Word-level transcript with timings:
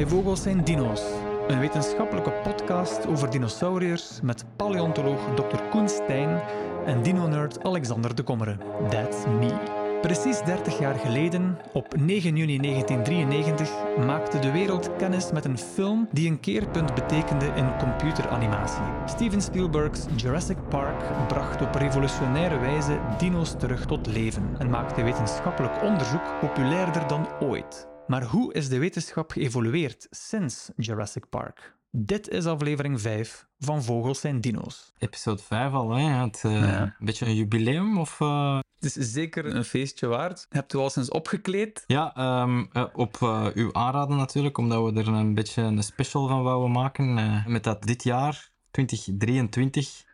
Bij 0.00 0.08
Vogels 0.08 0.42
zijn 0.42 0.64
dino's. 0.64 1.02
Een 1.48 1.58
wetenschappelijke 1.58 2.32
podcast 2.42 3.06
over 3.06 3.30
dinosauriërs 3.30 4.20
met 4.22 4.44
paleontoloog 4.56 5.34
Dr. 5.34 5.62
Koen 5.70 5.88
Stijn 5.88 6.40
en 6.86 7.02
dino-nerd 7.02 7.64
Alexander 7.64 8.14
de 8.14 8.22
Kommere. 8.22 8.56
That's 8.90 9.24
me. 9.38 9.58
Precies 10.00 10.40
30 10.40 10.78
jaar 10.78 10.94
geleden, 10.94 11.58
op 11.72 11.96
9 11.96 12.36
juni 12.36 12.58
1993, 12.58 13.70
maakte 14.06 14.38
de 14.38 14.50
wereld 14.50 14.96
kennis 14.96 15.32
met 15.32 15.44
een 15.44 15.58
film 15.58 16.08
die 16.12 16.30
een 16.30 16.40
keerpunt 16.40 16.94
betekende 16.94 17.46
in 17.46 17.76
computeranimatie. 17.78 18.84
Steven 19.06 19.42
Spielberg's 19.42 20.06
Jurassic 20.16 20.68
Park 20.68 21.26
bracht 21.28 21.62
op 21.62 21.74
revolutionaire 21.74 22.58
wijze 22.58 22.98
dino's 23.18 23.54
terug 23.58 23.86
tot 23.86 24.06
leven 24.06 24.54
en 24.58 24.70
maakte 24.70 25.02
wetenschappelijk 25.02 25.82
onderzoek 25.82 26.40
populairder 26.40 27.06
dan 27.08 27.28
ooit. 27.40 27.88
Maar 28.10 28.24
hoe 28.24 28.52
is 28.52 28.68
de 28.68 28.78
wetenschap 28.78 29.30
geëvolueerd 29.30 30.06
sinds 30.10 30.70
Jurassic 30.76 31.28
Park? 31.28 31.76
Dit 31.90 32.28
is 32.28 32.46
aflevering 32.46 33.00
5 33.00 33.46
van 33.58 33.82
Vogels 33.82 34.20
zijn 34.20 34.40
dino's. 34.40 34.92
Episode 34.98 35.42
5 35.42 35.72
al, 35.72 35.90
hè? 35.90 36.02
Het, 36.02 36.42
uh, 36.46 36.52
ja. 36.52 36.82
Een 36.82 37.06
beetje 37.06 37.26
een 37.26 37.34
jubileum? 37.34 37.98
Of, 37.98 38.20
uh... 38.20 38.58
Het 38.78 38.96
is 38.96 39.12
zeker 39.12 39.54
een 39.54 39.64
feestje 39.64 40.06
waard. 40.06 40.46
Hebt 40.48 40.74
u 40.74 40.78
al 40.78 40.90
sinds 40.90 41.08
opgekleed? 41.08 41.84
Ja, 41.86 42.40
um, 42.42 42.68
uh, 42.72 42.84
op 42.92 43.16
uw 43.54 43.72
aanraden 43.72 44.16
natuurlijk, 44.16 44.58
omdat 44.58 44.92
we 44.92 45.00
er 45.00 45.08
een 45.08 45.34
beetje 45.34 45.62
een 45.62 45.82
special 45.82 46.28
van 46.28 46.42
wouden 46.42 46.70
maken. 46.70 47.42
met 47.46 47.64
dat 47.64 47.82
dit 47.82 48.02
jaar, 48.02 48.50
2023, 48.70 50.04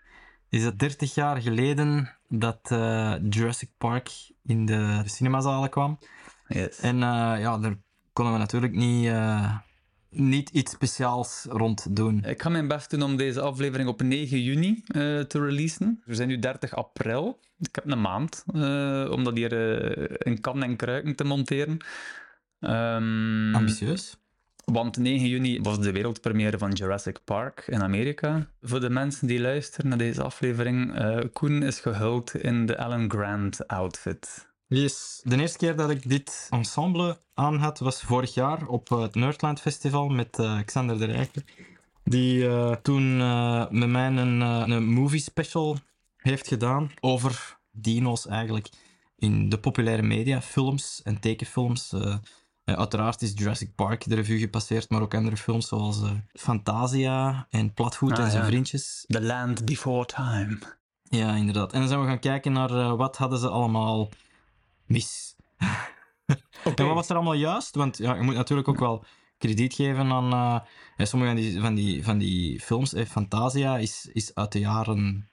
is 0.49 0.65
het 0.65 0.79
30 0.79 1.15
jaar 1.15 1.41
geleden 1.41 2.17
dat 2.29 2.61
Jurassic 3.29 3.71
Park 3.79 4.11
in 4.43 4.67
de 4.67 5.03
cinemazalen 5.05 5.71
kwam. 5.71 5.99
Yes. 6.49 6.79
En 6.79 6.99
ja, 6.99 7.59
daar 7.59 7.77
konden 8.17 8.33
we 8.35 8.39
natuurlijk 8.41 8.75
niet 8.75 9.11
niet 10.11 10.51
iets 10.51 10.73
speciaals 10.73 11.47
rond 11.49 11.97
doen. 11.97 12.25
Ik 12.25 12.43
ga 12.43 12.49
mijn 12.49 12.69
best 12.69 12.91
doen 12.91 13.03
om 13.03 13.17
deze 13.17 13.41
aflevering 13.41 13.89
op 13.89 14.03
9 14.03 14.43
juni 14.43 14.69
uh, 14.69 15.21
te 15.21 15.41
releasen. 15.41 16.03
We 16.05 16.15
zijn 16.15 16.29
nu 16.29 16.39
30 16.39 16.75
april. 16.75 17.41
Ik 17.59 17.75
heb 17.75 17.91
een 17.91 18.01
maand 18.01 18.45
uh, 18.55 19.11
om 19.11 19.25
dat 19.25 19.37
hier 19.37 19.53
uh, 19.53 20.17
in 20.19 20.41
kan 20.41 20.63
en 20.63 20.77
kruiken 20.77 21.17
te 21.17 21.25
monteren. 21.25 21.79
Um, 22.61 23.55
Ambitieus. 23.55 24.17
Want 24.65 24.97
9 24.97 25.29
juni 25.29 25.61
was 25.61 25.81
de 25.81 25.93
wereldpremière 25.93 26.59
van 26.59 26.73
Jurassic 26.73 27.19
Park 27.25 27.65
in 27.67 27.83
Amerika. 27.83 28.47
Voor 28.61 28.81
de 28.81 28.91
mensen 28.91 29.27
die 29.27 29.41
luisteren 29.41 29.89
naar 29.89 29.99
deze 29.99 30.23
aflevering, 30.23 30.95
Koen 31.33 31.63
is 31.63 31.81
gehuld 31.81 32.35
in 32.35 32.67
de 32.67 32.79
Alan 32.79 33.11
Grant 33.11 33.69
outfit. 33.69 34.55
Yes. 34.69 35.21
De 35.25 35.41
eerste 35.41 35.59
keer 35.59 35.77
dat 35.77 35.91
ik 35.91 36.09
dit 36.09 36.47
ensemble 36.51 37.19
aan 37.35 37.59
had, 37.59 37.79
was 37.79 38.03
vorig 38.03 38.35
jaar 38.35 38.67
op 38.67 38.89
het 38.89 39.15
Nerdland 39.15 39.61
Festival 39.61 40.09
met 40.09 40.39
uh, 40.39 40.61
Xander 40.65 40.99
de 40.99 41.05
Rijken. 41.05 41.45
Die 42.05 42.39
uh, 42.39 42.73
toen 42.73 43.03
uh, 43.03 43.71
met 43.71 43.89
mij 43.89 44.07
een, 44.07 44.41
een 44.41 44.85
movie 44.85 45.21
special 45.21 45.79
heeft 46.17 46.49
gedaan 46.49 46.91
over 47.01 47.59
dino's 47.71 48.27
eigenlijk 48.27 48.69
in 49.17 49.49
de 49.49 49.59
populaire 49.59 50.03
media, 50.03 50.43
films 50.43 51.01
en 51.05 51.21
tekenfilms. 51.21 51.95
uiteraard 52.65 53.23
is 53.23 53.33
Jurassic 53.35 53.75
Park 53.75 54.09
de 54.09 54.15
revue 54.15 54.39
gepasseerd, 54.39 54.91
maar 54.91 55.03
ook 55.03 55.15
andere 55.15 55.37
films 55.37 55.69
zoals 55.69 56.01
Fantasia 56.33 57.47
en 57.51 57.73
Platvoet 57.73 58.19
ah, 58.19 58.25
en 58.25 58.31
zijn 58.31 58.45
vriendjes. 58.45 59.05
The 59.07 59.23
Land 59.23 59.65
Before 59.65 60.07
Time. 60.07 60.59
Ja, 61.03 61.35
inderdaad. 61.35 61.73
En 61.73 61.79
dan 61.79 61.89
zijn 61.89 62.01
we 62.01 62.07
gaan 62.07 62.19
kijken 62.19 62.53
naar 62.53 62.97
wat 62.97 63.17
hadden 63.17 63.39
ze 63.39 63.49
allemaal 63.49 64.09
mis. 64.87 65.35
Okay. 66.65 66.87
En 66.87 66.87
wat 66.87 66.95
was 66.95 67.09
er 67.09 67.17
allemaal 67.17 67.35
juist? 67.35 67.75
Want 67.75 67.99
ja, 67.99 68.15
je 68.15 68.23
moet 68.23 68.35
natuurlijk 68.35 68.69
ook 68.69 68.79
wel 68.79 69.05
krediet 69.39 69.75
geven 69.75 70.13
aan 70.13 70.33
uh, 70.97 71.07
sommige 71.07 71.33
van 71.33 71.41
die, 71.41 71.61
van 71.61 71.75
die, 71.75 72.05
van 72.05 72.19
die 72.19 72.61
films. 72.61 72.95
Eh, 72.95 73.07
Fantasia 73.07 73.79
is, 73.79 74.09
is 74.13 74.35
uit 74.35 74.53
de 74.53 74.59
jaren 74.59 75.29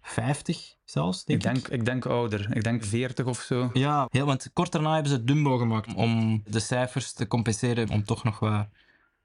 50 0.00 0.76
zelfs, 0.84 1.24
denk 1.24 1.44
ik. 1.44 1.52
Denk, 1.52 1.68
ik. 1.68 1.84
denk 1.84 2.06
ouder. 2.06 2.56
Ik 2.56 2.64
denk 2.64 2.84
40 2.84 3.26
of 3.26 3.40
zo. 3.40 3.70
Ja, 3.72 4.06
heel, 4.10 4.26
want 4.26 4.50
kort 4.52 4.72
daarna 4.72 4.94
hebben 4.94 5.12
ze 5.12 5.24
Dumbo 5.24 5.56
gemaakt 5.56 5.94
om 5.94 6.42
de 6.46 6.60
cijfers 6.60 7.12
te 7.12 7.26
compenseren, 7.26 7.90
om 7.90 8.04
toch 8.04 8.24
nog 8.24 8.38
wat 8.38 8.68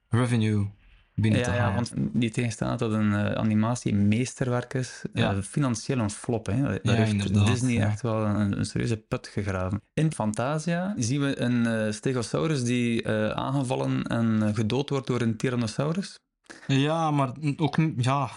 revenue 0.08 0.70
binnen 1.14 1.40
ja, 1.40 1.46
te 1.46 1.52
Ja, 1.52 1.74
want 1.74 1.92
die 1.96 2.30
tegenstaat 2.30 2.78
dat 2.78 2.92
een 2.92 3.10
uh, 3.10 3.32
animatie 3.32 3.94
meesterwerk 3.94 4.74
is, 4.74 5.02
eh, 5.12 5.22
ja. 5.22 5.34
uh, 5.34 5.42
financieel 5.42 5.98
een 5.98 6.10
flop. 6.10 6.46
Hè. 6.46 6.62
Daar 6.62 6.78
ja, 6.82 6.92
heeft 6.92 7.46
Disney 7.46 7.80
echt 7.80 8.02
wel 8.02 8.24
een, 8.24 8.58
een, 8.58 8.66
serieuze 8.66 8.96
put 8.96 9.26
gegraven. 9.26 9.82
In 9.94 10.12
Fantasia 10.12 10.94
zien 10.96 11.20
we 11.20 11.40
een 11.40 11.66
uh, 11.66 11.92
stegosaurus 11.92 12.64
die 12.64 13.08
aangevallen 13.34 14.02
en 14.02 14.54
gedood 14.54 14.88
wordt 14.88 15.06
door 15.06 15.20
een 15.20 15.36
tyrannosaurus. 15.36 16.18
Ja, 16.66 17.10
maar 17.10 17.32
ook 17.56 17.78
ja, 17.96 18.30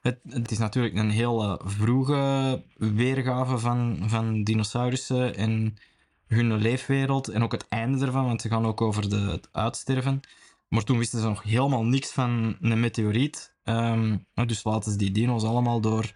het, 0.00 0.18
het 0.28 0.50
is 0.50 0.58
natuurlijk 0.58 0.94
een 0.94 1.10
heel 1.10 1.60
vroege 1.64 2.62
weergave 2.76 3.58
van, 3.58 3.98
van 4.06 4.42
dinosaurussen 4.42 5.36
en 5.36 5.76
hun 6.26 6.56
leefwereld 6.56 7.28
en 7.28 7.42
ook 7.42 7.52
het 7.52 7.68
einde 7.68 8.06
ervan, 8.06 8.24
want 8.24 8.40
ze 8.40 8.48
gaan 8.48 8.66
ook 8.66 8.80
over 8.80 9.08
de, 9.08 9.16
het 9.16 9.48
uitsterven. 9.52 10.20
Maar 10.68 10.84
toen 10.84 10.98
wisten 10.98 11.20
ze 11.20 11.28
nog 11.28 11.42
helemaal 11.42 11.84
niks 11.84 12.12
van 12.12 12.56
een 12.60 12.80
meteoriet. 12.80 13.56
Um, 13.64 14.26
dus 14.34 14.64
laten 14.64 14.92
ze 14.92 14.98
die 14.98 15.10
dino's 15.10 15.44
allemaal 15.44 15.80
door 15.80 16.12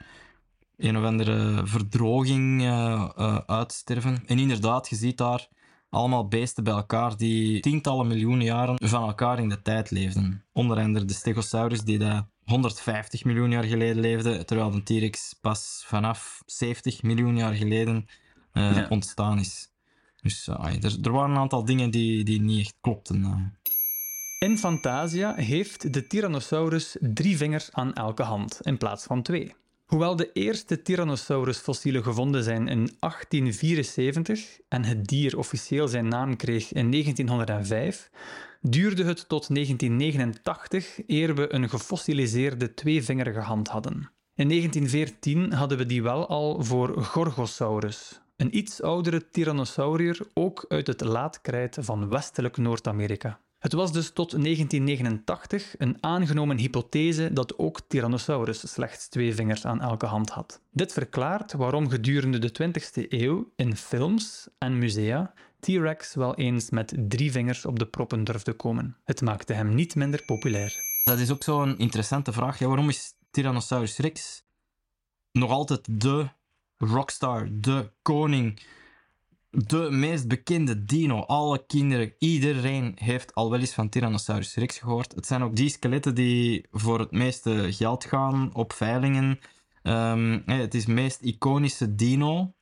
een 0.76 0.98
of 0.98 1.04
andere 1.04 1.66
verdroging 1.66 2.62
uh, 2.62 3.10
uh, 3.18 3.38
uitsterven. 3.46 4.22
En 4.26 4.38
inderdaad, 4.38 4.88
je 4.88 4.96
ziet 4.96 5.16
daar 5.16 5.48
allemaal 5.88 6.28
beesten 6.28 6.64
bij 6.64 6.72
elkaar 6.72 7.16
die 7.16 7.60
tientallen 7.60 8.06
miljoenen 8.06 8.44
jaren 8.44 8.88
van 8.88 9.02
elkaar 9.02 9.38
in 9.38 9.48
de 9.48 9.62
tijd 9.62 9.90
leefden. 9.90 10.44
Onder 10.52 10.78
andere 10.78 11.04
de 11.04 11.12
Stegosaurus, 11.12 11.80
die 11.80 11.98
daar 11.98 12.28
150 12.44 13.24
miljoen 13.24 13.50
jaar 13.50 13.64
geleden 13.64 14.00
leefde, 14.00 14.44
terwijl 14.44 14.70
de 14.70 14.82
T-Rex 14.82 15.38
pas 15.40 15.84
vanaf 15.86 16.42
70 16.46 17.02
miljoen 17.02 17.36
jaar 17.36 17.54
geleden 17.54 18.06
uh, 18.52 18.76
ja. 18.76 18.86
ontstaan 18.88 19.38
is. 19.38 19.70
Dus 20.20 20.46
er, 20.46 20.98
er, 21.02 21.12
waren 21.12 21.30
een 21.30 21.40
aantal 21.40 21.64
dingen 21.64 21.90
die, 21.90 22.24
die 22.24 22.40
niet 22.40 22.60
echt 22.60 22.76
klopten. 22.80 23.56
In 24.42 24.58
Fantasia 24.58 25.34
heeft 25.34 25.92
de 25.92 26.06
Tyrannosaurus 26.06 26.96
drie 27.00 27.36
vingers 27.36 27.72
aan 27.72 27.92
elke 27.92 28.22
hand 28.22 28.58
in 28.62 28.78
plaats 28.78 29.04
van 29.04 29.22
twee. 29.22 29.54
Hoewel 29.86 30.16
de 30.16 30.32
eerste 30.32 30.82
Tyrannosaurus-fossielen 30.82 32.02
gevonden 32.02 32.42
zijn 32.42 32.68
in 32.68 32.90
1874 32.98 34.58
en 34.68 34.84
het 34.84 35.04
dier 35.04 35.38
officieel 35.38 35.88
zijn 35.88 36.08
naam 36.08 36.36
kreeg 36.36 36.72
in 36.72 36.90
1905, 36.90 38.10
duurde 38.60 39.04
het 39.04 39.28
tot 39.28 39.54
1989 39.54 41.00
eer 41.06 41.34
we 41.34 41.54
een 41.54 41.68
gefossiliseerde 41.68 42.74
tweevingerige 42.74 43.40
hand 43.40 43.68
hadden. 43.68 44.10
In 44.34 44.48
1914 44.48 45.52
hadden 45.52 45.78
we 45.78 45.86
die 45.86 46.02
wel 46.02 46.28
al 46.28 46.62
voor 46.62 47.02
Gorgosaurus, 47.02 48.20
een 48.36 48.56
iets 48.56 48.82
oudere 48.82 49.30
tyrannosaurier 49.30 50.20
ook 50.34 50.64
uit 50.68 50.86
het 50.86 51.00
laatkrijt 51.00 51.76
van 51.80 52.08
westelijk 52.08 52.56
Noord-Amerika. 52.56 53.40
Het 53.62 53.72
was 53.72 53.92
dus 53.92 54.10
tot 54.10 54.30
1989 54.30 55.74
een 55.78 55.96
aangenomen 56.00 56.58
hypothese 56.58 57.32
dat 57.32 57.58
ook 57.58 57.80
Tyrannosaurus 57.88 58.72
slechts 58.72 59.08
twee 59.08 59.34
vingers 59.34 59.64
aan 59.64 59.80
elke 59.80 60.06
hand 60.06 60.30
had. 60.30 60.60
Dit 60.70 60.92
verklaart 60.92 61.52
waarom 61.52 61.88
gedurende 61.88 62.38
de 62.38 62.52
20e 62.62 63.08
eeuw 63.08 63.52
in 63.56 63.76
films 63.76 64.48
en 64.58 64.78
musea 64.78 65.34
T-Rex 65.60 66.14
wel 66.14 66.34
eens 66.34 66.70
met 66.70 66.94
drie 66.96 67.32
vingers 67.32 67.64
op 67.64 67.78
de 67.78 67.86
proppen 67.86 68.24
durfde 68.24 68.52
komen. 68.52 68.96
Het 69.04 69.20
maakte 69.20 69.52
hem 69.52 69.74
niet 69.74 69.94
minder 69.94 70.24
populair. 70.24 70.76
Dat 71.04 71.18
is 71.18 71.30
ook 71.30 71.42
zo'n 71.42 71.78
interessante 71.78 72.32
vraag. 72.32 72.58
Waarom 72.58 72.88
is 72.88 73.14
Tyrannosaurus 73.30 73.96
Rex 73.96 74.44
nog 75.32 75.50
altijd 75.50 76.00
de 76.00 76.28
rockstar, 76.76 77.48
de 77.52 77.90
koning 78.02 78.60
de 79.54 79.88
meest 79.90 80.28
bekende 80.28 80.84
dino. 80.84 81.20
Alle 81.20 81.66
kinderen, 81.66 82.14
iedereen 82.18 82.96
heeft 83.00 83.34
al 83.34 83.50
wel 83.50 83.60
eens 83.60 83.74
van 83.74 83.88
Tyrannosaurus 83.88 84.54
rex 84.54 84.78
gehoord. 84.78 85.14
Het 85.14 85.26
zijn 85.26 85.42
ook 85.42 85.56
die 85.56 85.68
skeletten 85.68 86.14
die 86.14 86.66
voor 86.70 86.98
het 86.98 87.10
meeste 87.10 87.72
geld 87.72 88.04
gaan 88.04 88.50
op 88.54 88.72
veilingen. 88.72 89.38
Um, 89.82 90.42
het 90.46 90.74
is 90.74 90.84
het 90.84 90.94
meest 90.94 91.20
iconische 91.20 91.94
dino. 91.94 92.54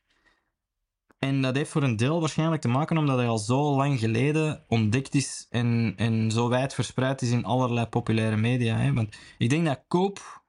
En 1.19 1.42
dat 1.42 1.56
heeft 1.56 1.70
voor 1.70 1.82
een 1.82 1.96
deel 1.96 2.20
waarschijnlijk 2.20 2.62
te 2.62 2.69
maken 2.69 2.98
omdat 2.98 3.19
hij 3.19 3.28
al 3.28 3.38
zo 3.38 3.76
lang 3.76 3.98
geleden 3.98 4.64
ontdekt 4.69 5.14
is 5.14 5.46
en, 5.50 5.93
en 5.96 6.31
zo 6.31 6.48
wijd 6.48 6.75
verspreid 6.75 7.22
is 7.22 7.31
in 7.31 7.44
allerlei 7.44 7.86
populaire 7.86 8.36
media. 8.36 8.76
Hè. 8.76 8.93
Want 8.93 9.16
ik 9.38 9.50
denk 9.50 9.66
dat 9.66 9.84
Koop 9.88 10.39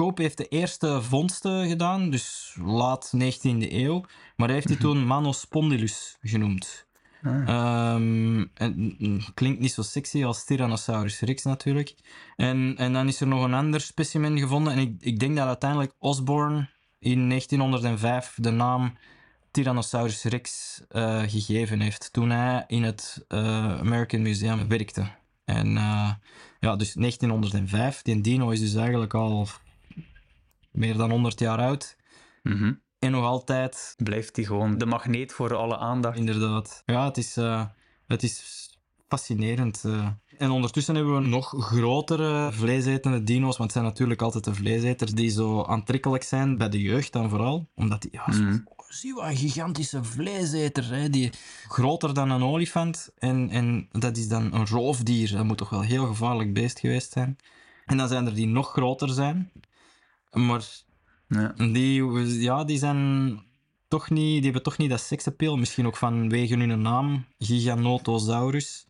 Koop 0.00 0.18
heeft 0.18 0.36
de 0.36 0.48
eerste 0.48 1.02
vondsten 1.02 1.68
gedaan, 1.68 2.10
dus 2.10 2.56
laat 2.64 3.12
19e 3.16 3.72
eeuw. 3.72 4.04
Maar 4.36 4.46
hij 4.46 4.54
heeft 4.54 4.66
die 4.66 4.76
mhm. 4.76 4.84
toen 4.84 5.06
Manospondylus 5.06 6.16
genoemd. 6.20 6.86
Ah. 7.22 7.94
Um, 7.94 8.50
en, 8.54 9.22
klinkt 9.34 9.60
niet 9.60 9.72
zo 9.72 9.82
sexy 9.82 10.24
als 10.24 10.44
Tyrannosaurus 10.44 11.20
rex 11.20 11.42
natuurlijk. 11.42 11.94
En, 12.36 12.74
en 12.76 12.92
dan 12.92 13.08
is 13.08 13.20
er 13.20 13.26
nog 13.26 13.44
een 13.44 13.54
ander 13.54 13.80
specimen 13.80 14.38
gevonden. 14.38 14.72
En 14.72 14.78
ik, 14.78 14.94
ik 15.00 15.18
denk 15.18 15.36
dat 15.36 15.46
uiteindelijk 15.46 15.92
Osborne 15.98 16.68
in 16.98 17.28
1905 17.28 18.34
de 18.36 18.50
naam 18.50 18.96
Tyrannosaurus 19.50 20.24
rex 20.24 20.80
uh, 20.90 21.22
gegeven 21.26 21.80
heeft. 21.80 22.12
Toen 22.12 22.30
hij 22.30 22.64
in 22.66 22.82
het 22.82 23.24
uh, 23.28 23.78
American 23.78 24.22
Museum 24.22 24.68
werkte. 24.68 25.06
En 25.44 25.66
uh, 25.66 26.10
ja, 26.60 26.76
dus 26.76 26.92
1905. 26.92 28.02
Die 28.02 28.20
dino 28.20 28.50
is 28.50 28.60
dus 28.60 28.74
eigenlijk 28.74 29.14
al 29.14 29.48
meer 30.70 30.96
dan 30.96 31.10
100 31.10 31.38
jaar 31.40 31.58
oud. 31.58 31.96
Mm 32.42 32.52
-hmm. 32.56 32.80
En 32.98 33.10
nog 33.10 33.24
altijd... 33.24 33.94
Blijft 33.96 34.36
hij 34.36 34.44
gewoon 34.44 34.78
de 34.78 34.86
magneet 34.86 35.32
voor 35.32 35.54
alle 35.54 35.78
aandacht. 35.78 36.18
Inderdaad. 36.18 36.82
Ja, 36.86 37.04
het 37.04 37.16
is, 37.16 37.36
uh, 37.36 37.64
het 38.06 38.22
is 38.22 38.68
fascinerend. 39.08 39.82
Uh. 39.86 40.08
En 40.38 40.50
ondertussen 40.50 40.94
hebben 40.94 41.22
we 41.22 41.28
nog 41.28 41.54
grotere 41.58 42.52
vleesetende 42.52 43.22
dino's, 43.22 43.56
want 43.56 43.62
het 43.62 43.72
zijn 43.72 43.84
natuurlijk 43.84 44.22
altijd 44.22 44.44
de 44.44 44.54
vleeseters 44.54 45.12
die 45.12 45.30
zo 45.30 45.62
aantrekkelijk 45.62 46.22
zijn 46.22 46.56
bij 46.58 46.68
de 46.68 46.80
jeugd 46.80 47.12
dan 47.12 47.28
vooral. 47.28 47.68
Omdat 47.74 48.02
die, 48.02 48.10
ja, 48.12 48.24
Mm. 48.26 48.68
zie 48.88 49.14
wat 49.14 49.24
een 49.24 49.36
gigantische 49.36 50.04
vleeseter, 50.04 50.94
hè, 50.94 51.10
die 51.10 51.30
groter 51.68 52.14
dan 52.14 52.30
een 52.30 52.42
olifant. 52.42 53.10
En, 53.18 53.50
en 53.50 53.88
dat 53.92 54.16
is 54.16 54.28
dan 54.28 54.54
een 54.54 54.66
roofdier. 54.66 55.32
Dat 55.32 55.44
moet 55.44 55.58
toch 55.58 55.70
wel 55.70 55.80
een 55.80 55.86
heel 55.86 56.06
gevaarlijk 56.06 56.54
beest 56.54 56.78
geweest 56.78 57.12
zijn. 57.12 57.36
En 57.86 57.96
dan 57.96 58.08
zijn 58.08 58.26
er 58.26 58.34
die 58.34 58.46
nog 58.46 58.70
groter 58.70 59.08
zijn. 59.08 59.50
Maar 60.32 60.64
Ja. 61.28 61.52
die, 61.52 62.04
ja, 62.40 62.64
die 62.64 62.78
zijn 62.78 63.40
toch 63.88 64.10
niet, 64.10 64.34
die 64.34 64.42
hebben 64.42 64.62
toch 64.62 64.78
niet 64.78 64.90
dat 64.90 65.00
seksappeal. 65.00 65.56
Misschien 65.56 65.86
ook 65.86 65.96
vanwege 65.96 66.56
hun 66.56 66.80
naam, 66.80 67.24
Giganotosaurus 67.38 68.86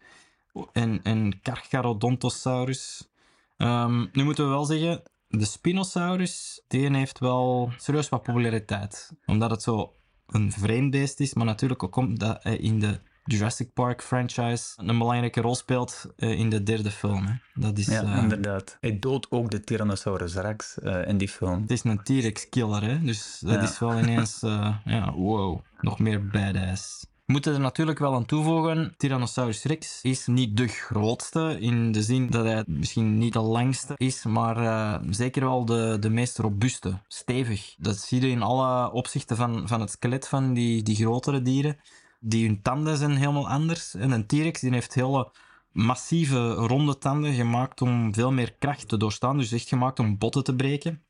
en, 0.72 1.02
en 1.02 1.40
Carcharodontosaurus. 1.42 3.08
Ehm, 3.56 4.06
nu 4.12 4.24
moeten 4.24 4.44
we 4.44 4.50
wel 4.50 4.64
zeggen, 4.64 5.02
de 5.28 5.44
Spinosaurus, 5.44 6.62
die 6.68 6.96
heeft 6.96 7.18
wel 7.18 7.72
serieus 7.76 8.08
wat 8.08 8.22
populariteit. 8.22 9.12
Omdat 9.26 9.50
het 9.50 9.62
zo 9.62 9.94
een 10.26 10.52
vreemd 10.52 10.90
beest 10.90 11.20
is, 11.20 11.34
maar 11.34 11.46
natuurlijk 11.46 11.82
ook 11.82 11.96
omdat 11.96 12.42
hij 12.42 12.56
in 12.56 12.80
de 12.80 13.00
Jurassic 13.32 13.72
Park 13.72 14.02
franchise 14.02 14.72
een 14.76 14.98
belangrijke 14.98 15.40
rol 15.40 15.54
speelt 15.54 16.06
uh, 16.16 16.30
in 16.38 16.50
de 16.50 16.62
derde 16.62 16.90
film. 16.90 17.26
Hè. 17.26 17.32
Dat 17.54 17.78
is, 17.78 17.86
Ja, 17.86 18.02
uh, 18.02 18.16
inderdaad. 18.22 18.76
Hij 18.80 18.98
doodt 18.98 19.26
ook 19.30 19.50
de 19.50 19.60
Tyrannosaurus 19.60 20.34
Rex 20.34 20.76
uh, 20.82 21.06
in 21.08 21.18
die 21.18 21.28
film. 21.28 21.60
het 21.60 21.70
is 21.70 21.84
een 21.84 22.02
T-Rex 22.02 22.48
killer, 22.48 22.82
hè? 22.82 23.00
dus 23.00 23.38
dat 23.40 23.54
Ja. 23.54 23.60
is 23.62 23.78
wel 23.78 23.98
ineens, 23.98 24.38
ja, 24.84 25.12
wow, 25.12 25.60
nog 25.80 25.98
meer 25.98 26.26
badass. 26.26 27.08
We 27.26 27.36
moeten 27.36 27.54
er 27.54 27.60
natuurlijk 27.60 27.98
wel 27.98 28.14
aan 28.14 28.26
toevoegen, 28.26 28.94
Tyrannosaurus 28.96 29.62
Rex 29.64 29.98
is 30.02 30.26
niet 30.26 30.56
de 30.56 30.66
grootste, 30.68 31.56
in 31.60 31.92
de 31.92 32.02
zin 32.02 32.26
dat 32.26 32.44
hij 32.44 32.64
misschien 32.66 33.18
niet 33.18 33.32
de 33.32 33.40
langste 33.40 33.94
is, 33.96 34.24
maar 34.24 34.62
uh, 34.62 34.94
zeker 35.10 35.42
wel 35.44 35.64
de, 35.64 35.96
de 36.00 36.10
meest 36.10 36.38
robuuste, 36.38 36.98
stevig. 37.08 37.74
Dat 37.78 37.96
zie 37.98 38.20
je 38.20 38.28
in 38.28 38.42
alle 38.42 38.92
opzichten 38.92 39.36
van, 39.36 39.68
van 39.68 39.80
het 39.80 39.90
skelet 39.90 40.28
van 40.28 40.52
die, 40.54 40.82
die 40.82 40.96
grotere 40.96 41.42
dieren. 41.42 41.76
Die 42.20 42.46
hun 42.46 42.62
tanden 42.62 42.96
zijn 42.96 43.16
helemaal 43.16 43.48
anders. 43.48 43.94
En 43.94 44.10
een 44.10 44.26
T-Rex 44.26 44.60
die 44.60 44.72
heeft 44.72 44.94
hele 44.94 45.30
massieve 45.72 46.52
ronde 46.52 46.98
tanden 46.98 47.32
gemaakt 47.34 47.82
om 47.82 48.14
veel 48.14 48.32
meer 48.32 48.54
kracht 48.58 48.88
te 48.88 48.96
doorstaan. 48.96 49.36
Dus 49.38 49.52
echt 49.52 49.68
gemaakt 49.68 49.98
om 49.98 50.18
botten 50.18 50.44
te 50.44 50.54
breken. 50.56 51.02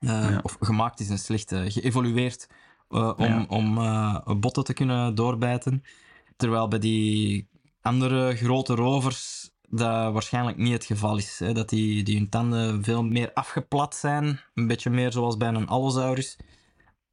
Uh, 0.00 0.30
Ja. 0.30 0.40
Of 0.42 0.56
gemaakt 0.60 1.00
is 1.00 1.08
een 1.08 1.18
slechte, 1.18 1.64
geëvolueerd 1.70 2.48
uh, 2.90 3.12
om, 3.16 3.24
Ja. 3.24 3.44
om 3.48 3.78
uh, 3.78 4.20
botten 4.40 4.64
te 4.64 4.72
kunnen 4.72 5.14
doorbijten. 5.14 5.82
Terwijl 6.36 6.68
bij 6.68 6.78
die 6.78 7.48
andere 7.80 8.36
grote 8.36 8.74
rovers 8.74 9.50
dat 9.68 10.12
waarschijnlijk 10.12 10.56
niet 10.56 10.72
het 10.72 10.84
geval 10.84 11.16
is. 11.16 11.38
Hè? 11.38 11.52
Dat 11.52 11.68
die, 11.68 12.02
die 12.02 12.16
hun 12.16 12.28
tanden 12.28 12.84
veel 12.84 13.04
meer 13.04 13.32
afgeplat 13.32 13.94
zijn. 13.94 14.40
Een 14.54 14.66
beetje 14.66 14.90
meer 14.90 15.12
zoals 15.12 15.36
bij 15.36 15.48
een 15.48 15.66
allosaurus. 15.68 16.36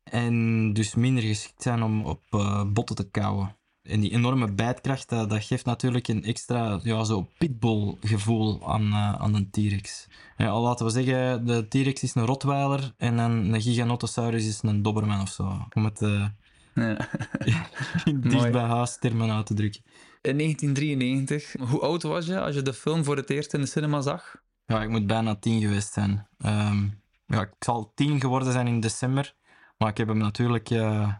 En 0.03 0.73
dus 0.73 0.95
minder 0.95 1.23
geschikt 1.23 1.61
zijn 1.61 1.83
om 1.83 2.05
op 2.05 2.23
uh, 2.31 2.63
botten 2.65 2.95
te 2.95 3.09
kauwen. 3.09 3.55
En 3.83 3.99
die 3.99 4.11
enorme 4.11 4.51
bijtkracht, 4.51 5.09
dat, 5.09 5.29
dat 5.29 5.43
geeft 5.43 5.65
natuurlijk 5.65 6.07
een 6.07 6.23
extra 6.23 6.79
ja, 6.83 7.03
zo 7.03 7.27
pitbull 7.37 7.97
gevoel 8.01 8.71
aan, 8.71 8.85
uh, 8.85 9.13
aan 9.13 9.35
een 9.35 9.49
T-Rex. 9.49 10.07
Ja, 10.37 10.47
al 10.47 10.61
laten 10.61 10.85
we 10.85 10.91
zeggen, 10.91 11.45
de 11.45 11.67
T-Rex 11.67 12.03
is 12.03 12.15
een 12.15 12.25
Rottweiler 12.25 12.93
en 12.97 13.17
een, 13.17 13.53
een 13.53 13.61
Giganotosaurus 13.61 14.47
is 14.47 14.61
een 14.61 14.81
Doberman 14.81 15.21
of 15.21 15.29
zo. 15.29 15.67
Om 15.73 15.85
het 15.85 16.01
uh, 16.01 16.25
Ja. 16.73 16.97
dicht 18.05 18.33
Mooi. 18.33 18.51
bij 18.51 18.61
huis 18.61 18.97
termen 18.99 19.31
uit 19.31 19.45
te 19.45 19.53
drukken. 19.53 19.81
In 20.21 20.37
1993, 20.37 21.55
hoe 21.69 21.79
oud 21.79 22.03
was 22.03 22.25
je 22.25 22.39
als 22.39 22.55
je 22.55 22.61
de 22.61 22.73
film 22.73 23.03
voor 23.03 23.15
het 23.15 23.29
eerst 23.29 23.53
in 23.53 23.61
de 23.61 23.67
cinema 23.67 24.01
zag? 24.01 24.35
Ja, 24.65 24.81
ik 24.81 24.89
moet 24.89 25.07
bijna 25.07 25.35
tien 25.35 25.61
geweest 25.61 25.93
zijn. 25.93 26.27
Um, 26.45 27.01
ja, 27.27 27.41
ik 27.41 27.53
zal 27.59 27.91
tien 27.95 28.19
geworden 28.19 28.51
zijn 28.51 28.67
in 28.67 28.79
december. 28.79 29.35
Maar 29.83 29.91
ik 29.91 29.97
heb 29.97 30.07
hem 30.07 30.17
natuurlijk 30.17 30.69
uh, 30.69 31.13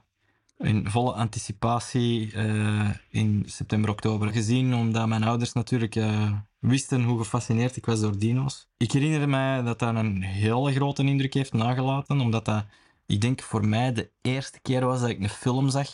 in 0.57 0.89
volle 0.89 1.13
anticipatie 1.13 2.33
uh, 2.33 2.89
in 3.09 3.43
september, 3.45 3.89
oktober 3.89 4.29
gezien. 4.29 4.73
Omdat 4.75 5.07
mijn 5.07 5.23
ouders 5.23 5.53
natuurlijk 5.53 5.95
uh, 5.95 6.31
wisten 6.59 7.03
hoe 7.03 7.17
gefascineerd 7.17 7.75
ik 7.75 7.85
was 7.85 7.99
door 7.99 8.17
dino's. 8.17 8.67
Ik 8.77 8.91
herinner 8.91 9.29
mij 9.29 9.61
dat 9.61 9.79
dat 9.79 9.95
een 9.95 10.21
hele 10.21 10.73
grote 10.73 11.03
indruk 11.03 11.33
heeft 11.33 11.53
nagelaten. 11.53 12.19
Omdat 12.19 12.45
dat, 12.45 12.65
ik 13.05 13.21
denk, 13.21 13.41
voor 13.41 13.67
mij 13.67 13.93
de 13.93 14.11
eerste 14.21 14.59
keer 14.61 14.85
was 14.85 14.99
dat 14.99 15.09
ik 15.09 15.19
een 15.19 15.29
film 15.29 15.69
zag 15.69 15.87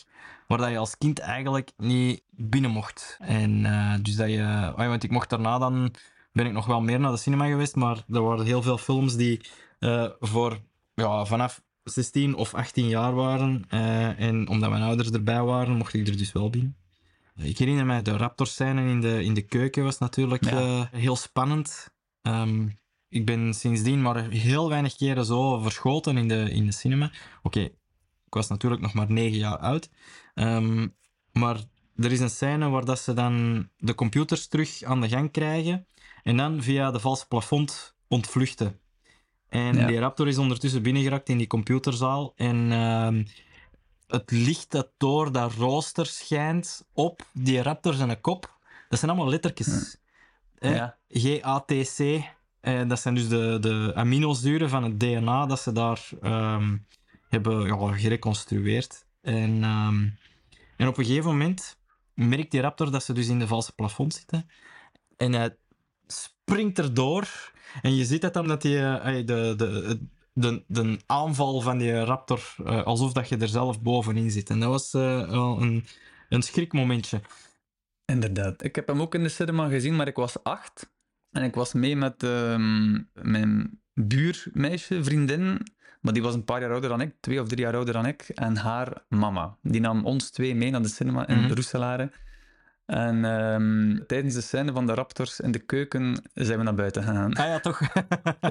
waar 0.46 0.58
dat 0.58 0.70
je 0.70 0.78
als 0.78 0.98
kind 0.98 1.18
eigenlijk 1.18 1.72
niet 1.76 2.22
binnen 2.30 2.70
mocht. 2.70 3.16
En 3.20 3.62
dus 4.02 4.16
dat 4.16 4.30
je... 4.30 4.72
Oh, 4.76 4.86
want 4.86 5.02
ik 5.02 5.10
mocht 5.10 5.30
daarna 5.30 5.58
dan... 5.58 5.94
Ben 6.32 6.46
ik 6.46 6.52
nog 6.52 6.66
wel 6.66 6.80
meer 6.80 7.00
naar 7.00 7.10
de 7.10 7.16
cinema 7.16 7.46
geweest, 7.46 7.76
maar 7.76 8.04
er 8.08 8.22
waren 8.22 8.44
heel 8.44 8.62
veel 8.62 8.78
films 8.78 9.16
die 9.16 9.40
voor 10.20 10.58
ja, 10.94 11.24
vanaf 11.24 11.62
16 11.90 12.34
of 12.34 12.54
18 12.54 12.88
jaar 12.88 13.14
waren. 13.14 13.64
Uh, 13.74 14.20
en 14.20 14.48
omdat 14.48 14.70
mijn 14.70 14.82
ouders 14.82 15.10
erbij 15.10 15.42
waren, 15.42 15.76
mocht 15.76 15.94
ik 15.94 16.08
er 16.08 16.16
dus 16.16 16.32
wel 16.32 16.50
binnen. 16.50 16.76
Ik 17.36 17.58
herinner 17.58 17.86
mij 17.86 18.02
de 18.02 18.16
Raptor-scène 18.16 18.90
in 18.90 19.00
de, 19.00 19.24
in 19.24 19.34
de 19.34 19.42
keuken 19.42 19.84
was 19.84 19.98
natuurlijk 19.98 20.44
Ja. 20.44 20.60
uh, 20.60 20.84
heel 20.90 21.16
spannend. 21.16 21.90
Um, 22.22 22.78
ik 23.08 23.26
ben 23.26 23.54
sindsdien 23.54 24.02
maar 24.02 24.28
heel 24.28 24.68
weinig 24.68 24.96
keren 24.96 25.24
zo 25.24 25.58
verschoten 25.58 26.16
in 26.16 26.28
de, 26.28 26.50
in 26.50 26.66
de 26.66 26.72
cinema. 26.72 27.04
Oké, 27.04 27.16
okay, 27.42 27.64
ik 28.26 28.34
was 28.34 28.48
natuurlijk 28.48 28.82
nog 28.82 28.92
maar 28.92 29.10
9 29.10 29.38
jaar 29.38 29.58
oud. 29.58 29.90
Um, 30.34 30.94
maar 31.32 31.56
er 31.96 32.12
is 32.12 32.20
een 32.20 32.30
scène 32.30 32.68
waar 32.68 32.84
dat 32.84 32.98
ze 32.98 33.12
dan 33.12 33.68
de 33.76 33.94
computers 33.94 34.46
terug 34.46 34.82
aan 34.82 35.00
de 35.00 35.08
gang 35.08 35.30
krijgen 35.30 35.86
en 36.22 36.36
dan 36.36 36.62
via 36.62 36.90
de 36.90 37.00
valse 37.00 37.26
plafond 37.26 37.94
ontvluchten. 38.08 38.80
En 39.50 39.76
Ja. 39.76 39.86
die 39.86 39.98
raptor 39.98 40.28
is 40.28 40.38
ondertussen 40.38 40.82
binnengeraakt 40.82 41.28
in 41.28 41.38
die 41.38 41.46
computerzaal. 41.46 42.32
En 42.36 42.72
ehm, 42.72 43.24
het 44.06 44.30
licht 44.30 44.70
dat 44.70 44.88
door 44.96 45.32
dat 45.32 45.52
rooster 45.52 46.06
schijnt 46.06 46.84
op 46.92 47.22
die 47.32 47.62
raptor 47.62 47.94
zijn 47.94 48.20
kop, 48.20 48.58
dat 48.88 48.98
zijn 48.98 49.10
allemaal 49.10 49.30
lettertjes. 49.30 49.96
Ja. 50.58 50.96
GATC, 51.08 51.98
eh, 52.60 52.88
dat 52.88 53.00
zijn 53.00 53.14
dus 53.14 53.28
de, 53.28 53.58
de 53.60 53.92
aminozuren 53.94 54.68
van 54.68 54.82
het 54.82 55.00
DNA 55.00 55.46
dat 55.46 55.60
ze 55.60 55.72
daar 55.72 56.08
ehm, 56.22 56.76
hebben 57.28 57.66
ja, 57.66 57.92
gereconstrueerd. 57.92 59.04
En, 59.22 59.62
ehm, 59.64 60.08
en 60.76 60.88
op 60.88 60.98
een 60.98 61.04
gegeven 61.04 61.30
moment 61.30 61.78
merkt 62.14 62.50
die 62.50 62.60
raptor 62.60 62.90
dat 62.90 63.04
ze 63.04 63.12
dus 63.12 63.28
in 63.28 63.38
de 63.38 63.46
valse 63.46 63.74
plafond 63.74 64.14
zitten. 64.14 64.50
En 65.16 65.32
hij 65.32 65.56
springt 66.06 66.78
erdoor. 66.78 67.52
En 67.82 67.94
je 67.96 68.04
ziet 68.04 68.32
dat 68.32 68.62
die, 68.62 68.78
eh, 68.78 69.26
de, 69.26 69.54
de, 69.56 69.98
de, 70.32 70.64
de 70.66 70.98
aanval 71.06 71.60
van 71.60 71.78
die 71.78 72.04
raptor, 72.04 72.54
eh, 72.64 72.82
alsof 72.82 73.12
dat 73.12 73.28
je 73.28 73.36
er 73.36 73.48
zelf 73.48 73.82
bovenin 73.82 74.30
zit. 74.30 74.50
En 74.50 74.60
dat 74.60 74.68
was 74.68 74.94
eh, 74.94 75.30
wel 75.30 75.62
een, 75.62 75.84
een 76.28 76.42
schrikmomentje. 76.42 77.20
Inderdaad. 78.04 78.64
Ik 78.64 78.74
heb 78.74 78.86
hem 78.86 79.00
ook 79.00 79.14
in 79.14 79.22
de 79.22 79.28
cinema 79.28 79.68
gezien, 79.68 79.96
maar 79.96 80.08
ik 80.08 80.16
was 80.16 80.42
acht. 80.42 80.90
En 81.30 81.42
ik 81.42 81.54
was 81.54 81.72
mee 81.72 81.96
met 81.96 82.22
ehm, 82.22 82.92
mijn 83.12 83.80
buurmeisje, 83.94 85.04
vriendin. 85.04 85.66
Maar 86.00 86.12
die 86.12 86.22
was 86.22 86.34
een 86.34 86.44
paar 86.44 86.60
jaar 86.60 86.70
ouder 86.70 86.90
dan 86.90 87.00
ik, 87.00 87.14
twee 87.20 87.40
of 87.40 87.48
drie 87.48 87.60
jaar 87.60 87.74
ouder 87.74 87.94
dan 87.94 88.06
ik. 88.06 88.22
En 88.34 88.56
haar 88.56 89.04
mama. 89.08 89.56
Die 89.62 89.80
nam 89.80 90.04
ons 90.04 90.30
twee 90.30 90.54
mee 90.54 90.70
naar 90.70 90.82
de 90.82 90.88
cinema 90.88 91.28
in 91.28 91.40
Mhm. 91.40 91.52
Roeselare. 91.52 92.12
En 92.90 93.24
ehm, 93.24 94.06
tijdens 94.06 94.34
de 94.34 94.40
scène 94.40 94.72
van 94.72 94.86
de 94.86 94.94
raptors 94.94 95.40
in 95.40 95.50
de 95.50 95.58
keuken 95.58 96.22
zijn 96.34 96.58
we 96.58 96.64
naar 96.64 96.74
buiten 96.74 97.02
gegaan. 97.02 97.32
Ah 97.32 97.46
ja, 97.46 97.60
toch? 97.60 97.80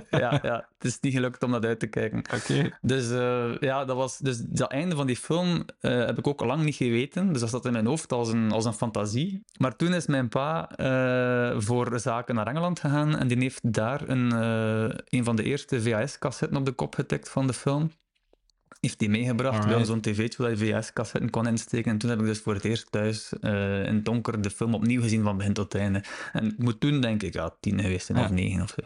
ja, 0.09 0.39
ja, 0.41 0.67
het 0.77 0.85
is 0.85 0.99
niet 0.99 1.13
gelukt 1.13 1.43
om 1.43 1.51
dat 1.51 1.65
uit 1.65 1.79
te 1.79 1.87
kijken. 1.87 2.23
Oké. 2.35 2.77
Dus 2.81 3.11
uh, 3.11 3.57
ja, 3.59 3.85
dat 3.85 3.95
was 3.95 4.17
dus 4.17 4.37
dat 4.37 4.71
einde 4.71 4.95
van 4.95 5.07
die 5.07 5.15
film 5.15 5.65
uh, 5.81 6.05
heb 6.05 6.17
ik 6.17 6.27
ook 6.27 6.41
lang 6.41 6.63
niet 6.63 6.75
geweten. 6.75 7.31
Dus 7.31 7.41
dat 7.41 7.49
zat 7.49 7.65
in 7.65 7.71
mijn 7.71 7.85
hoofd 7.85 8.11
als 8.11 8.31
een, 8.31 8.51
als 8.51 8.65
een 8.65 8.73
fantasie. 8.73 9.43
Maar 9.57 9.75
toen 9.75 9.93
is 9.93 10.07
mijn 10.07 10.29
pa 10.29 10.69
uh, 10.77 11.61
voor 11.61 11.99
zaken 11.99 12.35
naar 12.35 12.47
Engeland 12.47 12.79
gegaan 12.79 13.17
en 13.17 13.27
die 13.27 13.37
heeft 13.37 13.73
daar 13.73 14.09
een, 14.09 14.31
een 15.09 15.23
van 15.23 15.35
de 15.35 15.43
eerste 15.43 15.81
VHS-cassetten 15.81 16.57
op 16.57 16.65
de 16.65 16.71
kop 16.71 16.95
getikt 16.95 17.29
van 17.29 17.47
de 17.47 17.53
film. 17.53 17.91
Heeft 18.79 18.99
die 18.99 19.09
meegebracht. 19.09 19.45
Alright. 19.57 19.65
We 19.65 19.69
hadden 19.69 19.87
zo'n 19.87 20.01
tv'tje 20.01 20.43
waar 20.43 20.51
je 20.51 20.57
VHS-cassetten 20.57 21.29
kon 21.29 21.47
insteken. 21.47 21.91
En 21.91 21.97
toen 21.97 22.09
heb 22.09 22.19
ik 22.19 22.25
dus 22.25 22.39
voor 22.39 22.53
het 22.53 22.63
eerst 22.63 22.91
thuis 22.91 23.33
uh, 23.41 23.85
in 23.85 23.95
het 23.95 24.05
donker 24.05 24.41
de 24.41 24.49
film 24.49 24.73
opnieuw 24.73 25.01
gezien 25.01 25.23
van 25.23 25.37
begin 25.37 25.53
tot 25.53 25.75
einde. 25.75 26.03
En 26.33 26.45
ik 26.45 26.57
moet 26.57 26.79
toen 26.79 27.01
denk 27.01 27.23
ik 27.23 27.33
ja, 27.33 27.55
tien 27.59 27.79
geweest 27.81 28.05
zijn 28.05 28.17
Ja. 28.17 28.23
of 28.23 28.31
negen 28.31 28.61
of 28.61 28.69
zo. 28.69 28.81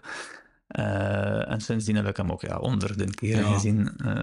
Uh, 0.79 1.51
en 1.51 1.61
sindsdien 1.61 1.95
heb 1.95 2.07
ik 2.07 2.17
hem 2.17 2.31
ook 2.31 2.41
ja, 2.41 2.57
honderden 2.57 3.13
keren 3.13 3.43
Ja. 3.43 3.53
gezien. 3.53 3.93
Uh, 4.05 4.15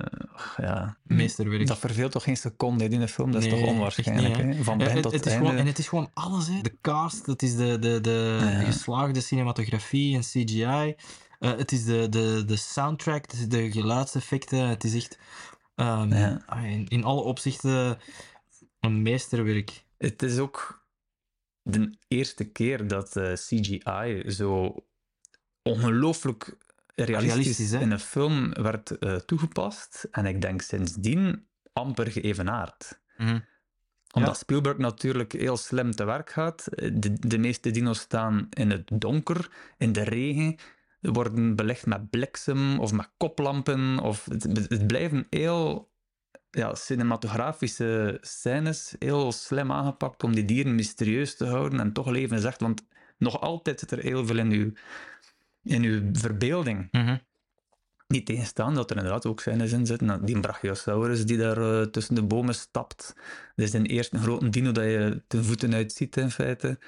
ja. 0.56 0.96
meesterwerk. 1.02 1.66
Dat 1.66 1.78
verveelt 1.78 2.12
toch 2.12 2.22
geen 2.22 2.36
seconde 2.36 2.84
in 2.84 3.00
een 3.00 3.08
film? 3.08 3.32
Dat 3.32 3.42
is 3.44 3.50
Nee, 3.50 3.60
toch 3.60 3.68
onwaarschijnlijk, 3.70 4.36
niet, 4.36 4.46
hè? 4.46 4.54
hè? 4.54 4.62
Van 4.64 4.78
begin 4.78 5.02
tot 5.02 5.12
het 5.12 5.26
einde. 5.26 5.44
gewoon, 5.46 5.60
en 5.60 5.66
het 5.66 5.78
is 5.78 5.88
gewoon 5.88 6.10
alles, 6.14 6.46
hè. 6.48 6.60
De 6.60 6.76
cast, 6.80 7.26
het 7.26 7.42
is 7.42 7.56
de, 7.56 7.78
de, 7.78 8.00
de 8.00 8.38
Ja. 8.40 8.48
geslaagde 8.60 9.20
cinematografie 9.20 10.14
en 10.14 10.20
CGI. 10.20 10.94
Eh, 11.38 11.56
het 11.56 11.72
is 11.72 11.84
de, 11.84 12.08
de, 12.08 12.42
de 12.46 12.56
soundtrack, 12.56 13.22
het 13.22 13.32
is 13.32 13.48
de 13.48 13.70
geluidseffecten. 13.72 14.68
Het 14.68 14.84
is 14.84 14.94
echt 14.94 15.18
ehm, 15.80 16.12
Ja. 16.14 16.42
in, 16.62 16.88
in 16.88 17.04
alle 17.04 17.20
opzichten 17.20 17.98
een 18.80 19.02
meesterwerk. 19.02 19.84
Het 19.98 20.22
is 20.22 20.38
ook 20.38 20.84
de 21.62 21.94
eerste 22.08 22.44
keer 22.44 22.86
dat 22.88 23.16
eh, 23.16 23.32
CGI 23.32 24.30
zo 24.30 24.74
ongelooflijk 25.62 26.56
realistisch, 26.94 27.72
in 27.72 27.90
een 27.90 27.98
film 28.00 28.52
werd 28.52 28.98
eh, 28.98 29.14
toegepast. 29.16 30.08
En 30.10 30.26
ik 30.26 30.40
denk 30.40 30.62
sindsdien 30.62 31.46
amper 31.72 32.10
geëvenaard. 32.10 33.00
Omdat 34.12 34.34
Ja. 34.34 34.38
Spielberg 34.40 34.78
natuurlijk 34.78 35.32
heel 35.32 35.56
slim 35.56 35.90
te 35.90 36.04
werk 36.04 36.30
gaat. 36.30 36.64
De, 36.92 37.12
de 37.12 37.38
meeste 37.38 37.70
dino's 37.70 37.98
staan 38.00 38.46
in 38.50 38.70
het 38.70 38.90
donker, 38.94 39.48
in 39.78 39.92
de 39.92 40.02
regen, 40.02 40.56
worden 41.00 41.56
belegd 41.56 41.86
met 41.86 42.10
bliksem 42.10 42.78
of 42.78 42.92
met 42.92 43.10
koplampen. 43.16 43.98
Of 43.98 44.24
het, 44.24 44.42
het 44.68 44.86
blijven 44.86 45.26
heel 45.30 45.90
ja, 46.50 46.74
cinematografische 46.74 48.18
scènes, 48.20 48.94
heel 48.98 49.32
slim 49.32 49.72
aangepakt 49.72 50.24
om 50.24 50.34
die 50.34 50.44
dieren 50.44 50.74
mysterieus 50.74 51.36
te 51.36 51.46
houden 51.46 51.80
en 51.80 51.92
toch 51.92 52.08
leven 52.08 52.40
ze 52.40 52.46
echt. 52.46 52.60
Want 52.60 52.86
nog 53.18 53.40
altijd 53.40 53.80
zit 53.80 53.90
er 53.90 53.98
heel 53.98 54.26
veel 54.26 54.38
in 54.38 54.50
uw, 54.50 54.72
in 55.62 55.82
uw 55.82 56.02
verbeelding. 56.12 56.88
Mhm. 56.90 57.16
Niet 58.06 58.26
tegenstaan 58.26 58.74
dat 58.74 58.90
er 58.90 58.96
inderdaad 58.96 59.26
ook 59.26 59.40
scènes 59.40 59.72
in 59.72 59.86
zitten. 59.86 60.06
Nou, 60.06 60.24
Die 60.24 60.40
Brachiosaurus 60.40 61.26
die 61.26 61.36
daar 61.36 61.80
eh, 61.80 61.86
tussen 61.86 62.14
de 62.14 62.22
bomen 62.22 62.54
stapt. 62.54 63.14
Dat 63.56 63.64
is 63.64 63.70
de 63.70 63.82
eerste 63.82 64.18
grote 64.18 64.48
dino 64.48 64.72
dat 64.72 64.84
je 64.84 65.22
ten 65.26 65.44
voeten 65.44 65.74
uit 65.74 65.92
ziet, 65.92 66.16
in 66.16 66.30
feite. 66.30 66.78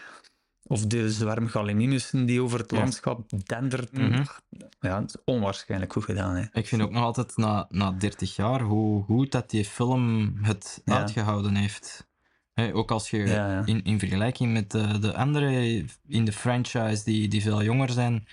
Of 0.66 0.86
de 0.86 1.12
zwerm 1.12 1.48
Gallimimussen 1.48 2.26
die 2.26 2.42
over 2.42 2.58
het 2.58 2.70
Ja. 2.70 2.76
landschap 2.78 3.30
dendert. 3.46 3.92
Mhm. 3.92 4.24
Ja, 4.80 5.00
het 5.00 5.08
is 5.14 5.16
onwaarschijnlijk 5.24 5.92
goed 5.92 6.04
gedaan. 6.04 6.34
Hè. 6.36 6.44
Ik 6.52 6.66
vind 6.66 6.82
ook 6.82 6.90
nog 6.90 7.02
altijd 7.04 7.36
na, 7.36 7.66
na 7.70 7.90
30 7.90 8.36
jaar 8.36 8.60
hoe 8.60 9.04
goed 9.04 9.32
dat 9.32 9.50
die 9.50 9.64
film 9.64 10.32
het 10.42 10.82
Ja. 10.84 10.98
uitgehouden 10.98 11.54
heeft. 11.54 12.10
Ook 12.72 12.90
als 12.90 13.10
je 13.10 13.18
Ja. 13.18 13.62
In, 13.66 13.84
in 13.84 13.98
vergelijking 13.98 14.52
met 14.52 14.70
de, 14.70 14.98
de 14.98 15.14
andere 15.16 15.84
in 16.08 16.24
de 16.24 16.32
franchise 16.32 17.04
die, 17.04 17.28
die 17.28 17.42
veel 17.42 17.62
jonger 17.62 17.90
zijn. 17.90 18.26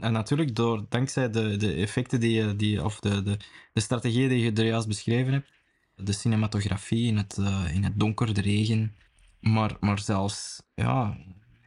En 0.00 0.12
natuurlijk 0.12 0.54
door, 0.54 0.86
dankzij 0.88 1.30
de, 1.30 1.56
de 1.56 1.72
effecten 1.74 2.20
die 2.20 2.32
je, 2.32 2.56
die, 2.56 2.84
of 2.84 3.00
de, 3.00 3.22
de, 3.22 3.36
de 3.72 3.80
strategieën 3.80 4.28
die 4.28 4.38
je 4.44 4.52
er 4.52 4.64
juist 4.66 4.88
beschreven 4.88 5.32
hebt. 5.32 5.50
De 5.96 6.12
cinematografie 6.12 7.06
in 7.06 7.16
het, 7.16 7.38
eh, 7.38 7.74
in 7.74 7.84
het 7.84 7.92
donker, 8.00 8.34
de 8.34 8.40
regen. 8.40 8.94
Maar, 9.40 9.76
maar 9.80 9.98
zelfs, 9.98 10.62
ja, 10.74 11.16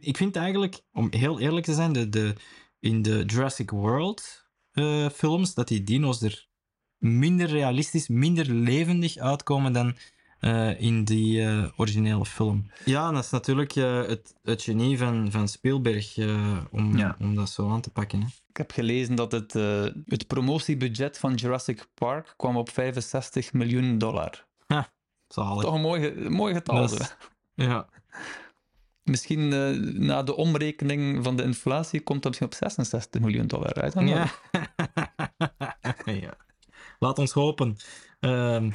ik 0.04 0.18
vind 0.18 0.36
eigenlijk, 0.36 0.82
om 0.92 1.08
heel 1.12 1.40
eerlijk 1.40 1.66
te 1.66 1.74
zijn, 1.74 1.94
de, 1.94 2.10
de, 2.10 2.36
in 2.80 3.02
de 3.02 3.24
Jurassic 3.26 3.70
World 3.70 4.46
eh, 4.72 5.10
films, 5.10 5.54
dat 5.54 5.68
die 5.68 5.84
dino's 5.84 6.22
er 6.22 6.48
minder 6.98 7.48
realistisch, 7.48 8.08
minder 8.08 8.46
levendig 8.50 9.18
uitkomen 9.18 9.74
dan 9.74 9.96
eh, 10.40 10.82
in 10.82 11.04
die 11.04 11.42
eh, 11.46 11.66
originele 11.78 12.26
film. 12.26 12.72
Ja, 12.86 13.12
dat 13.12 13.24
is 13.24 13.30
natuurlijk 13.30 13.76
eh, 13.76 14.06
het, 14.06 14.34
het 14.44 14.62
genie 14.62 14.98
van, 14.98 15.32
van 15.32 15.48
Spielberg 15.48 16.18
eh, 16.18 16.58
om, 16.72 16.98
Ja. 16.98 17.16
om 17.20 17.36
dat 17.36 17.50
zo 17.50 17.70
aan 17.70 17.82
te 17.82 17.90
pakken. 17.90 18.22
Hè. 18.22 18.28
Ik 18.50 18.58
heb 18.58 18.72
gelezen 18.72 19.16
dat 19.16 19.32
het, 19.32 19.56
eh, 19.56 19.86
het 20.06 20.28
promotiebudget 20.28 21.18
van 21.18 21.34
Jurassic 21.34 21.88
Park 21.94 22.34
kwam 22.38 22.58
op 22.58 22.70
65 22.70 23.54
miljoen 23.54 23.98
dollar. 23.98 24.46
Zalig. 25.28 25.62
Toch 25.64 25.74
een 25.74 25.82
mooi, 25.82 26.30
mooi 26.30 26.54
getal. 26.54 26.84
Is- 26.84 27.16
Ja. 27.56 27.90
Misschien 29.04 29.54
eh, 29.54 29.70
na 29.94 30.24
de 30.24 30.36
omrekening 30.36 31.24
van 31.24 31.36
de 31.36 31.44
inflatie 31.44 32.02
komt 32.02 32.22
dat 32.22 32.32
misschien 32.32 32.52
op 32.52 32.54
66 32.54 33.22
miljoen 33.22 33.48
dollar 33.48 33.74
uit. 33.74 33.94
Ja. 33.94 34.32
ja. 36.22 36.38
Laat 37.00 37.20
ons 37.20 37.32
hopen. 37.32 37.78
Ehm, 38.20 38.72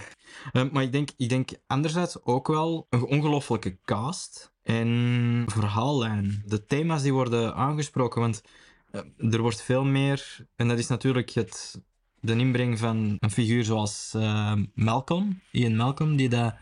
eh, 0.52 0.70
maar 0.73 0.82
ik 0.82 0.92
denk, 0.92 1.11
ik 1.16 1.28
denk 1.28 1.50
anderzijds 1.66 2.25
ook 2.25 2.47
wel 2.47 2.87
een 2.90 3.04
ongelofelijke 3.04 3.78
cast 3.85 4.52
en 4.62 5.44
verhaallijn. 5.47 6.42
De 6.47 6.64
thema's 6.64 7.02
die 7.02 7.12
worden 7.12 7.54
aangesproken, 7.54 8.20
want 8.20 8.42
eh, 8.90 9.32
er 9.32 9.40
wordt 9.40 9.62
veel 9.62 9.85
meer, 9.85 10.47
en 10.56 10.68
dat 10.68 10.78
is 10.78 10.87
natuurlijk 10.87 11.30
het, 11.30 11.80
de 12.20 12.37
inbreng 12.37 12.78
van 12.78 13.16
een 13.18 13.30
figuur 13.30 13.64
zoals 13.64 14.12
eh, 14.16 14.52
Malcolm, 14.75 15.40
Ian 15.50 15.76
Malcolm, 15.76 16.16
die 16.16 16.28
dat 16.28 16.54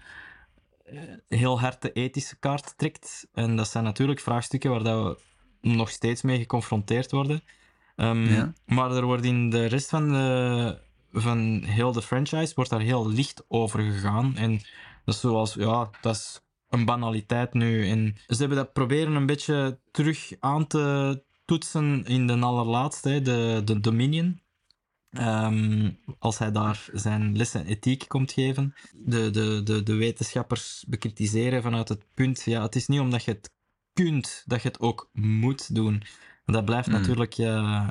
heel 1.28 1.60
hard 1.60 1.82
de 1.82 1.92
ethische 1.92 2.38
kaart 2.38 2.74
trekt. 2.78 3.28
En 3.32 3.56
dat 3.56 3.68
zijn 3.68 3.84
natuurlijk 3.84 4.20
vraagstukken 4.20 4.70
waar 4.70 4.82
dat 4.82 5.18
we 5.60 5.68
nog 5.68 5.90
steeds 5.90 6.22
mee 6.22 6.38
geconfronteerd 6.38 7.10
worden. 7.10 7.42
Ehm, 7.96 8.24
Ja. 8.24 8.52
Maar 8.66 8.90
er 8.90 9.04
wordt 9.04 9.24
in 9.24 9.50
de 9.50 9.66
rest 9.66 9.88
van, 9.88 10.08
de, 10.08 10.78
van 11.12 11.62
heel 11.64 11.92
de 11.92 12.02
franchise 12.02 12.54
wordt 12.54 12.70
daar 12.70 12.80
heel 12.80 13.08
licht 13.08 13.44
over 13.48 13.80
gegaan. 13.80 14.36
En 14.36 14.52
dat 15.04 15.14
is 15.14 15.20
zoals, 15.20 15.54
ja, 15.54 15.90
dat 16.00 16.14
is 16.14 16.40
een 16.68 16.84
banaliteit 16.84 17.52
nu. 17.54 17.88
En 17.88 18.16
ze 18.26 18.36
hebben 18.36 18.56
dat 18.56 18.72
proberen 18.72 19.14
een 19.14 19.26
beetje 19.26 19.80
terug 19.90 20.32
aan 20.40 20.66
te 20.66 21.24
toetsen 21.44 22.04
in 22.04 22.26
de 22.26 22.38
allerlaatste, 22.38 23.08
hè, 23.08 23.22
de, 23.22 23.62
de 23.64 23.80
Dominion. 23.80 24.40
Ehm, 25.18 25.90
als 26.18 26.38
hij 26.38 26.52
daar 26.52 26.88
zijn 26.92 27.36
lessen 27.36 27.66
ethiek 27.66 28.04
komt 28.08 28.32
geven. 28.32 28.74
De, 28.92 29.30
de, 29.30 29.60
de, 29.64 29.82
de 29.82 29.94
wetenschappers 29.94 30.84
bekritiseren 30.88 31.62
vanuit 31.62 31.88
het 31.88 32.04
punt, 32.14 32.42
ja, 32.42 32.62
het 32.62 32.76
is 32.76 32.86
niet 32.86 33.00
omdat 33.00 33.24
je 33.24 33.30
het 33.30 33.50
kunt, 33.92 34.42
dat 34.46 34.62
je 34.62 34.68
het 34.68 34.80
ook 34.80 35.08
moet 35.12 35.74
doen. 35.74 36.02
Dat 36.44 36.64
blijft 36.64 36.88
Mm. 36.88 36.94
natuurlijk 36.94 37.38
eh, 37.38 37.88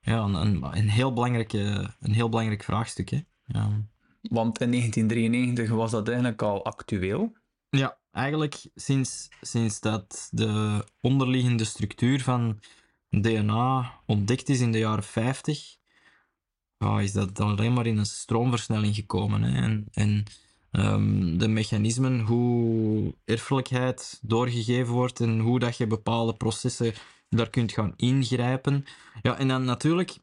ja, 0.00 0.22
een, 0.22 0.34
een, 0.34 0.62
een, 0.76 0.88
heel 0.88 1.12
belangrijke, 1.12 1.90
een 2.00 2.12
heel 2.12 2.28
belangrijk 2.28 2.64
vraagstuk. 2.64 3.08
Hè? 3.08 3.20
Ja. 3.44 3.70
Want 4.22 4.60
in 4.60 4.70
1993 4.70 5.68
was 5.68 5.90
dat 5.90 6.08
eigenlijk 6.08 6.42
al 6.42 6.64
actueel. 6.64 7.32
Ja, 7.70 7.98
eigenlijk 8.12 8.66
sinds, 8.74 9.28
sinds 9.40 9.80
dat 9.80 10.28
de 10.30 10.84
onderliggende 11.00 11.64
structuur 11.64 12.22
van 12.22 12.60
DNA 13.10 14.00
ontdekt 14.06 14.48
is 14.48 14.60
in 14.60 14.72
de 14.72 14.78
jaren 14.78 15.04
50, 15.04 15.76
ja, 16.78 17.00
is 17.00 17.12
dat 17.12 17.40
alleen 17.40 17.72
maar 17.72 17.86
in 17.86 17.98
een 17.98 18.06
stroomversnelling 18.06 18.94
gekomen. 18.94 19.42
Hè? 19.42 19.62
En, 19.62 19.86
en 19.92 20.24
ehm, 20.70 21.38
de 21.38 21.48
mechanismen, 21.48 22.20
hoe 22.20 23.14
erfelijkheid 23.24 24.18
doorgegeven 24.22 24.92
wordt 24.92 25.20
en 25.20 25.38
hoe 25.38 25.58
dat 25.58 25.76
je 25.76 25.86
bepaalde 25.86 26.34
processen 26.34 26.94
daar 27.28 27.50
kunt 27.50 27.72
gaan 27.72 27.92
ingrijpen. 27.96 28.84
Ja, 29.22 29.38
en 29.38 29.48
dan 29.48 29.64
natuurlijk 29.64 30.18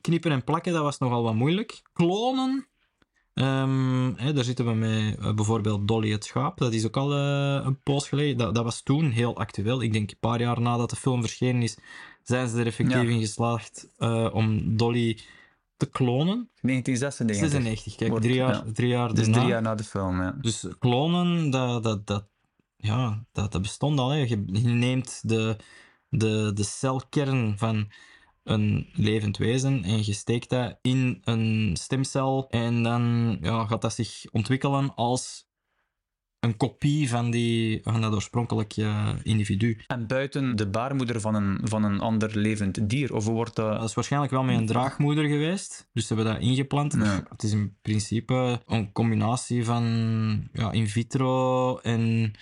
knippen 0.00 0.30
en 0.30 0.44
plakken, 0.44 0.72
dat 0.72 0.82
was 0.82 0.98
nogal 0.98 1.22
wat 1.22 1.34
moeilijk. 1.34 1.82
Klonen, 1.92 2.66
Ehm, 3.36 4.12
hè, 4.16 4.32
daar 4.32 4.44
zitten 4.44 4.66
we 4.66 4.72
met 4.74 5.18
eh, 5.18 5.34
bijvoorbeeld 5.34 5.88
Dolly 5.88 6.10
het 6.10 6.24
schaap. 6.24 6.58
Dat 6.58 6.72
is 6.72 6.86
ook 6.86 6.96
al 6.96 7.12
eh, 7.14 7.64
een 7.66 7.80
poos 7.82 8.08
geleden. 8.08 8.36
Dat, 8.36 8.54
dat 8.54 8.64
was 8.64 8.82
toen 8.82 9.10
heel 9.10 9.36
actueel. 9.36 9.82
Ik 9.82 9.92
denk 9.92 10.10
een 10.10 10.16
paar 10.20 10.40
jaar 10.40 10.60
nadat 10.60 10.90
de 10.90 10.96
film 10.96 11.20
verschenen 11.20 11.62
is, 11.62 11.76
zijn 12.22 12.48
ze 12.48 12.58
er 12.60 12.66
effectief 12.66 13.02
Ja. 13.02 13.08
in 13.08 13.20
geslaagd 13.20 13.88
eh, 13.96 14.28
om 14.32 14.76
Dolly 14.76 15.18
te 15.76 15.86
klonen. 15.86 16.48
1996. 16.60 17.50
96, 17.50 17.94
kijk, 17.96 18.10
Wordt- 18.10 18.24
drie 18.24 18.36
jaar, 18.36 18.54
ja. 18.66 18.72
drie 18.72 18.88
jaar 18.88 19.08
Dus 19.08 19.18
daarna. 19.24 19.32
drie 19.38 19.48
jaar 19.48 19.62
na 19.62 19.74
de 19.74 19.84
film, 19.84 20.20
ja. 20.22 20.36
Dus 20.40 20.66
klonen, 20.78 21.50
dat, 21.50 21.82
dat, 21.82 22.06
dat, 22.06 22.24
ja, 22.76 23.24
dat, 23.32 23.52
dat 23.52 23.62
bestond 23.62 23.98
al. 23.98 24.10
Hè. 24.10 24.16
Je, 24.18 24.42
je 24.46 24.68
neemt 24.68 25.20
de, 25.28 25.56
de, 26.08 26.50
de 26.54 26.64
celkern 26.64 27.54
van 27.58 27.88
een 28.46 28.88
levend 28.92 29.36
wezen 29.36 29.84
en 29.84 30.04
je 30.04 30.12
steekt 30.12 30.48
dat 30.48 30.78
in 30.82 31.20
een 31.24 31.76
stemcel 31.78 32.48
en 32.48 32.82
dan 32.82 33.36
ja, 33.40 33.66
gaat 33.66 33.82
dat 33.82 33.92
zich 33.92 34.24
ontwikkelen 34.32 34.94
als 34.94 35.46
een 36.40 36.56
kopie 36.56 37.08
van, 37.08 37.30
die, 37.30 37.80
van 37.82 38.00
dat 38.00 38.12
oorspronkelijke 38.12 39.16
individu. 39.22 39.78
En 39.86 40.06
buiten 40.06 40.56
de 40.56 40.68
baarmoeder 40.68 41.20
van 41.20 41.34
een, 41.34 41.60
van 41.62 41.84
een 41.84 42.00
ander 42.00 42.38
levend 42.38 42.90
dier? 42.90 43.14
Of 43.14 43.24
wordt 43.24 43.56
dat... 43.56 43.72
Dat 43.72 43.88
is 43.88 43.94
waarschijnlijk 43.94 44.32
wel 44.32 44.42
met 44.42 44.56
een 44.56 44.66
draagmoeder 44.66 45.24
geweest. 45.24 45.88
Dus 45.92 46.06
ze 46.06 46.14
hebben 46.14 46.32
dat 46.32 46.42
ingeplant. 46.42 46.92
Het 47.28 47.42
is 47.42 47.52
in 47.52 47.76
principe 47.82 48.62
een 48.66 48.92
combinatie 48.92 49.64
van 49.64 49.84
ja, 50.52 50.72
in 50.72 50.88
vitro 50.88 51.78
en 51.78 52.32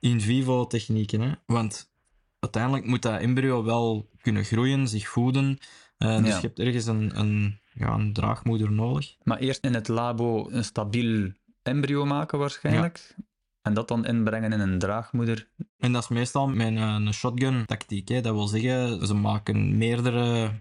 in 0.00 0.20
vivo 0.20 0.66
technieken. 0.66 1.20
Hè? 1.20 1.32
Want 1.46 1.92
uiteindelijk 2.38 2.86
moet 2.86 3.02
dat 3.02 3.20
embryo 3.20 3.64
wel 3.64 4.12
kunnen 4.24 4.44
groeien, 4.44 4.88
zich 4.88 5.08
voeden. 5.08 5.58
Eh, 5.96 6.16
dus 6.18 6.28
Ja. 6.28 6.34
je 6.36 6.40
hebt 6.40 6.58
ergens 6.58 6.86
een, 6.86 7.18
een, 7.18 7.58
ja, 7.74 7.92
een 7.94 8.12
draagmoeder 8.12 8.72
nodig. 8.72 9.16
Maar 9.22 9.38
eerst 9.38 9.64
in 9.64 9.74
het 9.74 9.88
labo 9.88 10.50
een 10.50 10.64
stabiel 10.64 11.32
embryo 11.62 12.04
maken 12.04 12.38
waarschijnlijk. 12.38 13.14
En 13.62 13.74
dat 13.74 13.88
dan 13.88 14.06
inbrengen 14.06 14.52
in 14.52 14.60
een 14.60 14.78
draagmoeder. 14.78 15.48
En 15.78 15.92
dat 15.92 16.02
is 16.02 16.08
meestal 16.08 16.48
met 16.48 16.66
een, 16.66 16.76
een 16.76 17.14
shotgun-tactiek. 17.14 18.06
Dat 18.06 18.34
wil 18.34 18.46
zeggen, 18.46 19.06
ze 19.06 19.14
maken 19.14 19.76
meerdere 19.78 20.52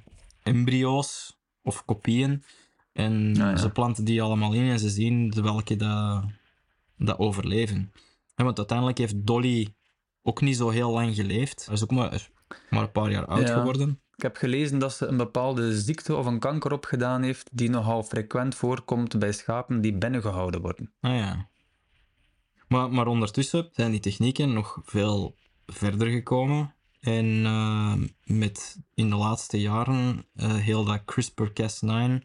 embryo's 0.44 1.38
of 1.62 1.86
kopieën 1.86 2.44
En 2.94 3.30
Ah, 3.32 3.36
ja. 3.38 3.56
ze 3.58 3.70
planten 3.70 4.04
die 4.04 4.22
allemaal 4.22 4.54
in 4.54 4.70
en 4.70 4.80
ze 4.80 4.90
zien 4.90 5.30
de 5.30 5.42
welke 5.42 5.76
dat, 5.76 6.24
dat 6.98 7.18
overleven. 7.20 7.92
En 8.36 8.46
want 8.46 8.58
uiteindelijk 8.58 8.98
heeft 8.98 9.26
Dolly 9.28 9.74
ook 10.22 10.42
niet 10.42 10.58
zo 10.58 10.70
heel 10.70 10.92
lang 10.92 11.16
geleefd. 11.16 11.66
Hij 11.66 11.74
is 11.76 11.84
ook 11.84 11.92
maar, 11.92 12.30
maar 12.70 12.82
een 12.84 12.92
paar 12.92 13.12
jaar 13.12 13.26
oud 13.26 13.48
Ja. 13.48 13.58
geworden. 13.58 14.00
Ik 14.16 14.24
heb 14.24 14.36
gelezen 14.38 14.80
dat 14.80 14.94
ze 14.94 15.06
een 15.06 15.18
bepaalde 15.18 15.80
ziekte 15.82 16.16
of 16.16 16.26
een 16.26 16.40
kanker 16.40 16.72
opgedaan 16.72 17.22
heeft 17.22 17.50
die 17.52 17.70
nogal 17.70 18.04
frequent 18.04 18.56
voorkomt 18.56 19.20
bij 19.20 19.32
schapen 19.32 19.82
die 19.82 19.94
binnengehouden 19.98 20.62
worden. 20.62 20.94
Ah 21.02 21.16
ja. 21.16 21.48
Maar, 22.68 22.90
maar 22.92 23.08
ondertussen 23.08 23.70
zijn 23.72 23.92
die 23.92 24.00
technieken 24.00 24.54
nog 24.54 24.82
veel 24.84 25.36
verder 25.66 26.08
gekomen. 26.08 26.74
En 27.00 27.46
eh, 27.46 27.94
met 28.24 28.80
in 28.94 29.10
de 29.10 29.16
laatste 29.16 29.62
jaren 29.62 30.26
eh, 30.36 30.54
heel 30.54 30.84
dat 30.84 31.02
CRISPR-Cas9 31.06 31.88
ehm, 31.88 32.18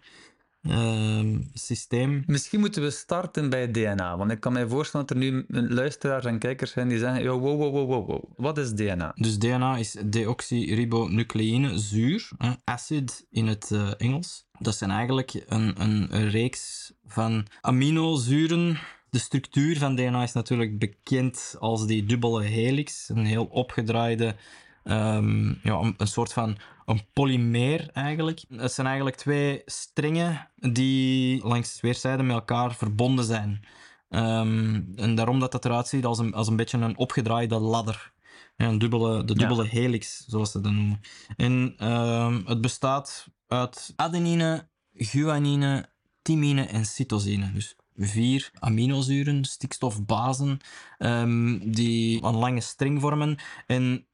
systeem. 1.53 2.23
Misschien 2.27 2.61
moeten 2.61 2.83
we 2.83 2.91
starten 2.91 3.51
bij 3.51 3.71
DNA, 3.71 4.17
want 4.17 4.31
ik 4.31 4.41
kan 4.41 4.53
mij 4.53 4.67
voorstellen 4.67 5.07
dat 5.07 5.17
er 5.17 5.23
nu 5.23 5.45
luisteraars 5.69 6.25
en 6.25 6.39
kijkers 6.39 6.71
zijn 6.71 6.89
die 6.89 6.99
zeggen: 6.99 7.29
wow, 7.29 7.43
wow, 7.43 7.73
wow, 7.73 7.89
wow, 7.89 8.07
wow, 8.07 8.25
wat 8.37 8.59
is 8.59 8.73
DNA? 8.73 9.13
Dus 9.15 9.39
DNA 9.39 9.77
is 9.77 9.97
deoxyribonucleïne 10.05 11.79
zuur, 11.79 12.29
acid 12.65 13.27
in 13.31 13.47
het 13.47 13.71
eh, 13.71 13.91
Engels. 13.97 14.47
Dat 14.59 14.77
zijn 14.77 14.91
eigenlijk 14.91 15.45
een, 15.47 15.83
een, 15.83 16.07
een 16.11 16.31
reeks 16.31 16.93
van 17.07 17.47
aminozuren. 17.61 18.79
De 19.11 19.19
structuur 19.19 19.79
van 19.79 19.95
DNA 19.95 20.23
is 20.23 20.33
natuurlijk 20.33 20.79
bekend 20.79 21.57
als 21.59 21.87
die 21.87 22.05
dubbele 22.05 22.43
helix, 22.43 23.09
een 23.09 23.27
heel 23.27 23.45
opgedraaide, 23.45 24.37
ehm, 24.85 25.49
ja, 25.49 25.95
een 25.97 26.07
soort 26.07 26.33
van 26.33 26.57
een 26.89 27.07
polymeer 27.13 27.91
eigenlijk. 27.93 28.45
Het 28.49 28.73
zijn 28.73 28.87
eigenlijk 28.87 29.17
twee 29.17 29.63
strengen 29.65 30.51
die 30.55 31.47
langs 31.47 31.81
weerszijden 31.81 32.27
met 32.27 32.37
elkaar 32.37 32.75
verbonden 32.75 33.25
zijn. 33.25 33.65
Ehm, 34.09 34.83
en 34.97 35.15
daarom 35.15 35.41
dat 35.41 35.53
het 35.53 35.65
eruit 35.65 35.87
ziet 35.89 36.05
als 36.05 36.19
een, 36.19 36.35
als 36.35 36.49
een 36.49 36.57
beetje 36.57 36.79
een 36.79 36.97
opgedraaide 36.99 37.59
ladder. 37.59 38.13
Een 38.57 38.79
dubbele, 38.79 39.25
de 39.25 39.33
Ja. 39.33 39.39
dubbele 39.39 39.69
helix, 39.69 40.25
zoals 40.27 40.51
ze 40.51 40.61
dat 40.61 40.73
noemen. 40.73 41.01
En 41.37 41.75
ehm, 41.79 42.41
het 42.45 42.61
bestaat 42.61 43.27
uit 43.47 43.93
adenine, 43.97 44.69
guanine, 44.95 45.89
thymine 46.23 46.63
en 46.63 46.85
cytosine. 46.85 47.53
Dus 47.53 47.77
vier 47.97 48.51
aminozuren, 48.59 49.45
stikstofbazen, 49.45 50.59
ehm, 50.99 51.59
die 51.71 52.23
een 52.25 52.37
lange 52.37 52.61
string 52.61 53.01
vormen. 53.01 53.39
En 53.67 54.07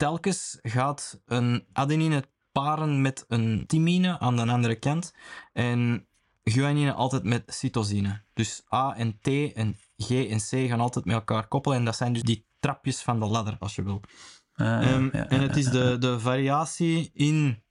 telkens 0.00 0.58
gaat 0.62 1.20
een 1.26 1.64
adenine 1.72 2.24
paren 2.52 3.02
met 3.02 3.24
een 3.28 3.64
thymine 3.66 4.18
aan 4.18 4.36
de 4.36 4.46
andere 4.46 4.74
kant. 4.74 5.14
En 5.52 6.06
guanine 6.44 6.92
altijd 6.92 7.24
met 7.24 7.42
cytosine. 7.46 8.22
Dus 8.34 8.62
A 8.74 8.96
en 8.96 9.18
T 9.20 9.28
en 9.54 9.76
G 9.96 10.10
en 10.10 10.38
C 10.38 10.68
gaan 10.68 10.80
altijd 10.80 11.04
met 11.04 11.14
elkaar 11.14 11.48
koppelen. 11.48 11.78
En 11.78 11.84
dat 11.84 11.96
zijn 11.96 12.12
dus 12.12 12.22
die 12.22 12.46
trapjes 12.60 13.02
van 13.02 13.20
de 13.20 13.26
ladder, 13.26 13.56
als 13.58 13.74
je 13.74 13.82
wil. 13.82 14.00
Ah, 14.54 14.66
Ehm, 14.66 15.08
ja, 15.12 15.28
en 15.28 15.40
het 15.40 15.56
is 15.56 15.70
de, 15.70 15.96
de 15.98 16.20
variatie 16.20 17.10
in 17.14 17.62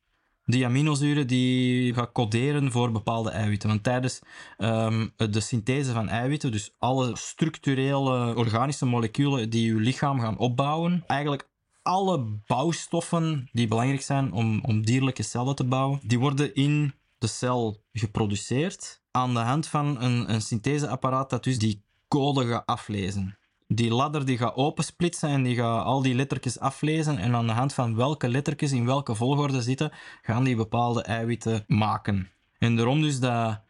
die 0.46 0.66
aminozuren 0.66 1.28
die 1.28 1.94
gaat 1.94 2.12
coderen 2.12 2.72
voor 2.72 2.92
bepaalde 2.92 3.30
eiwitten. 3.30 3.70
Want 3.70 3.84
tijdens 3.84 4.20
ehm, 4.58 5.08
de 5.16 5.40
synthese 5.40 5.92
van 5.92 6.10
eiwitten, 6.10 6.52
dus 6.52 6.76
alle 6.78 7.18
structurele 7.18 8.36
organische 8.36 8.86
moleculen 8.86 9.50
die 9.50 9.66
je 9.66 9.76
lichaam 9.76 10.20
gaan 10.20 10.38
opbouwen, 10.38 11.04
eigenlijk 11.08 11.49
alle 11.90 12.42
bouwstoffen 12.46 13.50
die 13.52 13.68
belangrijk 13.68 14.02
zijn 14.02 14.32
om, 14.32 14.60
om 14.64 14.86
dierlijke 14.86 15.24
cellen 15.24 15.56
te 15.56 15.64
bouwen, 15.64 16.00
die 16.04 16.20
worden 16.20 16.56
in 16.56 16.94
de 17.18 17.28
cel 17.28 17.84
geproduceerd 17.94 19.02
aan 19.12 19.34
de 19.34 19.40
hand 19.40 19.68
van 19.68 20.02
een, 20.02 20.34
een 20.34 20.42
syntheseapparaat 20.42 21.30
dat 21.30 21.44
dus 21.44 21.60
die 21.60 21.84
code 22.08 22.48
gaat 22.48 22.66
aflezen 22.66 23.38
die 23.72 23.92
ladder 23.92 24.26
die 24.26 24.38
gaat 24.38 24.56
opensplitsen 24.56 25.30
en 25.30 25.44
die 25.44 25.56
gaat 25.56 25.86
al 25.86 26.02
die 26.02 26.16
lettertjes 26.16 26.60
aflezen 26.60 27.18
en 27.18 27.36
aan 27.36 27.48
de 27.48 27.54
hand 27.54 27.74
van 27.74 27.96
welke 27.96 28.30
lettertjes 28.30 28.72
in 28.72 28.86
welke 28.86 29.16
volgorde 29.16 29.62
zitten, 29.62 29.92
gaan 30.22 30.44
die 30.44 30.56
bepaalde 30.56 31.02
eiwitten 31.02 31.64
maken. 31.68 32.30
En 32.58 32.76
daarom 32.76 33.02
dus 33.02 33.20
dat 33.20 33.62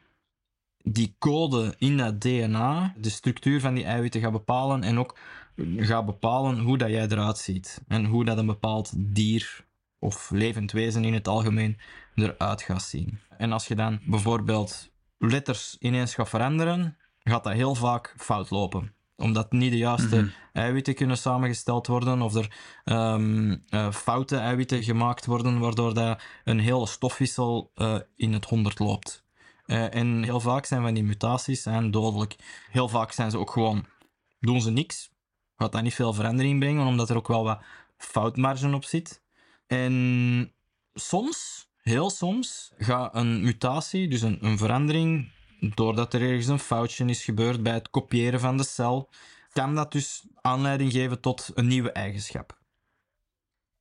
die 0.78 1.16
code 1.20 1.76
in 1.78 1.98
dat 1.98 2.22
DNA 2.22 2.94
de 2.98 3.10
structuur 3.10 3.60
van 3.60 3.74
die 3.74 3.84
eiwitten 3.84 4.22
gaat 4.22 4.32
bepalen 4.32 4.84
en 4.84 5.00
ook 5.00 5.18
gaat 5.78 6.06
bepalen 6.06 6.60
hoe 6.60 6.78
dat 6.78 6.90
jij 6.90 7.08
eruit 7.08 7.38
ziet 7.38 7.82
en 7.88 8.06
hoe 8.06 8.26
dat 8.26 8.38
een 8.38 8.46
bepaald 8.46 8.92
dier 8.96 9.66
of 10.00 10.30
levend 10.32 10.72
wezen 10.72 11.04
in 11.06 11.14
het 11.14 11.28
algemeen 11.28 11.78
eruit 12.16 12.62
gaat 12.62 12.84
zien. 12.84 13.20
En 13.38 13.52
als 13.52 13.68
je 13.68 13.76
dan 13.76 14.00
bijvoorbeeld 14.06 14.92
letters 15.18 15.76
ineens 15.80 16.14
gaat 16.14 16.30
veranderen, 16.30 16.98
gaat 17.20 17.44
dat 17.44 17.54
heel 17.54 17.76
vaak 17.76 18.14
fout 18.18 18.50
lopen 18.50 18.94
omdat 19.20 19.52
niet 19.52 19.72
de 19.72 19.78
juiste 19.78 20.16
Mhm. 20.16 20.30
eiwitten 20.54 20.96
kunnen 20.96 21.18
samengesteld 21.18 21.88
worden 21.88 22.22
of 22.22 22.36
er 22.36 22.52
eh, 22.84 23.92
foute 23.92 24.38
eiwitten 24.38 24.84
gemaakt 24.84 25.26
worden, 25.26 25.60
waardoor 25.60 25.94
dat 25.94 26.22
een 26.44 26.60
hele 26.60 26.88
stofwissel 26.88 27.72
eh, 27.76 27.96
in 28.16 28.34
het 28.34 28.46
honderd 28.46 28.80
loopt. 28.80 29.26
Eh, 29.66 29.96
en 29.96 30.24
heel 30.24 30.40
vaak 30.40 30.66
zijn 30.66 30.82
van 30.82 30.94
die 30.94 31.04
mutaties 31.04 31.62
zijn 31.62 31.92
dodelijk. 31.92 32.36
Heel 32.72 32.88
vaak 32.88 33.12
zijn 33.12 33.32
ze 33.32 33.38
ook 33.38 33.52
gewoon, 33.52 33.86
doen 34.40 34.62
ze 34.62 34.72
niks, 34.72 35.12
gaat 35.60 35.72
dat 35.72 35.82
niet 35.82 35.94
veel 35.94 36.14
verandering 36.14 36.60
brengen, 36.60 36.88
omdat 36.88 37.10
er 37.10 37.16
ook 37.16 37.28
wel 37.28 37.44
wat 37.44 37.62
foutmarge 37.98 38.74
op 38.74 38.84
zit. 38.84 39.22
En 39.68 40.54
soms, 40.94 41.70
heel 41.82 42.10
soms, 42.10 42.72
gaat 42.78 43.16
een 43.16 43.44
mutatie, 43.44 44.08
dus 44.08 44.22
een, 44.22 44.46
een 44.46 44.58
verandering, 44.58 45.32
doordat 45.60 46.14
er 46.14 46.22
ergens 46.22 46.48
een 46.48 46.60
foutje 46.60 47.06
is 47.06 47.24
gebeurd 47.24 47.64
bij 47.64 47.74
het 47.74 47.90
kopiëren 47.90 48.40
van 48.40 48.58
de 48.58 48.64
cel, 48.64 49.10
kan 49.54 49.76
dat 49.76 49.92
dus 49.92 50.24
aanleiding 50.42 50.92
geven 50.92 51.20
tot 51.22 51.52
een 51.54 51.68
nieuwe 51.68 51.92
eigenschap. 51.92 52.58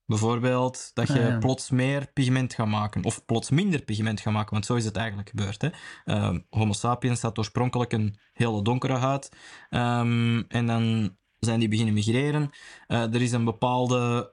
Bijvoorbeeld 0.06 0.90
dat 0.94 1.06
je 1.08 1.12
Ah, 1.22 1.28
ja. 1.28 1.38
plots 1.38 1.70
meer 1.70 2.10
pigment 2.12 2.54
gaat 2.54 2.66
maken, 2.66 3.04
of 3.04 3.24
plots 3.24 3.50
minder 3.50 3.82
pigment 3.82 4.20
gaat 4.20 4.32
maken, 4.32 4.52
want 4.52 4.66
zo 4.66 4.74
is 4.74 4.84
het 4.84 4.96
eigenlijk 4.96 5.28
gebeurd. 5.28 5.62
Hè? 5.62 5.68
Ehm, 6.04 6.40
Homo 6.50 6.72
sapiens 6.72 7.22
had 7.22 7.38
oorspronkelijk 7.38 7.92
een 7.92 8.18
hele 8.32 8.62
donkere 8.62 8.96
huid, 8.96 9.32
ehm, 9.70 10.42
en 10.48 10.66
dan 10.66 11.16
zijn 11.40 11.60
die 11.60 11.68
beginnen 11.68 11.94
migreren. 11.94 12.50
Eh, 12.86 13.14
er 13.14 13.22
is 13.22 13.32
een 13.32 13.44
bepaalde 13.44 14.32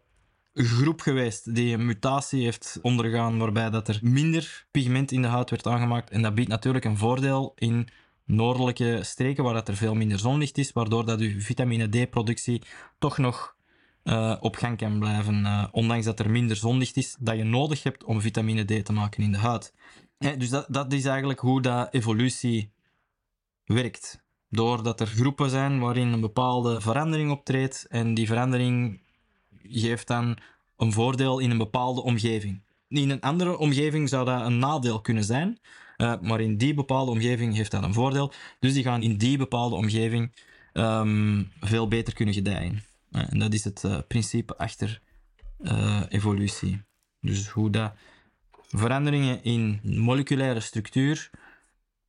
groep 0.54 1.02
geweest 1.02 1.56
die 1.56 1.74
een 1.74 1.86
mutatie 1.86 2.44
heeft 2.44 2.80
ondergaan 2.82 3.38
waarbij 3.38 3.70
dat 3.70 3.88
er 3.88 4.00
minder 4.02 4.66
pigment 4.72 5.12
in 5.12 5.22
de 5.22 5.28
huid 5.28 5.50
werd 5.50 5.68
aangemaakt. 5.68 6.10
En 6.10 6.22
dat 6.22 6.36
biedt 6.36 6.50
natuurlijk 6.50 6.86
een 6.86 6.98
voordeel 6.98 7.54
in 7.56 7.88
noordelijke 8.26 9.00
streken 9.04 9.44
waar 9.44 9.54
dat 9.54 9.68
er 9.68 9.76
veel 9.76 9.96
minder 9.96 10.20
zonlicht 10.20 10.58
is, 10.58 10.74
waardoor 10.74 11.06
dat 11.06 11.20
je 11.20 11.42
vitamine 11.42 11.88
D-productie 12.06 12.62
toch 13.00 13.18
nog 13.18 13.56
eh, 14.04 14.36
op 14.40 14.56
gang 14.56 14.78
kan 14.78 15.00
blijven, 15.00 15.46
eh, 15.46 15.68
ondanks 15.72 16.06
dat 16.06 16.20
er 16.20 16.30
minder 16.30 16.56
zonlicht 16.56 16.98
is 16.98 17.16
dat 17.20 17.38
je 17.38 17.44
nodig 17.44 17.84
hebt 17.84 18.04
om 18.04 18.22
vitamine 18.22 18.64
D 18.64 18.86
te 18.86 18.94
maken 18.94 19.24
in 19.24 19.32
de 19.32 19.38
huid. 19.38 19.74
Dus 20.18 20.50
dat, 20.50 20.66
dat 20.70 20.94
is 20.94 21.06
eigenlijk 21.06 21.40
hoe 21.40 21.62
dat 21.62 21.94
evolutie 21.94 22.72
werkt. 23.66 24.25
Doordat 24.56 25.00
er 25.00 25.08
groepen 25.08 25.50
zijn 25.50 25.80
waarin 25.80 26.08
een 26.08 26.22
bepaalde 26.22 26.82
verandering 26.82 27.32
optreedt 27.32 27.86
en 27.90 28.14
die 28.14 28.28
verandering 28.28 29.02
geeft 29.64 30.08
dan 30.08 30.38
een 30.78 30.92
voordeel 30.92 31.40
in 31.40 31.52
een 31.52 31.58
bepaalde 31.58 32.02
omgeving. 32.02 32.62
In 32.88 33.10
een 33.10 33.22
andere 33.22 33.58
omgeving 33.58 34.10
zou 34.10 34.26
dat 34.26 34.46
een 34.46 34.60
nadeel 34.60 35.02
kunnen 35.02 35.24
zijn, 35.24 35.60
eh, 35.98 36.14
maar 36.22 36.42
in 36.42 36.58
die 36.58 36.74
bepaalde 36.74 37.12
omgeving 37.12 37.56
heeft 37.56 37.72
dat 37.72 37.84
een 37.84 37.94
voordeel. 37.94 38.34
Dus 38.60 38.74
die 38.74 38.84
gaan 38.84 39.02
in 39.02 39.18
die 39.18 39.38
bepaalde 39.38 39.76
omgeving 39.76 40.36
ehm, 40.74 41.44
veel 41.60 41.88
beter 41.88 42.14
kunnen 42.14 42.34
gedijen. 42.34 42.84
Eh, 43.12 43.32
en 43.32 43.40
dat 43.40 43.54
is 43.54 43.64
het 43.64 43.84
eh, 43.84 43.98
principe 44.08 44.58
achter 44.58 45.02
evolutie. 46.10 46.82
Dus 47.22 47.48
hoe 47.48 47.70
dat 47.70 47.94
veranderingen 48.70 49.44
in 49.44 49.80
moleculaire 49.84 50.60
structuur 50.60 51.30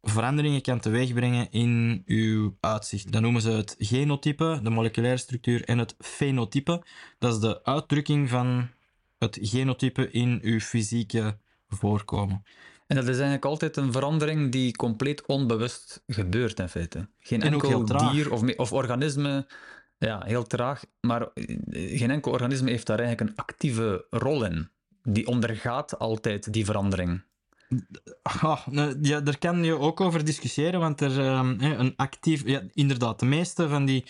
veranderingen 0.02 0.62
kan 0.62 0.80
teweegbrengen 0.80 1.50
in 1.50 2.02
uw 2.06 2.56
uitzicht. 2.61 3.12
Dan 3.12 3.22
noemen 3.22 3.42
ze 3.42 3.50
het 3.50 3.74
genotype, 3.78 4.61
de 4.62 4.70
moleculaire 4.70 5.18
structuur, 5.18 5.64
en 5.64 5.78
het 5.78 5.94
fenotype. 5.98 6.82
Dat 7.18 7.35
is 7.35 7.40
de 7.40 7.64
uitdrukking 7.64 8.28
van 8.28 8.68
het 9.18 9.38
genotype 9.40 10.11
in 10.11 10.38
uw 10.42 10.61
fysieke 10.61 11.38
voorkomen. 11.68 12.44
En 12.87 12.96
dat 12.96 13.04
is 13.04 13.14
eigenlijk 13.14 13.44
altijd 13.44 13.76
een 13.76 13.92
verandering 13.92 14.52
die 14.52 14.76
compleet 14.76 15.26
onbewust 15.26 16.02
gebeurt 16.06 16.59
in 16.59 16.68
feite. 16.68 17.09
Geen 17.20 17.42
En 17.42 17.52
enkel 17.52 17.85
dier 17.85 18.32
of, 18.32 18.56
of 18.56 18.72
organisme, 18.72 19.46
ja, 19.98 20.22
heel 20.24 20.44
traag, 20.44 20.85
maar 21.00 21.22
eh, 21.22 21.98
geen 21.98 22.11
enkel 22.11 22.32
organisme 22.32 22.70
heeft 22.70 22.87
daar 22.87 22.98
eigenlijk 22.98 23.30
een 23.30 23.37
actieve 23.37 24.06
rol 24.11 24.44
in. 24.44 24.68
Die 25.02 25.26
ondergaat 25.26 25.98
altijd 25.98 26.52
die 26.52 26.64
verandering. 26.64 27.22
Ah, 28.22 28.66
ja, 29.02 29.20
daar 29.20 29.38
kan 29.38 29.64
je 29.64 29.79
ook 29.79 30.00
over 30.00 30.24
discussiëren, 30.24 30.81
want 30.81 31.00
er 31.00 31.20
ehm, 31.20 31.57
een 31.61 31.96
actief... 31.96 32.46
Ja, 32.46 32.62
inderdaad, 32.72 33.20
de 33.20 33.26
meeste 33.26 33.68
van 33.68 33.85
die 33.85 34.05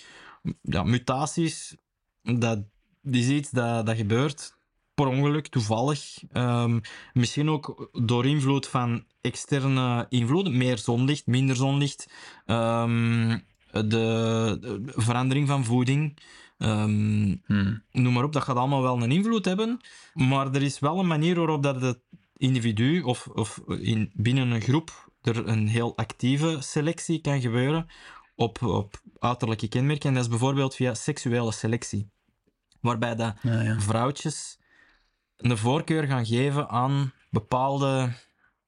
ja, 0.62 0.82
mutaties, 0.82 1.76
dat, 2.22 2.58
die 3.02 3.22
is 3.22 3.28
iets 3.28 3.50
dat, 3.50 3.86
dat 3.86 3.96
gebeurt 3.96 4.56
per 4.94 5.06
ongeluk, 5.06 5.46
toevallig. 5.46 6.22
Ehm, 6.32 6.80
misschien 7.12 7.50
ook 7.50 7.90
door 7.92 8.26
invloed 8.26 8.68
van 8.68 9.04
externe 9.20 10.06
invloeden. 10.08 10.56
Meer 10.56 10.78
zonlicht, 10.78 11.26
minder 11.26 11.56
zonlicht. 11.56 12.12
Ehm, 12.44 13.38
de, 13.70 14.56
de 14.60 14.92
verandering 14.96 15.48
van 15.48 15.64
voeding. 15.64 16.18
Hmm. 16.56 17.42
noem 17.90 18.12
maar 18.12 18.24
op, 18.24 18.32
dat 18.32 18.42
gaat 18.42 18.56
allemaal 18.56 18.82
wel 18.82 19.02
een 19.02 19.10
invloed 19.10 19.44
hebben. 19.44 19.80
Maar 20.14 20.54
er 20.54 20.62
is 20.62 20.78
wel 20.78 20.98
een 20.98 21.06
manier 21.06 21.36
waarop 21.36 21.62
dat 21.62 21.82
het 21.82 22.00
individu 22.36 23.02
of, 23.02 23.26
of 23.26 23.60
in, 23.66 24.10
binnen 24.14 24.50
een 24.50 24.60
groep 24.60 25.06
er 25.26 25.48
een 25.48 25.68
heel 25.68 25.96
actieve 25.96 26.56
selectie 26.60 27.20
kan 27.20 27.40
gebeuren 27.40 27.86
op, 28.34 28.62
op 28.62 29.00
uiterlijke 29.18 29.68
kenmerken. 29.68 30.08
En 30.08 30.14
dat 30.14 30.22
is 30.22 30.30
bijvoorbeeld 30.30 30.74
via 30.74 30.94
seksuele 30.94 31.52
selectie. 31.52 32.10
Waarbij 32.80 33.14
dat 33.14 33.34
Ja, 33.42 33.60
ja. 33.60 33.80
vrouwtjes 33.80 34.58
een 35.36 35.56
voorkeur 35.56 36.06
gaan 36.06 36.26
geven 36.26 36.68
aan 36.68 37.12
bepaalde, 37.30 38.12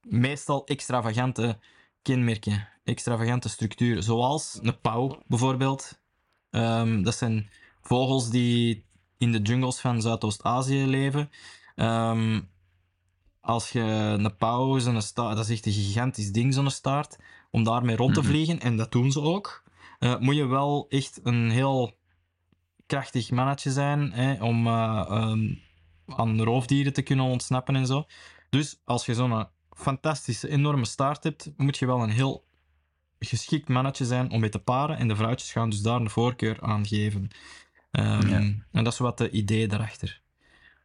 meestal 0.01 0.67
extravagante 0.67 1.59
kenmerken, 2.03 2.69
extravagante 2.85 3.49
structuren. 3.49 4.03
Zoals 4.03 4.59
een 4.63 4.81
pauw 4.81 5.23
bijvoorbeeld. 5.27 6.01
Ehm, 6.51 7.03
dat 7.03 7.15
zijn 7.15 7.51
vogels 7.83 8.31
die 8.31 8.87
in 9.19 9.33
de 9.33 9.41
jungles 9.41 9.81
van 9.81 10.03
Zuidoost-Azië 10.03 10.87
leven. 10.87 11.31
Ehm, 11.75 12.41
als 13.49 13.71
je 13.71 13.81
een 13.81 14.37
pauw, 14.37 14.79
zo'n 14.79 15.03
staart, 15.03 15.37
dat 15.37 15.45
is 15.49 15.51
echt 15.51 15.67
een 15.67 15.73
gigantisch 15.73 16.33
ding, 16.33 16.55
zo'n 16.55 16.71
staart, 16.71 17.17
om 17.51 17.65
daarmee 17.65 17.97
rond 17.97 18.15
te 18.15 18.21
Mhm. 18.21 18.29
vliegen, 18.29 18.61
en 18.61 18.77
dat 18.77 18.93
doen 18.93 19.13
ze 19.13 19.21
ook, 19.21 19.63
eh, 19.99 20.19
moet 20.19 20.37
je 20.37 20.47
wel 20.47 20.87
echt 20.89 21.21
een 21.23 21.51
heel 21.51 21.97
krachtig 22.87 23.31
mannetje 23.31 23.71
zijn 23.71 24.13
hè, 24.13 24.43
om 24.45 24.67
eh, 24.67 25.05
ehm, 25.09 25.55
aan 26.07 26.43
roofdieren 26.43 26.93
te 26.93 27.03
kunnen 27.03 27.25
ontsnappen 27.25 27.77
en 27.77 27.87
zo. 27.87 28.05
Dus 28.51 28.81
als 28.85 29.07
je 29.07 29.15
zo'n 29.15 29.47
fantastische, 29.77 30.49
enorme 30.49 30.85
staart 30.85 31.25
hebt, 31.25 31.51
moet 31.57 31.79
je 31.79 31.87
wel 31.87 32.03
een 32.03 32.11
heel 32.11 32.47
geschikt 33.19 33.69
mannetje 33.69 34.05
zijn 34.05 34.31
om 34.31 34.41
mee 34.41 34.51
te 34.51 34.59
paren. 34.59 34.97
En 34.97 35.09
de 35.09 35.17
vrouwtjes 35.17 35.53
gaan 35.53 35.71
dus 35.71 35.81
daar 35.83 36.01
een 36.01 36.11
voorkeur 36.11 36.61
aan 36.61 36.87
geven. 36.87 37.29
Ehm, 37.91 38.29
Ja. 38.29 38.37
En 38.73 38.85
dat 38.85 38.93
is 38.93 38.99
wat 38.99 39.19
de 39.19 39.31
idee 39.31 39.69
daarachter. 39.69 40.21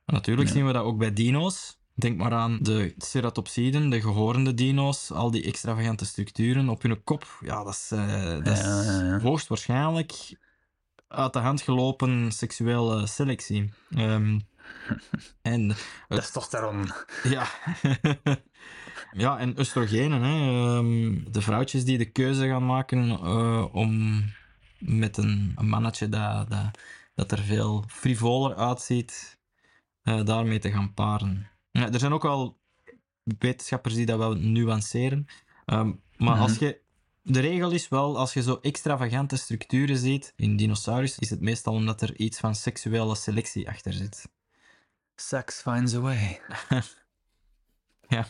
En 0.06 0.14
natuurlijk 0.14 0.48
Ja. 0.48 0.54
zien 0.54 0.66
we 0.66 0.74
dat 0.74 0.84
ook 0.84 0.98
bij 0.98 1.14
dino's. 1.14 1.82
Denk 1.96 2.18
maar 2.18 2.34
aan 2.34 2.60
de 2.62 2.94
ceratopsiden, 2.98 3.90
de 3.90 4.02
gehoornde 4.02 4.54
dino's, 4.54 5.12
al 5.12 5.32
die 5.32 5.44
extravagante 5.44 6.06
structuren 6.06 6.70
op 6.70 6.82
hun 6.82 7.04
kop. 7.04 7.38
Ja, 7.40 7.64
dat 7.64 7.74
is, 7.74 7.92
eh, 7.92 8.44
dat 8.44 8.48
is 8.48 8.60
Ja, 8.60 8.84
ja, 8.84 9.04
ja. 9.04 9.20
hoogstwaarschijnlijk 9.20 10.38
uit 11.08 11.34
de 11.34 11.40
hand 11.40 11.62
gelopen 11.62 12.32
seksuele 12.32 13.08
selectie. 13.08 13.74
Ehm, 13.90 14.40
en 15.42 15.76
Testosteron. 16.08 16.92
ja. 17.24 17.48
ja, 19.24 19.40
en 19.40 19.60
oestrogenen. 19.60 20.22
Hè. 20.22 20.36
Ehm, 20.78 21.32
de 21.32 21.42
vrouwtjes 21.42 21.86
die 21.86 21.98
de 21.98 22.12
keuze 22.12 22.48
gaan 22.48 22.66
maken 22.66 23.10
eh, 23.10 23.66
om 23.76 24.24
met 24.80 25.18
een, 25.18 25.52
een 25.56 25.68
mannetje 25.68 26.10
dat, 26.10 26.50
dat, 26.50 26.80
dat 27.16 27.32
er 27.32 27.40
veel 27.40 27.84
frivoler 27.88 28.56
uitziet, 28.56 29.40
eh, 30.02 30.26
daarmee 30.26 30.60
te 30.60 30.72
gaan 30.72 30.94
paren. 30.94 31.52
Ja, 31.80 31.92
er 31.92 32.00
zijn 32.00 32.14
ook 32.14 32.24
wel 32.24 32.60
wetenschappers 33.40 33.94
die 33.94 34.06
dat 34.06 34.18
wel 34.18 34.34
nuanceren. 34.36 35.26
Ehm, 35.66 35.92
maar 36.18 36.34
Mhm. 36.34 36.42
als 36.42 36.58
je... 36.58 36.82
De 37.26 37.40
regel 37.40 37.72
is 37.72 37.90
wel, 37.90 38.18
als 38.18 38.34
je 38.34 38.42
zo 38.42 38.60
extravagante 38.62 39.38
structuren 39.38 39.98
ziet 39.98 40.34
in 40.36 40.58
dinosaurus, 40.58 41.20
is 41.20 41.30
het 41.30 41.42
meestal 41.42 41.74
omdat 41.74 42.02
er 42.02 42.16
iets 42.16 42.40
van 42.40 42.56
seksuele 42.56 43.16
selectie 43.16 43.70
achter 43.70 43.94
zit. 43.94 44.30
Sex 45.16 45.62
finds 45.62 45.94
a 45.96 46.00
way. 46.00 46.42
Ja. 48.08 48.28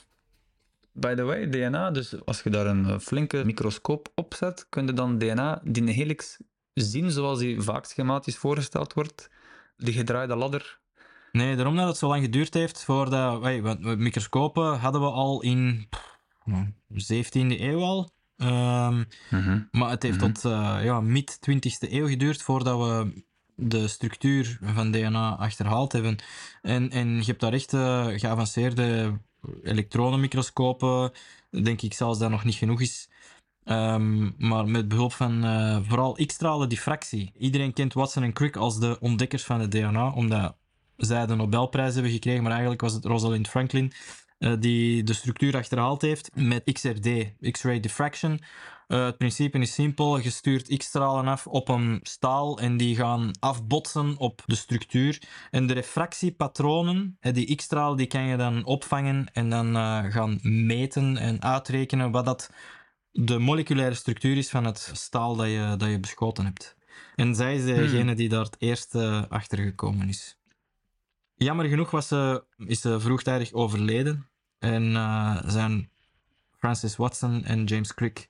By 0.91 1.15
the 1.15 1.23
way, 1.23 1.49
DNA, 1.49 1.91
dus 1.91 2.25
als 2.25 2.41
je 2.41 2.49
daar 2.49 2.65
een 2.65 3.01
flinke 3.01 3.45
microscoop 3.45 4.11
op 4.15 4.33
zet, 4.33 4.65
kun 4.69 4.85
je 4.85 4.93
dan 4.93 5.17
DNA, 5.17 5.61
die 5.63 5.89
helix, 5.91 6.37
zien 6.73 7.11
zoals 7.11 7.39
die 7.39 7.61
vaak 7.61 7.85
schematisch 7.85 8.37
voorgesteld 8.37 8.93
wordt. 8.93 9.29
Die 9.77 9.93
gedraaide 9.93 10.35
ladder. 10.35 10.79
Nee, 11.33 11.55
daarom 11.55 11.75
dat 11.75 11.87
het 11.87 11.97
zo 11.97 12.07
lang 12.07 12.23
geduurd 12.23 12.53
heeft 12.53 12.83
voordat... 12.83 13.41
We- 13.41 13.95
microscopen 13.97 14.79
hadden 14.79 15.01
we 15.01 15.07
al 15.07 15.41
in 15.41 15.87
nou, 16.45 16.73
17e 16.93 17.59
eeuw 17.61 17.81
al. 17.81 18.11
Ehm, 18.37 19.03
maar 19.71 19.89
het 19.89 20.03
heeft 20.03 20.21
Mhm. 20.21 20.31
tot 20.31 20.45
eh, 20.45 20.79
ja, 20.83 21.01
mid-20e 21.01 21.91
eeuw 21.93 22.07
geduurd 22.07 22.41
voordat 22.41 22.77
we 22.79 23.23
de 23.55 23.87
structuur 23.87 24.59
van 24.61 24.91
DNA 24.91 25.35
achterhaald 25.35 25.91
hebben. 25.91 26.15
En, 26.61 26.89
en 26.89 27.17
je 27.17 27.23
hebt 27.25 27.39
daar 27.39 27.53
echt 27.53 27.73
eh, 27.73 28.05
geavanceerde 28.07 29.19
elektronenmicroscopen. 29.63 31.11
Denk 31.49 31.81
ik 31.81 31.93
zelfs 31.93 32.19
dat 32.19 32.29
nog 32.29 32.43
niet 32.43 32.55
genoeg 32.55 32.81
is. 32.81 33.09
Ehm, 33.63 34.29
maar 34.47 34.67
met 34.67 34.87
behulp 34.87 35.13
van 35.13 35.43
eh, 35.43 35.77
vooral 35.87 36.17
X-stralen 36.25 36.69
diffractie. 36.69 37.31
Iedereen 37.37 37.73
kent 37.73 37.93
Watson 37.93 38.23
en 38.23 38.33
Crick 38.33 38.55
als 38.55 38.79
de 38.79 38.97
ontdekkers 38.99 39.43
van 39.43 39.59
het 39.59 39.71
DNA, 39.71 40.11
omdat 40.11 40.55
zij 40.97 41.25
de 41.25 41.35
Nobelprijs 41.35 41.93
hebben 41.93 42.11
gekregen, 42.11 42.41
maar 42.41 42.51
eigenlijk 42.51 42.81
was 42.81 42.93
het 42.93 43.05
Rosalind 43.05 43.47
Franklin 43.47 43.93
eh, 44.37 44.53
die 44.59 45.03
de 45.03 45.13
structuur 45.13 45.55
achterhaald 45.55 46.01
heeft 46.01 46.29
met 46.35 46.73
XRD, 46.73 47.09
X-ray 47.51 47.79
diffraction. 47.79 48.39
Eh, 48.87 49.05
het 49.05 49.17
principe 49.17 49.59
is 49.59 49.73
simpel. 49.73 50.19
Je 50.19 50.29
stuurt 50.29 50.77
X-stralen 50.77 51.27
af 51.27 51.47
op 51.47 51.69
een 51.69 51.99
staal 52.01 52.59
en 52.59 52.77
die 52.77 52.95
gaan 52.95 53.31
afbotsen 53.39 54.17
op 54.17 54.43
de 54.45 54.55
structuur. 54.55 55.21
En 55.51 55.67
de 55.67 55.73
refractiepatronen, 55.73 57.17
die 57.19 57.55
X-stralen, 57.55 57.97
die 57.97 58.07
kan 58.07 58.23
je 58.23 58.37
dan 58.37 58.65
opvangen 58.65 59.33
en 59.33 59.49
dan 59.49 59.75
eh, 59.75 60.03
gaan 60.03 60.39
meten 60.41 61.17
en 61.17 61.41
uitrekenen 61.41 62.11
wat 62.11 62.25
dat 62.25 62.51
de 63.11 63.39
moleculaire 63.39 63.95
structuur 63.95 64.37
is 64.37 64.49
van 64.49 64.65
het 64.65 64.91
staal 64.93 65.35
dat 65.35 65.47
je, 65.47 65.75
dat 65.77 65.89
je 65.89 65.99
beschoten 65.99 66.45
hebt. 66.45 66.75
En 67.15 67.35
zij 67.35 67.55
is 67.55 67.65
degene 67.65 68.15
die 68.15 68.29
daar 68.29 68.43
het 68.43 68.55
eerst 68.59 68.95
eh, 68.95 69.23
achter 69.29 69.57
gekomen 69.57 70.09
is. 70.09 70.37
Jammer 71.43 71.65
genoeg 71.65 71.91
was 71.91 72.07
ze, 72.07 72.43
is 72.57 72.81
ze 72.81 72.99
vroegtijdig 72.99 73.53
overleden 73.53 74.29
en 74.59 74.95
eh, 74.95 75.37
zijn 75.45 75.89
Francis 76.57 76.95
Watson 76.95 77.43
en 77.43 77.63
James 77.63 77.93
Crick 77.93 78.27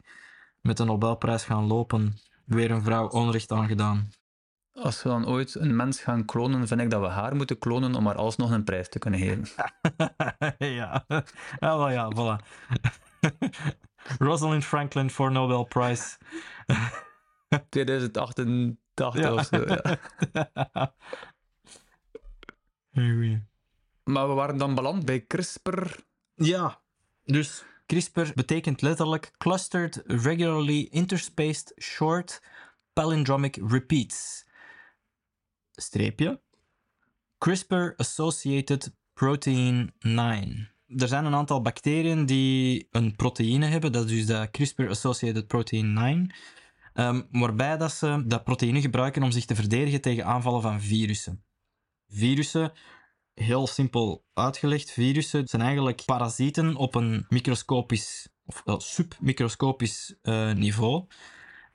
met 0.61 0.77
de 0.77 0.83
Nobelprijs 0.83 1.43
gaan 1.43 1.67
lopen. 1.67 2.17
Weer 2.45 2.71
een 2.71 2.83
vrouw 2.83 3.07
onrecht 3.07 3.51
aangedaan. 3.51 4.11
Als 4.73 5.03
we 5.03 5.09
dan 5.09 5.27
ooit 5.27 5.55
een 5.55 5.75
mens 5.75 6.01
gaan 6.01 6.25
klonen, 6.25 6.67
vind 6.67 6.81
ik 6.81 6.89
dat 6.89 7.01
we 7.01 7.07
haar 7.07 7.35
moeten 7.35 7.57
klonen 7.57 7.95
om 7.95 8.05
haar 8.05 8.15
alsnog 8.15 8.51
een 8.51 8.63
prijs 8.63 8.89
te 8.89 8.99
kunnen 8.99 9.19
geven. 9.19 9.47
ja. 10.77 11.05
ja, 11.59 11.77
wel 11.77 11.89
ja, 11.89 12.11
voilà. 12.15 12.45
Rosalind 14.27 14.65
Franklin 14.65 15.09
voor 15.09 15.31
Nobel 15.31 15.63
Prize. 15.63 16.17
2088 17.69 19.21
Ja. 19.21 19.33
of 19.33 19.45
zo. 19.45 19.65
Ja. 19.65 19.99
Maar 24.03 24.27
we 24.27 24.33
waren 24.33 24.57
dan 24.57 24.75
beland 24.75 25.05
bij 25.05 25.25
CRISPR. 25.25 25.99
Ja, 26.35 26.81
dus 27.23 27.63
CRISPR 27.85 28.31
betekent 28.35 28.81
letterlijk 28.81 29.31
Clustered 29.37 30.01
Regularly 30.05 30.87
Interspaced 30.91 31.73
Short 31.81 32.41
Palindromic 32.93 33.55
Repeats. 33.67 34.45
Streepje. 35.71 36.41
CRISPR-associated 37.37 38.95
protein 39.13 39.93
9. 39.99 40.71
Er 40.87 41.07
zijn 41.07 41.25
een 41.25 41.35
aantal 41.35 41.61
bacteriën 41.61 42.25
die 42.25 42.87
een 42.91 43.15
proteïne 43.15 43.65
hebben, 43.65 43.91
dat 43.91 44.05
is 44.05 44.11
dus 44.11 44.25
dat 44.25 44.51
CRISPR-associated 44.51 45.47
protein 45.47 45.93
9, 45.93 46.33
ehm, 46.93 47.21
waarbij 47.31 47.77
dat 47.77 47.91
ze 47.91 48.23
dat 48.25 48.43
proteïne 48.43 48.81
gebruiken 48.81 49.23
om 49.23 49.31
zich 49.31 49.45
te 49.45 49.55
verdedigen 49.55 50.01
tegen 50.01 50.25
aanvallen 50.25 50.61
van 50.61 50.81
virussen. 50.81 51.43
Virussen 52.13 52.71
heel 53.33 53.67
simpel 53.67 54.25
uitgelegd, 54.33 54.91
virussen 54.91 55.47
zijn 55.47 55.61
eigenlijk 55.61 56.05
parasieten 56.05 56.75
op 56.75 56.95
een 56.95 57.25
microscopisch 57.29 58.27
of 58.45 58.61
wel 58.65 58.79
submicroscopisch 58.79 60.15
eh, 60.21 60.51
niveau, 60.51 61.05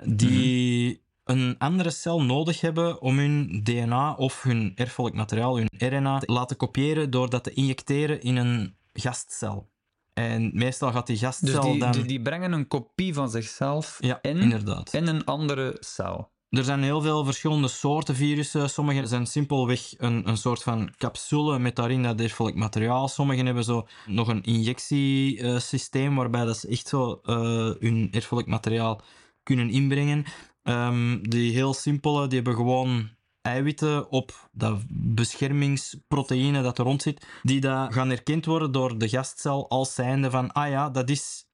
die 0.05 1.03
een 1.25 1.59
andere 1.59 1.91
cel 1.91 2.23
nodig 2.23 2.61
hebben 2.61 3.01
om 3.01 3.19
hun 3.19 3.61
DNA 3.63 4.15
of 4.15 4.43
hun 4.43 4.73
erfelijk 4.75 5.15
materiaal, 5.15 5.57
hun 5.57 5.69
RNA, 5.79 6.19
te 6.19 6.33
laten 6.33 6.57
kopiëren 6.57 7.11
door 7.11 7.31
dat 7.31 7.45
te 7.45 7.53
injecteren 7.53 8.21
in 8.21 8.37
een 8.37 8.77
gastcel. 8.93 9.69
En 10.15 10.51
meestal 10.55 10.93
gaat 10.93 11.07
die 11.07 11.17
gastcel 11.17 11.61
Dus 11.63 11.71
die, 11.71 11.79
dan... 11.79 11.93
die, 11.93 12.05
die 12.05 12.23
brengen 12.23 12.53
een 12.53 12.69
kopie 12.69 13.15
van 13.15 13.31
zichzelf 13.31 13.97
ja, 14.01 14.19
in, 14.23 14.37
inderdaad. 14.37 14.95
in 14.95 15.07
een 15.07 15.25
andere 15.25 15.77
cel. 15.81 16.31
Er 16.51 16.65
zijn 16.65 16.83
heel 16.83 17.01
veel 17.01 17.25
verschillende 17.25 17.69
soorten 17.69 18.15
virussen. 18.15 18.71
Sommige 18.71 19.07
zijn 19.07 19.27
simpelweg 19.27 19.95
een, 19.99 20.29
een 20.29 20.37
soort 20.37 20.63
van 20.63 20.93
capsule 20.97 21.59
met 21.59 21.77
daarin 21.77 22.03
dat 22.03 22.21
erfelijk 22.21 22.57
materiaal. 22.57 23.09
Sommigen 23.09 23.47
hebben 23.47 23.65
zo 23.65 23.87
nog 24.07 24.29
een 24.29 24.43
injectiesysteem 24.43 26.15
waarbij 26.15 26.45
dat 26.45 26.57
ze 26.57 26.69
echt 26.69 26.89
zo 26.89 27.21
eh, 27.23 27.35
hun 27.79 28.09
erfelijk 28.11 28.47
materiaal 28.47 29.01
kunnen 29.43 29.71
inbrengen. 29.71 30.25
Ehm, 30.63 31.23
die 31.23 31.53
heel 31.53 31.75
simpele, 31.75 32.27
die 32.27 32.37
hebben 32.37 32.57
gewoon 32.57 33.09
eiwitten 33.43 34.11
op 34.11 34.49
dat 34.53 34.83
beschermingsproteïne 34.89 36.63
dat 36.63 36.79
er 36.79 36.85
rond 36.85 37.03
zit, 37.03 37.27
die 37.43 37.61
dat 37.61 37.93
gaan 37.93 38.11
erkend 38.11 38.45
worden 38.45 38.73
door 38.73 38.99
de 38.99 39.09
gastcel 39.09 39.69
als 39.69 39.95
zijnde 39.95 40.31
van, 40.31 40.53
ah 40.53 40.69
ja, 40.69 40.91
dat 40.91 41.11
is 41.11 41.47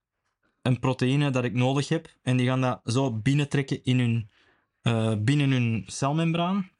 een 0.62 0.78
proteïne 0.78 1.30
dat 1.30 1.44
ik 1.44 1.54
nodig 1.54 1.88
heb. 1.88 2.08
En 2.22 2.36
die 2.36 2.46
gaan 2.46 2.60
dat 2.60 2.80
zo 2.84 3.12
binnentrekken 3.12 3.84
in 3.84 3.98
hun, 3.98 4.30
uh, 4.88 5.12
binnen 5.18 5.50
hun 5.50 5.84
celmembraan. 5.86 6.70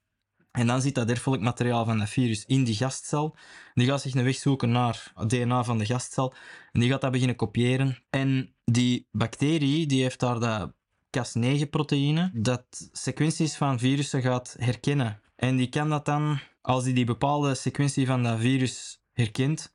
En 0.50 0.66
dan 0.66 0.80
zit 0.80 0.94
dat 0.94 1.10
erfelijk 1.10 1.42
materiaal 1.42 1.84
van 1.84 1.98
dat 1.98 2.08
virus 2.08 2.44
in 2.46 2.64
die 2.64 2.74
gastcel. 2.74 3.36
Die 3.74 3.86
gaat 3.86 4.00
zich 4.00 4.14
een 4.14 4.24
weg 4.24 4.36
zoeken 4.36 4.70
naar 4.70 5.12
het 5.14 5.30
DNA 5.30 5.64
van 5.64 5.78
de 5.78 5.86
gastcel. 5.86 6.34
En 6.72 6.80
die 6.80 6.90
gaat 6.90 7.00
dat 7.00 7.12
beginnen 7.12 7.36
kopiëren. 7.36 7.98
En 8.10 8.54
die 8.64 9.08
bacterie 9.12 9.86
die 9.86 10.02
heeft 10.02 10.20
daar 10.20 10.40
dat 10.40 10.72
Cas9-proteïne, 11.18 12.30
dat 12.32 12.88
sequenties 12.92 13.56
van 13.56 13.78
virussen 13.78 14.22
gaat 14.22 14.56
herkennen. 14.58 15.20
En 15.36 15.56
die 15.56 15.68
kan 15.68 15.88
dat 15.88 16.04
dan, 16.04 16.38
als 16.60 16.84
die 16.84 16.94
die 16.94 17.04
bepaalde 17.04 17.54
sequentie 17.54 18.06
van 18.06 18.22
dat 18.22 18.38
virus 18.38 19.02
herkent, 19.12 19.74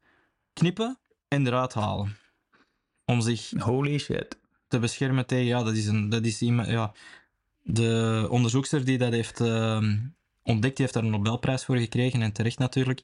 knippen 0.54 1.00
en 1.28 1.48
eruit 1.48 1.74
halen. 1.74 2.18
Om 3.06 3.22
zich 3.22 3.52
Holy 3.58 3.98
shit. 3.98 4.38
te 4.68 4.80
beschermen 4.80 5.26
tegen, 5.26 5.46
ja, 5.46 5.64
dat 5.64 5.76
is, 5.76 5.88
een, 5.88 6.10
dat 6.10 6.26
is 6.26 6.42
iemand, 6.42 6.68
ja, 6.68 6.94
de 7.64 8.28
onderzoekster 8.30 8.86
die 8.86 8.98
dat 8.98 9.12
heeft 9.12 9.40
uh, 9.40 9.78
ontdekt, 10.44 10.76
die 10.76 10.86
heeft 10.86 10.94
daar 10.94 11.04
een 11.04 11.10
Nobelprijs 11.10 11.66
voor 11.66 11.78
gekregen 11.78 12.22
en 12.22 12.32
terecht 12.32 12.58
natuurlijk. 12.58 13.02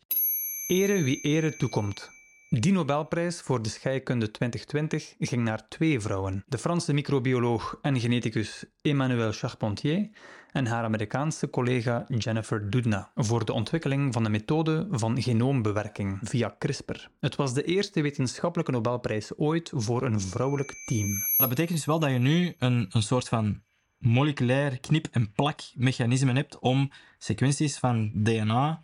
Ere 0.67 1.03
wie 1.03 1.21
ere 1.21 1.55
toekomt. 1.57 2.13
Die 2.49 2.71
Nobelprijs 2.71 3.41
voor 3.41 3.61
de 3.61 3.69
scheikunde 3.69 4.31
2020 4.31 5.15
ging 5.19 5.43
naar 5.43 5.67
twee 5.67 5.99
vrouwen: 5.99 6.43
de 6.47 6.57
Franse 6.57 6.93
microbioloog 6.93 7.77
en 7.81 7.99
geneticus 7.99 8.65
Emmanuelle 8.81 9.31
Charpentier 9.31 10.09
en 10.51 10.65
haar 10.65 10.83
Amerikaanse 10.83 11.49
collega 11.49 12.05
Jennifer 12.17 12.69
Doudna 12.69 13.11
voor 13.15 13.45
de 13.45 13.53
ontwikkeling 13.53 14.13
van 14.13 14.23
de 14.23 14.29
methode 14.29 14.87
van 14.91 15.21
genoombewerking 15.21 16.19
via 16.21 16.55
CRISPR. 16.59 17.07
Het 17.19 17.35
was 17.35 17.53
de 17.53 17.63
eerste 17.63 18.01
wetenschappelijke 18.01 18.71
Nobelprijs 18.71 19.37
ooit 19.37 19.71
voor 19.73 20.03
een 20.03 20.21
vrouwelijk 20.21 20.73
team. 20.85 21.07
Dat 21.37 21.49
betekent 21.49 21.77
dus 21.77 21.85
wel 21.85 21.99
dat 21.99 22.11
je 22.11 22.17
nu 22.17 22.55
een, 22.59 22.87
een 22.89 23.03
soort 23.03 23.27
van 23.27 23.61
moleculair 24.05 24.79
knip- 24.79 25.07
en 25.11 25.31
plakmechanisme 25.31 26.33
hebt 26.33 26.59
om 26.59 26.91
sequenties 27.17 27.77
van 27.77 28.11
DNA 28.13 28.83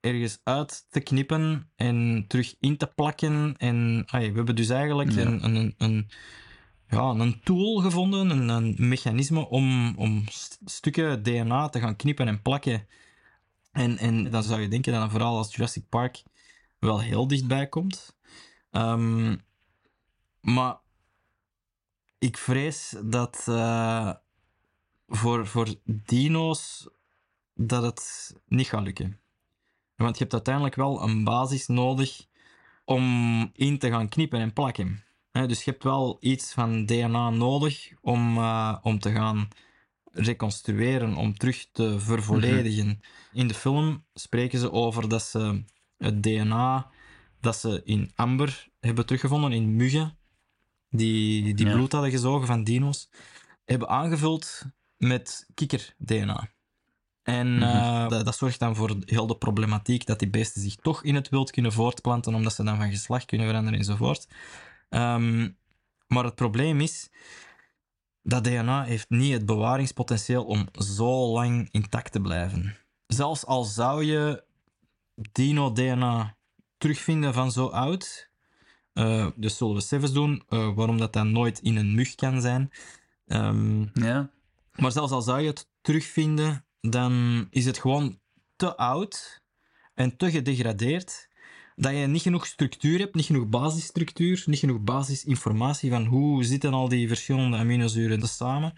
ergens 0.00 0.40
uit 0.44 0.86
te 0.90 1.00
knippen 1.00 1.70
en 1.76 2.24
terug 2.28 2.54
in 2.60 2.76
te 2.76 2.86
plakken. 2.86 3.54
En 3.56 4.04
we 4.10 4.18
hebben 4.18 4.56
dus 4.56 4.68
eigenlijk 4.68 5.12
Ja. 5.12 5.20
een, 5.20 5.44
een, 5.44 5.74
een, 5.78 6.08
ja, 6.88 7.02
een 7.08 7.40
tool 7.40 7.76
gevonden, 7.76 8.30
een, 8.30 8.48
een 8.48 8.74
mechanisme 8.78 9.48
om, 9.48 9.96
om 9.96 10.24
st- 10.28 10.58
stukken 10.64 11.22
DNA 11.22 11.68
te 11.68 11.80
gaan 11.80 11.96
knippen 11.96 12.28
en 12.28 12.42
plakken. 12.42 12.86
En, 13.72 13.98
en 13.98 14.30
dan 14.30 14.42
zou 14.42 14.60
je 14.60 14.68
denken 14.68 14.92
dat 14.92 15.10
verhaal 15.10 15.36
als 15.36 15.54
Jurassic 15.54 15.88
Park 15.88 16.22
wel 16.78 17.00
heel 17.00 17.26
dichtbij 17.26 17.66
komt. 17.68 18.16
Ehm, 18.70 19.36
maar 20.40 20.76
ik 22.22 22.36
vrees 22.36 22.94
dat 23.04 23.44
eh, 23.48 24.12
voor, 25.08 25.46
voor 25.46 25.74
dino's 25.84 26.88
dat 27.54 27.82
het 27.82 28.34
niet 28.46 28.66
gaat 28.66 28.82
lukken. 28.82 29.20
Want 29.96 30.14
je 30.14 30.22
hebt 30.22 30.32
uiteindelijk 30.32 30.74
wel 30.74 31.02
een 31.02 31.24
basis 31.24 31.66
nodig 31.66 32.26
om 32.84 33.50
in 33.54 33.78
te 33.78 33.88
gaan 33.88 34.08
knippen 34.08 34.40
en 34.40 34.52
plakken. 34.52 35.04
Dus 35.32 35.64
je 35.64 35.70
hebt 35.70 35.82
wel 35.82 36.16
iets 36.20 36.52
van 36.52 36.86
DNA 36.86 37.30
nodig 37.30 37.92
om, 38.00 38.36
eh, 38.36 38.76
om 38.82 38.98
te 38.98 39.12
gaan 39.12 39.48
reconstrueren, 40.12 41.14
om 41.14 41.36
terug 41.36 41.68
te 41.72 42.00
vervolledigen. 42.00 43.00
In 43.32 43.48
de 43.48 43.54
film 43.54 44.04
spreken 44.14 44.58
ze 44.58 44.72
over 44.72 45.08
dat 45.08 45.22
ze 45.22 45.64
het 45.98 46.22
DNA 46.22 46.90
dat 47.40 47.56
ze 47.56 47.80
in 47.84 48.10
amber 48.14 48.68
hebben 48.80 49.06
teruggevonden, 49.06 49.52
in 49.52 49.76
muggen, 49.76 50.16
die, 50.92 51.54
die 51.54 51.66
Ja. 51.66 51.72
bloed 51.72 51.92
hadden 51.92 52.10
gezogen 52.10 52.46
van 52.46 52.64
dino's, 52.64 53.08
hebben 53.64 53.88
aangevuld 53.88 54.62
met 54.96 55.46
kikker-DNA. 55.54 56.48
En 57.22 57.54
Mhm. 57.54 57.62
eh, 57.62 58.08
dat, 58.08 58.24
dat 58.24 58.36
zorgt 58.36 58.58
dan 58.58 58.76
voor 58.76 58.96
heel 59.04 59.26
de 59.26 59.36
problematiek 59.36 60.06
dat 60.06 60.18
die 60.18 60.30
beesten 60.30 60.62
zich 60.62 60.76
toch 60.76 61.04
in 61.04 61.14
het 61.14 61.28
wild 61.28 61.50
kunnen 61.50 61.72
voortplanten, 61.72 62.34
omdat 62.34 62.54
ze 62.54 62.64
dan 62.64 62.76
van 62.76 62.90
geslacht 62.90 63.24
kunnen 63.24 63.46
veranderen 63.46 63.78
enzovoort. 63.78 64.28
Ehm, 64.88 65.48
maar 66.06 66.24
het 66.24 66.34
probleem 66.34 66.80
is, 66.80 67.08
dat 68.22 68.44
DNA 68.44 68.82
heeft 68.84 69.10
niet 69.10 69.32
het 69.32 69.46
bewaringspotentieel 69.46 70.44
om 70.44 70.68
zo 70.72 71.32
lang 71.32 71.68
intact 71.70 72.12
te 72.12 72.20
blijven. 72.20 72.76
Zelfs 73.06 73.46
al 73.46 73.64
zou 73.64 74.04
je 74.04 74.44
dino-DNA 75.32 76.36
terugvinden 76.78 77.34
van 77.34 77.52
zo 77.52 77.66
oud, 77.66 78.30
eh, 78.92 79.26
dus 79.36 79.56
zullen 79.56 79.74
we 79.74 79.80
cijfers 79.80 80.12
doen, 80.12 80.42
eh, 80.48 80.74
waarom 80.74 80.98
dat 80.98 81.12
dan 81.12 81.32
nooit 81.32 81.58
in 81.58 81.76
een 81.76 81.94
mug 81.94 82.14
kan 82.14 82.40
zijn. 82.40 82.70
Ehm, 83.26 83.80
Ja. 83.94 84.30
maar 84.76 84.92
zelfs 84.92 85.12
al 85.12 85.22
zou 85.22 85.40
je 85.40 85.46
het 85.48 85.68
terugvinden, 85.80 86.64
dan 86.80 87.46
is 87.50 87.64
het 87.64 87.78
gewoon 87.78 88.20
te 88.56 88.76
oud 88.76 89.42
en 89.94 90.16
te 90.16 90.30
gedegradeerd 90.30 91.28
dat 91.76 91.92
je 91.92 92.06
niet 92.06 92.22
genoeg 92.22 92.46
structuur 92.46 92.98
hebt, 92.98 93.14
niet 93.14 93.24
genoeg 93.24 93.48
basisstructuur, 93.48 94.42
niet 94.46 94.58
genoeg 94.58 94.80
basisinformatie 94.80 95.90
van 95.90 96.04
hoe 96.04 96.44
zitten 96.44 96.72
al 96.72 96.88
die 96.88 97.08
verschillende 97.08 97.56
aminozuren 97.56 98.28
samen 98.28 98.74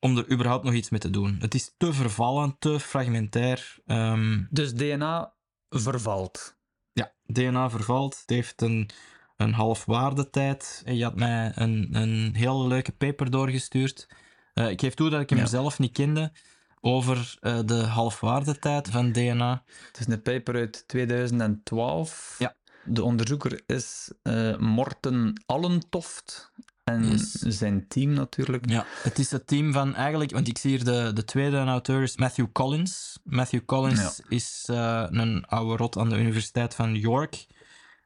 om 0.00 0.16
er 0.16 0.32
überhaupt 0.32 0.64
nog 0.64 0.74
iets 0.74 0.90
mee 0.90 1.00
te 1.00 1.10
doen. 1.10 1.36
Het 1.40 1.54
is 1.54 1.74
te 1.76 1.92
vervallen, 1.92 2.56
te 2.58 2.80
fragmentair. 2.80 3.76
Ehm, 3.86 4.44
Dus 4.50 4.74
DNA 4.74 5.34
vervalt. 5.68 6.55
Ja, 6.96 7.12
DNA 7.26 7.70
vervalt. 7.70 8.20
Het 8.20 8.30
heeft 8.30 8.62
een, 8.62 8.90
een 9.36 9.52
halfwaardetijd. 9.52 10.82
En 10.84 10.96
je 10.96 11.04
had 11.04 11.14
mij 11.16 11.52
een, 11.54 11.88
een 11.92 12.34
hele 12.34 12.66
leuke 12.66 12.92
paper 12.92 13.30
doorgestuurd. 13.30 14.08
Eh, 14.54 14.70
ik 14.70 14.80
geef 14.80 14.94
toe 14.94 15.10
dat 15.10 15.20
ik 15.20 15.30
hem 15.30 15.38
Ja. 15.38 15.46
zelf 15.46 15.78
niet 15.78 15.92
kende. 15.92 16.32
Over 16.80 17.36
eh, 17.40 17.58
de 17.64 17.74
halfwaardetijd 17.86 18.88
van 18.88 19.12
DNA. 19.12 19.62
Het 19.86 19.98
is 19.98 20.06
een 20.06 20.22
paper 20.22 20.54
uit 20.54 20.84
2012. 20.88 22.34
Ja. 22.38 22.54
De 22.84 23.02
onderzoeker 23.04 23.62
is 23.66 24.12
eh, 24.22 24.56
Morten 24.56 25.42
Allentoft. 25.46 26.52
En 26.86 27.08
Yes. 27.08 27.32
zijn 27.32 27.88
team 27.88 28.12
natuurlijk. 28.12 28.68
Ja, 28.70 28.86
het 29.02 29.18
is 29.18 29.30
het 29.30 29.46
team 29.46 29.72
van 29.72 29.94
eigenlijk, 29.94 30.30
want 30.30 30.48
ik 30.48 30.58
zie 30.58 30.70
hier 30.70 30.84
de, 30.84 31.10
de 31.14 31.24
tweede 31.24 31.58
auteur 31.58 32.02
is 32.02 32.16
Matthew 32.16 32.46
Collins. 32.52 33.18
Matthew 33.24 33.64
Collins 33.64 34.20
is 34.28 34.64
eh, 34.70 35.06
een 35.10 35.46
oude 35.46 35.76
rot 35.76 35.98
aan 35.98 36.08
de 36.08 36.18
Universiteit 36.18 36.74
van 36.74 36.94
York. 36.94 37.46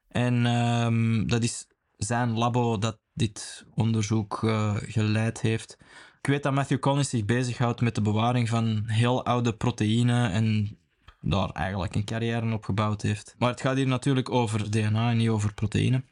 En 0.08 0.46
ehm, 0.46 1.26
dat 1.26 1.42
is 1.42 1.66
zijn 1.96 2.32
labo 2.38 2.78
dat 2.78 2.98
dit 3.14 3.64
onderzoek 3.74 4.42
eh, 4.44 4.76
geleid 4.76 5.40
heeft. 5.40 5.76
Ik 6.20 6.26
weet 6.26 6.42
dat 6.42 6.52
Matthew 6.52 6.78
Collins 6.78 7.08
zich 7.10 7.24
bezighoudt 7.24 7.80
met 7.80 7.94
de 7.94 8.02
bewaring 8.02 8.48
van 8.48 8.82
heel 8.86 9.24
oude 9.24 9.54
proteïne 9.54 10.28
en 10.28 10.78
daar 11.20 11.50
eigenlijk 11.50 11.94
een 11.94 12.04
carrière 12.04 12.52
op 12.52 12.64
gebouwd 12.64 13.02
heeft. 13.02 13.34
Maar 13.38 13.50
het 13.50 13.60
gaat 13.60 13.76
hier 13.76 13.86
natuurlijk 13.86 14.30
over 14.30 14.70
DNA 14.70 15.10
en 15.10 15.16
niet 15.16 15.28
over 15.28 15.54
proteïne. 15.54 16.02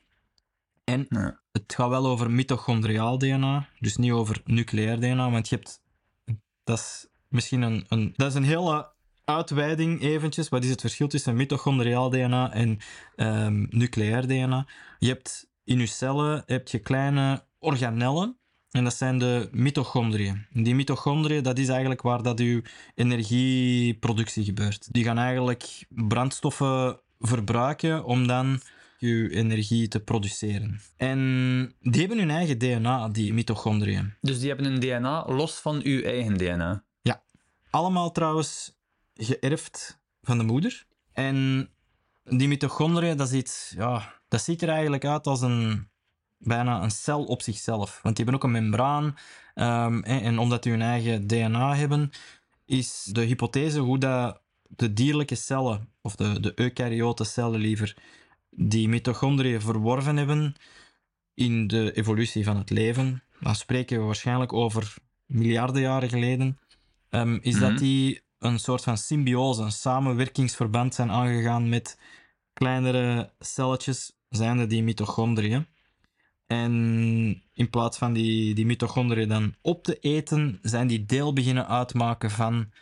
En. 0.85 1.07
Het 1.62 1.74
gaat 1.74 1.88
wel 1.88 2.06
over 2.06 2.30
mitochondriaal 2.30 3.18
DNA, 3.18 3.68
dus 3.78 3.96
niet 3.96 4.12
over 4.12 4.40
nucleair 4.44 5.00
DNA, 5.00 5.30
want 5.30 5.48
je 5.48 5.54
hebt... 5.56 5.80
Dat 6.64 6.78
is 6.78 7.06
misschien 7.28 7.62
een... 7.62 7.84
een 7.88 8.12
dat 8.16 8.28
is 8.28 8.34
een 8.34 8.44
hele 8.44 8.92
uitweiding 9.24 10.02
eventjes. 10.02 10.48
Wat 10.48 10.64
is 10.64 10.70
het 10.70 10.80
verschil 10.80 11.08
tussen 11.08 11.36
mitochondriaal 11.36 12.10
DNA 12.10 12.52
en 12.52 12.78
ehm, 13.16 13.66
nucleair 13.70 14.26
DNA? 14.26 14.66
Je 14.98 15.08
hebt 15.08 15.50
in 15.64 15.78
je 15.78 15.86
cellen 15.86 16.42
heb 16.46 16.68
je 16.68 16.78
kleine 16.78 17.44
organellen, 17.58 18.38
en 18.70 18.84
dat 18.84 18.94
zijn 18.94 19.18
de 19.18 19.48
mitochondriën. 19.52 20.46
Die 20.52 20.74
mitochondriën, 20.74 21.42
dat 21.42 21.58
is 21.58 21.68
eigenlijk 21.68 22.02
waar 22.02 22.22
dat 22.22 22.38
je 22.38 22.62
energieproductie 22.94 24.44
gebeurt. 24.44 24.92
Die 24.92 25.04
gaan 25.04 25.18
eigenlijk 25.18 25.84
brandstoffen 25.88 27.00
verbruiken 27.18 28.04
om 28.04 28.26
dan 28.26 28.60
je 29.00 29.30
energie 29.30 29.88
te 29.88 30.00
produceren. 30.00 30.80
En 30.96 31.18
die 31.80 32.00
hebben 32.00 32.18
hun 32.18 32.30
eigen 32.30 32.58
DNA, 32.58 33.08
die 33.08 33.34
mitochondriën. 33.34 34.14
Dus 34.20 34.38
die 34.38 34.48
hebben 34.48 34.66
een 34.66 34.80
DNA 34.80 35.26
los 35.26 35.54
van 35.54 35.80
uw 35.82 36.02
eigen 36.02 36.37
DNA. 36.37 36.87
Allemaal 37.70 38.12
trouwens 38.12 38.78
geërfd 39.14 40.00
van 40.22 40.38
de 40.38 40.44
moeder. 40.44 40.87
En 41.12 41.68
die 42.24 42.48
mitochondriën, 42.48 43.16
dat, 43.16 43.26
is 43.26 43.34
iets, 43.34 43.74
ja, 43.76 44.14
dat 44.28 44.42
ziet 44.42 44.62
er 44.62 44.68
eigenlijk 44.68 45.04
uit 45.04 45.26
als 45.26 45.40
een, 45.40 45.88
bijna 46.38 46.82
een 46.82 46.90
cel 46.90 47.24
op 47.24 47.42
zichzelf. 47.42 48.00
Want 48.02 48.16
die 48.16 48.24
hebben 48.24 48.34
ook 48.34 48.54
een 48.54 48.62
membraan. 48.62 49.16
ehm, 49.54 50.02
en, 50.02 50.20
en 50.20 50.38
omdat 50.38 50.62
die 50.62 50.72
hun 50.72 50.82
eigen 50.82 51.26
DNA 51.26 51.74
hebben, 51.74 52.11
is 52.64 53.08
de 53.12 53.20
hypothese 53.20 53.78
hoe 53.78 53.98
dat 53.98 54.40
de 54.68 54.92
dierlijke 54.92 55.34
cellen, 55.34 55.88
of 56.02 56.16
de, 56.16 56.40
de 56.40 56.52
eukaryote 56.54 57.24
cellen 57.24 57.61
liever, 57.61 57.96
die 58.60 58.88
mitochondriën 58.88 59.60
verworven 59.60 60.16
hebben 60.16 60.54
in 61.34 61.66
de 61.66 61.92
evolutie 61.92 62.44
van 62.44 62.56
het 62.56 62.70
leven. 62.70 63.22
Dan 63.40 63.54
spreken 63.54 63.98
we 63.98 64.04
waarschijnlijk 64.04 64.52
over 64.52 64.94
miljarden 65.26 65.82
jaren 65.82 66.08
geleden. 66.08 66.58
ehm, 67.10 67.38
is 67.40 67.54
Mhm. 67.54 67.62
dat 67.62 67.78
die 67.78 68.22
een 68.38 68.58
soort 68.58 68.82
van 68.82 68.98
symbiose, 68.98 69.62
een 69.62 69.72
samenwerkingsverband 69.72 70.94
zijn 70.94 71.10
aangegaan 71.10 71.68
met 71.68 71.98
kleinere 72.52 73.32
celletjes, 73.38 74.12
zijnde 74.28 74.66
die 74.66 74.82
mitochondriën. 74.82 75.66
En 76.46 76.72
in 77.54 77.70
plaats 77.70 77.98
van 77.98 78.12
die, 78.12 78.54
die 78.54 78.66
mitochondriën 78.66 79.28
dan 79.28 79.54
op 79.62 79.84
te 79.84 79.98
eten, 79.98 80.58
zijn 80.62 80.86
die 80.86 81.06
deel 81.06 81.32
beginnen 81.32 81.68
uitmaken 81.68 82.30
van 82.30 82.72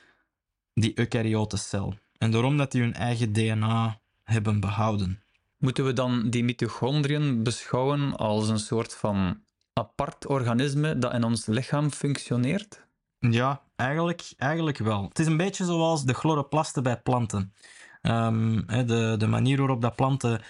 die 0.74 0.98
eukaryote 0.98 1.56
cel. 1.56 1.94
En 2.18 2.30
daarom 2.30 2.56
dat 2.56 2.72
die 2.72 2.80
hun 2.82 2.94
eigen 2.94 3.32
DNA 3.32 4.00
hebben 4.22 4.60
behouden. 4.60 5.22
Moeten 5.58 5.84
we 5.84 5.92
dan 5.92 6.30
die 6.30 6.44
mitochondriën 6.44 7.42
beschouwen 7.42 8.16
als 8.16 8.48
een 8.48 8.58
soort 8.58 8.94
van 8.94 9.40
apart 9.72 10.26
organisme 10.26 10.98
dat 10.98 11.12
in 11.12 11.24
ons 11.24 11.46
lichaam 11.46 11.90
functioneert? 11.90 12.86
Ja, 13.18 13.62
eigenlijk, 13.76 14.32
eigenlijk 14.36 14.78
wel. 14.78 15.02
Het 15.08 15.18
is 15.18 15.26
een 15.26 15.36
beetje 15.36 15.64
zoals 15.64 16.04
de 16.04 16.12
chloroplasten 16.12 16.82
bij 16.82 17.00
planten. 17.00 17.52
Ehm, 18.02 18.86
de, 18.86 19.14
de 19.18 19.26
manier 19.26 19.58
waarop 19.58 19.80
dat 19.80 19.96
planten 19.96 20.42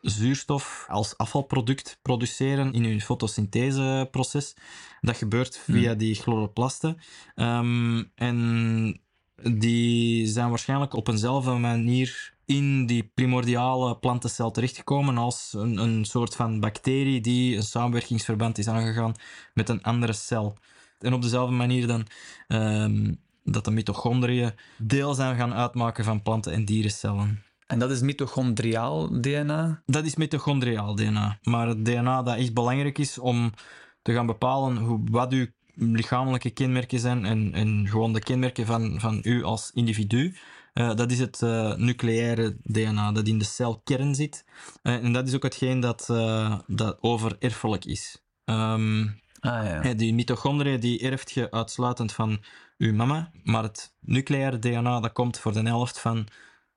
zuurstof 0.00 0.86
als 0.88 1.16
afvalproduct 1.16 1.98
produceren 2.02 2.72
in 2.72 2.84
hun 2.84 3.00
fotosyntheseproces. 3.00 4.54
Dat 5.00 5.16
gebeurt 5.16 5.58
via 5.58 5.94
die 5.94 6.14
chloroplasten. 6.14 6.98
Ehm, 7.34 8.02
en 8.14 9.00
die 9.42 10.26
zijn 10.26 10.48
waarschijnlijk 10.48 10.94
op 10.94 11.08
eenzelfde 11.08 11.50
manier 11.50 12.32
in 12.44 12.86
die 12.86 13.10
primordiale 13.14 13.96
plantencel 13.96 14.50
terechtgekomen 14.50 15.18
als 15.18 15.52
een, 15.56 15.76
een 15.78 16.04
soort 16.04 16.36
van 16.36 16.60
bacterie 16.60 17.20
die 17.20 17.56
een 17.56 17.62
samenwerkingsverband 17.62 18.58
is 18.58 18.68
aangegaan 18.68 19.14
met 19.54 19.68
een 19.68 19.82
andere 19.82 20.12
cel. 20.12 20.56
En 20.98 21.12
op 21.12 21.22
dezelfde 21.22 21.54
manier 21.54 21.86
dan 21.86 22.06
ehm, 22.48 23.14
dat 23.44 23.64
de 23.64 23.70
mitochondriën 23.70 24.52
deel 24.78 25.14
zijn 25.14 25.36
gaan 25.36 25.54
uitmaken 25.54 26.04
van 26.04 26.22
planten- 26.22 26.52
en 26.52 26.64
dierencellen. 26.64 27.42
En 27.66 27.78
dat 27.78 27.90
is 27.90 28.00
mitochondriaal 28.00 29.20
DNA? 29.20 29.82
Dat 29.86 30.04
is 30.04 30.14
mitochondriaal 30.14 30.94
DNA. 30.94 31.38
Maar 31.42 31.68
het 31.68 31.84
DNA 31.84 32.22
dat 32.22 32.36
echt 32.36 32.54
belangrijk 32.54 32.98
is 32.98 33.18
om 33.18 33.52
te 34.02 34.12
gaan 34.12 34.26
bepalen 34.26 34.76
hoe, 34.76 35.00
wat 35.10 35.32
uw 35.32 35.46
lichamelijke 35.74 36.50
kenmerken 36.50 36.98
zijn 36.98 37.24
en, 37.24 37.52
en 37.52 37.86
gewoon 37.88 38.12
de 38.12 38.20
kenmerken 38.20 38.66
van, 38.66 39.00
van 39.00 39.20
u 39.22 39.42
als 39.42 39.70
individu, 39.74 40.36
uh, 40.74 40.94
dat 40.94 41.10
is 41.10 41.18
het 41.18 41.40
uh, 41.40 41.74
nucleaire 41.74 42.56
DNA 42.62 43.12
dat 43.12 43.26
in 43.26 43.38
de 43.38 43.44
celkern 43.44 44.14
zit. 44.14 44.44
Uh, 44.82 44.94
en 44.94 45.12
dat 45.12 45.28
is 45.28 45.34
ook 45.34 45.42
hetgeen 45.42 45.80
dat, 45.80 46.06
dat 46.66 46.98
overerfelijk 47.00 47.84
is. 47.84 48.22
Um, 48.44 49.20
ah, 49.40 49.64
ja. 49.82 49.94
Die 49.94 50.14
mitochondriën 50.14 50.80
die 50.80 51.00
erft 51.00 51.30
je 51.30 51.50
uitsluitend 51.50 52.12
van 52.12 52.42
uw 52.78 52.94
mama, 52.94 53.30
maar 53.42 53.62
het 53.62 53.94
nucleaire 54.00 54.58
DNA 54.58 55.00
dat 55.00 55.12
komt 55.12 55.38
voor 55.38 55.52
de 55.52 55.62
helft 55.62 56.00
van 56.00 56.28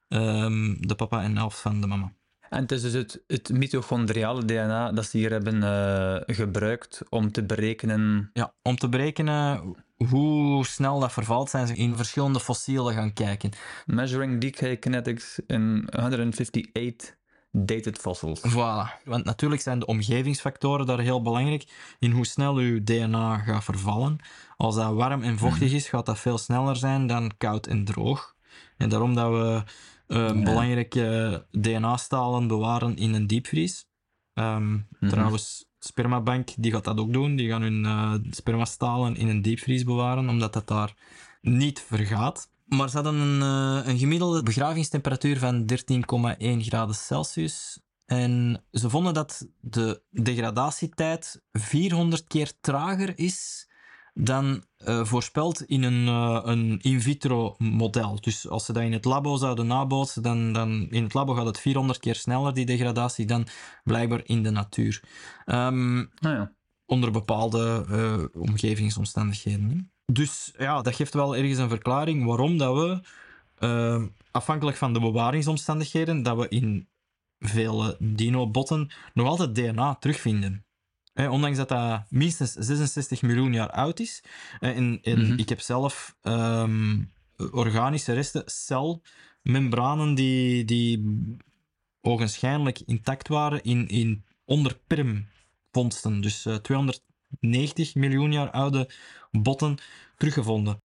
um, 0.08 0.88
de 0.88 0.96
papa 0.96 1.22
en 1.24 1.34
de 1.34 1.40
helft 1.40 1.60
van 1.60 1.82
de 1.82 1.88
mama. 1.88 2.14
En 2.50 2.62
het 2.62 2.72
is 2.72 2.82
dus 2.82 2.94
het, 2.94 3.24
het 3.28 3.50
mitochondriale 3.50 4.46
DNA 4.46 4.92
dat 4.92 5.06
ze 5.06 5.18
hier 5.18 5.32
hebben 5.32 5.56
uh, 5.56 6.36
gebruikt 6.36 7.02
om 7.10 7.32
te 7.32 7.44
berekenen. 7.44 8.30
Ja, 8.34 8.54
om 8.62 8.78
te 8.78 8.90
berekenen 8.90 9.62
hoe 9.98 10.66
snel 10.66 11.00
dat 11.00 11.14
vervalt, 11.14 11.50
zijn 11.50 11.68
ze 11.68 11.76
in 11.76 11.96
verschillende 11.96 12.40
fossielen 12.40 12.94
gaan 12.94 13.14
kijken. 13.14 13.52
Measuring 13.86 14.42
decay 14.42 14.78
kinetics 14.78 15.40
in 15.48 15.88
158 16.00 17.16
dated 17.52 17.98
fossils. 17.98 18.42
Voilà, 18.48 19.04
want 19.04 19.24
natuurlijk 19.24 19.62
zijn 19.62 19.80
de 19.80 19.86
omgevingsfactoren 19.86 20.86
daar 20.86 21.00
heel 21.00 21.22
belangrijk 21.22 21.96
in 22.00 22.12
hoe 22.12 22.26
snel 22.26 22.56
uw 22.56 22.84
DNA 22.84 23.38
gaat 23.38 23.64
vervallen. 23.64 24.18
Als 24.58 24.76
dat 24.76 24.94
warm 24.94 25.24
en 25.24 25.38
vochtig 25.38 25.72
is, 25.72 25.90
gaat 25.90 26.06
dat 26.06 26.20
veel 26.20 26.38
sneller 26.38 26.76
zijn 26.76 27.08
dan 27.08 27.32
koud 27.38 27.68
en 27.68 27.86
droog. 27.86 28.36
En 28.78 28.90
daarom 28.90 29.16
dat 29.16 29.32
we 29.32 29.64
uh, 30.08 30.32
belangrijke 30.44 31.46
DNA-stalen 31.52 32.48
bewaren 32.48 32.98
in 32.98 33.14
een 33.14 33.28
diepvries. 33.28 33.88
Um, 34.34 34.64
mm 34.64 34.88
-hmm. 35.00 35.10
Trouwens, 35.10 35.68
Spermabank 35.80 36.50
die 36.58 36.72
gaat 36.72 36.84
dat 36.84 37.00
ook 37.00 37.14
doen. 37.14 37.36
Die 37.36 37.50
gaan 37.50 37.62
hun 37.62 37.84
uh, 37.84 38.14
spermastalen 38.30 39.16
in 39.16 39.28
een 39.28 39.42
diepvries 39.42 39.84
bewaren, 39.84 40.30
omdat 40.30 40.54
dat 40.54 40.68
daar 40.68 40.96
niet 41.42 41.82
vergaat. 41.82 42.50
Maar 42.66 42.90
ze 42.90 42.96
hadden 42.96 43.16
een, 43.16 43.42
uh, 43.42 43.88
een 43.88 43.98
gemiddelde 43.98 44.44
begravingstemperatuur 44.44 45.40
van 45.40 45.66
13,1 45.66 45.76
graden 46.58 46.96
Celsius. 46.96 47.80
En 48.06 48.64
ze 48.72 48.90
vonden 48.90 49.14
dat 49.14 49.48
de 49.60 50.02
degradatietijd 50.10 51.42
400 51.52 52.28
keer 52.28 52.52
trager 52.62 53.20
is 53.20 53.67
dan 54.20 54.64
uh, 54.88 55.06
voorspeld 55.06 55.62
in 55.62 55.84
een, 55.84 56.06
uh, 56.08 56.40
een 56.44 56.80
in 56.82 57.02
vitro 57.02 57.56
model. 57.58 58.22
Dus 58.22 58.50
als 58.50 58.66
ze 58.66 58.74
dat 58.74 58.84
in 58.84 58.94
het 58.94 59.06
labo 59.06 59.36
zouden 59.36 59.68
nabootsen, 59.68 60.24
dan, 60.24 60.54
dan 60.54 60.88
in 60.90 61.04
het 61.04 61.14
labo 61.14 61.34
gaat 61.34 61.46
het 61.46 61.60
400 61.60 62.00
keer 62.00 62.16
sneller, 62.16 62.54
die 62.54 62.66
degradatie, 62.66 63.26
dan 63.26 63.48
blijkbaar 63.84 64.22
in 64.24 64.44
de 64.44 64.50
natuur. 64.50 65.04
Um, 65.46 66.00
ah, 66.00 66.32
ja. 66.32 66.52
Onder 66.86 67.12
bepaalde 67.12 67.86
uh, 67.90 68.42
omgevingsomstandigheden. 68.42 69.92
Dus 70.06 70.54
ja, 70.58 70.82
dat 70.82 70.96
geeft 70.96 71.14
wel 71.14 71.36
ergens 71.36 71.58
een 71.58 71.70
verklaring 71.70 72.26
waarom 72.26 72.58
dat 72.58 72.76
we, 72.76 74.10
afhankelijk 74.32 74.78
van 74.78 74.94
de 74.94 75.00
bewaringsomstandigheden, 75.00 76.24
dat 76.24 76.38
we 76.38 76.48
in 76.48 76.88
vele 77.40 77.96
dino-botten 78.00 78.90
nog 79.14 79.28
altijd 79.28 79.56
DNA 79.56 79.96
terugvinden 79.96 80.67
ondanks 81.26 81.58
dat 81.58 81.70
dat 81.70 82.04
minstens 82.10 82.54
66 82.54 83.22
miljoen 83.22 83.54
jaar 83.54 83.72
oud 83.72 84.00
is. 84.00 84.24
En, 84.60 85.00
en 85.02 85.20
mm 85.20 85.26
-hmm. 85.26 85.38
ik 85.38 85.50
heb 85.50 85.60
zelf 85.60 86.16
um, 86.24 87.12
organische 87.52 88.14
resten, 88.14 88.44
celmembranen 88.46 90.16
die, 90.16 90.66
die 90.66 91.26
ogenschijnlijk 92.02 92.80
intact 92.80 93.28
waren 93.28 93.64
in, 93.64 93.88
in 93.88 94.26
onder 94.46 94.80
permvondsten. 94.88 96.22
Dus 96.22 96.46
uh, 96.46 96.56
290 96.56 97.96
miljoen 97.96 98.32
jaar 98.32 98.52
oude 98.52 98.90
botten 99.32 99.78
teruggevonden. 100.18 100.82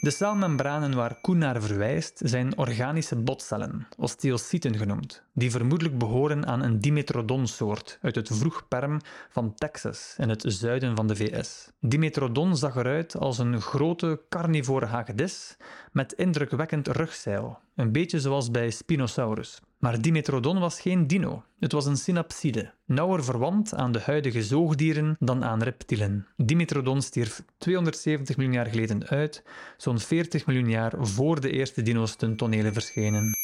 De 0.00 0.10
celmembranen 0.10 0.94
waar 0.94 1.20
Koen 1.20 1.38
naar 1.38 1.62
verwijst 1.62 2.20
zijn 2.24 2.58
organische 2.58 3.16
botcellen, 3.16 3.88
osteocyten 3.96 4.76
genoemd, 4.76 5.25
die 5.36 5.50
vermoedelijk 5.50 5.98
behoren 5.98 6.46
aan 6.46 6.62
een 6.62 6.80
Dimetrodon-soort 6.80 7.98
uit 8.02 8.14
het 8.14 8.28
vroegperm 8.32 9.00
van 9.30 9.54
Texas 9.54 10.14
in 10.18 10.28
het 10.28 10.44
zuiden 10.46 10.96
van 10.96 11.06
de 11.06 11.16
VS. 11.16 11.70
Dimetrodon 11.80 12.56
zag 12.56 12.76
eruit 12.76 13.16
als 13.16 13.38
een 13.38 13.60
grote 13.60 14.20
carnivore 14.28 14.86
hagedis 14.86 15.56
met 15.92 16.12
indrukwekkend 16.12 16.88
rugzeil, 16.88 17.58
een 17.74 17.92
beetje 17.92 18.20
zoals 18.20 18.50
bij 18.50 18.70
Spinosaurus. 18.70 19.60
Maar 19.78 20.00
Dimetrodon 20.00 20.58
was 20.58 20.80
geen 20.80 21.06
dino. 21.06 21.44
Het 21.58 21.72
was 21.72 21.86
een 21.86 21.96
synapside, 21.96 22.72
nauwer 22.84 23.24
verwant 23.24 23.74
aan 23.74 23.92
de 23.92 24.00
huidige 24.00 24.42
zoogdieren 24.42 25.16
dan 25.18 25.44
aan 25.44 25.62
reptielen. 25.62 26.26
Dimetrodon 26.36 27.02
stierf 27.02 27.42
270 27.58 28.36
miljoen 28.36 28.54
jaar 28.54 28.66
geleden 28.66 29.06
uit, 29.06 29.42
zo'n 29.76 29.98
40 29.98 30.46
miljoen 30.46 30.70
jaar 30.70 30.92
voor 30.98 31.40
de 31.40 31.50
eerste 31.50 31.82
dino's 31.82 32.16
ten 32.16 32.36
tonele 32.36 32.72
verschenen. 32.72 33.35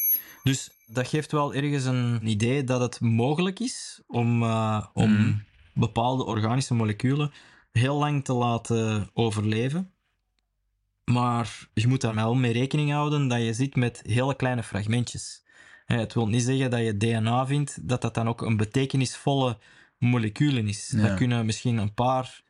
Dus 0.42 0.70
dat 0.86 1.08
geeft 1.08 1.32
wel 1.32 1.54
ergens 1.54 1.84
een 1.84 2.28
idee 2.28 2.64
dat 2.64 2.80
het 2.80 3.00
mogelijk 3.00 3.60
is 3.60 4.02
om, 4.06 4.42
uh, 4.42 4.86
om 4.92 5.10
mm. 5.10 5.44
bepaalde 5.74 6.24
organische 6.24 6.74
moleculen 6.74 7.32
heel 7.72 7.98
lang 7.98 8.24
te 8.24 8.32
laten 8.32 9.10
overleven. 9.12 9.90
Maar 11.04 11.68
je 11.74 11.88
moet 11.88 12.00
daar 12.00 12.14
wel 12.14 12.34
mee 12.34 12.52
rekening 12.52 12.90
houden 12.90 13.28
dat 13.28 13.42
je 13.42 13.52
zit 13.52 13.76
met 13.76 14.02
hele 14.06 14.36
kleine 14.36 14.62
fragmentjes. 14.62 15.42
Het 15.86 16.14
wil 16.14 16.28
niet 16.28 16.42
zeggen 16.42 16.70
dat 16.70 16.80
je 16.80 16.96
DNA 16.96 17.46
vindt, 17.46 17.88
dat 17.88 18.02
dat 18.02 18.14
dan 18.14 18.28
ook 18.28 18.42
een 18.42 18.56
betekenisvolle 18.56 19.58
moleculen 19.98 20.68
is. 20.68 20.92
Ja. 20.96 21.02
Dat 21.02 21.16
kunnen 21.16 21.46
misschien 21.46 21.76
een 21.76 21.94
paar 21.94 22.41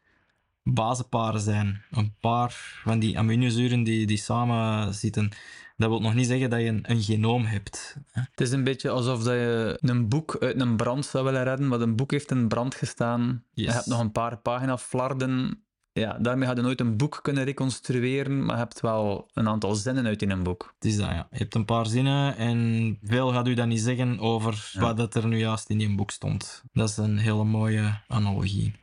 bazenparen 0.62 1.40
zijn. 1.40 1.82
Een 1.90 2.14
paar 2.20 2.80
van 2.84 2.98
die 2.98 3.18
aminozuren 3.18 3.82
die, 3.82 4.06
die 4.06 4.16
samen 4.16 4.94
zitten. 4.94 5.30
Dat 5.76 5.88
wil 5.90 6.00
nog 6.00 6.14
niet 6.14 6.26
zeggen 6.26 6.50
dat 6.50 6.60
je 6.60 6.66
een, 6.66 6.90
een 6.90 7.02
genoom 7.02 7.44
hebt. 7.44 7.96
Het 8.12 8.40
is 8.40 8.50
een 8.50 8.64
beetje 8.64 8.90
alsof 8.90 9.22
dat 9.22 9.32
je 9.32 9.78
een 9.80 10.08
boek 10.08 10.36
uit 10.40 10.60
een 10.60 10.76
brand 10.76 11.06
zou 11.06 11.24
willen 11.24 11.44
redden, 11.44 11.68
maar 11.68 11.80
een 11.80 11.96
boek 11.96 12.10
heeft 12.10 12.30
in 12.30 12.48
brand 12.48 12.74
gestaan. 12.74 13.44
Yes. 13.52 13.66
Je 13.66 13.72
hebt 13.72 13.86
nog 13.86 14.00
een 14.00 14.12
paar 14.12 14.36
pagina 14.36 14.78
flarden. 14.78 15.62
Ja, 15.92 16.18
daarmee 16.18 16.48
ga 16.48 16.54
je 16.54 16.60
nooit 16.60 16.80
een 16.80 16.96
boek 16.96 17.18
kunnen 17.22 17.44
reconstrueren, 17.44 18.44
maar 18.44 18.54
je 18.54 18.62
hebt 18.62 18.80
wel 18.80 19.30
een 19.34 19.48
aantal 19.48 19.74
zinnen 19.74 20.06
uit 20.06 20.22
in 20.22 20.30
een 20.30 20.42
boek. 20.42 20.74
Het 20.74 20.84
is 20.84 20.96
dat, 20.96 21.06
ja. 21.06 21.28
Je 21.30 21.38
hebt 21.38 21.54
een 21.54 21.64
paar 21.64 21.86
zinnen 21.86 22.36
en 22.36 22.98
veel 23.02 23.32
gaat 23.32 23.48
u 23.48 23.54
dan 23.54 23.68
niet 23.68 23.80
zeggen 23.80 24.18
over 24.18 24.70
Ja. 24.72 24.80
wat 24.80 24.96
dat 24.96 25.14
er 25.14 25.26
nu 25.26 25.38
juist 25.38 25.68
in 25.70 25.78
die 25.78 25.94
boek 25.94 26.10
stond. 26.10 26.62
Dat 26.72 26.88
is 26.88 26.96
een 26.96 27.18
hele 27.18 27.44
mooie 27.44 28.00
analogie. 28.08 28.74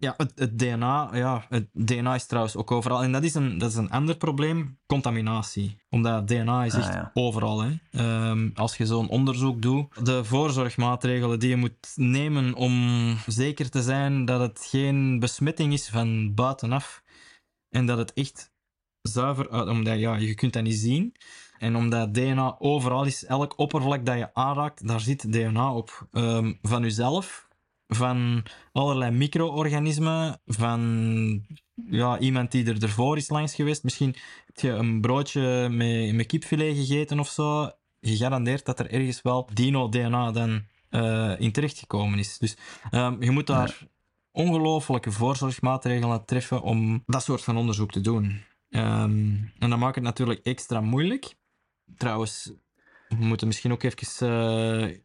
Ja, 0.00 0.14
het, 0.16 0.32
het 0.34 0.58
DNA, 0.58 1.10
ja, 1.12 1.46
het 1.48 1.68
DNA 1.72 2.14
is 2.14 2.26
trouwens 2.26 2.56
ook 2.56 2.70
overal. 2.70 3.02
En 3.02 3.12
dat 3.12 3.22
is 3.22 3.34
een, 3.34 3.58
dat 3.58 3.70
is 3.70 3.76
een 3.76 3.90
ander 3.90 4.16
probleem, 4.16 4.78
contaminatie. 4.86 5.76
Omdat 5.90 6.28
DNA 6.28 6.64
is 6.64 6.74
Ah, 6.74 6.80
echt 6.80 6.94
ja. 6.94 7.10
overal. 7.14 7.60
Hè. 7.62 7.70
Ehm, 7.90 8.50
als 8.54 8.76
je 8.76 8.86
zo'n 8.86 9.08
onderzoek 9.08 9.62
doet, 9.62 10.04
de 10.06 10.24
voorzorgmaatregelen 10.24 11.38
die 11.38 11.48
je 11.48 11.56
moet 11.56 11.92
nemen 11.94 12.54
om 12.54 13.16
zeker 13.26 13.70
te 13.70 13.82
zijn 13.82 14.24
dat 14.24 14.40
het 14.40 14.66
geen 14.70 15.18
besmetting 15.18 15.72
is 15.72 15.88
van 15.88 16.34
buitenaf. 16.34 17.02
En 17.70 17.86
dat 17.86 17.98
het 17.98 18.12
echt 18.12 18.52
zuiver 19.02 19.50
uit, 19.50 19.68
omdat 19.68 19.98
ja, 19.98 20.16
je 20.16 20.34
kunt 20.34 20.52
dat 20.52 20.62
niet 20.62 20.78
zien. 20.78 21.14
En 21.58 21.76
omdat 21.76 22.14
DNA 22.14 22.56
overal 22.58 23.04
is, 23.04 23.24
elk 23.24 23.58
oppervlak 23.58 24.06
dat 24.06 24.16
je 24.18 24.34
aanraakt, 24.34 24.88
daar 24.88 25.00
zit 25.00 25.32
DNA 25.32 25.74
op. 25.74 26.06
Ehm, 26.12 26.52
van 26.62 26.82
jezelf, 26.82 27.47
van 27.88 28.42
allerlei 28.72 29.10
micro-organismen, 29.10 30.40
van 30.46 31.46
ja, 31.90 32.18
iemand 32.18 32.50
die 32.50 32.66
er 32.66 32.82
ervoor 32.82 33.16
is 33.16 33.28
langs 33.28 33.54
geweest. 33.54 33.84
Misschien 33.84 34.14
heb 34.46 34.56
je 34.56 34.70
een 34.70 35.00
broodje 35.00 35.68
met, 35.68 36.14
met 36.14 36.26
kipfilet 36.26 36.76
gegeten 36.76 37.18
of 37.18 37.28
zo. 37.28 37.70
Gegarandeerd 38.00 38.64
dat 38.64 38.78
er 38.78 38.90
ergens 38.90 39.22
wel 39.22 39.48
dino-DNA 39.52 40.30
dan 40.30 40.62
uh, 40.90 41.40
in 41.40 41.52
terechtgekomen 41.52 42.18
is. 42.18 42.38
Dus 42.38 42.56
um, 42.90 43.22
je 43.22 43.30
moet 43.30 43.46
daar 43.46 43.86
ongelooflijke 44.32 45.12
voorzorgsmaatregelen 45.12 46.24
treffen 46.24 46.62
om 46.62 47.02
dat 47.06 47.22
soort 47.22 47.42
van 47.42 47.56
onderzoek 47.56 47.90
te 47.90 48.00
doen. 48.00 48.42
Um, 48.70 49.52
en 49.58 49.70
dat 49.70 49.78
maakt 49.78 49.94
het 49.94 50.04
natuurlijk 50.04 50.40
extra 50.42 50.80
moeilijk. 50.80 51.34
Trouwens, 51.96 52.52
we 53.08 53.24
moeten 53.24 53.46
misschien 53.46 53.72
ook 53.72 53.82
even 53.82 54.28
uh, 54.28 54.96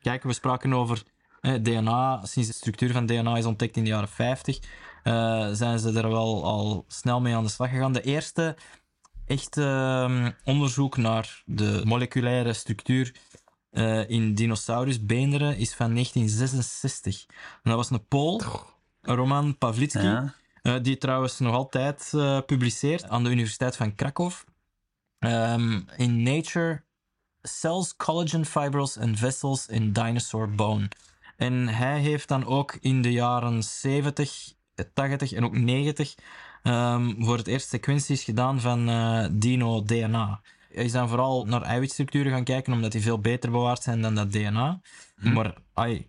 kijken. 0.00 0.28
We 0.28 0.34
spraken 0.34 0.72
over 0.72 0.96
eh, 0.98 1.13
DNA. 1.62 2.20
Sinds 2.24 2.48
de 2.48 2.54
structuur 2.54 2.92
van 2.92 3.06
DNA 3.06 3.36
is 3.36 3.44
ontdekt 3.44 3.76
in 3.76 3.82
de 3.82 3.90
jaren 3.90 4.08
50, 4.08 4.58
uh, 5.04 5.48
zijn 5.52 5.78
ze 5.78 5.92
er 5.92 6.08
wel 6.08 6.44
al 6.44 6.84
snel 6.88 7.20
mee 7.20 7.34
aan 7.34 7.44
de 7.44 7.50
slag 7.50 7.70
gegaan. 7.70 7.92
De 7.92 8.02
eerste 8.02 8.56
echt 9.26 9.56
uh, 9.56 10.28
onderzoek 10.44 10.96
naar 10.96 11.42
de 11.44 11.80
moleculaire 11.84 12.52
structuur 12.52 13.14
uh, 13.72 14.08
in 14.10 14.34
dinosaurusbeenderen 14.34 15.56
is 15.56 15.74
van 15.74 15.90
1966. 15.92 17.26
En 17.28 17.34
dat 17.62 17.74
was 17.74 17.90
een 17.90 18.06
Pool, 18.06 18.40
Roman 19.02 19.56
ja. 19.88 20.34
uh, 20.62 20.74
die 20.82 20.98
trouwens 20.98 21.38
nog 21.38 21.54
altijd 21.54 22.10
publiceert 22.46 23.08
aan 23.08 23.24
de 23.24 23.30
Universiteit 23.30 23.76
van 23.76 23.94
Krakow. 23.94 24.32
Um, 25.18 25.86
in 25.96 26.22
Nature, 26.22 26.82
Cells, 27.42 27.96
Collagen 27.96 28.46
Fibrils 28.46 28.98
and 28.98 29.18
Vessels 29.18 29.66
in 29.66 29.92
Dinosaur 29.92 30.54
Bone. 30.54 30.88
En 31.36 31.68
hij 31.68 32.00
heeft 32.00 32.28
dan 32.28 32.46
ook 32.46 32.76
in 32.80 33.02
de 33.02 33.12
jaren 33.12 33.62
70, 33.62 34.52
80 34.94 35.32
en 35.32 35.44
ook 35.44 35.56
90 35.56 36.14
um, 36.62 37.24
voor 37.24 37.36
het 37.36 37.46
eerst 37.46 37.68
sequenties 37.68 38.24
gedaan 38.24 38.60
van 38.60 38.86
dino-DNA. 39.32 40.40
Hij 40.74 40.84
is 40.84 40.92
dan 40.92 41.08
vooral 41.08 41.44
naar 41.44 41.62
eiwitstructuren 41.62 42.32
gaan 42.32 42.44
kijken, 42.44 42.72
omdat 42.72 42.92
die 42.92 43.02
veel 43.02 43.20
beter 43.20 43.50
bewaard 43.50 43.82
zijn 43.82 44.02
dan 44.02 44.14
dat 44.14 44.32
DNA. 44.32 44.80
Hm. 45.16 45.32
Maar 45.32 45.54
ai, 45.74 46.06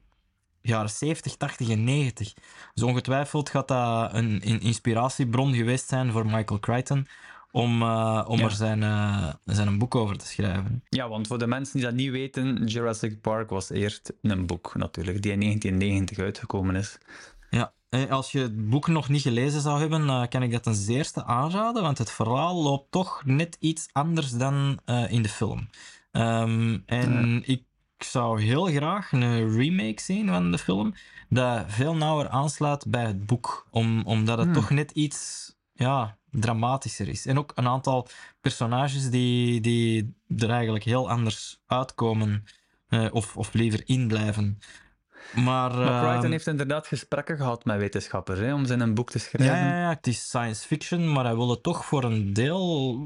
jaren 0.61 0.89
70, 0.89 1.35
80 1.35 1.69
en 1.69 1.83
90. 1.83 2.33
Dus 2.73 2.83
ongetwijfeld 2.83 3.49
gaat 3.49 3.67
dat 3.67 4.13
een, 4.13 4.41
inspiratiebron 4.41 5.53
geweest 5.53 5.87
zijn 5.87 6.11
voor 6.11 6.25
Michael 6.25 6.59
Crichton 6.59 7.07
om, 7.55 7.81
uh, 7.81 8.25
om 8.27 8.39
er 8.39 8.51
zijn, 8.51 8.81
uh, 8.81 9.33
zijn 9.43 9.77
boek 9.77 9.95
over 9.95 10.17
te 10.17 10.27
schrijven. 10.27 10.83
Ja, 10.89 11.09
want 11.09 11.27
voor 11.27 11.37
de 11.37 11.47
mensen 11.47 11.77
die 11.77 11.85
dat 11.85 11.95
niet 11.95 12.11
weten, 12.11 12.65
Jurassic 12.65 13.21
Park 13.21 13.49
was 13.49 13.69
eerst 13.69 14.13
een 14.21 14.45
boek 14.45 14.75
natuurlijk, 14.75 15.21
die 15.21 15.31
in 15.31 15.39
1990 15.39 16.25
uitgekomen 16.25 16.75
is. 16.75 16.97
Ja, 17.49 17.73
als 18.09 18.31
je 18.31 18.39
het 18.39 18.69
boek 18.69 18.87
nog 18.87 19.09
niet 19.09 19.21
gelezen 19.21 19.61
zou 19.61 19.79
hebben, 19.79 20.01
uh, 20.01 20.23
kan 20.29 20.43
ik 20.43 20.51
dat 20.51 20.63
ten 20.63 20.75
zeerste 20.75 21.25
aanraden, 21.25 21.81
want 21.81 21.97
het 21.97 22.11
verhaal 22.11 22.63
loopt 22.63 22.91
toch 22.91 23.21
net 23.25 23.57
iets 23.59 23.87
anders 23.91 24.31
dan 24.31 24.79
in 25.09 25.21
de 25.21 25.29
film. 25.29 25.69
Um, 26.11 26.83
en 26.85 27.41
ik 27.45 27.63
zou 27.97 28.41
heel 28.41 28.65
graag 28.65 29.11
een 29.11 29.51
remake 29.57 30.01
zien 30.01 30.27
van 30.27 30.51
de 30.51 30.57
film, 30.57 30.93
dat 31.29 31.63
veel 31.67 31.95
nauwer 31.95 32.29
aansluit 32.29 32.85
bij 32.87 33.05
het 33.05 33.25
boek, 33.25 33.67
om, 33.71 34.01
omdat 34.01 34.37
het 34.37 34.47
hmm. 34.47 34.55
toch 34.55 34.69
net 34.69 34.91
iets 34.91 35.53
ja, 35.73 36.17
dramatischer 36.39 37.07
is. 37.07 37.25
En 37.25 37.37
ook 37.37 37.51
een 37.55 37.67
aantal 37.67 38.07
personages 38.41 39.09
die, 39.09 39.61
die 39.61 40.15
er 40.37 40.49
eigenlijk 40.49 40.83
heel 40.83 41.09
anders 41.09 41.61
uitkomen, 41.65 42.43
uh, 42.89 43.07
of, 43.11 43.37
of 43.37 43.53
liever 43.53 43.81
in 43.85 44.07
blijven. 44.07 44.59
Maar, 45.33 45.73
maar 45.73 46.01
Crichton 46.01 46.23
ehm, 46.23 46.31
heeft 46.31 46.47
inderdaad 46.47 46.87
gesprekken 46.87 47.37
gehad 47.37 47.65
met 47.65 47.77
wetenschappers 47.77 48.39
hè, 48.39 48.53
om 48.53 48.65
zijn 48.65 48.93
boek 48.93 49.11
te 49.11 49.19
schrijven. 49.19 49.55
Ja, 49.55 49.67
ja, 49.67 49.79
ja, 49.79 49.89
het 49.89 50.07
is 50.07 50.27
science 50.27 50.67
fiction, 50.67 51.11
maar 51.11 51.25
hij 51.25 51.35
wil 51.35 51.49
het 51.49 51.63
toch 51.63 51.85
voor 51.85 52.03
een 52.03 52.33
deel 52.33 52.99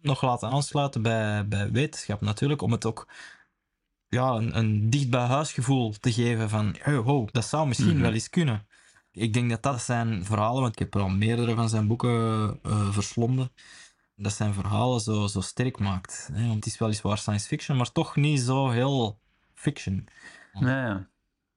nog 0.00 0.22
laten 0.22 0.50
aansluiten 0.50 1.02
bij, 1.02 1.48
bij 1.48 1.70
wetenschap 1.70 2.20
natuurlijk, 2.20 2.62
om 2.62 2.72
het 2.72 2.84
ook 2.84 3.06
ja, 4.08 4.30
een, 4.30 4.56
een 4.58 4.90
dicht 4.90 5.10
bij 5.10 5.20
huisgevoel 5.20 5.94
te 6.00 6.12
geven 6.12 6.48
van, 6.48 6.76
oh, 6.86 7.08
oh 7.08 7.28
dat 7.32 7.44
zou 7.44 7.68
misschien 7.68 7.92
mhm. 7.92 8.02
wel 8.02 8.12
eens 8.12 8.30
kunnen. 8.30 8.66
Ik 9.12 9.32
denk 9.32 9.50
dat 9.50 9.62
dat 9.62 9.82
zijn 9.82 10.24
verhalen, 10.24 10.60
want 10.60 10.72
ik 10.72 10.78
heb 10.78 10.94
er 10.94 11.00
al 11.00 11.08
meerdere 11.08 11.54
van 11.54 11.68
zijn 11.68 11.86
boeken 11.86 12.60
uh, 12.66 12.92
verslonden, 12.92 13.52
dat 14.16 14.32
zijn 14.32 14.54
verhalen 14.54 15.00
zo, 15.00 15.26
zo 15.26 15.40
sterk 15.40 15.78
maakt. 15.78 16.28
Hè? 16.32 16.42
Want 16.42 16.54
het 16.54 16.66
is 16.66 16.78
weliswaar 16.78 17.18
science 17.18 17.46
fiction, 17.46 17.76
maar 17.76 17.92
toch 17.92 18.16
niet 18.16 18.40
zo 18.40 18.70
heel 18.70 19.20
fiction. 19.54 20.08
Ja, 20.52 20.86
ja. 20.86 21.08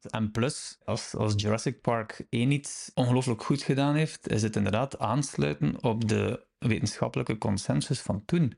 En 0.09 0.31
plus, 0.31 0.77
als, 0.85 1.15
als 1.15 1.33
Jurassic 1.35 1.81
Park 1.81 2.25
één 2.29 2.51
iets 2.51 2.91
ongelooflijk 2.93 3.43
goed 3.43 3.61
gedaan 3.61 3.95
heeft, 3.95 4.29
is 4.29 4.41
het 4.41 4.55
inderdaad 4.55 4.99
aansluiten 4.99 5.83
op 5.83 6.07
de 6.07 6.45
wetenschappelijke 6.57 7.37
consensus 7.37 8.01
van 8.01 8.25
toen. 8.25 8.57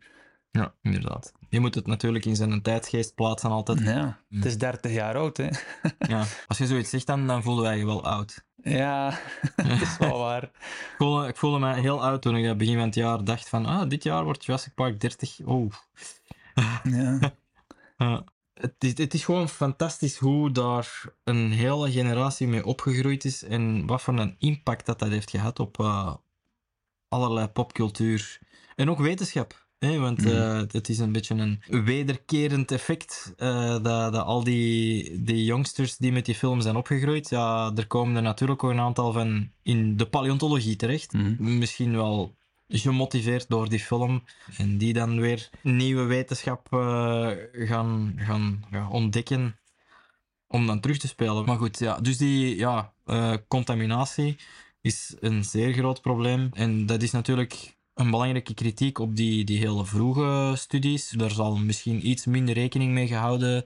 Ja, 0.51 0.73
inderdaad. 0.81 1.33
Je 1.49 1.59
moet 1.59 1.75
het 1.75 1.87
natuurlijk 1.87 2.25
in 2.25 2.35
zijn 2.35 2.61
tijdgeest 2.61 3.15
plaatsen 3.15 3.49
altijd. 3.49 3.79
Ja, 3.79 4.19
het 4.29 4.45
is 4.45 4.57
30 4.57 4.91
jaar 4.91 5.15
oud, 5.15 5.37
hè. 5.37 5.49
ja, 5.97 6.25
als 6.47 6.57
je 6.57 6.67
zoiets 6.67 6.89
zegt, 6.89 7.07
dan, 7.07 7.27
dan 7.27 7.43
voelen 7.43 7.63
wij 7.63 7.77
je 7.77 7.85
wel 7.85 8.03
oud. 8.03 8.44
Ja, 8.69 9.19
dat 9.55 9.81
is 9.81 9.97
wel 9.97 10.19
waar. 10.19 10.43
ik, 10.43 10.95
voelde, 10.97 11.27
ik 11.27 11.35
voelde 11.35 11.59
me 11.59 11.73
heel 11.73 12.03
oud 12.03 12.21
toen 12.21 12.35
ik 12.35 12.57
begin 12.57 12.75
van 12.75 12.85
het 12.85 12.95
jaar 12.95 13.23
dacht 13.23 13.49
van, 13.49 13.65
ah, 13.65 13.89
dit 13.89 14.03
jaar 14.03 14.23
wordt 14.23 14.45
Jurassic 14.45 14.73
Park 14.73 14.99
30. 14.99 15.39
Oh. 15.45 15.71
ja. 16.83 17.33
Uh, 17.97 18.19
het 18.53 18.73
is, 18.79 18.97
het 18.97 19.13
is 19.13 19.25
gewoon 19.25 19.49
fantastisch 19.49 20.17
hoe 20.17 20.51
daar 20.51 21.03
een 21.23 21.51
hele 21.51 21.91
generatie 21.91 22.47
mee 22.47 22.65
opgegroeid 22.65 23.25
is 23.25 23.43
en 23.43 23.85
wat 23.85 24.01
voor 24.01 24.19
een 24.19 24.35
impact 24.39 24.85
dat 24.85 24.99
dat 24.99 25.09
heeft 25.09 25.29
gehad 25.29 25.59
op 25.59 25.79
uh, 25.79 26.13
allerlei 27.07 27.47
popcultuur 27.47 28.39
en 28.75 28.89
ook 28.89 28.99
wetenschap. 28.99 29.64
Hè? 29.85 29.99
Want 29.99 30.25
uh, 30.25 30.61
het 30.71 30.89
is 30.89 30.99
een 30.99 31.11
beetje 31.11 31.35
een 31.35 31.61
wederkerend 31.85 32.71
effect 32.71 33.33
uh, 33.37 33.69
dat, 33.69 33.83
dat 33.83 34.25
al 34.25 34.43
die, 34.43 35.23
die 35.23 35.43
youngsters 35.43 35.97
die 35.97 36.11
met 36.11 36.25
die 36.25 36.35
film 36.35 36.61
zijn 36.61 36.75
opgegroeid, 36.75 37.29
ja, 37.29 37.71
er 37.75 37.87
komen 37.87 38.15
er 38.15 38.21
natuurlijk 38.21 38.63
ook 38.63 38.71
een 38.71 38.79
aantal 38.79 39.11
van 39.11 39.49
in 39.63 39.97
de 39.97 40.05
paleontologie 40.05 40.75
terecht. 40.75 41.13
Mhm. 41.13 41.57
Misschien 41.57 41.95
wel 41.95 42.35
gemotiveerd 42.67 43.49
door 43.49 43.69
die 43.69 43.79
film. 43.79 44.23
En 44.57 44.77
die 44.77 44.93
dan 44.93 45.19
weer 45.19 45.49
nieuwe 45.61 46.03
wetenschap 46.03 46.67
uh, 46.73 47.31
gaan, 47.51 48.13
gaan, 48.17 48.65
ontdekken 48.91 49.59
om 50.47 50.67
dan 50.67 50.79
terug 50.79 50.97
te 50.97 51.07
spelen. 51.07 51.45
Maar 51.45 51.57
goed, 51.57 51.79
ja, 51.79 51.99
dus 51.99 52.17
die 52.17 52.55
ja, 52.55 52.93
uh, 53.05 53.33
contaminatie 53.47 54.37
is 54.81 55.15
een 55.19 55.43
zeer 55.43 55.73
groot 55.73 56.01
probleem. 56.01 56.49
En 56.53 56.85
dat 56.85 57.01
is 57.01 57.11
natuurlijk 57.11 57.75
een 57.95 58.11
belangrijke 58.11 58.53
kritiek 58.53 58.99
op 58.99 59.15
die, 59.15 59.43
die 59.43 59.59
hele 59.59 59.85
vroege 59.85 60.53
studies. 60.55 61.09
Daar 61.09 61.31
zal 61.31 61.55
misschien 61.55 62.07
iets 62.09 62.25
minder 62.25 62.53
rekening 62.53 62.93
mee 62.93 63.07
gehouden 63.07 63.63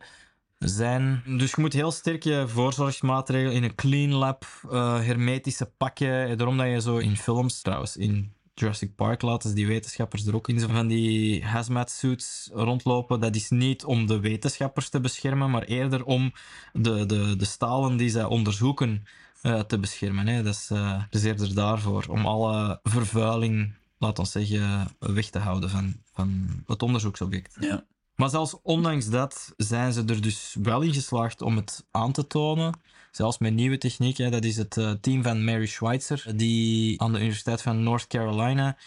zijn. 0.57 1.23
Dus 1.25 1.51
je 1.51 1.61
moet 1.61 1.73
heel 1.73 1.91
sterk 1.91 2.23
je 2.23 2.47
voorzorgsmaatregelen 2.47 3.55
in 3.55 3.63
een 3.63 3.75
clean 3.75 4.11
lab, 4.11 4.45
uh, 4.65 4.99
hermetische 4.99 5.71
pakken. 5.77 6.37
Daarom 6.37 6.57
dat 6.57 6.67
je 6.67 6.81
zo 6.81 6.97
in 6.97 7.17
films, 7.17 7.61
trouwens, 7.61 7.97
in 7.97 8.33
Jurassic 8.53 8.95
Park 8.95 9.21
laten 9.21 9.55
die 9.55 9.67
wetenschappers 9.67 10.25
er 10.25 10.35
ook 10.35 10.49
in 10.49 10.59
van 10.59 10.87
die 10.87 11.45
hazmat 11.45 11.91
suits 11.91 12.49
rondlopen. 12.53 13.19
Dat 13.19 13.35
is 13.35 13.49
niet 13.49 13.85
om 13.85 14.07
de 14.07 14.19
wetenschappers 14.19 14.89
te 14.89 14.99
beschermen, 14.99 15.49
maar 15.51 15.63
eerder 15.63 16.05
om 16.05 16.33
de, 16.73 17.05
de, 17.05 17.35
de 17.35 17.45
stalen 17.45 17.97
die 17.97 18.09
zij 18.09 18.23
onderzoeken 18.23 19.05
uh, 19.43 19.59
te 19.59 19.79
beschermen. 19.79 20.27
Hè. 20.27 20.43
Dat, 20.43 20.53
is, 20.53 20.69
uh, 20.73 21.03
is 21.09 21.23
eerder 21.23 21.55
daarvoor, 21.55 22.05
om 22.09 22.25
alle 22.25 22.79
vervuiling, 22.83 23.73
laat 23.99 24.19
ons 24.19 24.31
zeggen, 24.31 24.87
weg 24.99 25.29
te 25.29 25.39
houden 25.39 25.69
van, 25.69 25.95
van 26.13 26.63
het 26.65 26.83
onderzoeksobject. 26.83 27.57
Ja. 27.59 27.85
Maar 28.15 28.29
zelfs 28.29 28.55
ondanks 28.61 29.09
dat 29.09 29.53
zijn 29.57 29.93
ze 29.93 30.03
er 30.05 30.21
dus 30.21 30.55
wel 30.61 30.81
in 30.81 30.93
geslaagd 30.93 31.41
om 31.41 31.55
het 31.55 31.85
aan 31.91 32.11
te 32.11 32.27
tonen. 32.27 32.79
Zelfs 33.11 33.37
met 33.37 33.53
nieuwe 33.53 33.77
technieken. 33.77 34.31
Dat 34.31 34.43
is 34.43 34.57
het 34.57 34.77
uh, 34.77 34.91
team 34.91 35.23
van 35.23 35.43
Mary 35.43 35.65
Schweitzer, 35.65 36.23
die 36.35 37.01
aan 37.01 37.13
de 37.13 37.19
Universiteit 37.19 37.61
van 37.61 37.83
North 37.83 38.07
Carolina 38.07 38.77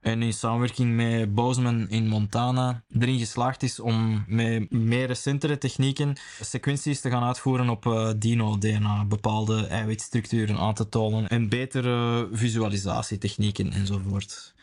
en 0.00 0.22
in 0.22 0.32
samenwerking 0.32 0.96
met 0.96 1.34
Bozeman 1.34 1.88
in 1.88 2.08
Montana 2.08 2.82
erin 2.98 3.18
geslaagd 3.18 3.62
is 3.62 3.80
om 3.80 4.24
met 4.26 4.70
meer 4.70 5.06
recentere 5.06 5.58
technieken 5.58 6.16
sequenties 6.40 7.00
te 7.00 7.10
gaan 7.10 7.22
uitvoeren 7.22 7.68
op 7.68 7.84
uh, 7.84 8.10
dino-DNA, 8.16 9.04
bepaalde 9.04 9.66
eiwitstructuren 9.66 10.58
aan 10.58 10.74
te 10.74 10.88
tonen 10.88 11.28
en 11.28 11.48
betere 11.48 12.28
visualisatietechnieken 12.32 13.72
enzovoort. 13.72 14.54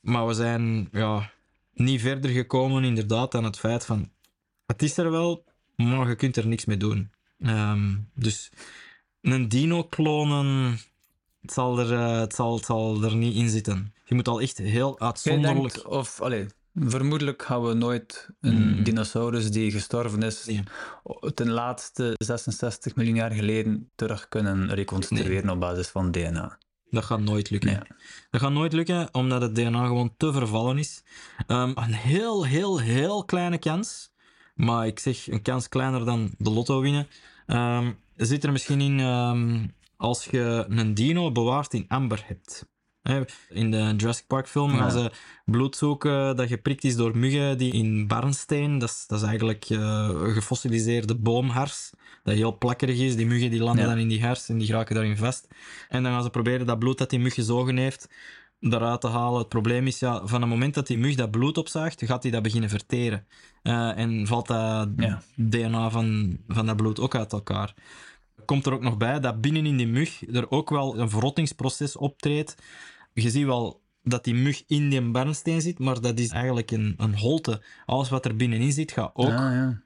Maar 0.00 0.26
we 0.26 0.34
zijn 0.34 0.88
ja, 0.92 1.30
niet 1.74 2.00
verder 2.00 2.30
gekomen 2.30 2.84
inderdaad 2.84 3.32
dan 3.32 3.44
het 3.44 3.58
feit 3.58 3.84
van 3.84 4.10
het 4.66 4.82
is 4.82 4.96
er 4.96 5.10
wel, 5.10 5.44
maar 5.76 6.08
je 6.08 6.14
kunt 6.14 6.36
er 6.36 6.46
niks 6.46 6.64
mee 6.64 6.76
doen. 6.76 7.10
Um, 7.38 8.10
dus 8.14 8.50
een 9.20 9.48
dino 9.48 9.84
klonen, 9.84 10.78
Het 11.40 11.52
zal 11.52 11.78
er, 11.78 11.92
eh, 11.92 12.20
het 12.20 12.34
zal, 12.34 12.58
zal 12.58 13.02
er 13.02 13.16
niet 13.16 13.34
in 13.34 13.48
zitten. 13.48 13.94
Je 14.08 14.14
moet 14.14 14.28
al 14.28 14.40
echt 14.40 14.58
heel 14.58 15.00
uitzonderlijk... 15.00 15.74
denkt, 15.74 15.84
of, 15.88 16.20
allee, 16.20 16.46
vermoedelijk 16.74 17.42
gaan 17.42 17.62
we 17.62 17.74
nooit 17.74 18.28
een 18.40 18.54
Mm. 18.76 18.82
dinosaurus 18.82 19.50
die 19.50 19.70
gestorven 19.70 20.22
is 20.22 20.44
Nee. 20.46 20.62
ten 21.34 21.50
laatste 21.50 22.14
66 22.18 22.94
miljoen 22.94 23.14
jaar 23.14 23.30
geleden 23.30 23.90
terug 23.94 24.28
kunnen 24.28 24.74
reconstrueren 24.74 25.50
op 25.50 25.60
basis 25.60 25.88
van 25.88 26.10
DNA. 26.10 26.58
Dat 26.90 27.04
gaat 27.04 27.20
nooit 27.20 27.50
lukken. 27.50 27.70
Nee. 27.70 27.80
Dat 28.30 28.40
gaat 28.40 28.52
nooit 28.52 28.72
lukken, 28.72 29.08
omdat 29.14 29.42
het 29.42 29.54
DNA 29.54 29.86
gewoon 29.86 30.14
te 30.16 30.32
vervallen 30.32 30.78
is. 30.78 31.02
Ehm, 31.46 31.72
een 31.74 31.94
heel, 31.94 32.46
heel, 32.46 32.80
heel 32.80 33.24
kleine 33.24 33.58
kans. 33.58 34.12
Maar 34.54 34.86
ik 34.86 34.98
zeg 34.98 35.28
een 35.30 35.42
kans 35.42 35.68
kleiner 35.68 36.04
dan 36.04 36.34
de 36.38 36.50
lotto 36.50 36.80
winnen. 36.80 37.08
ehm, 37.46 37.92
zit 38.16 38.44
er 38.44 38.52
misschien 38.52 38.80
in 38.80 39.00
ehm, 39.00 39.66
als 39.96 40.24
je 40.24 40.64
een 40.68 40.94
dino 40.94 41.32
bewaard 41.32 41.74
in 41.74 41.84
amber 41.88 42.22
hebt. 42.26 42.66
In 43.48 43.70
de 43.70 43.94
Jurassic 43.96 44.26
Park 44.26 44.48
film 44.48 44.76
gaan 44.76 44.90
ze 44.90 45.10
bloed 45.44 45.76
zoeken 45.76 46.36
dat 46.36 46.48
geprikt 46.48 46.84
is 46.84 46.96
door 46.96 47.16
muggen 47.16 47.58
die 47.58 47.72
in 47.72 48.06
barnsteen, 48.06 48.78
dat 48.78 48.88
is, 48.88 49.04
dat 49.06 49.18
is 49.20 49.24
eigenlijk 49.26 49.64
een 49.68 50.32
gefossiliseerde 50.32 51.14
boomhars, 51.14 51.90
dat 52.24 52.34
heel 52.34 52.58
plakkerig 52.58 52.98
is. 52.98 53.16
Die 53.16 53.26
muggen 53.26 53.50
die 53.50 53.62
landen 53.62 53.84
Ja. 53.84 53.90
dan 53.90 53.98
in 53.98 54.08
die 54.08 54.24
hars 54.24 54.48
en 54.48 54.58
die 54.58 54.66
geraken 54.66 54.94
daarin 54.94 55.16
vast. 55.16 55.48
En 55.88 56.02
dan 56.02 56.12
gaan 56.12 56.22
ze 56.22 56.30
proberen 56.30 56.66
dat 56.66 56.78
bloed 56.78 56.98
dat 56.98 57.10
die 57.10 57.18
mug 57.18 57.34
gezogen 57.34 57.76
heeft, 57.76 58.08
eruit 58.60 59.00
te 59.00 59.08
halen. 59.08 59.38
Het 59.38 59.48
probleem 59.48 59.86
is, 59.86 59.98
ja, 59.98 60.26
van 60.26 60.40
het 60.40 60.50
moment 60.50 60.74
dat 60.74 60.86
die 60.86 60.98
mug 60.98 61.14
dat 61.14 61.30
bloed 61.30 61.58
opzuigt, 61.58 62.02
gaat 62.04 62.22
hij 62.22 62.32
dat 62.32 62.42
beginnen 62.42 62.70
verteren. 62.70 63.26
Eh, 63.62 63.98
en 63.98 64.26
valt 64.26 64.46
dat 64.46 64.88
Ja. 64.96 65.22
DNA 65.34 65.90
van, 65.90 66.38
van 66.48 66.66
dat 66.66 66.76
bloed 66.76 67.00
ook 67.00 67.14
uit 67.14 67.32
elkaar. 67.32 67.74
Komt 68.44 68.66
er 68.66 68.72
ook 68.72 68.82
nog 68.82 68.96
bij 68.96 69.20
dat 69.20 69.40
binnen 69.40 69.66
in 69.66 69.76
die 69.76 69.86
mug 69.86 70.22
er 70.32 70.50
ook 70.50 70.70
wel 70.70 70.98
een 70.98 71.10
verrottingsproces 71.10 71.96
optreedt. 71.96 72.56
Je 73.22 73.30
ziet 73.30 73.44
wel 73.44 73.82
dat 74.02 74.24
die 74.24 74.34
mug 74.34 74.62
in 74.66 74.88
die 74.88 75.10
barnsteen 75.10 75.60
zit, 75.60 75.78
maar 75.78 76.00
dat 76.00 76.18
is 76.18 76.28
eigenlijk 76.28 76.70
een, 76.70 76.94
een 76.96 77.16
holte. 77.18 77.62
Alles 77.86 78.08
wat 78.08 78.24
er 78.24 78.36
binnenin 78.36 78.72
zit, 78.72 78.92
gaat 78.92 79.10
ook 79.14 79.26
Ah, 79.26 79.32
ja. 79.32 79.82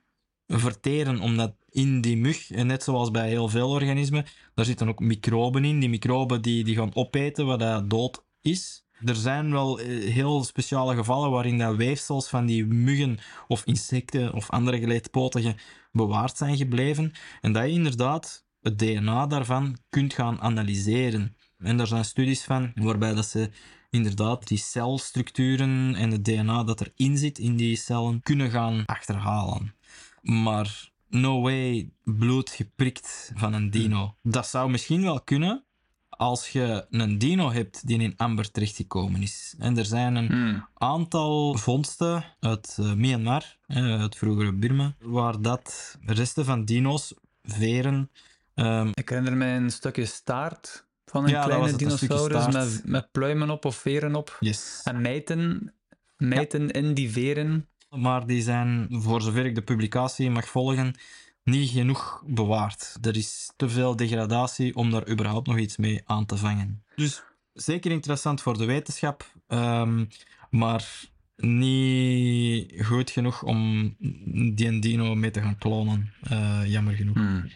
verteren, 0.47 1.21
omdat 1.21 1.55
in 1.69 2.01
die 2.01 2.17
mug, 2.17 2.51
en 2.51 2.67
net 2.67 2.83
zoals 2.83 3.11
bij 3.11 3.29
heel 3.29 3.49
veel 3.49 3.71
organismen, 3.71 4.25
daar 4.55 4.65
zitten 4.65 4.89
ook 4.89 5.01
microben 5.01 5.65
in. 5.65 5.81
Die 5.81 5.89
microben 5.89 6.43
die, 6.43 6.65
die 6.65 6.77
gaan 6.77 6.95
opeten 6.95 7.47
wat 7.47 7.59
dat 7.59 7.91
dood 7.91 8.25
is. 8.41 8.85
Er 9.05 9.15
zijn 9.15 9.51
wel 9.53 9.81
eh, 9.81 9.87
heel 10.13 10.45
speciale 10.45 10.95
gevallen 10.95 11.31
waarin 11.31 11.59
dat 11.59 11.77
weefsels 11.77 12.29
van 12.29 12.47
die 12.47 12.67
muggen 12.67 13.19
of 13.49 13.65
insecten 13.65 14.33
of 14.35 14.51
andere 14.51 14.79
geleedpotigen 14.79 15.57
bewaard 15.93 16.37
zijn 16.37 16.57
gebleven. 16.57 17.13
En 17.41 17.53
dat 17.53 17.65
je 17.65 17.71
inderdaad 17.71 18.45
het 18.61 18.79
DNA 18.79 19.27
daarvan 19.27 19.77
kunt 19.89 20.15
gaan 20.15 20.41
analyseren. 20.41 21.37
En 21.63 21.77
daar 21.77 21.87
zijn 21.87 22.05
studies 22.05 22.43
van 22.45 22.73
waarbij 22.75 23.15
dat 23.15 23.27
ze 23.27 23.51
inderdaad 23.91 24.49
die 24.49 24.59
celstructuren 24.59 25.95
en 25.95 26.11
het 26.11 26.25
DNA 26.25 26.65
dat 26.65 26.81
erin 26.81 27.19
zit 27.19 27.39
in 27.39 27.57
die 27.57 27.77
cellen 27.77 28.23
kunnen 28.23 28.51
gaan 28.51 28.83
achterhalen. 28.87 29.75
Maar 30.23 30.91
no 31.09 31.41
way 31.41 31.91
bloed 32.05 32.51
geprikt 32.51 33.33
van 33.35 33.53
een 33.53 33.71
dino. 33.71 34.15
Dat 34.23 34.47
zou 34.47 34.71
misschien 34.71 35.03
wel 35.03 35.21
kunnen 35.21 35.65
als 36.09 36.49
je 36.49 36.87
een 36.91 37.19
dino 37.19 37.53
hebt 37.53 37.87
die 37.87 37.99
in 37.99 38.17
amber 38.17 38.51
terechtgekomen 38.51 39.23
is. 39.23 39.55
En 39.59 39.79
er 39.79 39.85
zijn 39.85 40.15
een 40.15 40.27
Hmm. 40.27 40.67
aantal 40.75 41.55
vondsten 41.55 42.25
uit 42.41 42.77
eh, 42.81 42.93
Myanmar, 42.93 43.57
het 43.67 44.17
vroegere 44.17 44.53
Burma, 44.53 44.95
waar 45.01 45.41
dat 45.43 45.99
resten 46.05 46.45
van 46.45 46.65
dino's, 46.65 47.15
veren, 47.43 48.11
ehm, 48.55 48.91
Ik 48.95 49.09
herinner 49.09 49.37
mij 49.37 49.57
een 49.57 49.71
stukje 49.71 50.05
staart 50.05 50.89
van 51.11 51.25
een 51.25 51.31
Ja, 51.31 51.45
kleine 51.45 51.69
een 51.69 51.77
dinosaurus 51.77 52.47
met, 52.47 52.83
met 52.85 53.13
pluimen 53.13 53.51
op 53.51 53.65
of 53.65 53.77
veren 53.77 54.15
op. 54.15 54.37
yes. 54.41 54.81
En 54.85 55.01
mijten, 55.01 55.73
mijten 56.17 56.71
in 56.71 56.95
die 56.95 57.11
veren. 57.11 57.69
maar 57.91 58.27
die 58.27 58.43
zijn, 58.43 58.87
voor 58.91 59.23
zover 59.23 59.45
ik 59.47 59.55
de 59.55 59.63
publicatie 59.63 60.31
mag 60.31 60.49
volgen, 60.49 60.95
niet 61.45 61.71
genoeg 61.71 62.23
bewaard. 62.27 62.97
Er 63.03 63.17
is 63.17 63.53
te 63.57 63.69
veel 63.69 63.97
degradatie 63.97 64.77
om 64.77 64.91
daar 64.91 65.09
überhaupt 65.09 65.47
nog 65.47 65.59
iets 65.59 65.77
mee 65.77 66.01
aan 66.05 66.27
te 66.27 66.37
vangen. 66.37 66.83
Dus 66.97 67.23
zeker 67.53 67.91
interessant 67.91 68.43
voor 68.43 68.59
de 68.59 68.65
wetenschap, 68.65 69.33
ehm, 69.47 70.05
maar 70.51 71.09
niet 71.37 72.73
goed 72.85 73.11
genoeg 73.11 73.43
om 73.43 73.95
die 74.55 74.79
dino 74.79 75.15
mee 75.15 75.31
te 75.31 75.41
gaan 75.41 75.59
klonen. 75.59 76.13
Eh, 76.23 76.61
jammer 76.65 76.95
genoeg. 76.95 77.15
Hmm. 77.17 77.51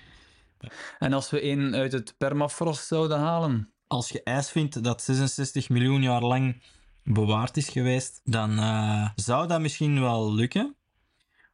En 0.98 1.12
als 1.12 1.30
we 1.30 1.44
een 1.44 1.74
uit 1.74 1.92
het 1.92 2.14
permafrost 2.18 2.86
zouden 2.86 3.18
halen? 3.18 3.72
Als 3.86 4.08
je 4.08 4.22
ijs 4.22 4.50
vindt 4.50 4.84
dat 4.84 5.02
66 5.02 5.68
miljoen 5.68 6.02
jaar 6.02 6.22
lang 6.22 6.62
bewaard 7.04 7.56
is 7.56 7.68
geweest, 7.68 8.20
dan 8.24 8.58
eh, 8.58 9.08
zou 9.16 9.48
dat 9.48 9.60
misschien 9.60 10.00
wel 10.00 10.34
lukken. 10.34 10.76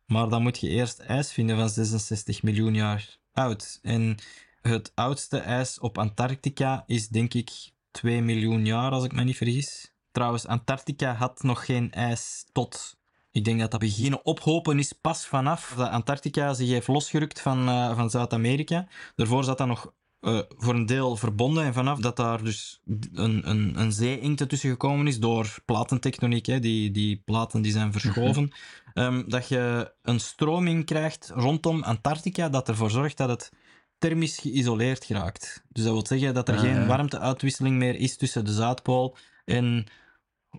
Maar 0.06 0.28
dan 0.28 0.42
moet 0.42 0.58
je 0.58 0.68
eerst 0.68 0.98
ijs 0.98 1.32
vinden 1.32 1.56
van 1.56 1.68
66 1.68 2.42
miljoen 2.42 2.74
jaar 2.74 3.18
oud. 3.32 3.78
En 3.82 4.16
het 4.62 4.92
oudste 4.94 5.38
ijs 5.38 5.78
op 5.78 5.98
Antarctica 5.98 6.84
is 6.86 7.08
denk 7.08 7.34
ik 7.34 7.50
2 7.90 8.22
miljoen 8.22 8.64
jaar, 8.64 8.90
als 8.90 9.04
ik 9.04 9.12
me 9.12 9.24
niet 9.24 9.36
vergis. 9.36 9.92
Trouwens, 10.12 10.46
Antarctica 10.46 11.14
had 11.14 11.42
nog 11.42 11.64
geen 11.64 11.92
ijs 11.92 12.44
tot. 12.52 12.98
Ik 13.32 13.44
denk 13.44 13.60
dat 13.60 13.70
dat 13.70 13.80
beginnen 13.80 14.24
ophopen 14.24 14.78
is 14.78 14.92
pas 14.92 15.26
vanaf 15.26 15.74
dat 15.76 15.88
Antarctica 15.88 16.54
zich 16.54 16.68
heeft 16.68 16.88
losgerukt 16.88 17.40
van, 17.40 17.68
eh, 17.68 17.96
van 17.96 18.10
Zuid-Amerika. 18.10 18.88
Daarvoor 19.16 19.44
zat 19.44 19.58
dat 19.58 19.66
nog 19.66 19.92
eh, 20.20 20.38
voor 20.48 20.74
een 20.74 20.86
deel 20.86 21.16
verbonden. 21.16 21.64
En 21.64 21.72
vanaf 21.72 21.98
dat 21.98 22.16
daar 22.16 22.44
dus 22.44 22.80
een, 23.12 23.50
een, 23.50 23.80
een 23.80 23.92
zeeengte 23.92 24.46
tussen 24.46 24.70
gekomen 24.70 25.06
is 25.06 25.18
door 25.18 25.54
platentectoniek, 25.64 26.46
hè, 26.46 26.60
die, 26.60 26.90
die 26.90 27.22
platen 27.24 27.62
die 27.62 27.72
zijn 27.72 27.92
verschoven, 27.92 28.52
ehm, 28.94 29.28
dat 29.28 29.48
je 29.48 29.92
een 30.02 30.20
stroming 30.20 30.84
krijgt 30.84 31.30
rondom 31.34 31.82
Antarctica 31.82 32.48
dat 32.48 32.68
ervoor 32.68 32.90
zorgt 32.90 33.16
dat 33.16 33.28
het 33.28 33.52
thermisch 33.98 34.38
geïsoleerd 34.38 35.04
geraakt. 35.04 35.64
Dus 35.68 35.84
dat 35.84 35.92
wil 35.92 36.06
zeggen 36.06 36.34
dat 36.34 36.48
er 36.48 36.54
Ah, 36.54 36.60
geen 36.60 36.86
warmteuitwisseling 36.86 37.76
meer 37.76 37.94
is 37.94 38.16
tussen 38.16 38.44
de 38.44 38.52
Zuidpool 38.52 39.16
en 39.44 39.86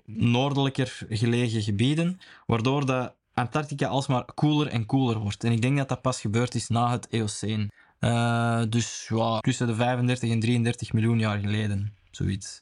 noordelijker 0.06 0.98
gelegen 1.10 1.62
gebieden, 1.62 2.20
waardoor 2.46 2.86
dat 2.86 3.16
Antarctica 3.34 3.88
alsmaar 3.88 4.26
koeler 4.26 4.68
en 4.68 4.86
koeler 4.86 5.18
wordt. 5.18 5.44
En 5.44 5.52
ik 5.52 5.62
denk 5.62 5.78
dat 5.78 5.90
dat 5.90 6.02
pas 6.02 6.22
gebeurd 6.22 6.56
is 6.56 6.68
na 6.68 6.92
het 6.92 7.08
Eoceen. 7.10 7.72
Eh, 8.00 8.62
dus 8.70 9.06
ja, 9.10 9.40
tussen 9.40 9.68
de 9.68 9.76
35 9.76 10.30
en 10.30 10.40
33 10.40 10.94
miljoen 10.94 11.20
jaar 11.20 11.38
geleden, 11.40 11.96
zoiets. 12.12 12.62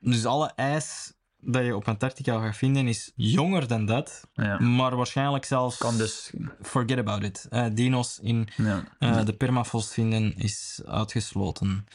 Dus 0.00 0.24
alle 0.24 0.52
ijs 0.56 1.12
dat 1.44 1.64
je 1.64 1.76
op 1.76 1.88
Antarctica 1.88 2.40
gaat 2.40 2.56
vinden 2.56 2.88
is 2.88 3.12
jonger 3.14 3.66
dan 3.68 3.86
dat, 3.86 4.28
Ja. 4.34 4.58
maar 4.58 4.96
waarschijnlijk 4.96 5.44
zelfs... 5.44 5.76
Kan 5.78 5.96
dus. 5.96 6.32
Forget 6.62 6.98
about 6.98 7.22
it. 7.22 7.46
Eh, 7.50 7.66
dino's 7.72 8.18
in 8.22 8.48
Ja. 8.56 8.84
eh, 8.98 9.24
de 9.24 9.32
permafrost 9.32 9.92
vinden 9.92 10.36
is 10.36 10.80
uitgesloten. 10.86 11.86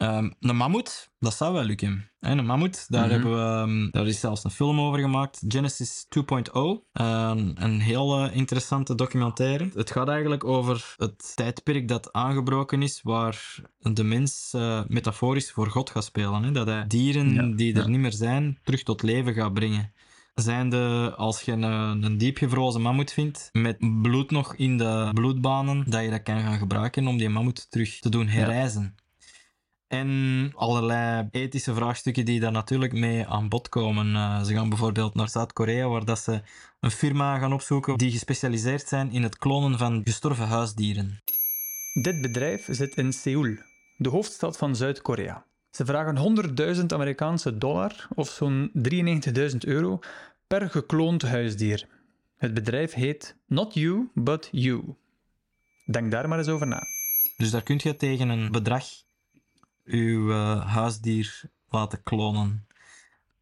Ehm, 0.00 0.30
een 0.40 0.56
mammoet, 0.56 1.10
dat 1.18 1.34
zou 1.34 1.52
wel 1.52 1.62
lukken. 1.64 2.10
Hè, 2.20 2.30
een 2.30 2.46
mammoet, 2.46 2.84
daar, 2.88 3.02
Mhm. 3.06 3.10
hebben 3.12 3.32
we, 3.32 3.40
ehm, 3.62 3.90
daar 3.90 4.06
is 4.06 4.20
zelfs 4.20 4.44
een 4.44 4.50
film 4.50 4.80
over 4.80 4.98
gemaakt. 5.00 5.42
Genesis 5.48 6.06
2.0. 6.08 6.86
Een 6.92 7.54
een 7.62 7.80
heel 7.80 8.24
eh, 8.24 8.36
interessante 8.36 8.94
documentaire. 8.94 9.68
Het 9.74 9.90
gaat 9.90 10.08
eigenlijk 10.08 10.44
over 10.44 10.94
het 10.96 11.32
tijdperk 11.36 11.88
dat 11.88 12.12
aangebroken 12.12 12.82
is, 12.82 13.00
waar 13.02 13.54
de 13.78 14.04
mens 14.04 14.50
eh, 14.54 14.80
metaforisch 14.88 15.50
voor 15.52 15.70
God 15.70 15.90
gaat 15.90 16.04
spelen. 16.04 16.42
Hè? 16.42 16.52
Dat 16.52 16.66
hij 16.66 16.84
dieren 16.86 17.34
Ja, 17.34 17.56
die 17.56 17.74
er 17.74 17.82
ja. 17.82 17.88
niet 17.88 18.00
meer 18.00 18.12
zijn, 18.12 18.58
terug 18.64 18.82
tot 18.82 19.02
leven 19.02 19.34
gaat 19.34 19.54
brengen. 19.54 19.92
Zijnde, 20.34 21.14
als 21.16 21.42
je 21.42 21.52
een, 21.52 21.62
een 22.02 22.18
diepgevrozen 22.18 22.80
mammoet 22.80 23.12
vindt, 23.12 23.48
met 23.52 23.76
bloed 24.02 24.30
nog 24.30 24.54
in 24.54 24.78
de 24.78 25.10
bloedbanen, 25.14 25.90
dat 25.90 26.02
je 26.02 26.10
dat 26.10 26.22
kan 26.22 26.40
gaan 26.40 26.58
gebruiken 26.58 27.06
om 27.06 27.16
die 27.18 27.28
mammoet 27.28 27.70
terug 27.70 27.98
te 27.98 28.08
doen 28.08 28.26
herrijzen. 28.26 28.94
En 29.90 30.52
allerlei 30.56 31.28
ethische 31.30 31.74
vraagstukken 31.74 32.24
die 32.24 32.40
daar 32.40 32.52
natuurlijk 32.52 32.92
mee 32.92 33.26
aan 33.26 33.48
bod 33.48 33.68
komen. 33.68 34.14
Eh, 34.14 34.42
ze 34.42 34.52
gaan 34.52 34.68
bijvoorbeeld 34.68 35.14
naar 35.14 35.28
Zuid-Korea, 35.28 35.88
waar 35.88 36.04
dat 36.04 36.18
ze 36.18 36.42
een 36.80 36.90
firma 36.90 37.38
gaan 37.38 37.52
opzoeken 37.52 37.98
die 37.98 38.10
gespecialiseerd 38.10 38.88
zijn 38.88 39.10
in 39.12 39.22
het 39.22 39.38
klonen 39.38 39.78
van 39.78 40.00
gestorven 40.04 40.46
huisdieren. 40.46 41.22
Dit 41.92 42.20
bedrijf 42.20 42.66
zit 42.70 42.96
in 42.96 43.12
Seoul, 43.12 43.56
de 43.96 44.08
hoofdstad 44.08 44.56
van 44.56 44.76
Zuid-Korea. 44.76 45.44
Ze 45.70 45.84
vragen 45.84 46.16
100.000 46.76 46.86
Amerikaanse 46.92 47.58
dollar, 47.58 48.08
of 48.14 48.28
zo'n 48.28 48.70
93.000 48.72 49.56
euro, 49.58 49.98
per 50.46 50.70
gekloond 50.70 51.22
huisdier. 51.22 51.88
Het 52.36 52.54
bedrijf 52.54 52.92
heet 52.92 53.36
Not 53.46 53.74
You, 53.74 54.10
But 54.14 54.48
You. 54.52 54.82
Denk 55.84 56.10
daar 56.10 56.28
maar 56.28 56.38
eens 56.38 56.48
over 56.48 56.66
na. 56.66 56.82
Dus 57.36 57.50
daar 57.50 57.62
kun 57.62 57.80
je 57.82 57.96
tegen 57.96 58.28
een 58.28 58.52
bedrag 58.52 58.84
uw 59.84 60.30
eh, 60.32 60.66
huisdier 60.66 61.42
laten 61.68 62.02
klonen. 62.02 62.66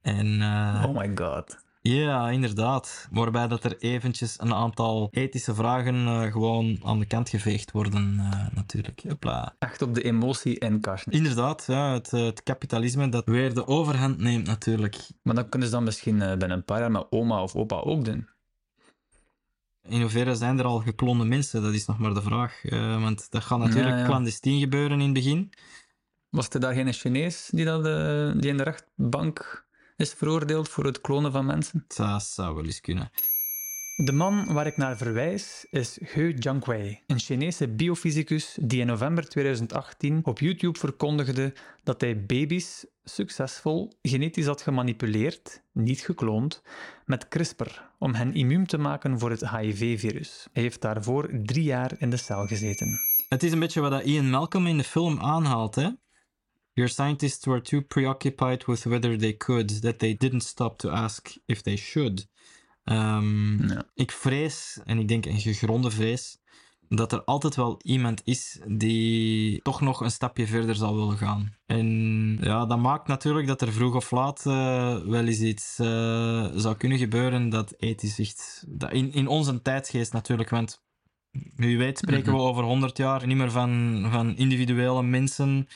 En 0.02 0.42
eh, 0.42 0.84
Oh 0.86 0.96
my 0.96 1.10
god. 1.14 1.66
Ja, 1.82 2.30
inderdaad. 2.30 3.08
Waarbij 3.10 3.48
dat 3.48 3.64
er 3.64 3.76
eventjes 3.78 4.40
een 4.40 4.54
aantal 4.54 5.08
ethische 5.10 5.54
vragen 5.54 6.06
eh, 6.06 6.32
gewoon 6.32 6.80
aan 6.84 6.98
de 6.98 7.06
kant 7.06 7.28
geveegd 7.28 7.70
worden, 7.70 8.16
natuurlijk. 8.54 9.02
Hopla. 9.08 9.54
Echt 9.58 9.82
op 9.82 9.94
de 9.94 10.02
emotie 10.02 10.58
inkasten. 10.58 11.12
Inderdaad, 11.12 11.64
ja, 11.66 11.92
het, 11.92 12.10
het 12.10 12.42
kapitalisme 12.42 13.08
dat 13.08 13.26
weer 13.26 13.54
de 13.54 13.66
overhand 13.66 14.18
neemt, 14.18 14.46
natuurlijk. 14.46 14.96
Maar 15.22 15.34
dan 15.34 15.48
kunnen 15.48 15.68
ze 15.68 15.74
dan 15.74 15.84
misschien 15.84 16.18
binnen 16.18 16.50
een 16.50 16.64
paar 16.64 16.80
jaar 16.80 16.90
met 16.90 17.06
oma 17.10 17.42
of 17.42 17.54
opa 17.54 17.76
ook 17.76 18.04
doen. 18.04 18.28
In 19.82 20.00
hoeverre 20.00 20.34
zijn 20.34 20.58
er 20.58 20.64
al 20.64 20.78
geklonde 20.78 21.24
mensen? 21.24 21.62
Dat 21.62 21.74
is 21.74 21.86
nog 21.86 21.98
maar 21.98 22.14
de 22.14 22.22
vraag. 22.22 22.62
Want 23.00 23.30
dat 23.30 23.44
gaat 23.44 23.58
natuurlijk 23.58 23.94
Ja, 23.94 23.98
ja. 23.98 24.06
clandestien 24.06 24.60
gebeuren 24.60 24.98
in 24.98 25.04
het 25.04 25.12
begin. 25.12 25.52
Was 26.30 26.48
er 26.48 26.60
daar 26.60 26.74
geen 26.74 26.92
Chinees 26.92 27.48
die, 27.50 27.64
dat, 27.64 27.86
eh, 27.86 28.40
die 28.40 28.50
in 28.50 28.56
de 28.56 28.62
rechtbank 28.62 29.66
is 29.96 30.12
veroordeeld 30.12 30.68
voor 30.68 30.84
het 30.84 31.00
klonen 31.00 31.32
van 31.32 31.46
mensen? 31.46 31.84
Dat 31.96 32.22
zou 32.22 32.54
wel 32.54 32.64
eens 32.64 32.80
kunnen. 32.80 33.10
De 34.04 34.12
man 34.12 34.52
waar 34.52 34.66
ik 34.66 34.76
naar 34.76 34.96
verwijs 34.96 35.66
is 35.70 35.98
He 36.04 36.32
Jiankui, 36.38 37.00
een 37.06 37.18
Chinese 37.18 37.68
biofysicus 37.68 38.58
die 38.60 38.80
in 38.80 38.86
november 38.86 39.28
2018 39.28 40.20
op 40.24 40.38
YouTube 40.38 40.78
verkondigde 40.78 41.54
dat 41.82 42.00
hij 42.00 42.24
baby's 42.24 42.86
succesvol 43.04 43.92
genetisch 44.02 44.46
had 44.46 44.62
gemanipuleerd, 44.62 45.62
niet 45.72 46.00
gekloond, 46.00 46.62
met 47.04 47.28
CRISPR 47.28 47.82
om 47.98 48.14
hen 48.14 48.34
immuun 48.34 48.66
te 48.66 48.78
maken 48.78 49.18
voor 49.18 49.30
het 49.30 49.50
HIV-virus. 49.50 50.48
Hij 50.52 50.62
heeft 50.62 50.80
daarvoor 50.80 51.30
drie 51.44 51.64
jaar 51.64 51.92
in 51.98 52.10
de 52.10 52.16
cel 52.16 52.46
gezeten. 52.46 53.00
Het 53.28 53.42
is 53.42 53.52
een 53.52 53.58
beetje 53.58 53.80
wat 53.80 54.04
Ian 54.04 54.30
Malcolm 54.30 54.66
in 54.66 54.76
de 54.76 54.84
film 54.84 55.20
aanhaalt, 55.20 55.74
hè? 55.74 55.88
Your 56.78 56.90
scientists 56.90 57.44
were 57.44 57.60
too 57.60 57.82
preoccupied 57.82 58.66
with 58.66 58.86
whether 58.86 59.18
they 59.18 59.32
could, 59.32 59.82
that 59.82 59.98
they 59.98 60.14
didn't 60.14 60.44
stop 60.44 60.78
to 60.78 60.90
ask 60.90 61.34
if 61.46 61.62
they 61.62 61.76
should. 61.76 62.28
Ja. 62.84 63.22
Ik 63.94 64.12
vrees, 64.12 64.80
en 64.84 64.98
ik 64.98 65.08
denk 65.08 65.26
een 65.26 65.40
gegronde 65.40 65.90
vrees, 65.90 66.38
dat 66.88 67.12
er 67.12 67.24
altijd 67.24 67.56
wel 67.56 67.80
iemand 67.82 68.20
is 68.24 68.60
die 68.66 69.62
toch 69.62 69.80
nog 69.80 70.00
een 70.00 70.10
stapje 70.10 70.46
verder 70.46 70.74
zal 70.74 70.96
willen 70.96 71.16
gaan. 71.16 71.54
En 71.66 71.86
ja, 72.40 72.66
dat 72.66 72.78
maakt 72.78 73.08
natuurlijk 73.08 73.46
dat 73.46 73.60
er 73.60 73.72
vroeg 73.72 73.94
of 73.94 74.10
laat 74.10 74.46
eh, 74.46 74.98
wel 74.98 75.26
eens 75.26 75.40
iets 75.40 75.78
eh, 75.78 76.46
zou 76.54 76.76
kunnen 76.76 76.98
gebeuren 76.98 77.48
dat 77.48 77.74
ethisch 77.78 78.18
echt... 78.18 78.64
Dat 78.68 78.92
in, 78.92 79.12
in 79.12 79.26
onze 79.26 79.62
tijdsgeest 79.62 80.12
natuurlijk, 80.12 80.50
want 80.50 80.82
wie 81.56 81.78
weet 81.78 81.98
spreken 81.98 82.32
we 82.32 82.38
over 82.38 82.64
100 82.64 82.96
jaar 82.96 83.26
niet 83.26 83.36
meer 83.36 83.50
van, 83.50 84.06
van 84.10 84.36
individuele 84.36 85.02
mensen, 85.02 85.68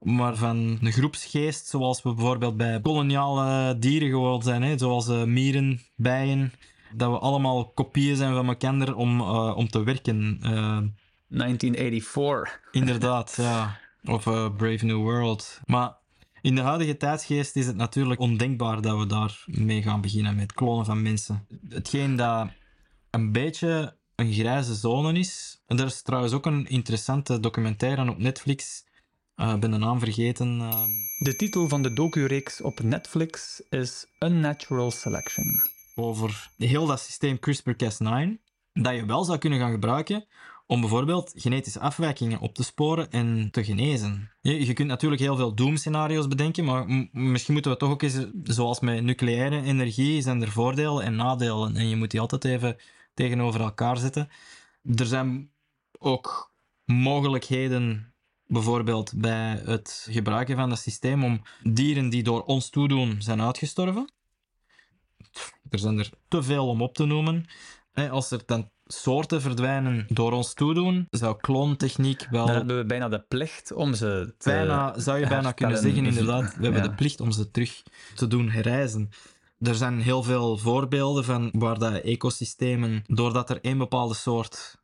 maar 0.00 0.36
van 0.36 0.78
een 0.82 0.92
groepsgeest, 0.92 1.66
zoals 1.66 2.02
we 2.02 2.14
bijvoorbeeld 2.14 2.56
bij 2.56 2.80
koloniale 2.80 3.78
dieren 3.78 4.08
gewoon 4.08 4.42
zijn, 4.42 4.62
hè? 4.62 4.78
zoals 4.78 5.08
eh, 5.08 5.24
mieren, 5.24 5.80
bijen. 5.96 6.52
Dat 6.92 7.10
we 7.10 7.18
allemaal 7.18 7.68
kopieën 7.68 8.16
zijn 8.16 8.34
van 8.34 8.48
elkaar 8.48 8.94
om, 8.94 9.20
eh, 9.20 9.56
om 9.56 9.68
te 9.68 9.82
werken. 9.82 10.38
Eh, 10.42 10.78
1984. 11.28 12.60
inderdaad, 12.70 13.34
ja. 13.40 13.78
Of 14.04 14.26
eh, 14.26 14.56
Brave 14.56 14.84
New 14.84 14.96
World. 14.96 15.60
Maar 15.66 15.96
in 16.42 16.54
de 16.54 16.60
huidige 16.60 16.96
tijdsgeest 16.96 17.56
is 17.56 17.66
het 17.66 17.76
natuurlijk 17.76 18.20
ondenkbaar 18.20 18.80
dat 18.80 18.98
we 18.98 19.06
daar 19.06 19.44
mee 19.46 19.82
gaan 19.82 20.00
beginnen 20.00 20.36
met 20.36 20.52
klonen 20.52 20.84
van 20.84 21.02
mensen. 21.02 21.46
Hetgeen 21.68 22.16
dat 22.16 22.48
een 23.10 23.32
beetje 23.32 23.96
een 24.16 24.32
grijze 24.32 24.74
zone 24.74 25.18
is. 25.18 25.62
En 25.66 25.78
er 25.78 25.86
is 25.86 26.02
trouwens 26.02 26.32
ook 26.32 26.46
een 26.46 26.66
interessante 26.66 27.40
documentaire 27.40 28.10
op 28.10 28.18
Netflix. 28.18 28.84
Eh, 29.34 29.52
Ik 29.54 29.60
ben 29.60 29.70
de 29.70 29.76
naam 29.76 29.98
vergeten. 29.98 30.60
eh, 30.60 30.82
De 31.18 31.36
titel 31.36 31.68
van 31.68 31.82
de 31.82 31.92
docu-reeks 31.92 32.60
op 32.60 32.82
Netflix 32.82 33.62
is 33.68 34.06
Unnatural 34.18 34.90
Selection. 34.90 35.62
over 35.94 36.50
heel 36.56 36.86
dat 36.86 37.00
systeem 37.00 37.38
CRISPR-Cas9, 37.38 38.40
dat 38.72 38.94
je 38.94 39.04
wel 39.06 39.24
zou 39.24 39.38
kunnen 39.38 39.58
gaan 39.58 39.70
gebruiken 39.70 40.24
om 40.66 40.80
bijvoorbeeld 40.80 41.32
genetische 41.36 41.80
afwijkingen 41.80 42.38
op 42.40 42.54
te 42.54 42.62
sporen 42.62 43.10
en 43.10 43.48
te 43.50 43.64
genezen. 43.64 44.30
Je, 44.40 44.66
je 44.66 44.72
kunt 44.72 44.88
natuurlijk 44.88 45.20
heel 45.20 45.36
veel 45.36 45.54
doemscenario's 45.54 46.28
bedenken, 46.28 46.64
maar 46.64 47.08
misschien 47.12 47.52
moeten 47.52 47.72
we 47.72 47.76
toch 47.78 47.90
ook 47.90 48.02
eens, 48.02 48.26
zoals 48.42 48.80
met 48.80 49.02
nucleaire 49.02 49.62
energie, 49.62 50.22
zijn 50.22 50.42
er 50.42 50.50
voordelen 50.50 51.04
en 51.04 51.16
nadelen. 51.16 51.76
En 51.76 51.88
je 51.88 51.96
moet 51.96 52.10
die 52.10 52.20
altijd 52.20 52.44
even 52.44 52.76
tegenover 53.14 53.60
elkaar 53.60 53.96
zetten. 53.96 54.28
Er 54.94 55.06
zijn 55.06 55.50
ook 55.98 56.52
mogelijkheden, 56.84 58.09
bijvoorbeeld 58.50 59.12
bij 59.16 59.62
het 59.64 60.06
gebruiken 60.10 60.56
van 60.56 60.68
dat 60.68 60.78
systeem, 60.78 61.24
om 61.24 61.42
dieren 61.62 62.08
die 62.08 62.22
door 62.22 62.42
ons 62.42 62.70
toedoen 62.70 63.16
zijn 63.22 63.40
uitgestorven. 63.42 64.12
Er 65.70 65.78
zijn 65.78 65.98
er 65.98 66.10
te 66.28 66.42
veel 66.42 66.68
om 66.68 66.82
op 66.82 66.94
te 66.94 67.04
noemen. 67.04 67.44
Als 68.10 68.30
er 68.30 68.42
dan 68.46 68.70
soorten 68.86 69.40
verdwijnen 69.40 70.06
door 70.08 70.32
ons 70.32 70.54
toedoen, 70.54 71.06
zou 71.10 71.36
kloontechniek 71.40 72.26
wel... 72.30 72.46
Dan 72.46 72.56
hebben 72.56 72.76
we 72.76 72.84
bijna 72.84 73.08
de 73.08 73.24
plicht 73.28 73.72
om 73.72 73.94
ze 73.94 74.34
te 74.38 74.50
bijna, 74.50 74.98
zou 74.98 75.18
je 75.18 75.26
bijna 75.28 75.52
kunnen 75.52 75.78
zeggen, 75.78 76.06
inderdaad. 76.06 76.56
We 76.56 76.62
hebben 76.62 76.82
Ja. 76.82 76.88
de 76.88 76.94
plicht 76.94 77.20
om 77.20 77.30
ze 77.30 77.50
terug 77.50 77.82
te 78.14 78.26
doen 78.26 78.48
herrijzen. 78.48 79.10
Er 79.60 79.74
zijn 79.74 80.00
heel 80.00 80.22
veel 80.22 80.56
voorbeelden 80.58 81.24
van 81.24 81.50
waar 81.52 81.78
dat 81.78 81.94
ecosystemen, 81.94 83.02
doordat 83.06 83.50
er 83.50 83.60
één 83.60 83.78
bepaalde 83.78 84.14
soort 84.14 84.79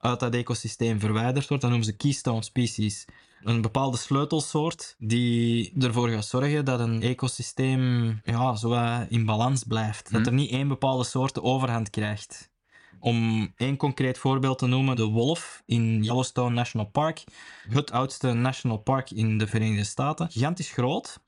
uit 0.00 0.20
dat 0.20 0.34
ecosysteem 0.34 1.00
verwijderd 1.00 1.48
wordt, 1.48 1.62
dat 1.62 1.70
noemen 1.70 1.88
ze 1.88 1.96
keystone 1.96 2.42
species. 2.42 3.04
Een 3.42 3.60
bepaalde 3.60 3.96
sleutelsoort 3.96 4.94
die 4.98 5.72
ervoor 5.78 6.08
gaat 6.08 6.24
zorgen 6.24 6.64
dat 6.64 6.80
een 6.80 7.02
ecosysteem 7.02 8.20
ja, 8.24 8.56
zo 8.56 9.02
in 9.08 9.24
balans 9.24 9.64
blijft. 9.64 10.12
Dat 10.12 10.26
er 10.26 10.32
niet 10.32 10.50
één 10.50 10.68
bepaalde 10.68 11.04
soort 11.04 11.34
de 11.34 11.42
overhand 11.42 11.90
krijgt. 11.90 12.50
Om 12.98 13.52
één 13.56 13.76
concreet 13.76 14.18
voorbeeld 14.18 14.58
te 14.58 14.66
noemen, 14.66 14.96
de 14.96 15.04
wolf 15.04 15.62
in 15.66 16.02
Yellowstone 16.02 16.54
National 16.54 16.86
Park. 16.86 17.24
Het 17.68 17.92
oudste 17.92 18.32
national 18.32 18.76
park 18.76 19.10
in 19.10 19.38
de 19.38 19.46
Verenigde 19.46 19.84
Staten. 19.84 20.30
Gigantisch 20.30 20.70
groot. 20.70 21.20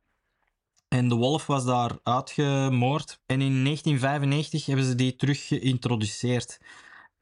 En 0.89 1.09
de 1.09 1.15
wolf 1.15 1.47
was 1.47 1.65
daar 1.65 1.99
uitgemoord. 2.03 3.21
En 3.27 3.41
in 3.41 3.65
1995 3.65 4.67
hebben 4.67 4.85
ze 4.85 4.95
die 4.95 5.17
terug 5.17 5.47
geïntroduceerd. 5.47 6.59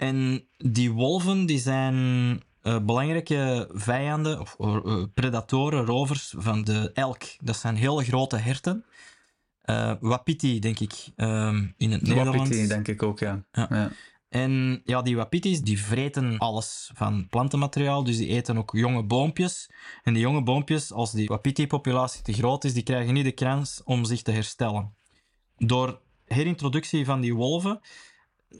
En 0.00 0.48
die 0.56 0.92
wolven 0.92 1.46
die 1.46 1.58
zijn 1.58 1.94
eh, 2.62 2.78
belangrijke 2.78 3.68
vijanden, 3.72 4.40
of 4.40 4.56
eh, 4.58 5.02
predatoren, 5.14 5.84
rovers 5.84 6.34
van 6.36 6.64
de 6.64 6.90
elk. 6.92 7.22
Dat 7.42 7.56
zijn 7.56 7.76
hele 7.76 8.04
grote 8.04 8.36
herten. 8.36 8.84
Eh, 9.62 9.92
wapiti, 10.00 10.58
denk 10.58 10.80
ik, 10.80 10.92
ehm, 11.16 11.66
in 11.76 11.90
het 11.90 12.02
Nederlands. 12.02 12.38
Wapiti, 12.38 12.66
denk 12.66 12.88
ik 12.88 13.02
ook, 13.02 13.18
ja. 13.18 13.44
Ja. 13.52 13.66
ja. 13.70 13.90
En 14.28 14.82
ja, 14.84 15.02
die 15.02 15.16
wapitis 15.16 15.62
die 15.62 15.80
vreten 15.80 16.38
alles 16.38 16.90
van 16.94 17.26
plantenmateriaal, 17.28 18.04
dus 18.04 18.16
die 18.16 18.28
eten 18.28 18.58
ook 18.58 18.70
jonge 18.72 19.02
boompjes. 19.02 19.70
En 20.02 20.12
die 20.12 20.22
jonge 20.22 20.42
boompjes, 20.42 20.92
als 20.92 21.12
die 21.12 21.26
wapiti-populatie 21.26 22.22
te 22.22 22.32
groot 22.32 22.64
is, 22.64 22.74
die 22.74 22.82
krijgen 22.82 23.14
niet 23.14 23.24
de 23.24 23.32
kans 23.32 23.80
om 23.84 24.04
zich 24.04 24.22
te 24.22 24.30
herstellen. 24.30 24.94
Door 25.56 26.00
herintroductie 26.24 27.04
van 27.04 27.20
die 27.20 27.34
wolven 27.34 27.80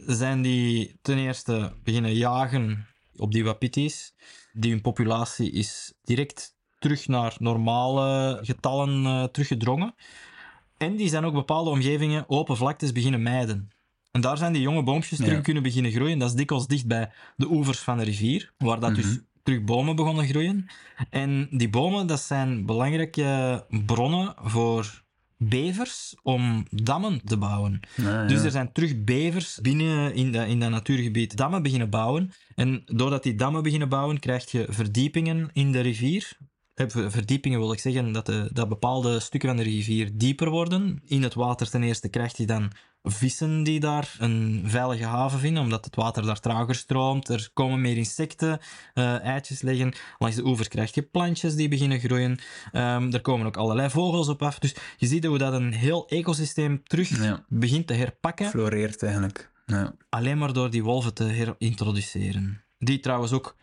zijn 0.07 0.43
die 0.43 0.99
ten 1.03 1.18
eerste 1.18 1.72
beginnen 1.84 2.14
jagen 2.14 2.86
op 3.16 3.32
die 3.32 3.45
wapitis. 3.45 4.14
Die 4.53 4.70
hun 4.70 4.80
populatie 4.80 5.51
is 5.51 5.93
direct 6.03 6.55
terug 6.78 7.09
naar 7.09 7.36
normale 7.38 8.38
getallen 8.43 9.07
eh, 9.07 9.24
teruggedrongen. 9.24 9.95
En 10.76 10.97
die 10.97 11.09
zijn 11.09 11.24
ook 11.24 11.32
bepaalde 11.34 11.70
omgevingen, 11.70 12.24
open 12.28 12.57
vlaktes, 12.57 12.93
beginnen 12.93 13.22
mijden. 13.22 13.68
En 14.11 14.20
daar 14.20 14.36
zijn 14.36 14.53
die 14.53 14.62
jonge 14.62 14.82
boompjes 14.82 15.18
terug 15.18 15.41
kunnen 15.41 15.62
beginnen 15.62 15.93
groeien. 15.93 16.18
Dat 16.18 16.28
is 16.28 16.34
dikwijls 16.34 16.66
dicht 16.66 16.86
bij 16.86 17.12
de 17.36 17.51
oevers 17.51 17.78
van 17.78 17.99
de 17.99 18.05
rivier, 18.05 18.53
waar 18.59 18.80
dat 18.80 18.95
dus 18.95 19.05
Mhm. 19.05 19.18
terug 19.43 19.64
bomen 19.64 19.97
begonnen 19.97 20.26
groeien. 20.26 20.66
En 21.11 21.49
die 21.51 21.70
bomen, 21.70 22.07
dat 22.07 22.20
zijn 22.20 22.66
belangrijke 22.66 23.64
bronnen 23.86 24.34
voor 24.38 25.03
bevers 25.43 26.14
om 26.22 26.66
dammen 26.70 27.20
te 27.24 27.36
bouwen. 27.36 27.80
Ja, 27.97 28.26
Dus 28.26 28.43
er 28.43 28.51
zijn 28.51 28.72
terug 28.72 29.05
bevers 29.05 29.59
binnen 29.62 30.14
in 30.14 30.32
dat, 30.32 30.47
in 30.47 30.61
dat 30.61 30.70
natuurgebied 30.70 31.36
dammen 31.36 31.62
beginnen 31.62 31.91
bouwen. 31.91 32.32
En 32.55 32.82
doordat 32.86 33.22
die 33.22 33.34
dammen 33.34 33.62
beginnen 33.62 33.88
bouwen, 33.88 34.18
krijg 34.18 34.51
je 34.51 34.66
verdiepingen 34.68 35.51
in 35.53 35.72
de 35.72 35.80
rivier. 35.80 36.36
Eh, 36.80 36.86
ver- 36.88 37.10
Verdiepingen 37.10 37.58
wil 37.58 37.72
ik 37.72 37.78
zeggen 37.78 38.12
dat, 38.12 38.26
de, 38.26 38.50
dat 38.52 38.68
bepaalde 38.68 39.20
stukken 39.20 39.48
van 39.48 39.58
de 39.58 39.62
rivier 39.64 40.10
dieper 40.14 40.50
worden. 40.50 41.02
In 41.04 41.22
het 41.22 41.34
water 41.34 41.70
ten 41.70 41.82
eerste 41.82 42.08
krijg 42.08 42.36
je 42.36 42.46
dan 42.46 42.70
vissen 43.02 43.62
die 43.62 43.80
daar 43.80 44.14
een 44.18 44.62
veilige 44.66 45.04
haven 45.04 45.38
vinden, 45.38 45.62
omdat 45.62 45.84
het 45.84 45.94
water 45.96 46.22
daar 46.26 46.40
trager 46.40 46.74
stroomt. 46.74 47.28
Er 47.28 47.50
komen 47.54 47.80
meer 47.80 47.96
insecten, 47.96 48.58
eh, 48.94 49.20
eitjes 49.20 49.62
leggen. 49.62 49.92
Langs 50.18 50.36
de 50.36 50.44
oevers 50.44 50.68
krijg 50.68 50.94
je 50.94 51.02
plantjes 51.02 51.54
die 51.54 51.68
beginnen 51.68 52.00
groeien. 52.00 52.38
Ehm, 52.72 53.12
er 53.12 53.20
komen 53.20 53.46
ook 53.46 53.56
allerlei 53.56 53.90
vogels 53.90 54.28
op 54.28 54.42
af. 54.42 54.58
Dus 54.58 54.74
je 54.96 55.06
ziet 55.06 55.24
hoe 55.24 55.38
dat 55.38 55.52
een 55.52 55.72
heel 55.72 56.08
ecosysteem 56.08 56.82
terug 56.84 57.22
Ja. 57.22 57.44
begint 57.48 57.86
te 57.86 57.94
herpakken. 57.94 58.46
Floreert 58.46 59.02
eigenlijk. 59.02 59.50
Ja. 59.66 59.94
Alleen 60.08 60.38
maar 60.38 60.52
door 60.52 60.70
die 60.70 60.84
wolven 60.84 61.14
te 61.14 61.24
herintroduceren. 61.24 62.62
Die 62.78 63.00
trouwens 63.00 63.32
ook 63.32 63.56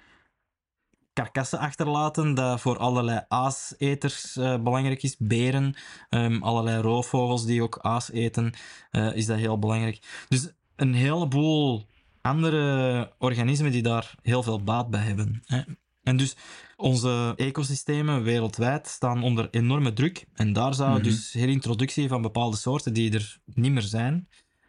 karkassen 1.18 1.60
achterlaten, 1.60 2.34
dat 2.34 2.62
voor 2.62 2.78
allerlei 2.78 3.22
aaseters 3.28 4.36
eh, 4.36 4.62
belangrijk 4.62 5.04
is. 5.04 5.16
Beren, 5.18 5.76
ehm, 6.10 6.42
allerlei 6.42 6.82
roofvogels 6.82 7.46
die 7.46 7.64
ook 7.64 7.80
aas 7.82 8.12
eten, 8.12 8.54
eh, 8.92 9.16
is 9.16 9.26
dat 9.26 9.38
heel 9.38 9.60
belangrijk. 9.60 10.26
Dus 10.28 10.52
een 10.76 10.94
heleboel 10.94 11.86
andere 12.22 13.12
organismen 13.18 13.72
die 13.72 13.82
daar 13.82 14.16
heel 14.22 14.44
veel 14.44 14.64
baat 14.64 14.90
bij 14.90 15.02
hebben. 15.02 15.42
Hè. 15.46 15.62
En 16.04 16.18
dus 16.18 16.36
onze 16.76 17.34
ecosystemen 17.36 18.24
wereldwijd 18.24 18.88
staan 18.88 19.24
onder 19.24 19.48
enorme 19.52 19.94
druk. 19.94 20.26
En 20.34 20.54
daar 20.54 20.74
zou 20.74 20.94
Mhm. 20.94 21.04
dus 21.04 21.34
herintroductie 21.34 22.08
van 22.08 22.22
bepaalde 22.22 22.58
soorten 22.58 22.94
die 22.94 23.14
er 23.14 23.38
niet 23.46 23.72
meer 23.72 23.82
zijn, 23.82 24.28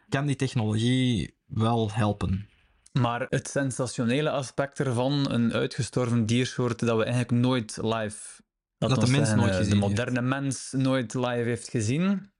kan 0.09 0.25
die 0.25 0.35
technologie 0.35 1.35
wel 1.45 1.91
helpen. 1.91 2.49
Maar 2.91 3.25
het 3.29 3.47
sensationele 3.47 4.29
aspect 4.29 4.79
ervan, 4.79 5.31
een 5.31 5.53
uitgestorven 5.53 6.25
diersoort 6.25 6.79
dat 6.79 6.97
we 6.97 7.03
eigenlijk 7.03 7.41
nooit 7.41 7.77
live... 7.81 8.41
Dat 8.77 8.89
de 8.89 9.01
ons 9.01 9.09
mens 9.09 9.33
nooit 9.33 9.49
eh, 9.49 9.57
gezien 9.57 9.79
De 9.79 9.85
heeft. 9.85 9.97
moderne 9.97 10.21
mens 10.21 10.71
nooit 10.71 11.13
live 11.13 11.27
heeft 11.27 11.69
gezien. 11.69 12.31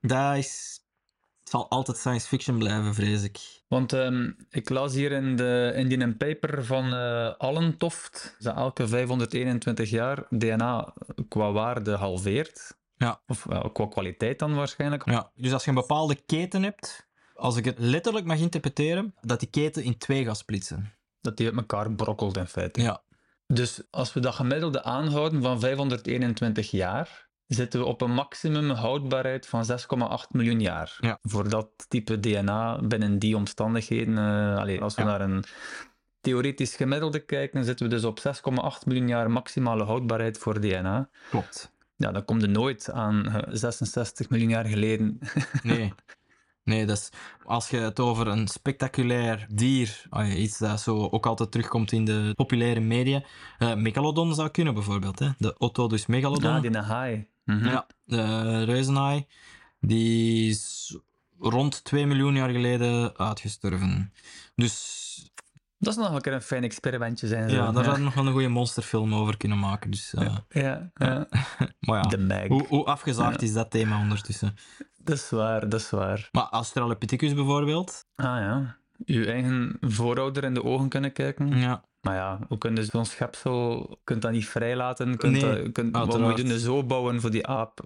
Dat 0.00 0.36
is... 0.36 0.82
Zal 1.42 1.70
altijd 1.70 1.96
science 1.96 2.28
fiction 2.28 2.58
blijven, 2.58 2.94
vrees 2.94 3.22
ik. 3.22 3.38
Want 3.68 3.92
ehm, 3.92 4.30
ik 4.50 4.68
las 4.68 4.94
hier 4.94 5.12
in, 5.12 5.36
de, 5.36 5.72
in 5.74 5.88
die 5.88 6.14
paper 6.14 6.64
van 6.64 6.94
eh 6.94 7.34
Allentoft 7.38 8.36
dat 8.38 8.56
elke 8.56 8.88
521 8.88 9.90
jaar 9.90 10.26
DNA 10.30 10.94
qua 11.28 11.52
waarde 11.52 11.90
halveert. 11.90 12.76
Ja. 12.96 13.20
Of 13.26 13.46
qua 13.72 13.86
kwaliteit 13.86 14.38
dan 14.38 14.54
waarschijnlijk. 14.54 15.10
Ja, 15.10 15.30
dus 15.34 15.52
als 15.52 15.62
je 15.64 15.68
een 15.68 15.76
bepaalde 15.76 16.14
keten 16.26 16.62
hebt, 16.62 17.08
als 17.34 17.56
ik 17.56 17.64
het 17.64 17.78
letterlijk 17.78 18.26
mag 18.26 18.38
interpreteren, 18.38 19.14
dat 19.20 19.40
die 19.40 19.48
keten 19.50 19.82
in 19.82 19.98
twee 19.98 20.24
gaat 20.24 20.36
splitsen. 20.38 20.92
Dat 21.20 21.36
die 21.36 21.46
uit 21.46 21.56
elkaar 21.56 21.92
brokkelt 21.92 22.36
in 22.36 22.46
feite. 22.46 22.80
Ja. 22.82 23.02
Dus 23.46 23.82
als 23.90 24.12
we 24.12 24.20
dat 24.20 24.34
gemiddelde 24.34 24.82
aanhouden 24.82 25.42
van 25.42 25.60
521 25.60 26.70
jaar, 26.70 27.28
zitten 27.46 27.80
we 27.80 27.86
op 27.86 28.00
een 28.00 28.10
maximum 28.14 28.70
houdbaarheid 28.70 29.46
van 29.46 29.64
6,8 29.64 30.28
miljoen 30.30 30.60
jaar. 30.60 30.96
Ja. 31.00 31.18
Voor 31.22 31.48
dat 31.48 31.68
type 31.88 32.20
DNA 32.20 32.80
binnen 32.82 33.18
die 33.18 33.36
omstandigheden. 33.36 34.18
eh, 34.18 34.56
allee, 34.56 34.80
als 34.80 34.94
we 34.94 35.02
Ja. 35.02 35.08
naar 35.08 35.20
een 35.20 35.44
theoretisch 36.20 36.76
gemiddelde 36.76 37.20
kijken, 37.24 37.54
dan 37.56 37.64
zitten 37.64 37.88
we 37.88 37.94
dus 37.94 38.04
op 38.04 38.18
6,8 38.18 38.86
miljoen 38.86 39.08
jaar 39.08 39.30
maximale 39.30 39.84
houdbaarheid 39.84 40.38
voor 40.38 40.60
DNA. 40.60 41.08
Klopt. 41.30 41.72
Ja, 41.96 42.12
dan 42.12 42.24
komt 42.24 42.42
er 42.42 42.48
nooit 42.48 42.90
aan 42.90 43.26
eh, 43.28 43.42
66 43.50 44.28
miljoen 44.28 44.48
jaar 44.50 44.64
geleden. 44.66 45.18
Nee. 45.62 45.92
Nee, 46.64 46.86
dat 46.86 46.96
is, 46.96 47.08
als 47.44 47.70
je 47.70 47.76
het 47.76 48.00
over 48.00 48.26
een 48.26 48.48
spectaculair 48.48 49.46
dier, 49.48 50.02
ja, 50.10 50.26
iets 50.26 50.58
dat 50.58 50.80
zo 50.80 51.08
ook 51.08 51.26
altijd 51.26 51.50
terugkomt 51.50 51.92
in 51.92 52.04
de 52.04 52.32
populaire 52.34 52.80
media, 52.80 53.22
eh, 53.58 53.74
Megalodon 53.74 54.34
zou 54.34 54.48
kunnen 54.48 54.74
bijvoorbeeld. 54.74 55.18
Hè? 55.18 55.28
De 55.38 55.54
Otodus 55.58 56.06
megalodon. 56.06 56.50
Ah, 56.50 56.60
die 56.60 56.76
een 56.76 56.82
haai. 56.82 57.28
Mhm. 57.44 57.64
Ja, 57.64 57.86
de 58.04 58.64
reuzenhaai. 58.64 59.26
Die 59.80 60.48
is 60.48 60.96
rond 61.38 61.84
2 61.84 62.06
miljoen 62.06 62.34
jaar 62.34 62.50
geleden 62.50 63.16
uitgestorven. 63.18 64.12
Dus 64.54 65.32
Dat 65.78 65.92
is 65.92 65.98
nog 65.98 66.14
een 66.14 66.20
keer 66.20 66.32
een 66.32 66.42
fijn 66.42 66.64
experimentje 66.64 67.26
zijn. 67.26 67.50
zo. 67.50 67.56
ja, 67.56 67.64
daar 67.64 67.74
hadden 67.74 67.94
we 67.94 68.00
nog 68.00 68.14
wel 68.14 68.26
een 68.26 68.32
goede 68.32 68.48
monsterfilm 68.48 69.14
over 69.14 69.36
kunnen 69.36 69.58
maken. 69.58 69.90
Dus, 69.90 70.14
eh, 70.14 70.36
ja, 70.48 70.90
ja. 70.94 71.28
Maar 71.80 71.96
ja, 71.96 72.02
De 72.02 72.18
mag. 72.18 72.46
hoe, 72.46 72.66
hoe 72.66 72.84
afgezaagd 72.84 73.42
is 73.42 73.52
dat 73.52 73.70
thema 73.70 74.00
ondertussen? 74.00 74.54
Dat 75.02 75.16
is 75.16 75.30
waar, 75.30 75.68
dat 75.68 75.80
is 75.80 75.90
waar. 75.90 76.28
Maar 76.32 76.48
Australopithecus 76.50 77.34
bijvoorbeeld. 77.34 78.06
Ah 78.14 78.24
ja, 78.24 78.76
uw 79.04 79.24
eigen 79.24 79.76
voorouder 79.80 80.44
in 80.44 80.54
de 80.54 80.64
ogen 80.64 80.88
kunnen 80.88 81.12
kijken. 81.12 81.58
Ja, 81.58 81.84
Maar 82.00 82.14
ja, 82.14 82.38
hoe 82.48 82.58
kun 82.58 82.76
je 82.76 82.84
zo'n 82.84 83.04
schepsel, 83.04 83.98
kunt 84.04 84.22
dat 84.22 84.32
niet 84.32 84.48
vrijlaten? 84.48 85.16
Kunt 85.16 85.32
Nee, 85.32 85.62
dat, 85.62 85.72
kunt, 85.72 85.96
wat 85.96 86.18
moet 86.20 86.38
je 86.38 86.58
zo 86.58 86.84
bouwen 86.84 87.20
voor 87.20 87.30
die 87.30 87.46
aap? 87.46 87.80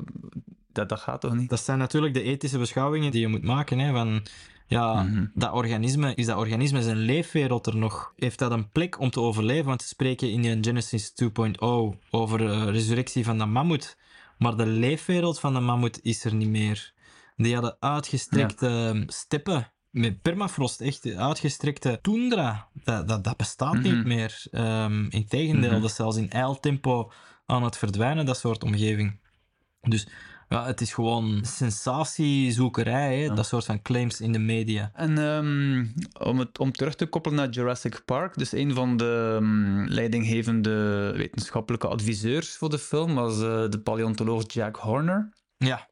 Dat, 0.72 0.88
dat 0.88 1.00
gaat 1.00 1.20
toch 1.20 1.34
niet? 1.34 1.48
dat 1.48 1.60
zijn 1.60 1.78
natuurlijk 1.78 2.14
de 2.14 2.22
ethische 2.22 2.58
beschouwingen 2.58 3.10
die 3.10 3.20
je 3.20 3.28
moet 3.28 3.44
maken. 3.44 3.78
Hè, 3.78 3.92
van, 3.92 4.22
ja, 4.68 5.02
Mhm. 5.02 5.26
dat 5.34 5.52
organisme, 5.52 6.14
is 6.14 6.26
dat 6.26 6.36
organisme 6.36 6.82
zijn 6.82 6.96
leefwereld 6.96 7.66
er 7.66 7.76
nog? 7.76 8.12
Heeft 8.16 8.38
dat 8.38 8.50
een 8.50 8.70
plek 8.70 9.00
om 9.00 9.10
te 9.10 9.20
overleven? 9.20 9.66
Want 9.66 9.82
ze 9.82 9.88
spreken 9.88 10.30
in 10.30 10.64
Genesis 10.64 11.12
2.0 11.14 11.96
over 12.10 12.38
de 12.38 12.70
resurrectie 12.70 13.24
van 13.24 13.38
de 13.38 13.44
mammoet. 13.46 13.96
Maar 14.38 14.56
de 14.56 14.66
leefwereld 14.66 15.40
van 15.40 15.54
de 15.54 15.60
mammoet 15.60 16.02
is 16.02 16.24
er 16.24 16.34
niet 16.34 16.48
meer. 16.48 16.92
Die 17.36 17.52
hadden 17.54 17.76
uitgestrekte 17.80 19.02
steppen 19.06 19.72
met 19.90 20.22
permafrost, 20.22 20.80
echt 20.80 21.14
uitgestrekte 21.14 21.98
toendra. 22.02 22.68
Dat, 22.84 23.08
dat, 23.08 23.24
dat 23.24 23.36
bestaat 23.36 23.74
Mhm. 23.74 23.82
niet 23.82 24.04
meer. 24.04 24.46
Ehm 24.50 25.06
Integendeel, 25.08 25.70
Mhm. 25.70 25.80
dat 25.80 25.90
is 25.90 25.96
zelfs 25.96 26.16
in 26.16 26.30
ijltempo 26.30 27.12
aan 27.46 27.62
het 27.62 27.76
verdwijnen, 27.78 28.26
dat 28.26 28.38
soort 28.38 28.64
omgeving. 28.64 29.20
Dus 29.80 30.08
ja, 30.48 30.66
het 30.66 30.80
is 30.80 30.92
gewoon 30.92 31.40
sensatiezoekerij, 31.44 33.18
hè? 33.18 33.34
Dat 33.34 33.46
soort 33.46 33.64
van 33.64 33.82
claims 33.82 34.20
in 34.20 34.32
de 34.32 34.38
media. 34.38 34.90
En 34.94 35.18
ehm, 35.18 35.86
om, 36.28 36.38
het, 36.38 36.58
om 36.58 36.72
terug 36.72 36.94
te 36.94 37.06
koppelen 37.06 37.36
naar 37.36 37.48
Jurassic 37.48 38.02
Park, 38.04 38.38
dus 38.38 38.52
een 38.52 38.74
van 38.74 38.96
de 38.96 39.36
ehm, 39.40 39.84
leidinggevende 39.84 41.12
wetenschappelijke 41.16 41.88
adviseurs 41.88 42.56
voor 42.56 42.70
de 42.70 42.78
film 42.78 43.14
was 43.14 43.34
eh, 43.42 43.68
de 43.68 43.80
paleontoloog 43.84 44.52
Jack 44.52 44.76
Horner. 44.76 45.32
Ja, 45.56 45.87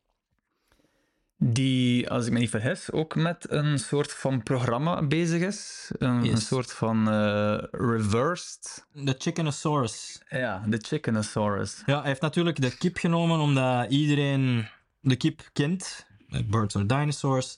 Die, 1.38 2.10
als 2.10 2.26
ik 2.26 2.32
me 2.32 2.38
niet 2.38 2.50
vergis, 2.50 2.92
ook 2.92 3.14
met 3.14 3.50
een 3.50 3.78
soort 3.78 4.12
van 4.12 4.42
programma 4.42 5.02
bezig 5.02 5.42
is. 5.42 5.90
Een, 5.98 6.36
soort 6.36 6.72
van 6.72 7.08
eh, 7.10 7.58
reversed. 7.70 8.86
de 8.92 9.14
Chickenosaurus. 9.18 10.22
Ja, 10.28 10.64
de 10.66 10.78
Chickenosaurus. 10.78 11.82
Ja, 11.86 11.98
hij 11.98 12.08
heeft 12.08 12.20
natuurlijk 12.20 12.60
de 12.60 12.76
kip 12.76 12.96
genomen 12.96 13.40
omdat 13.40 13.90
iedereen 13.90 14.66
de 15.00 15.16
kip 15.16 15.50
kent. 15.52 16.06
Eh, 16.28 16.40
Birds 16.46 16.76
are 16.76 16.86
dinosaurs. 16.86 17.56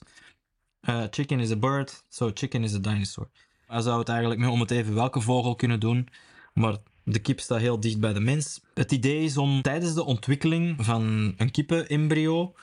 Eh, 0.81 1.03
chicken 1.09 1.39
is 1.39 1.51
a 1.51 1.55
bird, 1.55 2.03
so 2.09 2.31
chicken 2.33 2.63
is 2.63 2.75
a 2.75 2.79
dinosaur. 2.79 3.27
Hij 3.67 3.81
zou 3.81 3.99
het 3.99 4.09
eigenlijk 4.09 4.39
met 4.39 4.49
om 4.49 4.59
het 4.59 4.71
even 4.71 4.93
welke 4.93 5.21
vogel 5.21 5.55
kunnen 5.55 5.79
doen, 5.79 6.07
maar 6.53 6.77
de 7.03 7.19
kip 7.19 7.39
staat 7.39 7.59
heel 7.59 7.79
dicht 7.79 7.99
bij 7.99 8.13
de 8.13 8.19
mens. 8.19 8.61
Het 8.73 8.91
idee 8.91 9.23
is 9.23 9.37
om 9.37 9.61
tijdens 9.61 9.93
de 9.93 10.03
ontwikkeling 10.03 10.85
van 10.85 11.33
een 11.37 11.51
kippenembryo 11.51 12.53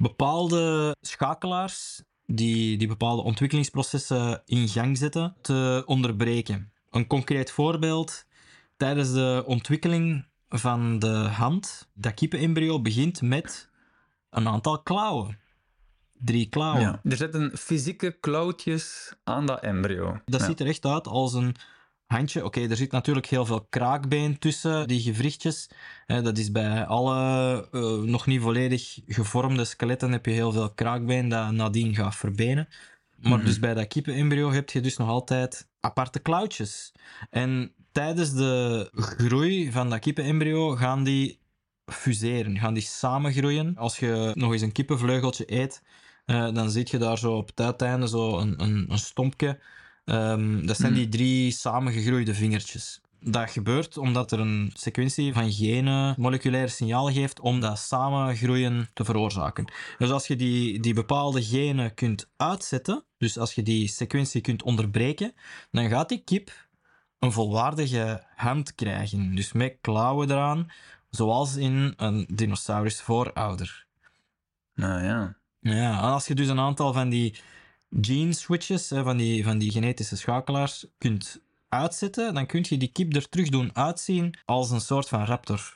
bepaalde 0.00 0.96
schakelaars 1.00 2.02
die, 2.26 2.76
die 2.76 2.88
bepaalde 2.88 3.22
ontwikkelingsprocessen 3.22 4.42
in 4.44 4.68
gang 4.68 4.98
zetten, 4.98 5.36
te 5.40 5.82
onderbreken. 5.86 6.72
Een 6.90 7.06
concreet 7.06 7.50
voorbeeld. 7.50 8.24
Tijdens 8.76 9.12
de 9.12 9.42
ontwikkeling 9.46 10.26
van 10.48 10.98
de 10.98 11.14
hand, 11.14 11.88
dat 11.94 12.14
kippenembryo 12.14 12.80
begint 12.80 13.22
met 13.22 13.68
een 14.30 14.48
aantal 14.48 14.82
klauwen. 14.82 15.38
Drie 16.12 16.48
klauwen. 16.48 16.80
Ja. 16.80 17.00
Er 17.04 17.16
zitten 17.16 17.56
fysieke 17.58 18.10
klauwtjes 18.20 19.12
aan 19.24 19.46
dat 19.46 19.60
embryo. 19.60 20.20
Dat 20.24 20.40
Ja. 20.40 20.46
ziet 20.46 20.60
er 20.60 20.66
echt 20.66 20.84
uit 20.84 21.06
als 21.06 21.34
een 21.34 21.56
handje. 22.10 22.44
Oké, 22.44 22.60
er 22.68 22.76
zit 22.76 22.92
natuurlijk 22.92 23.26
heel 23.26 23.44
veel 23.46 23.66
kraakbeen 23.68 24.38
tussen 24.38 24.88
die 24.88 25.00
gewrichtjes. 25.00 25.70
Hè, 26.06 26.22
dat 26.22 26.38
is 26.38 26.50
bij 26.52 26.86
alle 26.86 27.68
eh, 27.72 27.98
nog 27.98 28.26
niet 28.26 28.40
volledig 28.40 28.98
gevormde 29.06 29.64
skeletten 29.64 30.12
heb 30.12 30.26
je 30.26 30.32
heel 30.32 30.52
veel 30.52 30.70
kraakbeen 30.70 31.28
dat 31.28 31.50
nadien 31.50 31.94
gaat 31.94 32.16
verbenen. 32.16 32.68
Maar 33.16 33.36
Mhm. 33.38 33.46
dus 33.46 33.58
bij 33.58 33.74
dat 33.74 33.86
kippenembryo 33.86 34.52
heb 34.52 34.70
je 34.70 34.80
dus 34.80 34.96
nog 34.96 35.08
altijd 35.08 35.68
aparte 35.80 36.18
klauwtjes. 36.18 36.92
En 37.30 37.72
tijdens 37.92 38.32
de 38.34 38.88
groei 38.94 39.72
van 39.72 39.90
dat 39.90 39.98
kippenembryo 39.98 40.76
gaan 40.76 41.04
die 41.04 41.38
fuseren, 41.86 42.58
gaan 42.58 42.74
die 42.74 42.82
samengroeien. 42.82 43.76
Als 43.76 43.98
je 43.98 44.30
nog 44.34 44.52
eens 44.52 44.62
een 44.62 44.72
kippenvleugeltje 44.72 45.52
eet, 45.52 45.82
eh, 46.24 46.52
dan 46.54 46.70
zie 46.70 46.86
je 46.90 46.98
daar 46.98 47.18
zo 47.18 47.32
op 47.36 47.46
het 47.48 47.60
uiteinde 47.60 48.08
zo 48.08 48.38
een, 48.38 48.62
een, 48.62 48.86
een 48.88 48.98
stompje. 48.98 49.58
Ehm, 50.04 50.66
dat 50.66 50.76
zijn 50.76 50.92
Mhm. 50.92 51.00
die 51.00 51.08
drie 51.08 51.50
samengegroeide 51.50 52.34
vingertjes. 52.34 53.00
Dat 53.22 53.50
gebeurt 53.50 53.96
omdat 53.98 54.32
er 54.32 54.40
een 54.40 54.70
sequentie 54.74 55.32
van 55.32 55.52
genen 55.52 56.14
moleculaire 56.18 56.68
signalen 56.70 57.12
geeft 57.12 57.40
om 57.40 57.60
dat 57.60 57.78
samengroeien 57.78 58.88
te 58.92 59.04
veroorzaken. 59.04 59.72
Dus 59.98 60.10
als 60.10 60.26
je 60.26 60.36
die, 60.36 60.80
die 60.80 60.94
bepaalde 60.94 61.42
genen 61.42 61.94
kunt 61.94 62.30
uitzetten, 62.36 63.04
dus 63.18 63.38
als 63.38 63.54
je 63.54 63.62
die 63.62 63.88
sequentie 63.88 64.40
kunt 64.40 64.62
onderbreken, 64.62 65.32
dan 65.70 65.88
gaat 65.88 66.08
die 66.08 66.22
kip 66.24 66.68
een 67.18 67.32
volwaardige 67.32 68.24
hand 68.34 68.74
krijgen. 68.74 69.34
Dus 69.34 69.52
met 69.52 69.76
klauwen 69.80 70.30
eraan, 70.30 70.66
zoals 71.10 71.56
in 71.56 71.94
een 71.96 72.28
dinosaurus 72.34 73.00
voorouder. 73.00 73.86
Nou 74.74 75.04
ja. 75.04 75.36
Ja, 75.60 75.92
en 76.02 76.08
als 76.08 76.26
je 76.26 76.34
dus 76.34 76.48
een 76.48 76.60
aantal 76.60 76.92
van 76.92 77.08
die 77.08 77.38
gene 78.00 78.32
switches, 78.32 78.90
hè, 78.90 79.02
van, 79.02 79.16
die, 79.16 79.44
van 79.44 79.58
die 79.58 79.70
genetische 79.70 80.16
schakelaars, 80.16 80.86
kunt 80.98 81.40
uitzetten, 81.68 82.34
dan 82.34 82.46
kun 82.46 82.64
je 82.68 82.76
die 82.76 82.92
kip 82.92 83.14
er 83.16 83.28
terug 83.28 83.48
doen 83.48 83.70
uitzien 83.76 84.34
als 84.44 84.70
een 84.70 84.80
soort 84.80 85.08
van 85.08 85.24
raptor. 85.24 85.74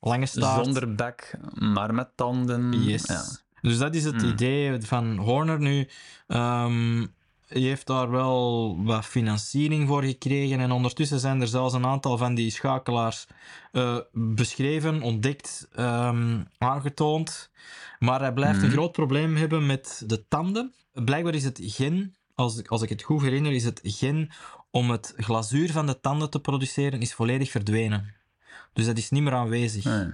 Lange 0.00 0.26
staart. 0.26 0.64
Zonder 0.64 0.94
bek, 0.94 1.38
maar 1.58 1.94
met 1.94 2.08
tanden. 2.16 2.82
Yes. 2.82 3.06
Ja. 3.06 3.24
Dus 3.60 3.78
dat 3.78 3.94
is 3.94 4.04
het 4.04 4.20
Hmm. 4.20 4.30
idee 4.30 4.80
van 4.80 5.16
Horner 5.16 5.60
nu. 5.60 5.88
Ehm, 6.26 7.06
heeft 7.46 7.86
daar 7.86 8.10
wel 8.10 8.76
wat 8.84 9.04
financiering 9.04 9.88
voor 9.88 10.02
gekregen. 10.02 10.60
En 10.60 10.70
ondertussen 10.70 11.20
zijn 11.20 11.40
er 11.40 11.48
zelfs 11.48 11.74
een 11.74 11.86
aantal 11.86 12.16
van 12.18 12.34
die 12.34 12.50
schakelaars 12.50 13.26
eh, 13.72 13.98
beschreven, 14.12 15.02
ontdekt, 15.02 15.68
ehm, 15.74 16.40
aangetoond. 16.58 17.50
Maar 17.98 18.20
hij 18.20 18.32
blijft 18.32 18.58
een 18.62 18.66
Mhm. 18.68 18.72
groot 18.76 18.92
probleem 18.92 19.36
hebben 19.36 19.66
met 19.66 20.02
de 20.06 20.28
tanden. 20.28 20.72
Blijkbaar 20.94 21.34
is 21.34 21.44
het 21.44 21.60
gen, 21.62 22.14
als, 22.34 22.58
ik- 22.58 22.68
als 22.68 22.82
ik 22.82 22.88
het 22.88 23.02
goed 23.02 23.22
herinner, 23.22 23.52
is 23.52 23.64
het 23.64 23.80
gen 23.82 24.30
om 24.70 24.90
het 24.90 25.12
glazuur 25.16 25.72
van 25.72 25.86
de 25.86 26.00
tanden 26.00 26.30
te 26.30 26.40
produceren, 26.40 27.00
is 27.00 27.14
volledig 27.14 27.50
verdwenen. 27.50 28.14
Dus 28.72 28.86
dat 28.86 28.98
is 28.98 29.10
niet 29.10 29.22
meer 29.22 29.32
aanwezig 29.34 29.86
Ah, 29.86 30.06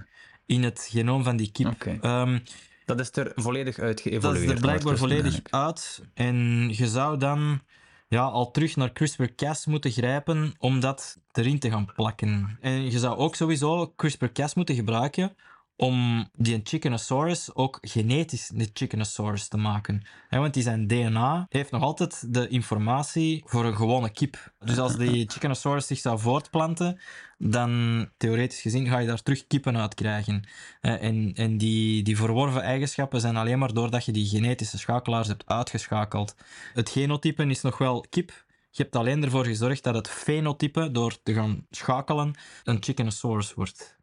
in 0.45 0.63
het 0.63 0.87
genoom 0.91 1.23
van 1.23 1.37
die 1.37 1.51
kip. 1.51 1.67
Ehm, 2.01 2.39
Dat 2.85 2.99
is 2.99 3.09
er 3.11 3.31
volledig 3.35 3.79
uit 3.79 3.91
dat 3.95 4.01
geëvolueerd. 4.13 4.43
is 4.45 4.51
er 4.51 4.59
blijkbaar 4.61 4.97
volledig 4.97 5.39
uit. 5.49 6.03
En 6.13 6.69
je 6.75 6.87
zou 6.87 7.17
dan 7.17 7.61
ja, 8.07 8.21
al 8.23 8.51
terug 8.51 8.75
naar 8.75 8.91
CRISPR-Cas 8.91 9.65
moeten 9.65 9.91
grijpen 9.91 10.53
om 10.57 10.79
dat 10.79 11.17
erin 11.31 11.59
te 11.59 11.69
gaan 11.69 11.93
plakken. 11.95 12.57
En 12.61 12.91
je 12.91 12.99
zou 12.99 13.17
ook 13.17 13.35
sowieso 13.35 13.93
CRISPR-Cas 13.95 14.53
moeten 14.53 14.75
gebruiken 14.75 15.35
om 15.81 16.29
die 16.33 16.61
Chickenosaurus 16.63 17.55
ook 17.55 17.77
genetisch 17.81 18.51
een 18.53 18.69
Chickenosaurus 18.73 19.47
te 19.47 19.57
maken. 19.57 20.03
Want 20.29 20.53
die 20.53 20.63
zijn 20.63 20.87
DNA 20.87 21.45
heeft 21.49 21.71
nog 21.71 21.81
altijd 21.81 22.33
de 22.33 22.47
informatie 22.47 23.43
voor 23.45 23.65
een 23.65 23.75
gewone 23.75 24.09
kip. 24.09 24.53
Dus 24.59 24.77
als 24.77 24.95
die 24.95 25.25
Chickenosaurus 25.31 25.87
zich 25.87 25.99
zou 25.99 26.19
voortplanten, 26.19 26.99
dan 27.37 28.09
theoretisch 28.17 28.61
gezien 28.61 28.87
ga 28.87 28.99
je 28.99 29.07
daar 29.07 29.23
terug 29.23 29.47
kippen 29.47 29.77
uit 29.77 29.93
krijgen. 29.93 30.43
En 30.81 31.33
en 31.33 31.57
die, 31.57 32.03
die 32.03 32.17
verworven 32.17 32.61
eigenschappen 32.61 33.21
zijn 33.21 33.37
alleen 33.37 33.59
maar 33.59 33.73
doordat 33.73 34.05
je 34.05 34.11
die 34.11 34.25
genetische 34.25 34.77
schakelaars 34.77 35.27
hebt 35.27 35.43
uitgeschakeld. 35.45 36.35
Het 36.73 36.89
genotype 36.89 37.45
is 37.45 37.61
nog 37.61 37.77
wel 37.77 38.05
kip. 38.09 38.45
Je 38.69 38.83
hebt 38.83 38.95
alleen 38.95 39.23
ervoor 39.23 39.45
gezorgd 39.45 39.83
dat 39.83 39.95
het 39.95 40.09
fenotype, 40.09 40.91
door 40.91 41.21
te 41.23 41.33
gaan 41.33 41.65
schakelen, 41.69 42.33
een 42.63 42.83
Chickenosaurus 42.83 43.53
wordt. 43.53 43.99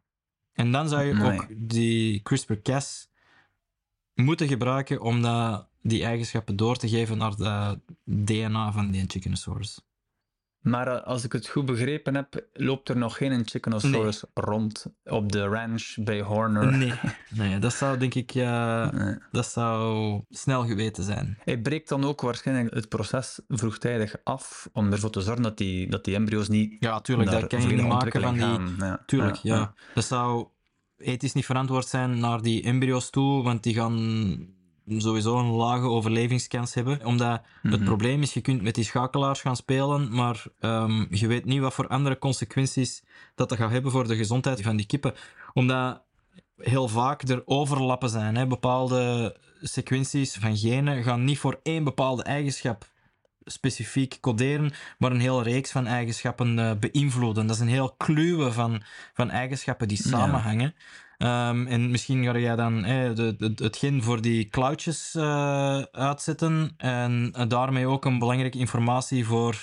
En 0.59 0.71
dan 0.71 0.89
zou 0.89 1.03
je 1.03 1.13
Nee. 1.13 1.31
ook 1.39 1.47
die 1.49 2.21
CRISPR-Cas 2.21 3.09
moeten 4.13 4.47
gebruiken 4.47 5.01
om 5.01 5.21
dat, 5.21 5.67
die 5.81 6.03
eigenschappen 6.03 6.55
door 6.55 6.77
te 6.77 6.89
geven 6.89 7.17
naar 7.17 7.35
de 7.35 7.79
DNA 8.03 8.71
van 8.71 8.91
die 8.91 9.03
Chickenosaurus. 9.07 9.81
Maar 10.59 10.87
eh, 10.87 11.03
als 11.03 11.23
ik 11.23 11.31
het 11.31 11.47
goed 11.47 11.65
begrepen 11.65 12.15
heb, 12.15 12.45
loopt 12.53 12.89
er 12.89 12.97
nog 12.97 13.17
geen 13.17 13.47
Chickenosaurus 13.47 14.23
rond 14.33 14.85
op 15.03 15.31
de 15.31 15.43
ranch 15.43 15.95
bij 15.99 16.21
Horner. 16.21 16.77
Nee, 16.77 16.93
nee 17.29 17.59
dat 17.59 17.73
zou 17.73 17.97
denk 17.97 18.13
ik 18.13 18.35
eh, 18.35 18.91
Nee. 18.91 19.15
dat 19.31 19.45
zou 19.45 20.21
snel 20.29 20.65
geweten 20.65 21.03
zijn. 21.03 21.37
Hij 21.43 21.61
breekt 21.61 21.89
dan 21.89 22.03
ook 22.03 22.21
waarschijnlijk 22.21 22.73
het 22.73 22.89
proces 22.89 23.39
vroegtijdig 23.47 24.15
af 24.23 24.69
om 24.73 24.91
ervoor 24.91 25.09
te 25.09 25.21
zorgen 25.21 25.43
dat 25.43 25.57
die, 25.57 25.89
dat 25.89 26.05
die 26.05 26.15
embryo's 26.15 26.47
niet 26.47 26.75
Ja, 26.79 27.01
tuurlijk, 27.01 27.31
dat 27.31 27.47
kan 27.47 27.61
je 27.61 27.67
niet 27.67 27.87
maken 27.87 28.21
van 28.21 28.33
die... 28.33 28.85
Ja. 28.85 29.03
Tuurlijk, 29.05 29.35
ja. 29.35 29.55
ja. 29.55 29.73
Dat 29.93 30.05
zou 30.05 30.47
ethisch 30.97 31.33
niet 31.33 31.45
verantwoord 31.45 31.87
zijn 31.87 32.19
naar 32.19 32.41
die 32.41 32.63
embryo's 32.63 33.09
toe, 33.09 33.43
want 33.43 33.63
die 33.63 33.73
gaan 33.73 34.57
sowieso 34.97 35.37
een 35.39 35.49
lage 35.51 35.87
overlevingskans 35.87 36.73
hebben. 36.73 37.05
Omdat 37.05 37.41
het 37.61 37.71
Mhm. 37.71 37.83
probleem 37.83 38.21
is, 38.21 38.33
je 38.33 38.41
kunt 38.41 38.61
met 38.61 38.75
die 38.75 38.83
schakelaars 38.83 39.41
gaan 39.41 39.55
spelen, 39.55 40.15
maar 40.15 40.43
ehm, 40.59 41.05
je 41.09 41.27
weet 41.27 41.45
niet 41.45 41.59
wat 41.61 41.73
voor 41.73 41.87
andere 41.87 42.17
consequenties 42.17 43.03
dat 43.35 43.49
dat 43.49 43.57
gaat 43.57 43.71
hebben 43.71 43.91
voor 43.91 44.07
de 44.07 44.15
gezondheid 44.15 44.61
van 44.61 44.75
die 44.75 44.85
kippen. 44.85 45.13
Omdat 45.53 46.01
heel 46.57 46.87
vaak 46.87 47.21
er 47.21 47.41
overlappen 47.45 48.09
zijn. 48.09 48.35
Hè. 48.35 48.47
Bepaalde 48.47 49.35
sequenties 49.61 50.33
van 50.35 50.57
genen 50.57 51.03
gaan 51.03 51.23
niet 51.23 51.39
voor 51.39 51.59
één 51.63 51.83
bepaalde 51.83 52.23
eigenschap 52.23 52.85
specifiek 53.45 54.17
coderen, 54.21 54.71
maar 54.97 55.11
een 55.11 55.19
hele 55.19 55.43
reeks 55.43 55.71
van 55.71 55.87
eigenschappen 55.87 56.59
eh, 56.59 56.71
beïnvloeden. 56.79 57.47
Dat 57.47 57.55
is 57.55 57.61
een 57.61 57.67
heel 57.67 57.93
kluwe 57.97 58.51
van, 58.51 58.81
van 59.13 59.29
eigenschappen 59.29 59.87
die 59.87 59.97
Ja. 60.19 60.67
Ehm, 61.19 61.67
en 61.67 61.91
misschien 61.91 62.23
ga 62.23 62.37
jij 62.37 62.55
dan 62.55 62.83
eh, 62.85 63.15
de, 63.15 63.35
de- 63.37 63.63
het 63.63 63.77
gen 63.77 64.03
voor 64.03 64.21
die 64.21 64.45
klauwtjes 64.45 65.15
eh, 65.15 65.81
uitzetten 65.91 66.73
en 66.77 67.33
daarmee 67.47 67.87
ook 67.87 68.05
een 68.05 68.19
belangrijke 68.19 68.57
informatie 68.57 69.25
voor 69.25 69.55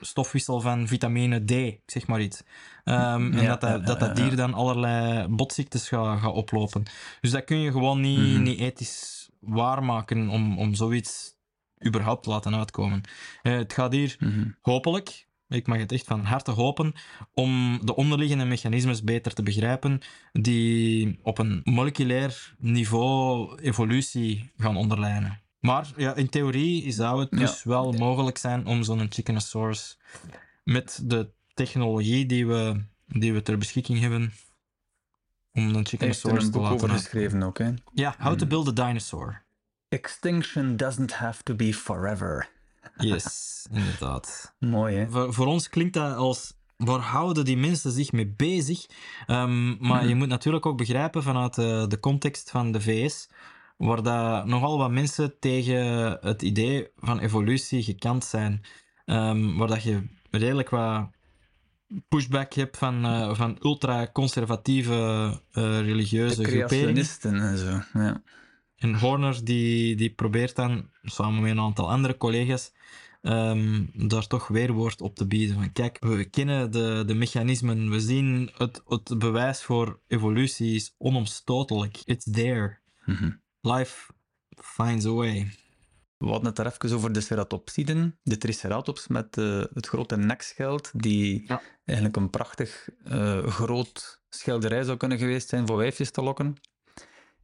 stofwissel 0.00 0.60
van 0.60 0.86
vitamine 0.88 1.44
D, 1.44 1.50
ik 1.50 1.80
zeg 1.86 2.06
maar 2.06 2.20
iets. 2.20 2.42
Ehm, 2.84 3.32
en 3.32 3.46
dat, 3.46 3.60
dat, 3.60 3.86
dat, 3.86 4.00
dat 4.00 4.16
dier 4.16 4.36
dan 4.36 4.54
allerlei 4.54 5.26
botziektes 5.28 5.88
gaat 5.88 6.20
gaat 6.20 6.32
oplopen. 6.34 6.82
Dus 7.20 7.30
dat 7.30 7.44
kun 7.44 7.58
je 7.60 7.70
gewoon 7.70 8.00
niet, 8.00 8.18
Mhm. 8.18 8.42
niet 8.42 8.58
ethisch 8.60 9.30
waarmaken 9.40 10.28
om, 10.28 10.58
om 10.58 10.74
zoiets 10.74 11.38
überhaupt 11.86 12.22
te 12.22 12.30
laten 12.30 12.54
uitkomen. 12.56 13.00
Eh, 13.42 13.52
het 13.56 13.72
gaat 13.72 13.92
hier 13.92 14.16
Mhm. 14.18 14.48
hopelijk, 14.62 15.26
ik 15.50 15.66
mag 15.66 15.78
het 15.78 15.92
echt 15.92 16.06
van 16.06 16.24
harte 16.24 16.50
hopen, 16.50 16.92
om 17.34 17.80
de 17.84 17.94
onderliggende 17.96 18.44
mechanismes 18.44 19.02
beter 19.02 19.32
te 19.32 19.42
begrijpen 19.42 20.00
die 20.32 21.18
op 21.22 21.38
een 21.38 21.60
moleculair 21.64 22.54
niveau 22.58 23.58
evolutie 23.60 24.52
gaan 24.56 24.76
onderlijnen. 24.76 25.40
Maar 25.60 25.92
ja, 25.96 26.14
in 26.14 26.28
theorie 26.28 26.92
zou 26.92 27.20
het 27.20 27.30
dus 27.30 27.64
wel 27.64 27.92
mogelijk 27.92 28.38
zijn 28.38 28.66
om 28.66 28.82
zo'n 28.82 29.06
Chickenosaurus 29.10 29.98
met 30.64 31.00
de 31.04 31.30
technologie 31.54 32.26
die 32.26 32.46
we, 32.46 32.84
die 33.06 33.32
we 33.32 33.42
ter 33.42 33.58
beschikking 33.58 34.00
hebben, 34.00 34.32
om 35.52 35.74
een 35.74 35.86
Chickenosaurus 35.86 36.44
een 36.44 36.50
te 36.50 36.58
laten 36.58 36.74
over 36.74 36.88
geschreven 36.88 37.42
ook. 37.42 37.58
Hè? 37.58 37.70
Ja, 37.92 38.14
How 38.18 38.32
to 38.32 38.38
Hmm. 38.38 38.48
Build 38.48 38.68
a 38.68 38.86
Dinosaur. 38.86 39.42
Extinction 39.88 40.76
doesn't 40.76 41.12
have 41.12 41.42
to 41.42 41.54
be 41.54 41.74
forever. 41.74 42.48
Yes, 42.96 43.66
inderdaad. 43.72 44.54
Mooi, 44.58 44.96
hè? 44.96 45.08
Voor, 45.10 45.34
voor 45.34 45.46
ons 45.46 45.68
klinkt 45.68 45.94
dat 45.94 46.16
als 46.16 46.58
waar 46.76 46.98
houden 47.00 47.44
die 47.44 47.56
mensen 47.56 47.90
zich 47.92 48.12
mee 48.12 48.26
bezig? 48.36 48.86
Ehm, 49.26 49.86
maar 49.86 50.00
Mhm. 50.00 50.08
je 50.08 50.14
moet 50.14 50.28
natuurlijk 50.28 50.66
ook 50.66 50.76
begrijpen 50.76 51.22
vanuit 51.22 51.54
de, 51.54 51.84
de 51.88 52.00
context 52.00 52.50
van 52.50 52.72
de 52.72 52.80
VS, 52.80 53.28
waar 53.76 54.02
dat 54.02 54.46
nogal 54.46 54.78
wat 54.78 54.90
mensen 54.90 55.38
tegen 55.38 56.18
het 56.20 56.42
idee 56.42 56.88
van 56.96 57.18
evolutie 57.18 57.82
gekant 57.82 58.24
zijn. 58.24 58.62
Ehm, 59.04 59.56
waar 59.56 59.68
dat 59.68 59.82
je 59.82 60.06
redelijk 60.30 60.70
wat 60.70 61.08
pushback 62.08 62.52
hebt 62.52 62.76
van, 62.78 63.04
eh, 63.04 63.34
van 63.34 63.58
ultra-conservatieve 63.62 64.92
eh, 65.52 65.80
religieuze 65.80 66.44
groeperingen. 66.44 67.06
En 67.22 67.58
zo. 67.58 67.98
Ja. 67.98 68.22
En 68.80 68.94
Horner 68.94 69.44
die, 69.44 69.96
die 69.96 70.10
probeert 70.10 70.56
dan, 70.56 70.90
samen 71.02 71.42
met 71.42 71.50
een 71.50 71.60
aantal 71.60 71.90
andere 71.90 72.16
collega's, 72.16 72.72
ehm, 73.22 73.84
daar 73.94 74.26
toch 74.26 74.48
weerwoord 74.48 75.00
op 75.00 75.14
te 75.14 75.26
bieden. 75.26 75.54
Van 75.56 75.72
kijk, 75.72 75.96
we 76.00 76.24
kennen 76.24 76.70
de, 76.70 77.02
de 77.06 77.14
mechanismen, 77.14 77.90
we 77.90 78.00
zien 78.00 78.50
het, 78.56 78.82
het 78.86 79.18
bewijs 79.18 79.62
voor 79.62 80.00
evolutie 80.06 80.74
is 80.74 80.94
onomstotelijk. 80.98 82.00
It's 82.04 82.26
there. 82.32 82.78
Mhm. 83.04 83.30
Life 83.60 84.12
finds 84.56 85.06
a 85.06 85.10
way. 85.10 85.50
We 86.16 86.26
hadden 86.26 86.46
het 86.46 86.56
daar 86.56 86.66
even 86.66 86.96
over 86.96 87.12
de 87.12 87.20
ceratopsiden, 87.20 88.18
de 88.22 88.38
triceratops 88.38 89.06
met 89.06 89.36
eh, 89.36 89.62
het 89.74 89.86
grote 89.86 90.16
nekschild, 90.16 90.90
die 90.94 91.44
Ja. 91.46 91.62
eigenlijk 91.84 92.16
een 92.16 92.30
prachtig 92.30 92.88
eh, 93.04 93.46
groot 93.46 94.22
schilderij 94.28 94.82
zou 94.82 94.96
kunnen 94.96 95.18
geweest 95.18 95.48
zijn 95.48 95.66
voor 95.66 95.76
wijfjes 95.76 96.10
te 96.10 96.22
lokken. 96.22 96.56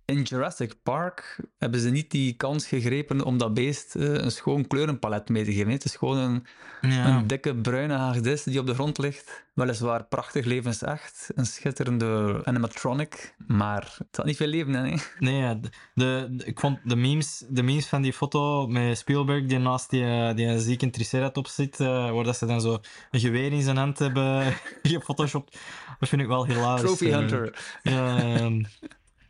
In 0.07 0.23
Jurassic 0.23 0.75
Park 0.83 1.41
hebben 1.59 1.81
ze 1.81 1.91
niet 1.91 2.11
die 2.11 2.33
kans 2.33 2.67
gegrepen 2.67 3.25
om 3.25 3.39
dat 3.39 3.55
beest 3.55 3.95
eh, 3.95 4.13
een 4.15 4.31
schoon 4.31 4.67
kleurenpalet 4.67 5.29
mee 5.29 5.45
te 5.45 5.53
geven. 5.53 5.71
Het 5.73 5.85
is 5.85 5.97
gewoon 5.97 6.17
een, 6.19 6.47
Ja. 6.91 7.07
een 7.07 7.27
dikke 7.27 7.55
bruine 7.57 7.95
hagedis 7.95 8.43
die 8.43 8.59
op 8.61 8.67
de 8.67 8.75
grond 8.75 8.99
ligt. 8.99 9.45
Weliswaar 9.55 10.05
prachtig 10.05 10.45
levensecht, 10.45 11.31
een 11.35 11.47
schitterende 11.47 12.41
animatronic, 12.45 13.35
maar 13.47 13.95
het 13.99 14.17
had 14.17 14.27
niet 14.27 14.37
veel 14.37 14.47
leven 14.47 14.75
in. 14.75 14.93
Hè? 14.93 14.97
Nee, 15.19 15.61
de, 15.95 16.37
ik 16.45 16.61
vond 16.61 16.79
de 16.85 16.97
memes, 16.97 17.45
de 17.49 17.63
memes 17.63 17.87
van 17.87 18.03
die 18.03 18.13
foto 18.13 18.67
met 18.67 18.99
Spielberg 18.99 19.47
die 19.47 19.59
naast 19.59 19.91
die, 19.91 20.05
eh, 20.05 20.35
die 20.35 20.59
zieke 20.59 20.91
triceratops 20.91 21.55
zit, 21.55 21.81
eh, 21.81 22.11
waar 22.11 22.25
dat 22.25 22.37
ze 22.37 22.47
dan 22.47 22.61
zo 22.61 22.79
een 23.11 23.21
geweer 23.21 23.53
in 23.53 23.63
zijn 23.63 23.77
hand 23.77 23.99
hebben 23.99 24.55
gefotoshopt, 24.83 25.59
dat 25.99 26.09
vind 26.09 26.23
ik 26.23 26.29
wel 26.29 26.47
hilarisch. 26.47 26.81
Trophy 26.81 27.11
Hunter. 27.11 27.79
Ja, 27.83 28.19
ehm, 28.19 28.63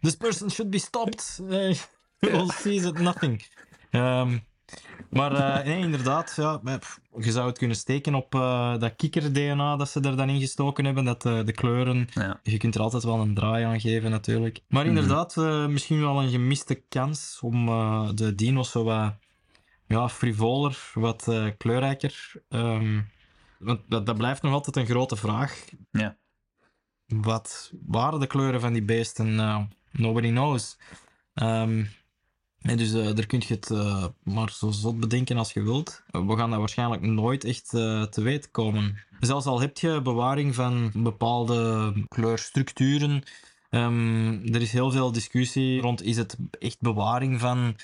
this 0.01 0.17
person 0.17 0.51
should 0.51 0.71
be 0.71 0.79
stopped. 0.79 1.41
Eh, 1.51 1.77
All 2.33 2.49
sees 2.51 2.85
it 2.85 2.99
nothing. 2.99 3.43
Ehm, 3.91 4.39
maar 5.11 5.33
eh, 5.35 5.65
nee, 5.65 5.79
inderdaad, 5.81 6.33
ja, 6.37 6.57
pff, 6.79 7.01
je 7.19 7.31
zou 7.33 7.47
het 7.47 7.59
kunnen 7.59 7.77
steken 7.77 8.15
op 8.15 8.35
eh, 8.35 8.79
dat 8.79 8.97
kikker-DNA 8.97 9.77
dat 9.77 9.89
ze 9.89 10.01
er 10.01 10.17
dan 10.17 10.29
ingestoken 10.29 10.85
hebben, 10.85 11.05
dat 11.05 11.25
eh, 11.27 11.45
de 11.45 11.53
kleuren... 11.53 12.09
Ja. 12.13 12.41
Je 12.43 12.57
kunt 12.57 12.75
er 12.75 12.81
altijd 12.81 13.03
wel 13.03 13.21
een 13.21 13.35
draai 13.35 13.65
aan 13.65 13.81
geven, 13.81 14.11
natuurlijk. 14.11 14.61
Maar 14.69 14.87
Mhm. 14.87 14.97
inderdaad, 14.97 15.37
eh, 15.37 15.67
misschien 15.67 16.01
wel 16.01 16.23
een 16.23 16.31
gemiste 16.31 16.75
kans 16.75 17.39
om 17.43 17.69
eh, 17.69 18.09
de 18.15 18.35
dino's 18.35 18.71
zo 18.71 18.85
wat 18.85 19.15
ja, 19.87 20.09
frivoler, 20.09 20.91
wat 20.95 21.29
eh, 21.29 21.47
kleurrijker... 21.59 22.33
ehm, 22.49 23.01
want 23.59 23.81
dat, 23.89 24.07
dat 24.07 24.17
blijft 24.17 24.43
nog 24.43 24.53
altijd 24.53 24.77
een 24.77 24.87
grote 24.87 25.17
vraag. 25.17 25.65
Ja. 25.91 26.17
Wat 27.07 27.73
waren 27.87 28.21
de 28.21 28.27
kleuren 28.27 28.61
van 28.61 28.73
die 28.73 28.83
beesten? 28.85 29.37
Nobody 29.97 30.29
knows. 30.29 30.79
Ehm, 31.35 31.85
dus 32.59 32.95
uh, 32.95 33.05
daar 33.05 33.27
kun 33.27 33.43
je 33.47 33.55
het 33.55 33.71
uh, 33.71 34.05
maar 34.23 34.51
zo 34.51 34.71
zot 34.71 35.01
bedenken 35.01 35.37
als 35.37 35.53
je 35.53 35.63
wilt. 35.63 36.03
We 36.11 36.37
gaan 36.37 36.51
dat 36.51 36.59
waarschijnlijk 36.59 37.03
nooit 37.03 37.45
echt 37.45 37.73
uh, 37.75 38.03
te 38.03 38.23
weten 38.23 38.51
komen. 38.51 38.99
Zelfs 39.21 39.47
al 39.47 39.61
heb 39.61 39.79
je 39.79 40.03
bewaring 40.03 40.55
van 40.55 40.91
bepaalde 40.95 41.93
kleurstructuren, 42.09 43.23
um, 43.71 44.55
er 44.55 44.63
is 44.63 44.73
heel 44.73 44.91
veel 44.91 45.13
discussie 45.13 45.81
rond 45.81 46.03
is 46.03 46.17
het 46.17 46.37
echt 46.59 46.81
bewaring 46.81 47.41
van 47.41 47.77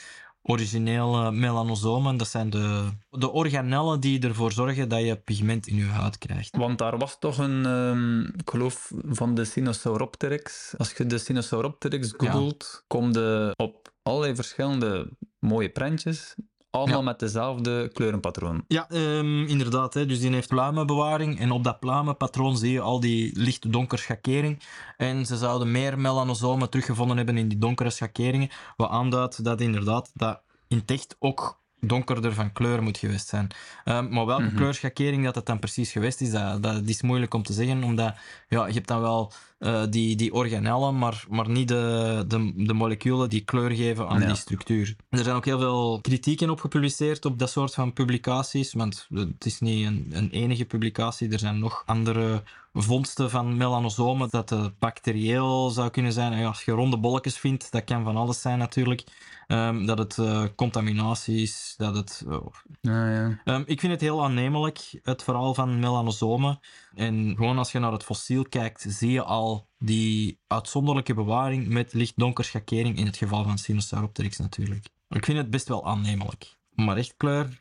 originele 0.43 1.31
melanosomen. 1.33 2.17
Dat 2.17 2.29
zijn 2.29 2.51
de, 2.51 2.89
de 3.11 3.31
organellen 3.31 4.01
die 4.01 4.21
ervoor 4.21 4.53
zorgen 4.53 4.89
dat 4.89 5.01
je 5.01 5.17
pigment 5.17 5.67
in 5.67 5.77
je 5.77 5.85
huid 5.85 6.19
krijgt. 6.19 6.57
Want 6.57 6.79
daar 6.79 6.99
was 6.99 7.19
toch 7.19 7.39
een, 7.39 7.65
um, 7.65 8.25
ik 8.37 8.51
geloof, 8.51 8.93
van 9.09 9.35
de 9.35 9.45
Sinosauropteryx. 9.45 10.75
Als 10.77 10.93
je 10.93 11.07
de 11.07 11.19
Sinosauropteryx 11.19 12.13
googelt, 12.17 12.69
ja. 12.73 12.81
kom 12.87 13.13
je 13.13 13.55
op 13.57 13.93
allerlei 14.03 14.35
verschillende 14.35 15.09
mooie 15.39 15.71
prentjes. 15.71 16.35
Allemaal 16.73 16.99
ja. 16.99 17.05
met 17.05 17.19
dezelfde 17.19 17.91
kleurenpatroon. 17.93 18.65
Ja, 18.69 18.87
um, 18.91 19.47
inderdaad. 19.47 19.95
Hè. 19.95 20.07
Dus 20.07 20.21
die 20.21 20.33
heeft 20.33 20.49
pluimenbewaring. 20.49 21.39
En 21.39 21.51
op 21.51 21.65
dat 21.65 21.81
pluimenpatroon 21.81 22.57
zie 22.57 22.73
je 22.73 22.81
al 22.81 23.01
die 23.01 23.31
licht-donker 23.39 23.99
schakering. 23.99 24.63
En 24.97 25.27
ze 25.27 25.37
zouden 25.37 25.71
meer 25.71 25.99
melanosomen 25.99 26.71
teruggevonden 26.71 27.17
hebben 27.17 27.37
in 27.37 27.49
die 27.49 27.59
donkere 27.59 27.91
schakeringen. 27.91 28.51
Wat 28.77 28.91
aanduidt 28.91 29.45
dat 29.45 29.61
inderdaad 29.61 30.11
dat 30.15 30.41
in 30.69 30.77
het 30.77 30.91
echt 30.91 31.17
ook 31.19 31.61
donkerder 31.81 32.35
van 32.35 32.53
kleur 32.53 32.83
moet 32.83 32.99
geweest 32.99 33.29
zijn. 33.29 33.49
Um, 33.85 34.09
maar 34.13 34.27
welke 34.27 34.43
mm 34.43 34.49
-hmm. 34.49 34.57
kleurschakering 34.57 35.25
dat 35.25 35.35
het 35.35 35.47
dan 35.47 35.59
precies 35.59 35.93
geweest 35.93 36.21
is, 36.21 36.31
dat, 36.31 36.63
dat 36.63 36.83
is 36.85 37.03
moeilijk 37.03 37.35
om 37.35 37.43
te 37.43 37.53
zeggen, 37.53 37.85
omdat 37.85 38.15
ja, 38.49 38.67
je 38.67 38.73
hebt 38.73 38.89
dan 38.89 39.01
wel 39.01 39.33
uh, 39.63 39.83
die, 39.91 40.17
die 40.17 40.33
organellen, 40.33 40.99
maar, 40.99 41.25
maar 41.29 41.49
niet 41.49 41.69
de, 41.69 42.25
de, 42.29 42.53
de 42.57 42.75
moleculen 42.75 43.29
die 43.29 43.41
kleur 43.41 43.71
geven 43.71 44.09
aan 44.09 44.21
ja. 44.21 44.27
die 44.27 44.37
structuur. 44.37 44.97
Er 45.09 45.25
zijn 45.25 45.37
ook 45.37 45.45
heel 45.45 45.59
veel 45.59 45.99
kritieken 46.01 46.51
op 46.51 46.61
gepubliceerd 46.61 47.25
op 47.25 47.39
dat 47.39 47.51
soort 47.51 47.75
van 47.75 47.93
publicaties, 47.93 48.73
want 48.73 49.09
het 49.15 49.45
is 49.45 49.61
niet 49.61 49.87
een, 49.87 50.11
een 50.13 50.31
enige 50.31 50.65
publicatie, 50.65 51.33
er 51.33 51.39
zijn 51.39 51.59
nog 51.59 51.83
andere 51.87 52.43
vondsten 52.75 53.31
van 53.31 53.57
melanosomen 53.57 54.29
dat 54.31 54.51
het 54.51 54.79
bacterieel 54.79 55.71
zou 55.71 55.91
kunnen 55.91 56.13
zijn. 56.13 56.33
En 56.33 56.47
als 56.47 56.65
je 56.65 56.73
ronde 56.73 56.99
bolletjes 56.99 57.39
vindt, 57.39 57.73
dat 57.73 57.85
kan 57.85 58.05
van 58.05 58.17
alles 58.17 58.41
zijn 58.41 58.59
natuurlijk. 58.59 59.05
Um, 59.49 59.87
dat 59.87 59.99
het 59.99 60.17
uh, 60.17 60.45
contaminatie 60.57 61.43
is, 61.43 61.75
dat 61.77 61.95
het... 61.97 62.25
Uh, 62.29 62.37
ja. 62.81 63.39
um, 63.45 63.63
ik 63.67 63.81
vind 63.81 63.93
het 63.93 64.01
heel 64.01 64.25
aannemelijk, 64.25 65.01
het 65.03 65.23
verhaal 65.23 65.55
van 65.55 65.79
melanosomen. 65.79 66.61
En 66.95 67.35
gewoon 67.37 67.59
als 67.59 67.73
je 67.73 67.79
naar 67.79 67.93
het 67.93 68.05
fossiel 68.05 68.45
kijkt, 68.49 68.85
zie 68.89 69.11
je 69.11 69.23
al 69.23 69.67
die 69.79 70.39
uitzonderlijke 70.47 71.15
bewaring 71.15 71.69
met 71.69 71.93
licht-donker 71.93 72.45
schakering, 72.45 72.99
in 72.99 73.07
het 73.07 73.17
geval 73.17 73.45
van 73.45 73.59
Sinosauropteryx 73.59 74.39
natuurlijk. 74.39 74.87
Ik 75.09 75.25
vind 75.25 75.39
het 75.39 75.51
best 75.51 75.69
wel 75.69 75.87
aannemelijk. 75.87 76.57
Maar 76.75 76.97
echt 76.97 77.15
kleur 77.17 77.59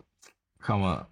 gaan 0.58 0.82
we... 0.82 1.06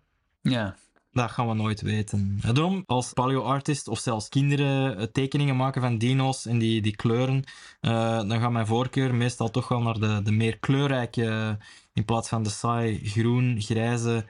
Ja, 0.50 0.76
dat 1.12 1.32
gaan 1.32 1.48
we 1.48 1.54
nooit 1.54 1.82
weten. 1.82 2.40
En 2.42 2.54
daarom, 2.54 2.84
als 2.86 3.14
paleoartist 3.14 3.88
of 3.88 4.00
zelfs 4.00 4.30
kinderen 4.30 5.12
tekeningen 5.12 5.56
maken 5.56 5.82
van 5.82 5.98
dino's 5.98 6.46
en 6.46 6.58
die, 6.58 6.82
die 6.82 6.96
kleuren, 6.96 7.44
uh, 7.82 8.18
dan 8.18 8.40
gaat 8.40 8.52
mijn 8.52 8.68
voorkeur 8.68 9.16
meestal 9.16 9.52
toch 9.52 9.68
wel 9.68 9.82
naar 9.82 10.00
de, 10.00 10.22
de 10.24 10.32
meer 10.32 10.58
kleurrijke, 10.58 11.58
in 11.94 12.06
plaats 12.06 12.30
van 12.30 12.44
de 12.44 12.50
saai 12.50 13.10
groen, 13.10 13.62
grijze, 13.62 14.26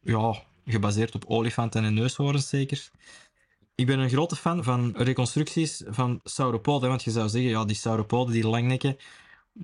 ja, 0.00 0.42
gebaseerd 0.66 1.14
op 1.14 1.24
olifanten 1.26 1.84
en 1.84 1.94
neushoorns 1.94 2.48
zeker. 2.48 2.90
Ik 3.74 3.86
ben 3.86 3.98
een 3.98 4.08
grote 4.08 4.36
fan 4.36 4.64
van 4.64 4.92
reconstructies 4.96 5.82
van 5.86 6.20
sauropoden, 6.24 6.88
want 6.88 7.02
je 7.02 7.10
zou 7.10 7.28
zeggen, 7.28 7.50
ja, 7.50 7.64
die 7.64 7.76
sauropoden, 7.76 8.32
die 8.32 8.46
langnekken, 8.46 8.96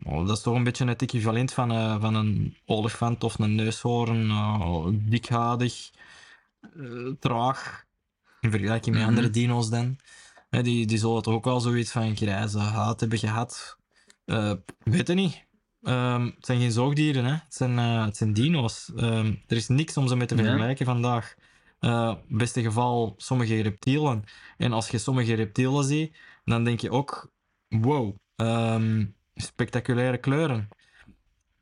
Oh, 0.05 0.27
dat 0.27 0.37
is 0.37 0.43
toch 0.43 0.55
een 0.55 0.65
beetje 0.65 0.87
het 0.87 1.03
equivalent 1.03 1.53
van, 1.53 1.73
uh, 1.73 2.01
van 2.01 2.15
een 2.15 2.57
olifant 2.67 3.25
of 3.25 3.39
een 3.39 3.55
neushoorn, 3.55 4.29
uh, 4.29 4.87
dikhadig, 4.93 5.91
uh, 6.77 7.13
traag 7.19 7.85
in 8.41 8.51
vergelijking 8.51 8.95
met 8.95 9.05
mm 9.05 9.09
-hmm. 9.09 9.17
andere 9.17 9.31
dino's 9.31 9.71
dan. 9.71 9.97
He, 10.51 10.63
die, 10.63 10.87
die 10.87 10.99
zullen 10.99 11.23
toch 11.23 11.35
ook 11.35 11.45
wel 11.45 11.61
zoiets 11.61 11.91
van 11.91 12.17
grijze 12.17 12.59
haat 12.59 13.01
hebben 13.01 13.19
gehad. 13.19 13.77
Weet 14.85 15.09
het 15.09 15.15
niet. 15.15 15.49
Um, 15.83 16.25
het 16.25 16.47
zijn 16.47 16.61
geen 16.61 16.73
zoogdieren, 16.73 17.25
hè. 17.25 17.33
Het, 17.33 17.55
zijn, 17.55 17.77
het 17.79 18.17
zijn 18.17 18.33
dino's. 18.33 18.91
Um, 18.97 19.43
er 19.47 19.57
is 19.57 19.69
niks 19.69 19.97
om 19.97 20.09
ze 20.09 20.17
mee 20.17 20.27
te 20.27 20.37
vergelijken 20.37 20.87
ja. 20.87 20.93
vandaag. 20.93 21.35
Uh, 21.81 22.15
beste 22.29 22.63
geval 22.63 23.15
sommige 23.17 23.63
reptielen. 23.63 24.25
En 24.57 24.73
als 24.73 24.89
je 24.89 24.99
sommige 24.99 25.35
reptielen 25.35 25.85
ziet, 25.85 26.17
dan 26.45 26.65
denk 26.65 26.81
je 26.81 26.91
ook: 26.91 27.33
wow, 27.69 28.15
um, 28.37 29.15
spectaculaire 29.35 30.19
kleuren. 30.19 30.69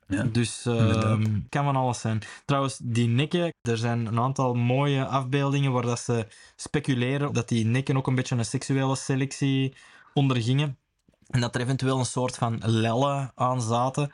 Ja, 0.06 0.22
dus 0.22 0.66
uh, 0.66 1.18
kan 1.48 1.64
van 1.64 1.76
alles 1.76 2.00
zijn. 2.00 2.22
Trouwens, 2.44 2.78
die 2.82 3.08
nekken, 3.08 3.54
er 3.62 3.76
zijn 3.78 4.06
een 4.06 4.18
aantal 4.18 4.54
mooie 4.54 5.06
afbeeldingen 5.06 5.72
waar 5.72 5.82
dat 5.82 6.00
ze 6.00 6.26
speculeren 6.56 7.32
dat 7.32 7.48
die 7.48 7.64
nekken 7.64 7.96
ook 7.96 8.06
een 8.06 8.14
beetje 8.14 8.36
een 8.36 8.44
seksuele 8.44 8.96
selectie 8.96 9.76
ondergingen. 10.14 10.78
En 11.26 11.40
dat 11.40 11.54
er 11.54 11.60
eventueel 11.60 11.98
een 11.98 12.06
soort 12.06 12.36
van 12.36 12.58
lellen 12.64 13.32
aan 13.34 13.62
zaten. 13.62 14.12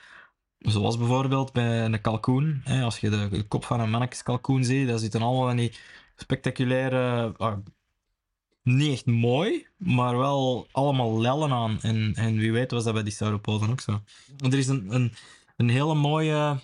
Zoals 0.65 0.99
bijvoorbeeld 0.99 1.53
bij 1.53 1.85
een 1.85 2.01
kalkoen. 2.01 2.63
Als 2.83 2.99
je 2.99 3.11
de 3.11 3.45
kop 3.49 3.65
van 3.65 3.81
een 3.81 3.91
mannetjeskalkoen 3.91 4.65
ziet, 4.65 4.89
daar 4.89 4.99
zitten 4.99 5.23
allemaal 5.23 5.47
van 5.47 5.57
die 5.57 5.73
spectaculaire... 6.17 7.35
Uh, 7.39 7.53
niet 8.63 8.93
echt 8.93 9.07
mooi, 9.07 9.67
maar 9.77 10.19
wel 10.19 10.67
allemaal 10.73 11.21
lellen 11.21 11.53
aan. 11.53 11.79
En, 11.81 12.13
en 12.15 12.39
wie 12.39 12.53
weet 12.53 12.71
was 12.71 12.85
dat 12.85 12.95
bij 12.95 13.03
die 13.03 13.13
sauropoden 13.13 13.71
ook 13.71 13.81
zo. 13.81 14.01
Er 14.39 14.59
is 14.59 14.69
een, 14.69 14.95
een 14.95 15.13
een 15.57 15.69
hele 15.69 15.95
mooie 15.95 16.61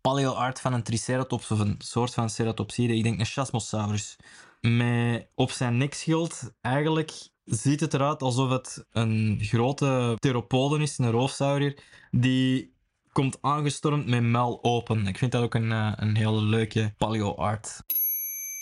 paleo-art 0.00 0.60
van 0.60 0.72
een 0.72 0.82
triceratops 0.82 1.50
of 1.50 1.58
een 1.58 1.74
soort 1.78 2.14
van 2.14 2.30
ceratopside. 2.30 2.96
Ik 2.96 3.02
denk 3.02 3.18
een 3.18 3.26
Chasmosaurus. 3.26 4.16
Met 4.60 5.28
op 5.34 5.50
zijn 5.50 5.76
nekschild 5.76 6.52
eigenlijk 6.60 7.12
ziet 7.44 7.80
het 7.80 7.94
eruit 7.94 8.22
alsof 8.22 8.50
het 8.50 8.86
een 8.90 9.38
grote 9.42 10.16
theropoden 10.18 10.80
is, 10.80 10.98
een 10.98 11.10
roofsaurier, 11.10 11.78
die 12.10 12.74
komt 13.16 13.38
aangestormd 13.40 14.06
met 14.06 14.22
muil 14.22 14.58
open. 14.62 15.06
Ik 15.06 15.18
vind 15.18 15.32
dat 15.32 15.42
ook 15.42 15.54
een, 15.54 15.70
een 15.70 16.16
hele 16.16 16.42
leuke 16.42 16.94
paleo-art. 16.98 17.82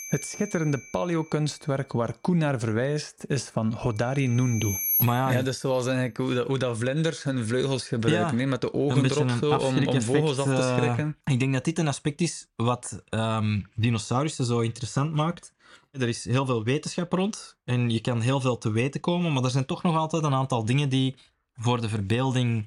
Het 0.09 0.25
schitterende 0.25 0.79
paleo-kunstwerk 0.91 1.93
waar 1.93 2.19
Koen 2.21 2.37
naar 2.37 2.59
verwijst 2.59 3.25
is 3.27 3.43
van 3.43 3.73
Hodari 3.73 4.27
Nundu. 4.27 4.73
Maar 4.99 5.17
ja, 5.17 5.39
ja, 5.39 5.43
dus 5.43 5.61
zoals 5.61 5.87
eigenlijk 5.87 6.17
hoe, 6.17 6.35
dat, 6.35 6.47
hoe 6.47 6.59
dat 6.59 6.79
vlinders 6.79 7.23
hun 7.23 7.47
vleugels 7.47 7.89
gebruiken, 7.89 8.39
ja, 8.39 8.47
met 8.47 8.61
de 8.61 8.75
ogen 8.75 9.05
erop 9.05 9.31
zo, 9.31 9.55
om, 9.55 9.87
om 9.87 10.03
vogels 10.03 10.39
af 10.39 10.47
te 10.47 10.75
schrikken. 10.77 11.17
Uh, 11.25 11.35
ik 11.35 11.41
denk 11.41 11.53
dat 11.53 11.65
dit 11.65 11.79
een 11.79 11.89
aspect 11.89 12.21
is 12.21 12.47
wat 12.57 13.03
um, 13.11 13.67
dinosaurussen 13.75 14.45
zo 14.45 14.61
interessant 14.61 15.15
maakt. 15.15 15.53
Er 15.91 16.09
is 16.09 16.25
heel 16.25 16.47
veel 16.47 16.65
wetenschap 16.65 17.13
rond 17.13 17.57
en 17.65 17.91
je 17.91 18.01
kan 18.01 18.21
heel 18.21 18.41
veel 18.41 18.59
te 18.59 18.71
weten 18.71 19.01
komen, 19.01 19.33
maar 19.33 19.45
er 19.45 19.51
zijn 19.51 19.67
toch 19.67 19.83
nog 19.83 19.97
altijd 19.97 20.23
een 20.23 20.35
aantal 20.35 20.65
dingen 20.65 20.89
die 20.89 21.17
voor 21.55 21.81
de 21.81 21.89
verbeelding 21.89 22.67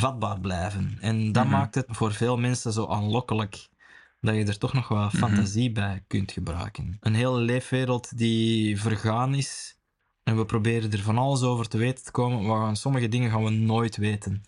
vatbaar 0.00 0.40
blijven. 0.40 0.98
En 1.00 1.32
dat 1.32 1.44
mm 1.44 1.50
-hmm. 1.50 1.58
maakt 1.58 1.74
het 1.74 1.86
voor 1.88 2.12
veel 2.12 2.36
mensen 2.36 2.72
zo 2.72 2.86
aanlokkelijk 2.86 3.68
dat 4.20 4.34
je 4.34 4.44
er 4.44 4.58
toch 4.58 4.72
nog 4.72 4.88
wat 4.88 5.12
fantasie 5.12 5.68
mm 5.68 5.74
-hmm. 5.74 5.84
bij 5.84 6.04
kunt 6.06 6.32
gebruiken. 6.32 6.96
Een 7.00 7.14
hele 7.14 7.38
leefwereld 7.38 8.18
die 8.18 8.80
vergaan 8.80 9.34
is 9.34 9.78
en 10.22 10.36
we 10.36 10.44
proberen 10.44 10.92
er 10.92 11.02
van 11.02 11.18
alles 11.18 11.42
over 11.42 11.68
te 11.68 11.78
weten 11.78 12.04
te 12.04 12.10
komen, 12.10 12.46
maar 12.46 12.76
sommige 12.76 13.08
dingen 13.08 13.30
gaan 13.30 13.44
we 13.44 13.50
nooit 13.50 13.96
weten. 13.96 14.42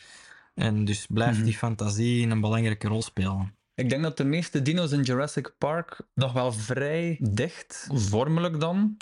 En 0.55 0.85
dus 0.85 1.07
blijft 1.07 1.33
mm 1.33 1.39
-hmm. 1.39 1.47
die 1.47 1.59
fantasie 1.59 2.29
een 2.29 2.41
belangrijke 2.41 2.89
rol 2.89 3.03
spelen. 3.03 3.55
Ik 3.75 3.89
denk 3.89 4.03
dat 4.03 4.17
de 4.17 4.25
meeste 4.25 4.63
dino's 4.63 4.93
in 4.93 5.03
Jurassic 5.03 5.55
Park 5.59 6.01
nog 6.15 6.33
wel 6.33 6.53
vrij 6.53 7.17
dicht, 7.21 7.89
vormelijk 7.93 8.61
dan, 8.61 8.97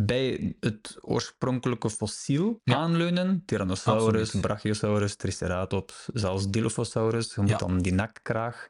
bij 0.00 0.56
het 0.60 0.98
oorspronkelijke 1.00 1.90
fossiel 1.90 2.60
ja. 2.64 2.74
aanleunen. 2.74 3.42
Tyrannosaurus, 3.46 4.20
Absoluut. 4.22 4.46
Brachiosaurus, 4.46 5.16
Triceratops, 5.16 6.08
zelfs 6.12 6.50
Dilophosaurus. 6.50 7.34
Je 7.34 7.40
moet 7.40 7.50
ja. 7.50 7.56
dan 7.56 7.78
die 7.78 7.92
nekkraag 7.92 8.68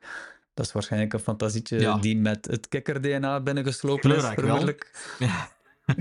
dat 0.59 0.67
is 0.67 0.73
waarschijnlijk 0.73 1.13
een 1.13 1.21
fantasietje 1.21 1.81
ja. 1.81 1.97
die 1.97 2.17
met 2.17 2.47
het 2.47 2.69
kikker-DNA 2.69 3.41
binnengeslopen 3.41 4.01
kleurrijk 4.01 4.37
is, 4.37 4.45
vermoedelijk. 4.45 4.91
Ja. 5.19 5.49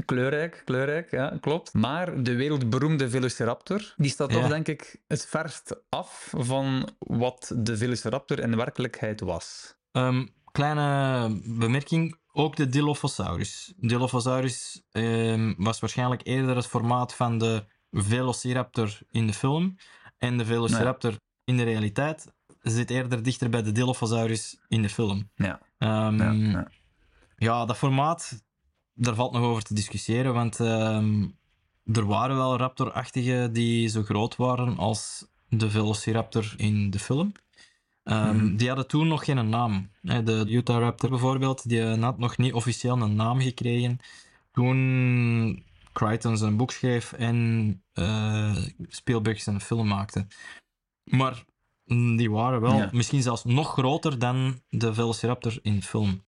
kleurrijk, 0.05 0.61
kleurrijk, 0.65 1.11
ja, 1.11 1.37
klopt. 1.41 1.73
Maar 1.73 2.23
de 2.23 2.35
wereldberoemde 2.35 3.09
Velociraptor, 3.09 3.93
die 3.97 4.11
staat 4.11 4.29
toch, 4.29 4.47
denk 4.47 4.67
ik, 4.67 5.01
het 5.07 5.25
verst 5.25 5.75
af 5.89 6.33
van 6.37 6.89
wat 6.99 7.51
de 7.57 7.77
Velociraptor 7.77 8.39
in 8.39 8.55
werkelijkheid 8.55 9.21
was. 9.21 9.75
Um, 9.91 10.29
kleine 10.51 11.39
bemerking, 11.43 12.17
ook 12.37 12.55
de 12.55 12.69
Dilophosaurus. 12.69 13.73
Dilophosaurus 13.77 14.83
um, 14.91 15.55
was 15.57 15.79
waarschijnlijk 15.79 16.21
eerder 16.23 16.55
het 16.55 16.67
formaat 16.67 17.15
van 17.15 17.37
de 17.37 17.65
Velociraptor 17.91 18.99
in 19.11 19.27
de 19.27 19.33
film. 19.33 19.75
En 20.17 20.37
de 20.37 20.45
Velociraptor 20.45 21.09
nee. 21.09 21.19
in 21.43 21.57
de 21.57 21.63
realiteit 21.63 22.33
zit 22.61 22.89
eerder 22.89 23.23
dichter 23.23 23.49
bij 23.49 23.61
de 23.61 23.71
Dilophosaurus 23.71 24.57
in 24.67 24.81
de 24.81 24.89
film. 24.89 25.29
Ja. 25.35 25.59
Um, 26.07 26.17
ja, 26.17 26.31
ja. 26.31 26.67
ja, 27.37 27.65
dat 27.65 27.77
formaat, 27.77 28.43
daar 28.93 29.15
valt 29.15 29.31
nog 29.31 29.43
over 29.43 29.63
te 29.63 29.73
discussiëren, 29.73 30.33
want 30.33 30.59
um, 30.59 31.37
er 31.83 32.05
waren 32.05 32.35
wel 32.35 32.57
raptorachtige 32.57 33.49
die 33.51 33.87
zo 33.87 34.03
groot 34.03 34.35
waren 34.35 34.77
als 34.77 35.27
de 35.49 35.69
Velociraptor 35.69 36.53
in 36.57 36.89
de 36.89 36.99
film. 36.99 37.31
Ehm, 38.07 38.35
Mhm. 38.35 38.55
Die 38.55 38.67
hadden 38.67 38.87
toen 38.87 39.07
nog 39.07 39.25
geen 39.25 39.49
naam. 39.49 39.89
De 40.01 40.45
Utah 40.47 40.79
Raptor 40.79 41.09
bijvoorbeeld, 41.09 41.69
die 41.69 41.81
had 41.83 42.17
nog 42.17 42.37
niet 42.37 42.53
officieel 42.53 43.01
een 43.01 43.15
naam 43.15 43.41
gekregen. 43.41 43.99
Toen 44.51 45.63
Crichton 45.93 46.37
zijn 46.37 46.57
boek 46.57 46.71
schreef 46.71 47.13
en 47.13 47.81
eh, 47.93 48.55
Spielberg 48.87 49.41
zijn 49.41 49.61
film 49.61 49.87
maakte. 49.87 50.27
Maar 51.03 51.43
mm, 51.85 52.15
die 52.15 52.31
waren 52.31 52.61
wel 52.61 52.73
Ja. 52.77 52.89
misschien 52.91 53.21
zelfs 53.21 53.43
nog 53.43 53.71
groter 53.71 54.19
dan 54.19 54.61
de 54.69 54.93
Velociraptor 54.93 55.59
in 55.61 55.83
film. 55.83 56.23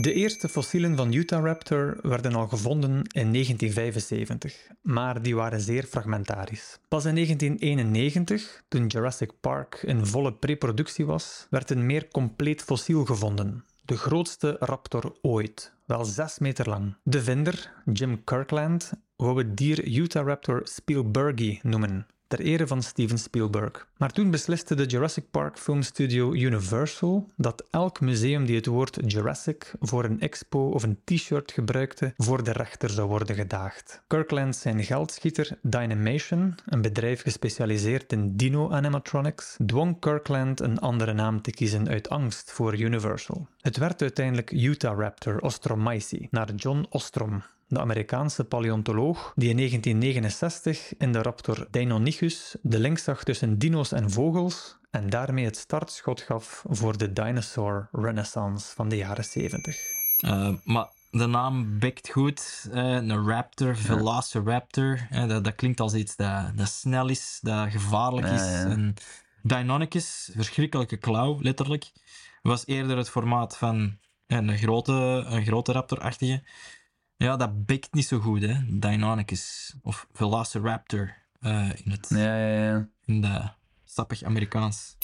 De 0.00 0.12
eerste 0.12 0.48
fossielen 0.48 0.96
van 0.96 1.12
Utahraptor 1.12 1.98
werden 2.02 2.34
al 2.34 2.48
gevonden 2.48 2.90
in 2.90 3.32
1975, 3.32 4.68
maar 4.82 5.22
die 5.22 5.36
waren 5.36 5.60
zeer 5.60 5.84
fragmentarisch. 5.84 6.78
Pas 6.88 7.04
in 7.04 7.14
1991, 7.14 8.62
toen 8.68 8.86
Jurassic 8.86 9.30
Park 9.40 9.82
in 9.82 10.06
volle 10.06 10.32
preproductie 10.32 11.06
was, 11.06 11.46
werd 11.50 11.70
een 11.70 11.86
meer 11.86 12.08
compleet 12.08 12.62
fossiel 12.62 13.04
gevonden. 13.04 13.64
De 13.84 13.96
grootste 13.96 14.56
raptor 14.60 15.16
ooit, 15.22 15.72
wel 15.86 16.04
6 16.04 16.38
meter 16.38 16.68
lang. 16.68 16.96
De 17.02 17.22
vinder, 17.22 17.72
Jim 17.92 18.24
Kirkland, 18.24 18.92
wou 19.16 19.38
het 19.38 19.56
dier 19.56 19.98
Utahraptor 19.98 20.60
Spielbergi 20.64 21.60
noemen, 21.62 22.06
ter 22.28 22.40
ere 22.40 22.66
van 22.66 22.82
Steven 22.82 23.18
Spielberg. 23.18 23.86
Maar 23.96 24.12
toen 24.12 24.30
besliste 24.30 24.74
de 24.74 24.86
Jurassic 24.86 25.30
Park 25.30 25.58
filmstudio 25.58 26.32
Universal 26.32 27.30
dat 27.36 27.64
elk 27.70 28.00
museum 28.00 28.44
die 28.44 28.56
het 28.56 28.66
woord 28.66 28.98
Jurassic 29.06 29.74
voor 29.80 30.04
een 30.04 30.20
expo 30.20 30.68
of 30.68 30.82
een 30.82 30.98
t-shirt 31.04 31.52
gebruikte, 31.52 32.12
voor 32.16 32.44
de 32.44 32.52
rechter 32.52 32.90
zou 32.90 33.08
worden 33.08 33.36
gedaagd. 33.36 34.02
Kirkland 34.06 34.56
zijn 34.56 34.84
geldschieter 34.84 35.58
Dynamation, 35.62 36.54
een 36.66 36.82
bedrijf 36.82 37.22
gespecialiseerd 37.22 38.12
in 38.12 38.36
dino-animatronics, 38.36 39.56
dwong 39.66 40.00
Kirkland 40.00 40.60
een 40.60 40.78
andere 40.78 41.12
naam 41.12 41.42
te 41.42 41.50
kiezen 41.50 41.88
uit 41.88 42.08
angst 42.08 42.52
voor 42.52 42.78
Universal. 42.78 43.48
Het 43.60 43.76
werd 43.76 44.02
uiteindelijk 44.02 44.50
Utahraptor 44.52 45.40
ostromyces, 45.40 46.26
naar 46.30 46.54
John 46.54 46.86
Ostrom, 46.90 47.42
de 47.68 47.80
Amerikaanse 47.80 48.44
paleontoloog 48.44 49.32
die 49.36 49.48
in 49.48 49.56
1969 49.56 50.96
in 50.98 51.12
de 51.12 51.22
raptor 51.22 51.66
Deinonychus 51.70 52.56
de 52.62 52.78
link 52.78 52.98
zag 52.98 53.24
tussen 53.24 53.58
dino's 53.58 53.92
en 53.92 54.10
vogels 54.10 54.78
en 54.90 55.10
daarmee 55.10 55.44
het 55.44 55.56
startschot 55.56 56.20
gaf 56.20 56.64
voor 56.68 56.98
de 56.98 57.12
dinosaur 57.12 57.88
renaissance 57.92 58.74
van 58.74 58.88
de 58.88 58.96
jaren 58.96 59.24
70. 59.24 59.76
Eh, 60.18 60.50
maar 60.64 60.88
de 61.10 61.26
naam 61.26 61.78
bekt 61.78 62.08
goed. 62.08 62.68
eh, 62.72 62.92
een 62.92 63.26
raptor, 63.26 63.76
velociraptor. 63.76 65.06
eh, 65.10 65.28
dat, 65.28 65.44
dat 65.44 65.54
klinkt 65.54 65.80
als 65.80 65.94
iets 65.94 66.16
dat, 66.16 66.56
dat 66.56 66.68
snel 66.68 67.08
is, 67.08 67.38
dat 67.42 67.70
gevaarlijk 67.70 68.26
is. 68.26 68.40
ja. 68.40 68.64
En 68.64 68.94
Deinonychus, 69.42 70.30
verschrikkelijke 70.34 70.96
klauw, 70.96 71.38
letterlijk, 71.40 71.92
was 72.42 72.66
eerder 72.66 72.96
het 72.96 73.10
formaat 73.10 73.56
van 73.56 73.98
een 74.26 74.58
grote, 74.58 74.92
een 75.26 75.44
grote 75.44 75.72
raptorachtige. 75.72 76.42
Ja, 77.18 77.36
dat 77.36 77.66
bekt 77.66 77.94
niet 77.94 78.06
zo 78.06 78.18
goed, 78.18 78.42
hè. 78.42 78.54
Deinonychus. 78.78 79.74
Of 79.82 80.06
velociraptor 80.12 81.14
eh, 81.40 81.68
in 81.84 81.90
het 81.90 82.06
Ja, 82.08 82.36
ja, 82.38 82.64
ja. 82.64 82.88
in 83.04 83.20
de 83.20 83.48
sappig 83.84 84.22
Amerikaans. 84.22 84.96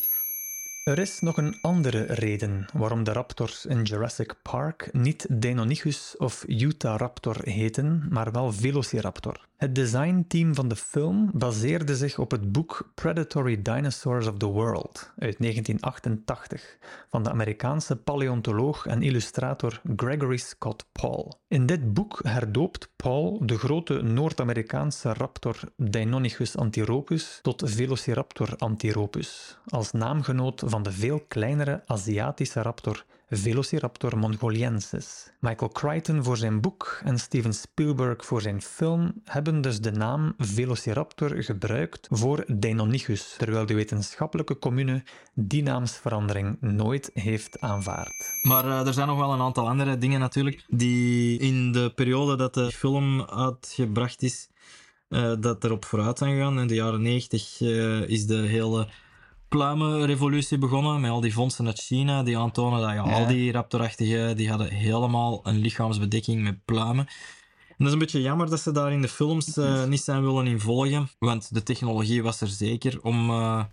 Er 0.85 0.99
is 0.99 1.21
nog 1.21 1.37
een 1.37 1.59
andere 1.61 2.03
reden 2.03 2.67
waarom 2.73 3.05
de 3.05 3.13
raptors 3.13 3.67
in 3.67 3.83
Jurassic 3.83 4.35
Park 4.43 4.89
niet 4.93 5.27
Deinonychus 5.31 6.17
of 6.17 6.45
Utahraptor 6.47 7.37
heten, 7.43 8.07
maar 8.11 8.33
wel 8.33 8.53
Velociraptor. 8.53 9.49
Het 9.65 9.75
designteam 9.75 10.55
van 10.55 10.69
de 10.69 10.77
film 10.77 11.31
baseerde 11.33 11.97
zich 11.97 12.19
op 12.19 12.31
het 12.31 12.53
boek 12.53 12.91
Predatory 12.95 13.63
Dinosaurs 13.63 14.27
of 14.27 14.37
the 14.37 14.47
World 14.47 15.13
uit 15.19 15.39
1988 15.39 16.77
van 17.09 17.23
de 17.23 17.31
Amerikaanse 17.31 17.97
paleontoloog 17.97 18.87
en 18.87 19.03
illustrator 19.03 19.81
Gregory 19.97 20.37
Scott 20.37 20.87
Paul. 20.93 21.41
In 21.49 21.67
dit 21.67 21.95
boek 21.95 22.21
herdoopt 22.23 22.89
Paul 22.97 23.47
de 23.47 23.59
grote 23.59 24.03
Noord-Amerikaanse 24.03 25.13
raptor 25.13 25.57
Deinonychus 25.77 26.57
antiropus 26.57 27.39
tot 27.43 27.63
Velociraptor 27.65 28.57
antiropus, 28.57 29.59
als 29.67 29.93
naamgenoot 29.93 30.63
van 30.67 30.83
de 30.83 30.93
veel 30.93 31.25
kleinere 31.29 31.83
Aziatische 31.87 32.63
raptor 32.63 33.05
Velociraptor 33.29 34.19
mongoliensis. 34.19 35.33
Michael 35.41 35.71
Crichton 35.71 36.25
voor 36.25 36.37
zijn 36.37 36.61
boek 36.61 37.01
en 37.05 37.19
Steven 37.19 37.53
Spielberg 37.53 38.25
voor 38.25 38.41
zijn 38.41 38.63
film 38.63 39.13
hebben 39.25 39.61
dus 39.61 39.81
de 39.81 39.91
naam 39.93 40.35
Velociraptor 40.39 41.43
gebruikt 41.43 42.07
voor 42.11 42.45
Deinonychus, 42.47 43.35
terwijl 43.39 43.67
de 43.67 43.75
wetenschappelijke 43.75 44.59
commune 44.59 45.03
die 45.35 45.63
naamsverandering 45.63 46.57
nooit 46.61 47.11
heeft 47.15 47.61
aanvaard. 47.61 48.33
Maar 48.43 48.65
eh, 48.65 48.87
er 48.87 48.95
zijn 48.95 49.09
nog 49.09 49.19
wel 49.19 49.33
een 49.33 49.41
aantal 49.41 49.69
andere 49.69 49.99
dingen 49.99 50.21
natuurlijk, 50.21 50.65
die 50.69 51.39
in 51.39 51.73
de 51.73 51.93
periode 51.95 52.37
dat 52.37 52.55
de 52.55 52.71
film 52.71 53.23
uitgebracht 53.23 54.23
is, 54.23 54.49
eh, 55.09 55.33
dat 55.41 55.65
erop 55.65 55.85
vooruit 55.85 56.19
zijn 56.19 56.35
gegaan. 56.35 56.61
In 56.61 56.67
de 56.67 56.75
jaren 56.75 57.03
90 57.03 57.61
eh, 57.61 58.09
is 58.09 58.27
de 58.27 58.37
hele 58.37 58.89
pluimenrevolutie 59.49 60.59
begonnen, 60.59 61.01
met 61.01 61.11
al 61.11 61.21
die 61.21 61.33
vondsten 61.33 61.67
uit 61.67 61.79
China, 61.79 62.23
die 62.23 62.39
aantonen 62.39 62.81
dat 62.81 62.91
ja, 62.91 63.01
al 63.01 63.27
die 63.27 63.53
raptorachtigen, 63.53 64.37
die 64.37 64.49
hadden 64.49 64.69
helemaal 64.69 65.41
een 65.43 65.59
lichaamsbedekking 65.59 66.43
met 66.43 66.65
pluimen. 66.65 67.07
En 67.69 67.77
dat 67.79 67.87
is 67.87 67.93
een 67.93 67.99
beetje 67.99 68.21
jammer 68.21 68.51
dat 68.51 68.61
ze 68.61 68.73
daar 68.73 68.93
in 68.93 69.03
de 69.03 69.09
films 69.09 69.57
eh, 69.57 69.85
niet 69.85 70.01
zijn 70.01 70.23
willen 70.23 70.47
in 70.47 70.61
volgen, 70.61 71.09
want 71.19 71.55
de 71.55 71.63
technologie 71.63 72.23
was 72.23 72.41
er 72.41 72.49
zeker 72.49 72.99
om, 73.03 73.31
eh, 73.31 73.65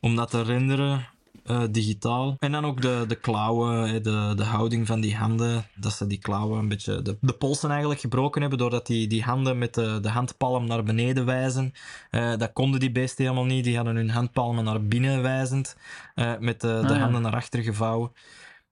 om 0.00 0.16
dat 0.16 0.30
te 0.30 0.42
renderen 0.42 1.08
eh, 1.46 1.62
digitaal. 1.70 2.36
En 2.38 2.52
dan 2.52 2.64
ook 2.64 2.80
de, 2.82 3.04
de 3.08 3.14
klauwen, 3.14 3.88
hè, 3.90 4.00
de, 4.00 4.32
de 4.36 4.44
houding 4.44 4.86
van 4.86 5.00
die 5.00 5.16
handen, 5.16 5.66
dat 5.74 5.92
ze 5.92 6.06
die 6.06 6.18
klauwen 6.18 6.58
een 6.58 6.68
beetje, 6.68 7.02
de, 7.02 7.16
de 7.20 7.32
polsen 7.32 7.70
eigenlijk 7.70 8.00
gebroken 8.00 8.40
hebben, 8.40 8.58
doordat 8.58 8.86
die, 8.86 9.06
die 9.06 9.22
handen 9.22 9.58
met 9.58 9.74
de, 9.74 9.98
de 10.00 10.08
handpalm 10.08 10.66
naar 10.66 10.82
beneden 10.82 11.24
wijzen. 11.24 11.72
Eh, 12.10 12.36
dat 12.36 12.52
konden 12.52 12.80
die 12.80 12.92
beesten 12.92 13.24
helemaal 13.24 13.44
niet, 13.46 13.64
die 13.64 13.76
hadden 13.76 13.96
hun 13.96 14.10
handpalmen 14.10 14.64
naar 14.64 14.82
binnen 14.82 15.22
wijzend, 15.22 15.76
eh, 16.14 16.32
met 16.38 16.60
de, 16.60 16.66
de 16.66 16.88
Ah, 16.88 16.90
ja. 16.94 16.98
handen 16.98 17.22
naar 17.22 17.34
achter 17.34 17.62
gevouwen. 17.62 18.12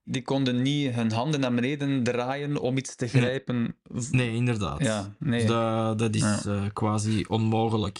Die 0.03 0.21
konden 0.21 0.61
niet 0.61 0.93
hun 0.93 1.11
handen 1.11 1.39
naar 1.39 1.53
beneden 1.53 2.03
draaien 2.03 2.57
om 2.61 2.77
iets 2.77 2.95
te 2.95 3.07
grijpen. 3.07 3.75
Nee, 4.11 4.33
inderdaad. 4.33 4.79
Ja, 4.83 5.15
nee. 5.19 5.39
Dus 5.39 5.49
dat, 5.49 5.99
dat 5.99 6.15
is 6.15 6.21
Ja. 6.21 6.39
eh, 6.45 6.61
quasi 6.73 7.25
onmogelijk 7.27 7.99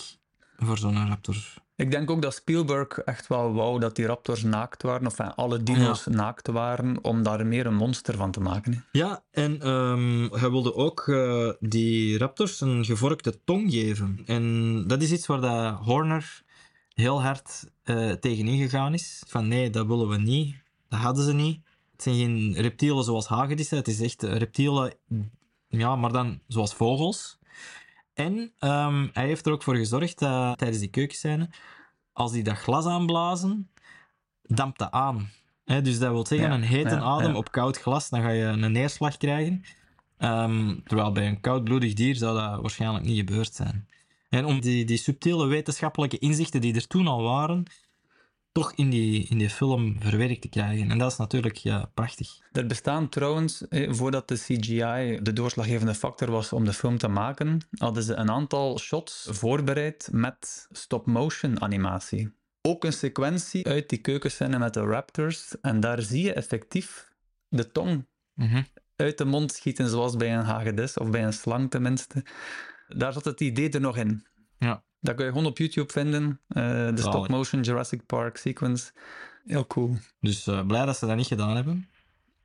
voor 0.58 0.78
zo'n 0.78 1.08
raptor. 1.08 1.36
Ik 1.78 1.92
denk 1.92 2.10
ook 2.12 2.22
dat 2.22 2.34
Spielberg 2.34 2.98
echt 2.98 3.28
wel 3.28 3.54
wou 3.54 3.80
dat 3.80 3.96
die 3.96 4.06
raptors 4.06 4.44
naakt 4.44 4.84
waren, 4.84 5.08
of 5.08 5.20
enfin, 5.20 5.36
alle 5.36 5.64
dino's 5.64 6.06
naakt 6.06 6.48
waren, 6.48 7.04
om 7.04 7.24
daar 7.24 7.46
meer 7.46 7.66
een 7.66 7.76
monster 7.76 8.16
van 8.16 8.32
te 8.32 8.40
maken. 8.40 8.74
hè. 8.74 8.80
Ja, 8.92 9.24
en 9.32 9.62
ehm, 9.62 10.28
hij 10.32 10.50
wilde 10.50 10.76
ook 10.76 11.08
eh, 11.08 11.50
die 11.60 12.18
raptors 12.18 12.62
een 12.62 12.86
gevorkte 12.86 13.40
tong 13.44 13.72
geven. 13.72 14.22
En 14.26 14.84
dat 14.88 15.02
is 15.02 15.12
iets 15.12 15.26
waar 15.26 15.42
dat 15.42 15.80
Horner 15.80 16.44
heel 16.94 17.22
hard 17.22 17.70
eh 17.84 18.12
tegen 18.12 18.48
ingegaan 18.48 18.94
is. 18.94 19.24
Van 19.28 19.48
nee, 19.48 19.70
dat 19.70 19.88
willen 19.88 20.08
we 20.08 20.18
niet. 20.18 20.56
Dat 20.90 21.00
hadden 21.00 21.24
ze 21.24 21.34
niet. 21.34 21.60
Het 21.92 22.04
zijn 22.04 22.16
geen 22.16 22.54
reptielen 22.54 23.04
zoals 23.04 23.28
hagedissen. 23.28 23.78
Het 23.78 23.88
is 23.88 24.02
echt 24.02 24.24
reptielen, 24.24 24.94
ja, 25.68 25.96
maar 25.96 26.12
dan 26.12 26.40
zoals 26.48 26.74
vogels. 26.74 27.40
En 28.16 28.54
ehm, 28.60 29.08
hij 29.14 29.26
heeft 29.26 29.46
er 29.46 29.52
ook 29.52 29.64
voor 29.64 29.76
gezorgd 29.76 30.20
dat 30.20 30.58
tijdens 30.58 30.80
die 30.80 30.90
keukenscène, 30.90 31.50
als 32.14 32.32
die 32.32 32.44
dat 32.44 32.58
glas 32.58 32.86
aanblazen, 32.86 33.70
dampt 34.42 34.80
dat 34.80 34.92
aan. 34.92 35.30
Dus 35.66 36.00
dat 36.00 36.12
wil 36.12 36.26
zeggen, 36.26 36.48
Ja, 36.48 36.54
een 36.54 36.62
hete 36.62 36.96
ja, 36.96 37.02
adem 37.02 37.32
ja. 37.32 37.38
op 37.38 37.52
koud 37.52 37.78
glas, 37.78 38.10
dan 38.10 38.22
ga 38.22 38.30
je 38.30 38.44
een 38.44 38.72
neerslag 38.72 39.18
krijgen. 39.18 39.64
Ehm, 40.18 40.76
terwijl 40.86 41.12
bij 41.12 41.28
een 41.28 41.42
koudbloedig 41.42 41.94
dier 41.94 42.16
zou 42.16 42.40
dat 42.40 42.62
waarschijnlijk 42.62 43.06
niet 43.06 43.18
gebeurd 43.18 43.54
zijn. 43.54 43.88
En 44.30 44.46
om 44.46 44.60
die, 44.60 44.86
die 44.86 44.98
subtiele 44.98 45.46
wetenschappelijke 45.46 46.18
inzichten 46.18 46.62
die 46.62 46.76
er 46.76 46.88
toen 46.88 47.08
al 47.08 47.22
waren, 47.24 47.66
toch 48.56 48.74
in 48.76 48.90
die, 48.90 49.28
in 49.28 49.38
die 49.38 49.50
film 49.50 49.96
verwerkt 50.00 50.42
te 50.42 50.48
krijgen. 50.48 50.92
En 50.92 50.98
dat 50.98 51.12
is 51.12 51.18
natuurlijk 51.18 51.56
ja, 51.56 51.92
prachtig. 51.94 52.40
Er 52.52 52.66
bestaan 52.66 53.10
trouwens, 53.10 53.68
eh, 53.68 53.94
voordat 53.94 54.28
de 54.28 54.36
CGI 54.36 55.20
de 55.22 55.34
doorslaggevende 55.34 55.94
factor 55.94 56.32
was 56.32 56.54
om 56.54 56.66
de 56.66 56.74
film 56.74 56.98
te 56.98 57.08
maken, 57.08 57.62
hadden 57.78 58.04
ze 58.04 58.14
een 58.14 58.32
aantal 58.32 58.80
shots 58.80 59.28
voorbereid 59.32 60.10
met 60.12 60.68
stop-motion 60.72 61.62
animatie. 61.62 62.34
Ook 62.62 62.84
een 62.84 62.94
sequentie 62.94 63.68
uit 63.68 63.90
die 63.90 64.00
keukenscène 64.00 64.58
met 64.58 64.74
de 64.74 64.82
raptors. 64.82 65.62
En 65.62 65.80
daar 65.80 66.02
zie 66.02 66.24
je 66.24 66.34
effectief 66.34 67.12
de 67.48 67.72
tong 67.72 68.08
uit 68.96 69.18
de 69.18 69.26
mond 69.26 69.52
schieten, 69.52 69.90
zoals 69.90 70.16
bij 70.16 70.36
een 70.36 70.44
hagedis, 70.44 70.98
of 70.98 71.10
bij 71.10 71.24
een 71.24 71.34
slang 71.34 71.72
tenminste. 71.72 72.26
Daar 72.88 73.14
zat 73.14 73.26
het 73.26 73.42
idee 73.42 73.70
er 73.70 73.82
nog 73.82 73.98
in. 73.98 74.26
Ja. 74.58 74.84
Dat 75.06 75.16
kun 75.16 75.26
je 75.26 75.32
gewoon 75.32 75.46
op 75.48 75.58
YouTube 75.58 75.92
vinden. 75.92 76.40
eh, 76.48 76.64
de 76.64 76.94
stop-motion 76.98 77.62
Jurassic 77.62 78.06
Park 78.06 78.38
sequence. 78.38 78.92
Heel 79.46 79.68
cool. 79.68 79.98
Dus 80.20 80.48
eh, 80.48 80.66
blij 80.66 80.86
dat 80.86 80.98
ze 80.98 81.06
dat 81.06 81.16
niet 81.16 81.28
gedaan 81.28 81.56
hebben. 81.56 81.90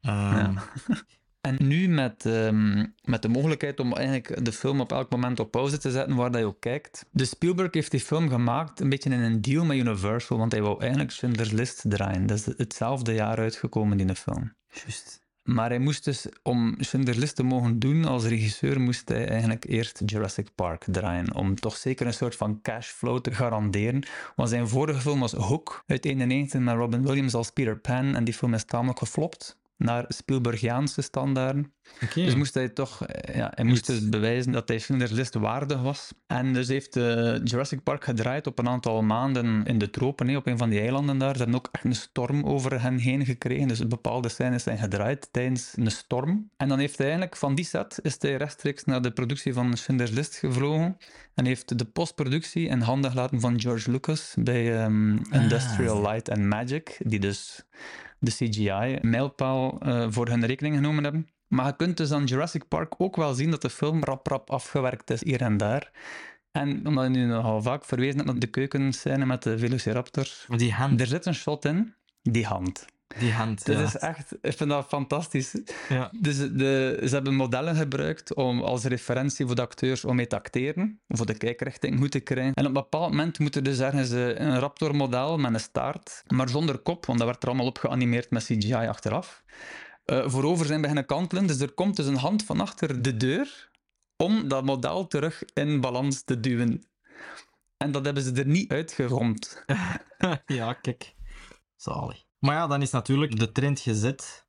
Ehm, 0.01 0.37
Ja. 0.37 0.53
En 1.41 1.57
nu 1.59 1.89
met, 1.89 2.27
ehm, 2.27 2.87
met 3.05 3.23
de 3.23 3.29
mogelijkheid 3.29 3.81
om 3.81 3.93
eigenlijk 3.95 4.45
de 4.45 4.53
film 4.53 4.81
op 4.81 4.93
elk 4.93 5.11
moment 5.11 5.41
op 5.41 5.51
pauze 5.51 5.79
te 5.79 5.91
zetten, 5.91 6.17
waar 6.17 6.31
dat 6.31 6.41
je 6.41 6.47
ook 6.47 6.61
kijkt. 6.61 7.07
De 7.11 7.25
Spielberg 7.25 7.75
heeft 7.75 7.91
die 7.91 8.01
film 8.01 8.29
gemaakt 8.29 8.81
een 8.81 8.89
beetje 8.89 9.11
in 9.11 9.21
een 9.21 9.41
deal 9.41 9.65
met 9.65 9.77
Universal, 9.77 10.39
want 10.39 10.53
hij 10.53 10.63
wou 10.63 10.81
eigenlijk 10.81 11.11
Schindler's 11.11 11.51
List 11.51 11.83
draaien. 11.89 12.27
Dat 12.27 12.37
is 12.39 12.55
hetzelfde 12.57 13.13
jaar 13.13 13.39
uitgekomen 13.39 14.01
in 14.01 14.07
de 14.07 14.15
film. 14.15 14.55
Juist. 14.73 15.20
Maar 15.43 15.69
hij 15.69 15.79
moest 15.79 16.05
dus, 16.05 16.27
om 16.43 16.75
Schindler's 16.79 17.33
te 17.33 17.43
mogen 17.43 17.79
doen 17.79 18.05
als 18.05 18.25
regisseur, 18.25 18.81
moest 18.81 19.09
hij 19.09 19.29
eigenlijk 19.29 19.65
eerst 19.65 20.03
Jurassic 20.07 20.49
Park 20.55 20.85
draaien. 20.91 21.35
Om 21.35 21.55
toch 21.55 21.77
zeker 21.77 22.07
een 22.07 22.13
soort 22.13 22.37
van 22.37 22.61
cashflow 22.63 23.21
te 23.21 23.33
garanderen. 23.33 24.03
Want 24.37 24.49
zijn 24.49 24.69
vorige 24.69 25.01
film 25.01 25.21
was 25.21 25.33
Hook 25.33 25.83
uit 25.87 26.03
1991 26.03 26.61
met 26.61 26.75
Robin 26.75 27.03
Williams 27.03 27.35
als 27.35 27.51
Peter 27.51 27.79
Pan. 27.79 28.17
En 28.17 28.25
die 28.25 28.35
film 28.35 28.55
is 28.55 28.65
tamelijk 28.65 28.99
geflopt 28.99 29.59
naar 29.81 30.05
Spielbergiaanse 30.09 31.03
standaarden. 31.03 31.73
Dus 32.15 32.35
moest 32.35 32.55
hij 32.55 32.69
toch, 32.69 33.07
eh, 33.07 33.35
ja, 33.35 33.53
hij 33.55 33.65
moest 33.65 33.87
dus 33.87 34.09
bewijzen 34.09 34.53
dat 34.53 34.69
hij 34.69 34.83
List 34.89 35.35
waardig 35.35 35.83
was. 35.83 36.13
En 36.27 36.53
dus 36.53 36.69
heeft 36.69 36.97
eh, 36.97 37.45
Jurassic 37.45 37.83
Park 37.83 38.05
gedraaid 38.05 38.47
op 38.47 38.59
een 38.59 38.69
aantal 38.69 39.03
maanden 39.03 39.65
in 39.65 39.79
de 39.79 39.91
tropen, 39.91 40.29
hè, 40.29 40.37
op 40.37 40.47
een 40.47 40.59
van 40.59 40.69
die 40.69 40.81
eilanden 40.81 41.19
daar. 41.19 41.33
Ze 41.37 41.43
hebben 41.43 41.57
ook 41.57 41.69
echt 41.73 41.85
een 41.85 41.95
storm 41.95 42.45
over 42.45 42.83
hen 42.83 42.99
heen 42.99 43.25
gekregen. 43.25 43.69
Dus 43.69 43.87
bepaalde 43.87 44.29
scènes 44.29 44.63
zijn 44.63 44.79
gedraaid 44.79 45.29
tijdens 45.31 45.73
een 45.77 45.91
storm. 45.91 46.51
En 46.57 46.69
dan 46.69 46.79
heeft 46.79 46.97
hij 46.97 47.07
eigenlijk 47.07 47.37
van 47.37 47.55
die 47.55 47.65
set 47.65 47.99
is 48.03 48.17
hij 48.19 48.37
rechtstreeks 48.37 48.85
naar 48.85 49.03
de 49.03 49.11
productie 49.11 49.53
van 49.53 49.77
Schindler's 49.77 50.11
List 50.11 50.37
gevlogen. 50.37 50.97
En 51.35 51.45
heeft 51.45 51.79
de 51.79 51.85
postproductie 51.85 52.69
in 52.69 52.81
handen 52.81 53.11
gelaten 53.11 53.41
van 53.41 53.61
George 53.61 53.91
Lucas 53.91 54.35
bij 54.39 54.83
ehm, 54.83 55.17
Industrial 55.31 56.01
Light 56.01 56.31
and 56.31 56.43
Magic, 56.43 56.97
die 56.99 57.21
dus 57.21 57.65
de 58.21 58.31
CGI-mijlpaal 58.31 59.79
uh, 59.87 60.07
voor 60.09 60.29
hun 60.29 60.47
rekening 60.47 60.75
genomen 60.75 61.03
hebben. 61.05 61.29
Maar 61.47 61.67
je 61.67 61.77
kunt 61.77 61.97
dus 61.97 62.13
aan 62.13 62.25
Jurassic 62.25 62.69
Park 62.69 62.95
ook 62.99 63.17
wel 63.17 63.35
zien 63.35 63.51
dat 63.51 63.63
de 63.63 63.71
film 63.71 64.05
rap 64.05 64.27
rap 64.27 64.51
afgewerkt 64.51 65.11
is 65.11 65.25
hier 65.25 65.41
en 65.41 65.57
daar. 65.57 65.91
En 66.51 66.87
omdat 66.87 67.05
je 67.05 67.11
nu 67.11 67.25
nogal 67.25 67.63
vaak 67.63 67.85
verwezen 67.85 68.17
hebt 68.17 68.27
naar 68.27 68.39
de 68.39 68.47
keukenscène 68.47 69.27
met 69.27 69.43
de 69.43 69.59
Velociraptor. 69.59 70.29
Die 70.49 70.73
hand. 70.73 71.01
Er 71.01 71.07
zit 71.07 71.27
een 71.27 71.35
shot 71.35 71.65
in, 71.65 71.95
die 72.23 72.47
hand. 72.47 72.87
Die 73.19 73.33
hand, 73.33 73.67
Dat 73.67 73.77
ja. 73.77 73.83
is 73.83 73.97
echt, 73.97 74.37
ik 74.41 74.57
vind 74.57 74.71
dat 74.71 74.87
fantastisch. 74.87 75.57
Ja. 75.89 76.11
Dus 76.21 76.37
de, 76.37 77.01
ze 77.05 77.15
hebben 77.15 77.35
modellen 77.35 77.77
gebruikt 77.77 78.35
om, 78.35 78.61
als 78.61 78.85
referentie 78.85 79.47
voor 79.47 79.55
de 79.55 79.63
acteurs 79.63 80.05
om 80.05 80.17
mee 80.17 80.27
te 80.27 80.37
acteren, 80.37 81.01
voor 81.09 81.27
de 81.27 81.37
kijkrichting 81.37 81.99
goed 81.99 82.11
te 82.11 82.21
krijgen. 82.21 82.55
En 82.55 82.63
op 82.63 82.69
een 82.69 82.73
bepaald 82.73 83.11
moment 83.11 83.39
moet 83.39 83.57
er 83.57 83.63
dus 83.63 83.79
ergens 83.79 84.11
een 84.11 84.59
raptormodel 84.59 85.39
met 85.39 85.55
een 85.55 85.61
staart, 85.61 86.23
maar 86.27 86.49
zonder 86.49 86.79
kop, 86.79 87.07
want 87.07 87.19
dat 87.19 87.29
werd 87.29 87.43
er 87.43 87.49
allemaal 87.49 87.67
op 87.67 87.79
geanimeerd 87.79 88.31
met 88.31 88.45
CGI 88.45 88.75
achteraf, 88.75 89.43
eh, 90.05 90.29
voorover 90.29 90.67
zijn 90.67 90.81
beginnen 90.81 91.07
kantelen. 91.07 91.47
Dus 91.47 91.61
er 91.61 91.73
komt 91.73 91.97
dus 91.97 92.07
een 92.07 92.17
hand 92.17 92.45
van 92.45 92.61
achter 92.61 93.03
de 93.03 93.17
deur 93.17 93.71
om 94.17 94.49
dat 94.49 94.65
model 94.65 95.07
terug 95.07 95.43
in 95.55 95.81
balans 95.81 96.23
te 96.23 96.41
duwen. 96.41 96.85
En 97.77 97.93
dat 97.93 98.05
hebben 98.05 98.23
ze 98.23 98.33
er 98.33 98.47
niet 98.47 98.71
uitgerond. 98.71 99.65
ja, 100.47 100.73
kijk. 100.73 101.15
Zalig. 101.77 102.29
Maar 102.41 102.55
ja, 102.55 102.67
dan 102.67 102.83
is 102.83 102.91
natuurlijk 102.91 103.39
de 103.39 103.53
trend 103.53 103.81
gezet. 103.81 104.49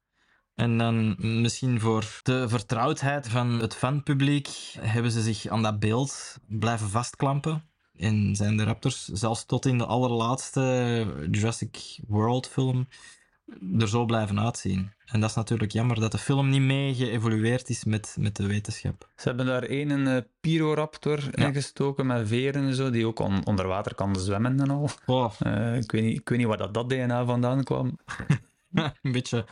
En 0.55 0.77
dan 0.77 1.15
misschien 1.41 1.79
voor 1.79 2.19
de 2.23 2.49
vertrouwdheid 2.49 3.27
van 3.27 3.59
het 3.59 3.75
fanpubliek 3.75 4.47
hebben 4.79 5.11
ze 5.11 5.21
zich 5.21 5.47
aan 5.47 5.61
dat 5.61 5.79
beeld 5.79 6.37
blijven 6.47 6.89
vastklampen. 6.89 7.69
En 7.93 8.35
zijn 8.35 8.57
de 8.57 8.63
Raptors 8.63 9.05
zelfs 9.05 9.45
tot 9.45 9.65
in 9.65 9.77
de 9.77 9.85
allerlaatste 9.85 11.27
Jurassic 11.31 11.99
World 12.07 12.47
film 12.47 12.87
er 13.79 13.89
zo 13.89 14.05
blijven 14.05 14.39
uitzien. 14.39 14.91
En 15.05 15.19
dat 15.19 15.29
is 15.29 15.35
natuurlijk 15.35 15.71
jammer 15.71 15.99
dat 15.99 16.11
de 16.11 16.17
film 16.17 16.49
niet 16.49 16.61
mee 16.61 16.93
geëvolueerd 16.95 17.69
is 17.69 17.83
met, 17.83 18.15
met 18.19 18.35
de 18.35 18.47
wetenschap. 18.47 19.09
Ze 19.15 19.27
hebben 19.27 19.45
daar 19.45 19.63
één 19.63 19.89
een 19.89 20.07
eh, 20.07 20.21
Pyroraptor 20.41 21.19
Ja. 21.31 21.47
ingestoken 21.47 22.05
met 22.05 22.27
veren 22.27 22.63
en 22.63 22.75
zo, 22.75 22.89
die 22.89 23.07
ook 23.07 23.19
on- 23.19 23.45
onder 23.45 23.67
water 23.67 23.95
kan 23.95 24.15
zwemmen 24.15 24.59
en 24.59 24.69
al. 24.69 24.89
Oh, 25.05 25.33
Eh, 25.39 25.75
ik, 25.77 25.91
weet 25.91 26.03
niet, 26.03 26.19
ik 26.19 26.29
weet 26.29 26.37
niet 26.37 26.47
waar 26.47 26.57
dat, 26.57 26.73
dat 26.73 26.89
DNA 26.89 27.25
vandaan 27.25 27.63
kwam. 27.63 27.97
een 29.01 29.11
beetje, 29.11 29.45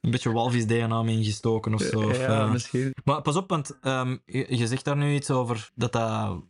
een 0.00 0.10
beetje 0.10 0.32
walvis-DNA 0.32 1.02
mee 1.02 1.16
ingestoken 1.16 1.74
of 1.74 1.80
zo. 1.82 1.98
of, 2.08 2.16
ja, 2.18 2.26
eh, 2.44 2.52
misschien. 2.52 2.94
Maar 3.04 3.22
pas 3.22 3.36
op, 3.36 3.50
want 3.50 3.78
ehm, 3.80 4.16
je, 4.26 4.46
je 4.56 4.66
zegt 4.66 4.84
daar 4.84 4.96
nu 4.96 5.14
iets 5.14 5.30
over 5.30 5.70
dat 5.74 5.92
dat 5.92 6.42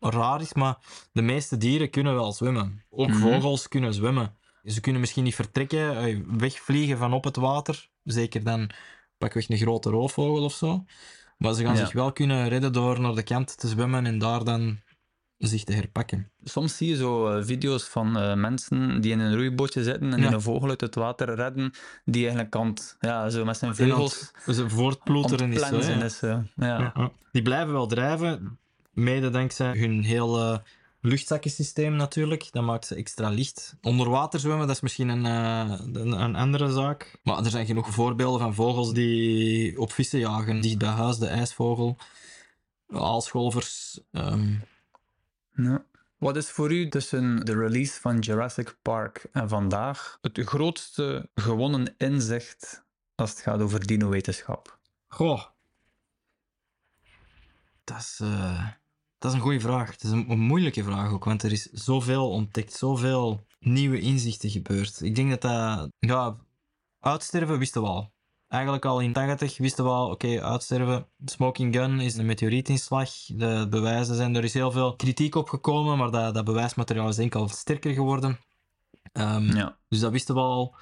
raar 0.00 0.40
is, 0.40 0.54
maar 0.54 0.78
de 1.12 1.22
meeste 1.22 1.56
dieren 1.56 1.90
kunnen 1.90 2.14
wel 2.14 2.32
zwemmen. 2.32 2.82
Ook 2.90 3.08
Mhm. 3.08 3.18
vogels 3.18 3.68
kunnen 3.68 3.94
zwemmen. 3.94 4.34
Ze 4.64 4.80
kunnen 4.80 5.00
misschien 5.00 5.24
niet 5.24 5.34
vertrekken, 5.34 5.96
eh, 5.98 6.18
wegvliegen 6.26 6.98
van 6.98 7.12
op 7.12 7.24
het 7.24 7.36
water. 7.36 7.88
Zeker 8.04 8.44
dan 8.44 8.70
pakweg 9.18 9.48
een 9.48 9.56
grote 9.56 9.90
roofvogel 9.90 10.44
of 10.44 10.52
zo. 10.54 10.84
Maar 11.38 11.54
ze 11.54 11.62
gaan 11.64 11.74
Ja. 11.76 11.80
zich 11.84 11.92
wel 11.92 12.12
kunnen 12.12 12.48
redden 12.48 12.72
door 12.72 13.00
naar 13.00 13.14
de 13.14 13.22
kant 13.22 13.58
te 13.58 13.68
zwemmen 13.68 14.06
en 14.06 14.18
daar 14.18 14.44
dan 14.44 14.80
zich 15.38 15.64
te 15.64 15.72
herpakken. 15.72 16.32
Soms 16.44 16.76
zie 16.76 16.88
je 16.88 16.96
zo 16.96 17.26
eh, 17.28 17.44
video's 17.44 17.84
van 17.84 18.16
eh, 18.18 18.34
mensen 18.34 19.00
die 19.00 19.12
in 19.12 19.18
een 19.20 19.34
roeibootje 19.34 19.82
zitten 19.82 20.12
en 20.12 20.20
Ja. 20.20 20.32
een 20.32 20.40
vogel 20.42 20.68
uit 20.68 20.80
het 20.80 20.94
water 20.94 21.34
redden, 21.34 21.72
die 22.04 22.20
eigenlijk 22.22 22.50
kan, 22.50 22.76
ja, 23.00 23.28
zo 23.30 23.44
met 23.44 23.56
zijn 23.56 23.74
vleugels 23.74 24.30
Ze 24.46 24.68
voortploeteren 24.70 25.52
is 25.52 25.66
zo. 25.66 25.76
is. 25.76 26.20
ja. 26.20 26.44
Ja. 26.56 27.10
Die 27.32 27.42
blijven 27.42 27.72
wel 27.72 27.86
drijven, 27.86 28.58
mede 28.92 29.30
dankzij 29.30 29.78
hun 29.78 30.02
hele 30.02 30.62
luchtzakkensysteem 31.00 31.96
natuurlijk. 31.96 32.48
Dat 32.52 32.64
maakt 32.64 32.86
ze 32.86 32.94
extra 32.94 33.28
licht. 33.28 33.76
Onder 33.82 34.10
water 34.10 34.40
zwemmen, 34.40 34.66
dat 34.66 34.76
is 34.76 34.82
misschien 34.82 35.08
een, 35.08 35.26
eh, 35.26 35.80
een, 35.92 36.20
een 36.22 36.36
andere 36.36 36.72
zaak. 36.72 37.18
Maar 37.22 37.44
er 37.44 37.50
zijn 37.50 37.66
genoeg 37.66 37.90
voorbeelden 37.90 38.40
van 38.40 38.54
vogels 38.54 38.92
die 38.92 39.80
op 39.80 39.92
vissen 39.92 40.18
jagen. 40.18 40.60
Dicht 40.60 40.78
bij 40.78 40.88
huis, 40.88 41.18
de 41.18 41.26
ijsvogel, 41.26 41.96
aalscholvers. 42.88 44.00
Ja. 45.54 45.84
Wat 46.18 46.36
is 46.36 46.50
voor 46.50 46.72
u 46.72 46.88
tussen 46.88 47.44
de 47.44 47.54
release 47.54 48.00
van 48.00 48.18
Jurassic 48.18 48.76
Park 48.82 49.26
en 49.32 49.48
vandaag 49.48 50.18
het 50.20 50.38
grootste 50.38 51.28
gewonnen 51.34 51.94
inzicht 51.98 52.84
als 53.14 53.30
het 53.30 53.40
gaat 53.40 53.60
over 53.60 53.86
dino-wetenschap? 53.86 54.78
Goh. 55.08 55.44
Dat 57.84 57.98
is, 57.98 58.18
eh, 58.22 58.68
dat 59.20 59.30
is 59.30 59.36
een 59.36 59.42
goede 59.44 59.60
vraag. 59.60 59.90
Het 59.90 60.02
is 60.02 60.10
een, 60.10 60.30
een 60.30 60.38
moeilijke 60.38 60.82
vraag 60.84 61.10
ook, 61.12 61.24
want 61.24 61.42
er 61.42 61.52
is 61.52 61.62
zoveel 61.72 62.30
ontdekt, 62.30 62.72
zoveel 62.72 63.46
nieuwe 63.58 64.00
inzichten 64.00 64.50
gebeurd. 64.50 65.00
Ik 65.00 65.14
denk 65.14 65.30
dat 65.30 65.40
dat... 65.40 65.88
Ja, 65.98 66.36
uitsterven 67.00 67.58
wisten 67.58 67.82
we 67.82 67.88
al. 67.88 68.12
Eigenlijk 68.48 68.84
al 68.84 69.00
in 69.00 69.12
80 69.12 69.58
wisten 69.58 69.84
we 69.84 69.90
al, 69.90 70.10
oké, 70.10 70.42
uitsterven. 70.42 71.06
Smoking 71.24 71.74
gun 71.74 72.00
is 72.00 72.16
een 72.16 72.26
meteorietinslag. 72.26 73.10
De 73.26 73.66
bewijzen 73.70 74.14
zijn, 74.14 74.34
er 74.36 74.44
is 74.44 74.54
heel 74.54 74.70
veel 74.70 74.96
kritiek 74.96 75.34
op 75.34 75.48
gekomen, 75.48 75.98
maar 75.98 76.10
dat, 76.10 76.34
dat 76.34 76.44
bewijsmateriaal 76.44 77.08
is 77.08 77.18
enkel 77.18 77.48
sterker 77.48 77.92
geworden. 77.92 78.38
Ehm, 79.12 79.56
Ja. 79.56 79.78
dus 79.88 80.00
dat 80.00 80.12
wisten 80.12 80.34
we 80.34 80.40
al. 80.40 80.74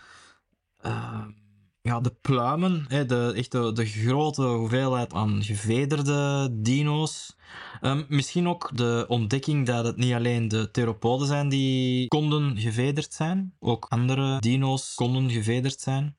Ehm, 0.81 1.31
ja, 1.83 2.01
de 2.01 2.15
pluimen, 2.21 2.85
hè, 2.89 3.07
de, 3.07 3.33
echt 3.37 3.53
de, 3.53 3.73
de 3.73 3.87
grote 3.87 4.43
hoeveelheid 4.43 5.13
aan 5.13 5.43
gevederde 5.43 6.49
dino's. 6.53 7.37
Ehm, 7.81 8.03
misschien 8.09 8.49
ook 8.49 8.71
de 8.77 9.05
ontdekking 9.09 9.67
dat 9.67 9.85
het 9.85 9.97
niet 9.97 10.13
alleen 10.13 10.49
de 10.49 10.71
theropoden 10.71 11.27
zijn 11.27 11.49
die 11.49 12.09
konden 12.09 12.59
gevederd 12.59 13.15
zijn. 13.15 13.55
Ook 13.59 13.87
andere 13.89 14.41
dino's 14.41 14.95
konden 14.95 15.31
gevederd 15.31 15.81
zijn. 15.81 16.17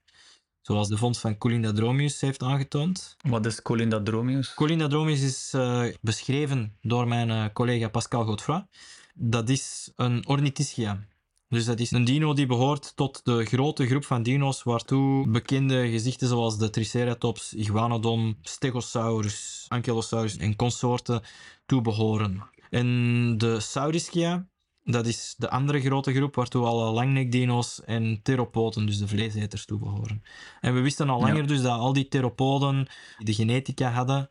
Zoals 0.62 0.88
de 0.88 0.98
vondst 0.98 1.22
van 1.22 1.38
Colindadromius 1.38 2.22
heeft 2.22 2.44
aangetoond. 2.44 3.16
Wat 3.28 3.46
is 3.46 3.62
Colindadromius? 3.62 4.54
Colindadromius 4.54 5.22
is 5.22 5.54
eh, 5.54 5.84
beschreven 6.02 6.78
door 6.82 7.08
mijn 7.08 7.30
eh, 7.30 7.46
collega 7.54 7.90
Pascal 7.90 8.24
Godefroy. 8.24 8.66
Dat 9.14 9.50
is 9.50 9.92
een 9.96 10.28
ornithischia. 10.28 11.08
Dus 11.50 11.66
dat 11.66 11.80
is 11.80 11.92
een 11.92 12.04
dino 12.04 12.34
die 12.34 12.46
behoort 12.46 12.96
tot 12.96 13.22
de 13.24 13.46
grote 13.46 13.88
groep 13.88 14.06
van 14.06 14.24
dino's 14.24 14.64
waartoe 14.64 15.28
bekende 15.28 15.90
gezichten 15.90 16.28
zoals 16.28 16.58
de 16.58 16.70
Triceratops, 16.70 17.54
Iguanodon, 17.54 18.38
Stegosaurus, 18.42 19.66
Ankylosaurus 19.68 20.38
en 20.38 20.56
consorten 20.56 21.22
toebehoren. 21.66 22.44
En 22.70 23.38
de 23.38 23.60
Saurischia, 23.60 24.48
dat 24.84 25.06
is 25.06 25.36
de 25.38 25.50
andere 25.50 25.82
grote 25.82 26.14
groep 26.14 26.36
waartoe 26.36 26.66
alle 26.66 26.92
langnekdino's 26.92 27.82
en 27.86 28.20
theropoden, 28.24 28.86
dus 28.86 28.98
de 28.98 29.08
vleeseters, 29.08 29.66
toebehoren. 29.66 30.24
En 30.62 30.74
we 30.74 30.80
wisten 30.80 31.10
al 31.10 31.20
Ja. 31.20 31.28
langer 31.28 31.48
dus 31.48 31.62
dat 31.62 31.80
al 31.80 31.94
die 31.94 32.08
theropoden 32.08 32.88
de 33.18 33.34
genetica 33.34 33.92
hadden 33.92 34.30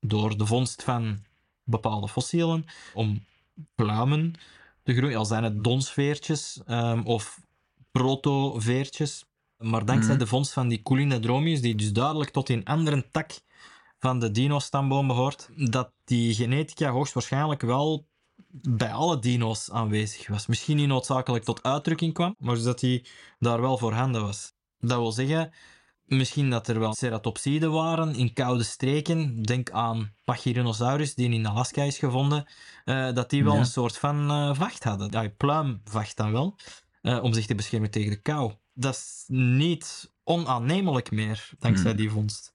door 0.00 0.38
de 0.38 0.46
vondst 0.46 0.82
van 0.82 1.18
bepaalde 1.64 2.08
fossielen 2.08 2.64
om 2.94 3.24
pluimen 3.74 4.34
te 4.86 4.94
groeien, 4.94 5.18
al 5.18 5.24
zijn 5.24 5.44
het 5.44 5.64
donsveertjes 5.64 6.60
ehm, 6.66 7.02
of 7.04 7.40
protoveertjes. 7.90 9.24
Maar 9.58 9.84
dankzij 9.84 10.10
Mhm. 10.14 10.18
de 10.22 10.26
vondst 10.26 10.52
van 10.52 10.68
die 10.68 10.82
Colindadromius, 10.82 11.60
die 11.60 11.74
dus 11.74 11.92
duidelijk 11.92 12.30
tot 12.30 12.48
een 12.48 12.64
andere 12.64 13.10
tak 13.10 13.30
van 13.98 14.20
de 14.20 14.30
dino-stamboom 14.30 15.06
behoort, 15.06 15.48
dat 15.56 15.92
die 16.04 16.34
genetica 16.34 16.90
hoogstwaarschijnlijk 16.90 17.62
wel 17.62 18.06
bij 18.68 18.92
alle 18.92 19.18
dino's 19.18 19.70
aanwezig 19.70 20.28
was. 20.28 20.46
Misschien 20.46 20.76
niet 20.76 20.88
noodzakelijk 20.88 21.44
tot 21.44 21.62
uitdrukking 21.62 22.12
kwam, 22.14 22.34
maar 22.38 22.54
dus 22.54 22.64
dat 22.64 22.80
die 22.80 23.06
daar 23.38 23.60
wel 23.60 23.78
voorhanden 23.78 24.22
was. 24.22 24.52
Dat 24.78 24.98
wil 24.98 25.12
zeggen, 25.12 25.52
Misschien 26.06 26.50
dat 26.50 26.68
er 26.68 26.78
wel 26.78 26.94
ceratopsiden 26.94 27.72
waren 27.72 28.14
in 28.14 28.32
koude 28.32 28.62
streken. 28.62 29.42
Denk 29.42 29.70
aan 29.70 30.12
Pachyrhinosaurus, 30.24 31.14
die 31.14 31.30
in 31.30 31.46
Alaska 31.46 31.82
is 31.82 31.98
gevonden. 31.98 32.46
eh, 32.84 33.12
dat 33.14 33.30
die 33.30 33.44
wel 33.44 33.52
Ja. 33.52 33.58
een 33.58 33.66
soort 33.66 33.98
van 33.98 34.30
eh, 34.30 34.54
vacht 34.54 34.84
hadden. 34.84 35.08
Ja, 35.10 35.28
pluimvacht 35.36 36.16
dan 36.16 36.32
wel. 36.32 36.56
eh, 37.02 37.22
om 37.22 37.32
zich 37.32 37.46
te 37.46 37.54
beschermen 37.54 37.90
tegen 37.90 38.10
de 38.10 38.20
kou. 38.22 38.52
Dat 38.74 38.94
is 38.94 39.24
niet 39.26 40.12
onaannemelijk 40.24 41.10
meer, 41.10 41.50
dankzij 41.58 41.88
Hmm. 41.90 41.96
die 42.00 42.10
vondst. 42.10 42.54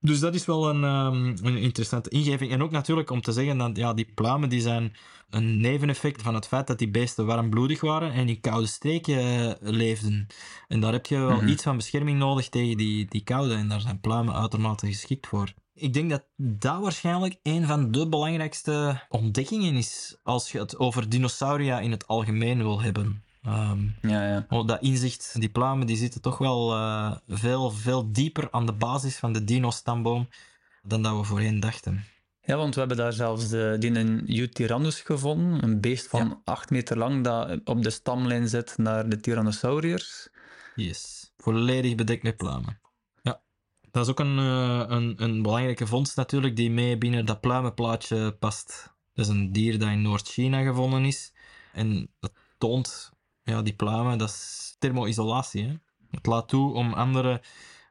Dus 0.00 0.20
dat 0.20 0.34
is 0.34 0.44
wel 0.46 0.68
een, 0.68 0.84
ehm, 0.84 1.46
een 1.46 1.56
interessante 1.56 2.10
ingeving. 2.10 2.52
En 2.52 2.62
ook 2.62 2.70
natuurlijk 2.70 3.10
om 3.10 3.20
te 3.20 3.32
zeggen 3.32 3.58
dat 3.58 3.76
ja, 3.76 3.94
die 3.94 4.12
pluimen 4.14 4.48
die 4.48 4.60
zijn 4.60 4.96
een 5.30 5.60
neveneffect 5.60 6.22
van 6.22 6.34
het 6.34 6.46
feit 6.46 6.66
dat 6.66 6.78
die 6.78 6.90
beesten 6.90 7.26
warmbloedig 7.26 7.80
waren 7.80 8.12
en 8.12 8.28
in 8.28 8.40
koude 8.40 8.66
streken 8.66 9.18
eh, 9.18 9.54
leefden. 9.60 10.26
En 10.68 10.80
daar 10.80 10.92
heb 10.92 11.06
je 11.06 11.18
wel 11.18 11.36
Mhm. 11.36 11.48
iets 11.48 11.62
van 11.62 11.76
bescherming 11.76 12.18
nodig 12.18 12.48
tegen 12.48 12.76
die, 12.76 13.06
die 13.08 13.22
koude. 13.22 13.54
En 13.54 13.68
daar 13.68 13.80
zijn 13.80 14.00
pluimen 14.00 14.34
uitermate 14.34 14.86
geschikt 14.86 15.26
voor. 15.26 15.52
Ik 15.74 15.92
denk 15.92 16.10
dat 16.10 16.24
dat 16.36 16.80
waarschijnlijk 16.80 17.36
een 17.42 17.66
van 17.66 17.90
de 17.90 18.08
belangrijkste 18.08 19.02
ontdekkingen 19.08 19.74
is 19.74 20.16
als 20.22 20.52
je 20.52 20.58
het 20.58 20.78
over 20.78 21.08
dinosauria 21.08 21.80
in 21.80 21.90
het 21.90 22.06
algemeen 22.06 22.58
wil 22.58 22.80
hebben. 22.82 23.22
Ehm, 23.42 23.82
Ja, 24.02 24.28
ja. 24.28 24.46
Oh, 24.48 24.66
dat 24.66 24.82
inzicht, 24.82 25.40
die 25.40 25.48
pluimen, 25.48 25.86
die 25.86 25.96
zitten 25.96 26.20
toch 26.20 26.38
wel 26.38 26.72
eh, 26.72 27.16
veel, 27.28 27.70
veel 27.70 28.12
dieper 28.12 28.48
aan 28.50 28.66
de 28.66 28.72
basis 28.72 29.16
van 29.16 29.32
de 29.32 29.44
dino-stamboom 29.44 30.28
dan 30.82 31.02
dat 31.02 31.16
we 31.16 31.24
voorheen 31.24 31.60
dachten. 31.60 32.04
Ja, 32.40 32.56
want 32.56 32.74
we 32.74 32.80
hebben 32.80 32.98
daar 32.98 33.12
zelfs 33.12 33.48
de, 33.48 33.76
die 33.78 33.94
een 33.94 34.38
Eutyrannus 34.38 35.00
gevonden, 35.00 35.62
een 35.64 35.80
beest 35.80 36.06
van 36.06 36.28
Ja. 36.28 36.40
8 36.44 36.70
meter 36.70 36.98
lang 36.98 37.24
dat 37.24 37.60
op 37.64 37.82
de 37.82 37.90
stamlijn 37.90 38.48
zit 38.48 38.78
naar 38.78 39.08
de 39.08 39.20
Tyrannosauriërs. 39.20 40.28
Yes. 40.74 41.32
Volledig 41.36 41.94
bedekt 41.94 42.22
met 42.22 42.36
pluimen. 42.36 42.80
Ja. 43.22 43.40
Dat 43.90 44.04
is 44.04 44.10
ook 44.10 44.18
een, 44.20 44.38
eh, 44.38 44.84
een, 44.88 45.14
een 45.22 45.42
belangrijke 45.42 45.86
vondst 45.86 46.16
natuurlijk, 46.16 46.56
die 46.56 46.70
mee 46.70 46.98
binnen 46.98 47.26
dat 47.26 47.40
pluimenplaatje 47.40 48.32
past. 48.32 48.92
Dat 49.14 49.24
is 49.26 49.30
een 49.32 49.52
dier 49.52 49.78
dat 49.78 49.88
in 49.88 50.02
Noord-China 50.02 50.62
gevonden 50.62 51.04
is. 51.04 51.32
En 51.72 52.10
dat 52.20 52.32
toont, 52.58 53.12
ja, 53.48 53.62
die 53.62 53.72
pluimen, 53.74 54.18
dat 54.18 54.28
is 54.28 54.76
thermoisolatie. 54.78 55.62
Hè? 55.64 55.72
Het 56.10 56.26
laat 56.26 56.48
toe 56.48 56.74
om 56.74 56.92
andere 56.92 57.40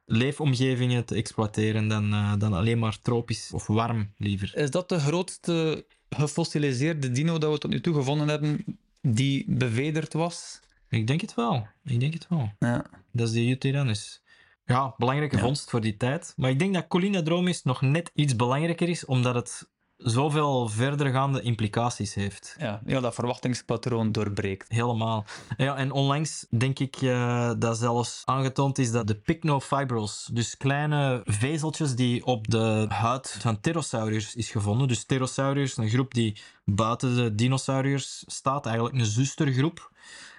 leefomgevingen 0.06 1.04
te 1.04 1.14
exploiteren 1.14 1.88
dan, 1.88 2.12
eh, 2.12 2.32
dan 2.38 2.52
alleen 2.52 2.78
maar 2.78 2.98
tropisch 3.02 3.50
of 3.52 3.66
warm 3.66 4.12
liever. 4.16 4.56
Is 4.56 4.70
dat 4.70 4.88
de 4.88 4.98
grootste 4.98 5.86
gefossiliseerde 6.10 7.10
dino 7.10 7.38
dat 7.38 7.52
we 7.52 7.58
tot 7.58 7.70
nu 7.70 7.80
toe 7.80 7.94
gevonden 7.94 8.28
hebben 8.28 8.64
die 9.02 9.44
bevederd 9.48 10.12
was? 10.12 10.60
Ik 10.88 11.06
denk 11.06 11.20
het 11.20 11.34
wel. 11.34 11.66
Ik 11.84 12.00
denk 12.00 12.12
het 12.14 12.26
wel. 12.28 12.52
Ja. 12.58 12.84
Dat 13.12 13.28
is 13.28 13.34
de 13.34 13.48
Eutyrannus. 13.48 14.22
Ja, 14.64 14.94
belangrijke 14.96 15.36
Ja. 15.36 15.42
vondst 15.42 15.70
voor 15.70 15.80
die 15.80 15.96
tijd. 15.96 16.32
Maar 16.36 16.50
ik 16.50 16.58
denk 16.58 16.74
dat 16.74 16.86
Collinadromis 16.88 17.62
nog 17.62 17.80
net 17.80 18.10
iets 18.14 18.36
belangrijker 18.36 18.88
is, 18.88 19.04
omdat 19.04 19.34
het 19.34 19.68
zoveel 19.98 20.68
verdergaande 20.68 21.42
implicaties 21.42 22.14
heeft. 22.14 22.56
Ja, 22.58 22.80
ja, 22.86 23.00
dat 23.00 23.14
verwachtingspatroon 23.14 24.12
doorbreekt. 24.12 24.68
Helemaal. 24.68 25.24
Ja, 25.56 25.76
en 25.76 25.90
onlangs 25.92 26.46
denk 26.50 26.78
ik 26.78 26.96
eh, 26.96 27.50
dat 27.58 27.78
zelfs 27.78 28.22
aangetoond 28.24 28.78
is 28.78 28.90
dat 28.90 29.06
de 29.06 29.14
pycnofibrils, 29.14 30.28
dus 30.32 30.56
kleine 30.56 31.22
vezeltjes 31.24 31.94
die 31.94 32.26
op 32.26 32.48
de 32.50 32.86
huid 32.88 33.36
van 33.40 33.60
pterosauriërs 33.60 34.34
is 34.34 34.50
gevonden. 34.50 34.88
Dus 34.88 35.04
pterosauriërs, 35.04 35.76
een 35.76 35.88
groep 35.88 36.14
die 36.14 36.40
buiten 36.64 37.14
de 37.14 37.34
dinosauriërs 37.34 38.24
staat, 38.26 38.66
eigenlijk 38.66 38.96
een 38.96 39.04
zustergroep. 39.06 39.90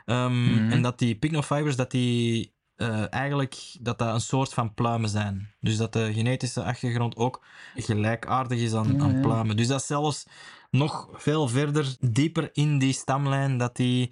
Ehm, 0.06 0.54
Mhm. 0.54 0.72
En 0.72 0.82
dat 0.82 1.00
die 1.00 1.16
pycnofibers, 1.16 1.76
dat 1.76 1.92
die 1.92 2.54
eh, 2.80 3.14
eigenlijk 3.14 3.78
dat 3.80 3.98
dat 3.98 4.14
een 4.14 4.22
soort 4.22 4.54
van 4.54 4.74
pluimen 4.74 5.10
zijn. 5.10 5.54
Dus 5.60 5.78
dat 5.78 5.94
de 5.94 6.14
genetische 6.14 6.64
achtergrond 6.64 7.16
ook 7.16 7.46
gelijkaardig 7.76 8.60
is 8.60 8.74
aan, 8.74 8.94
Ja, 8.94 9.04
aan 9.04 9.22
pluimen. 9.22 9.58
Dus 9.58 9.68
dat 9.68 9.80
is 9.80 9.88
zelfs 9.88 10.26
nog 10.72 11.10
veel 11.14 11.48
verder, 11.48 11.96
dieper 12.00 12.50
in 12.54 12.78
die 12.80 12.94
stamlijn, 12.94 13.58
dat 13.58 13.76
die, 13.76 14.12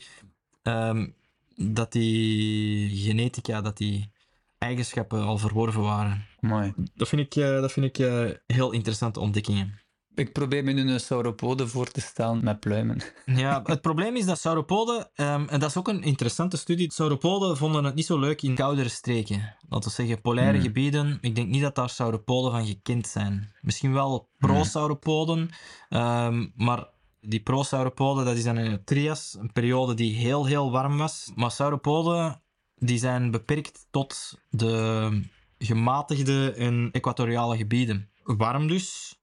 ehm, 0.64 1.08
dat 1.56 1.92
die 1.92 2.90
genetica, 2.98 3.62
dat 3.62 3.78
die 3.78 4.10
eigenschappen 4.58 5.24
al 5.24 5.38
verworven 5.38 5.82
waren. 5.82 6.26
Mooi. 6.40 6.74
Dat 6.96 7.08
vind 7.08 7.22
ik, 7.22 7.36
eh, 7.36 7.62
dat 7.62 7.72
vind 7.72 7.86
ik 7.86 7.98
eh, 7.98 8.30
heel 8.48 8.72
interessante 8.72 9.20
ontdekkingen. 9.20 9.80
Ik 10.18 10.34
probeer 10.34 10.64
me 10.64 10.72
nu 10.72 10.92
een 10.92 11.00
sauropode 11.00 11.68
voor 11.68 11.92
te 11.92 12.02
stellen 12.02 12.44
met 12.44 12.60
pluimen. 12.60 13.02
Ja, 13.26 13.62
het 13.64 13.82
probleem 13.82 14.16
is 14.16 14.26
dat 14.26 14.40
sauropoden, 14.40 15.10
ehm, 15.14 15.48
en 15.48 15.60
dat 15.60 15.70
is 15.70 15.78
ook 15.78 15.88
een 15.88 16.04
interessante 16.04 16.58
studie, 16.58 16.92
sauropoden 16.94 17.58
vonden 17.58 17.84
het 17.84 17.96
niet 17.96 18.06
zo 18.06 18.20
leuk 18.20 18.42
in 18.42 18.56
koudere 18.56 18.90
streken. 18.90 19.56
Laten 19.70 19.90
we 19.90 19.96
zeggen, 19.96 20.22
polaire 20.22 20.54
Hmm. 20.58 20.66
gebieden. 20.66 21.18
Ik 21.22 21.36
denk 21.36 21.48
niet 21.48 21.62
dat 21.62 21.76
daar 21.76 21.90
sauropoden 21.90 22.52
van 22.52 22.66
gekend 22.66 23.08
zijn. 23.08 23.54
Misschien 23.62 23.94
wel 23.94 24.30
prosauropoden, 24.38 25.50
ehm, 25.90 26.48
maar 26.56 26.88
die 27.22 27.40
prosauropoden, 27.42 28.26
dat 28.26 28.36
is 28.38 28.44
dan 28.44 28.58
in 28.58 28.72
het 28.72 28.86
Trias, 28.86 29.36
een 29.40 29.52
periode 29.52 29.94
die 29.94 30.16
heel, 30.16 30.46
heel 30.46 30.72
warm 30.72 30.98
was. 30.98 31.32
Maar 31.36 31.52
sauropoden, 31.52 32.42
die 32.76 32.98
zijn 32.98 33.32
beperkt 33.32 33.88
tot 33.92 34.40
de 34.50 35.22
gematigde 35.58 36.52
en 36.54 36.90
equatoriale 36.92 37.58
gebieden. 37.58 38.10
Warm 38.24 38.68
dus, 38.68 39.17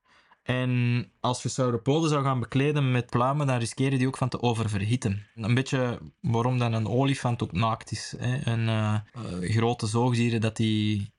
en 0.44 1.12
als 1.20 1.42
je 1.42 1.48
sauropoden 1.48 2.10
zou 2.10 2.24
gaan 2.24 2.40
bekleden 2.40 2.90
met 2.90 3.10
pluimen, 3.10 3.46
dan 3.46 3.58
riskeren 3.58 3.98
die 3.98 4.06
ook 4.06 4.16
van 4.16 4.28
te 4.28 4.42
oververhitten. 4.42 5.26
Een 5.34 5.54
beetje 5.54 5.98
waarom 6.20 6.58
dan 6.58 6.72
een 6.72 6.88
olifant 6.88 7.42
ook 7.42 7.52
naakt 7.52 7.90
is. 7.90 8.14
Hè? 8.18 8.36
En 8.36 8.68
eh, 8.68 8.94
eh, 8.94 9.50
grote 9.50 9.86
zoogdieren, 9.86 10.40
dat 10.40 10.56
die 10.56 11.12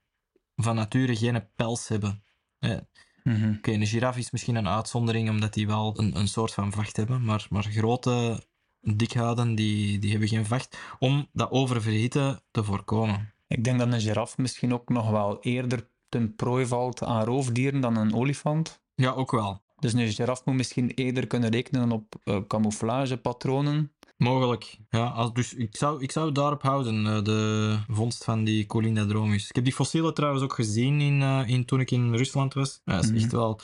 van 0.55 0.75
nature 0.75 1.15
geen 1.15 1.47
pels 1.55 1.87
hebben. 1.87 2.23
Hè. 2.59 2.77
Mhm. 3.23 3.53
Oké, 3.57 3.71
een 3.71 3.87
giraf 3.87 4.17
is 4.17 4.31
misschien 4.31 4.55
een 4.55 4.67
uitzondering, 4.67 5.29
omdat 5.29 5.53
die 5.53 5.67
wel 5.67 5.99
een, 5.99 6.17
een 6.17 6.27
soort 6.27 6.53
van 6.53 6.71
vacht 6.71 6.97
hebben. 6.97 7.23
Maar, 7.23 7.47
maar 7.49 7.63
grote 7.63 8.43
dikhuiden, 8.81 9.55
die, 9.55 9.99
die 9.99 10.11
hebben 10.11 10.29
geen 10.29 10.45
vacht. 10.45 10.77
Om 10.99 11.27
dat 11.33 11.51
oververhitten 11.51 12.41
te 12.51 12.63
voorkomen. 12.63 13.33
Ik 13.47 13.63
denk 13.63 13.79
dat 13.79 13.93
een 13.93 14.01
giraf 14.01 14.37
misschien 14.37 14.73
ook 14.73 14.89
nog 14.89 15.09
wel 15.09 15.41
eerder 15.41 15.89
ten 16.09 16.35
prooi 16.35 16.65
valt 16.65 17.03
aan 17.03 17.23
roofdieren 17.23 17.81
dan 17.81 17.97
een 17.97 18.13
olifant. 18.13 18.83
Ja, 18.95 19.11
ook 19.11 19.31
wel. 19.31 19.63
Dus 19.79 19.93
een 19.93 20.11
giraf 20.11 20.45
moet 20.45 20.55
misschien 20.55 20.89
eerder 20.89 21.27
kunnen 21.27 21.49
rekenen 21.49 21.91
op 21.91 22.15
eh, 22.23 22.37
camouflagepatronen. 22.47 23.91
Mogelijk. 24.17 24.77
Ja, 24.89 25.05
als, 25.07 25.33
dus 25.33 25.53
ik 25.53 25.75
zou, 25.77 26.01
ik 26.03 26.11
zou 26.11 26.31
daarop 26.31 26.61
houden, 26.61 27.05
eh, 27.05 27.23
de 27.23 27.77
vondst 27.87 28.23
van 28.23 28.43
die 28.43 28.65
Collinadromus. 28.65 29.49
Ik 29.49 29.55
heb 29.55 29.63
die 29.63 29.73
fossielen 29.73 30.13
trouwens 30.13 30.43
ook 30.43 30.53
gezien 30.53 31.01
in, 31.01 31.21
eh, 31.21 31.47
in, 31.47 31.65
toen 31.65 31.79
ik 31.79 31.91
in 31.91 32.15
Rusland 32.15 32.53
was. 32.53 32.81
Ja, 32.85 32.95
dat 32.95 33.03
is 33.03 33.09
Mhm. 33.09 33.19
echt 33.19 33.31
wel... 33.31 33.59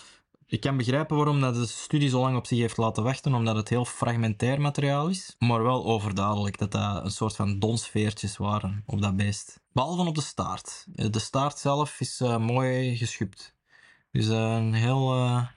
Ik 0.46 0.60
kan 0.62 0.78
begrijpen 0.78 1.16
waarom 1.16 1.42
dat 1.42 1.56
de 1.56 1.66
studie 1.66 2.10
zo 2.10 2.20
lang 2.22 2.38
op 2.38 2.46
zich 2.48 2.60
heeft 2.60 2.78
laten 2.78 3.04
wachten, 3.04 3.34
omdat 3.34 3.56
het 3.56 3.70
heel 3.70 3.86
fragmentair 3.86 4.62
materiaal 4.62 5.08
is. 5.10 5.36
Maar 5.40 5.64
wel 5.64 5.86
overduidelijk 5.86 6.58
dat 6.58 6.72
dat 6.72 7.04
een 7.06 7.12
soort 7.12 7.36
van 7.36 7.60
donsveertjes 7.60 8.38
waren 8.38 8.84
op 8.86 9.02
dat 9.02 9.16
beest. 9.16 9.60
Behalve 9.74 10.02
op 10.08 10.16
de 10.16 10.22
staart. 10.22 10.86
De 10.92 11.20
staart 11.20 11.58
zelf 11.58 12.00
is 12.00 12.20
mooi 12.40 12.98
geschupt. 12.98 13.56
Dus 14.12 14.30
eh, 14.30 14.56
een, 14.56 14.74
heel, 14.74 15.14
eh, 15.14 15.48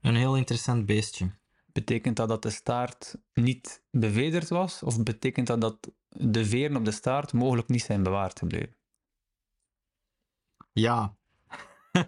een 0.00 0.16
heel 0.16 0.36
interessant 0.36 0.86
beestje. 0.86 1.30
Betekent 1.72 2.16
dat 2.16 2.28
dat 2.28 2.42
de 2.42 2.50
staart 2.50 3.16
niet 3.32 3.82
bevederd 3.90 4.48
was? 4.48 4.82
Of 4.82 5.02
betekent 5.02 5.46
dat 5.46 5.60
dat 5.60 5.90
de 6.08 6.44
veren 6.44 6.76
op 6.76 6.84
de 6.84 6.90
staart 6.90 7.32
mogelijk 7.32 7.68
niet 7.68 7.82
zijn 7.82 8.02
bewaard 8.02 8.38
gebleven? 8.38 8.76
Ja. 10.72 11.16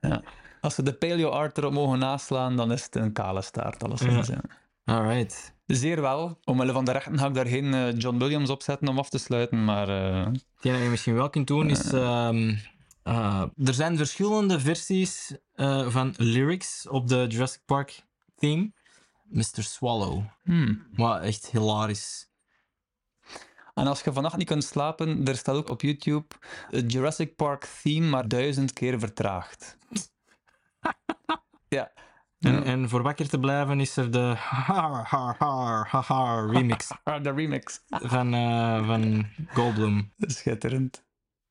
ja. 0.00 0.22
Als 0.60 0.76
we 0.76 0.82
de 0.82 0.94
paleo-art 0.94 1.58
erop 1.58 1.72
mogen 1.72 1.98
naslaan, 1.98 2.56
dan 2.56 2.72
is 2.72 2.84
het 2.84 2.96
een 2.96 3.12
kale 3.12 3.42
staart, 3.42 3.84
alleszins. 3.84 4.26
Ja. 4.26 4.40
Ja. 4.84 4.94
Alright. 4.94 5.54
Zeer 5.66 6.00
wel. 6.00 6.38
Omwille 6.44 6.72
van 6.72 6.84
de 6.84 6.92
rechten 6.92 7.18
ga 7.18 7.26
ik 7.26 7.34
daar 7.34 7.46
geen 7.46 7.74
eh, 7.74 7.98
John 7.98 8.18
Williams 8.18 8.50
op 8.50 8.62
zetten 8.62 8.88
om 8.88 8.98
af 8.98 9.08
te 9.08 9.18
sluiten, 9.18 9.64
maar... 9.64 9.86
dat 9.86 10.42
je 10.60 10.88
misschien 10.90 11.14
wel 11.14 11.30
kunt 11.30 11.46
doen 11.46 11.70
is. 11.70 11.92
ehm, 11.92 12.54
eh, 13.02 13.44
er 13.64 13.74
zijn 13.74 13.96
verschillende 13.96 14.60
versies 14.60 15.36
eh, 15.54 15.88
van 15.88 16.14
lyrics 16.16 16.88
op 16.88 17.08
de 17.08 17.26
Jurassic 17.28 17.62
Park 17.64 18.06
theme. 18.36 18.72
Mr. 19.24 19.62
Swallow. 19.62 20.22
hmm. 20.42 20.86
Maar 20.92 21.20
echt 21.20 21.50
hilarisch. 21.50 22.30
En 23.74 23.86
als 23.86 24.02
je 24.02 24.12
vannacht 24.12 24.36
niet 24.36 24.46
kunt 24.46 24.64
slapen, 24.64 25.26
er 25.26 25.36
staat 25.36 25.56
ook 25.56 25.68
op 25.68 25.80
YouTube 25.80 26.34
het 26.70 26.92
Jurassic 26.92 27.36
Park 27.36 27.64
theme 27.82 28.06
maar 28.06 28.28
duizend 28.28 28.72
keer 28.72 28.98
vertraagd. 28.98 29.76
ja. 31.68 31.92
En, 32.38 32.64
en 32.64 32.88
voor 32.88 33.02
wakker 33.02 33.28
te 33.28 33.38
blijven 33.38 33.80
is 33.80 33.96
er 33.96 34.10
de 34.10 34.34
har 34.36 35.06
har 35.06 35.36
har 35.38 36.04
har 36.06 36.50
remix 36.50 36.88
de 37.22 37.32
remix. 37.32 37.82
van, 37.88 38.34
eh, 38.34 38.86
van 38.86 39.26
Goldblum. 39.48 40.12
Schitterend. 40.18 41.04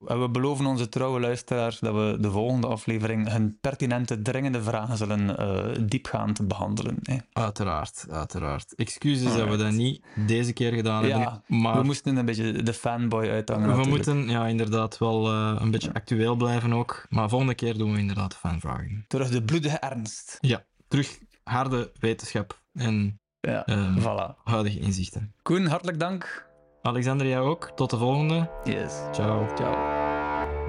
En 0.07 0.22
we 0.22 0.30
beloven 0.30 0.65
onze 0.65 0.90
trouwe 0.90 1.19
luisteraars 1.19 1.80
dat 1.80 1.94
we 1.94 2.18
de 2.19 2.32
volgende 2.32 2.68
aflevering 2.68 3.32
hun 3.32 3.57
pertinente, 3.61 4.22
dringende 4.22 4.64
vragen 4.64 4.98
zullen 4.98 5.36
uh, 5.40 5.88
diepgaand 5.88 6.48
behandelen. 6.48 6.98
Hè. 7.02 7.18
Uiteraard, 7.34 8.06
uiteraard. 8.10 8.76
Excuses 8.76 9.36
dat 9.36 9.48
we 9.48 9.57
dat 9.57 9.72
niet 9.72 10.03
deze 10.28 10.53
keer 10.53 10.73
gedaan 10.73 11.03
hebben. 11.03 11.44
Maar 11.48 11.78
we 11.78 11.84
moesten 11.84 12.15
een 12.15 12.26
beetje 12.26 12.64
de 12.64 12.73
fanboy 12.73 13.30
uithangen. 13.30 13.82
We 13.82 13.88
moeten 13.88 14.30
ja, 14.30 14.48
inderdaad 14.48 14.98
wel 14.98 15.34
uh, 15.34 15.57
een 15.60 15.72
beetje 15.72 15.94
actueel 15.94 16.36
blijven 16.36 16.73
ook. 16.73 17.06
Maar 17.10 17.30
volgende 17.30 17.56
keer 17.56 17.78
doen 17.78 17.94
we 17.94 17.99
inderdaad 17.99 18.32
de 18.32 18.38
fanvragen. 18.38 19.06
Terug 19.07 19.30
de 19.30 19.44
bloedige 19.44 19.78
ernst. 19.78 20.38
Ja, 20.40 20.65
terug 20.88 21.19
harde 21.44 21.91
wetenschap 21.99 22.61
en 22.73 23.19
ja, 23.40 23.68
uh, 23.68 23.98
voilà. 23.98 24.44
huidige 24.44 24.80
inzichten. 24.80 25.34
Koen, 25.41 25.65
hartelijk 25.65 25.99
dank. 25.99 26.49
Alexander, 26.84 27.28
jij 27.28 27.40
ook. 27.40 27.72
Tot 27.76 27.90
de 27.90 27.98
volgende. 27.98 28.49
Yes. 28.64 28.94
Ciao. 29.12 29.45
Ciao. 29.56 29.76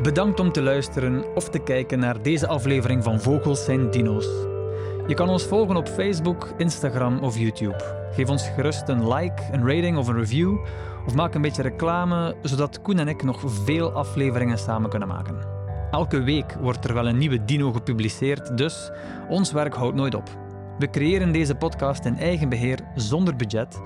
Bedankt 0.03 0.41
om 0.41 0.53
te 0.53 0.63
luisteren 0.63 1.25
of 1.35 1.49
te 1.49 1.59
kijken 1.59 1.99
naar 1.99 2.23
deze 2.23 2.47
aflevering 2.47 3.05
van 3.05 3.21
Vogels 3.21 3.65
zijn 3.65 3.91
Dino's. 3.91 4.27
Je 5.07 5.15
kan 5.15 5.29
ons 5.29 5.45
volgen 5.45 5.77
op 5.77 5.89
Facebook, 5.89 6.53
Instagram 6.57 7.19
of 7.19 7.39
YouTube. 7.39 8.09
Geef 8.15 8.29
ons 8.29 8.49
gerust 8.49 8.89
een 8.89 9.15
like, 9.15 9.43
een 9.53 9.69
rating 9.69 9.97
of 9.97 10.09
een 10.09 10.17
review. 10.17 10.57
Of 11.07 11.15
maak 11.15 11.35
een 11.35 11.43
beetje 11.43 11.63
reclame, 11.63 12.37
zodat 12.43 12.83
Koen 12.83 12.99
en 12.99 13.09
ik 13.09 13.23
nog 13.23 13.41
veel 13.47 13.93
afleveringen 13.93 14.59
samen 14.59 14.91
kunnen 14.91 15.09
maken. 15.09 15.37
Elke 15.91 16.23
week 16.23 16.57
wordt 16.61 16.85
er 16.85 16.95
wel 16.95 17.09
een 17.09 17.19
nieuwe 17.19 17.45
dino 17.45 17.73
gepubliceerd, 17.73 18.57
dus 18.57 18.91
ons 19.29 19.53
werk 19.53 19.75
houdt 19.75 19.97
nooit 19.97 20.15
op. 20.15 20.31
We 20.79 20.91
creëren 20.91 21.33
deze 21.33 21.55
podcast 21.55 22.05
in 22.05 22.17
eigen 22.17 22.49
beheer 22.49 22.79
zonder 22.95 23.37
budget, 23.37 23.81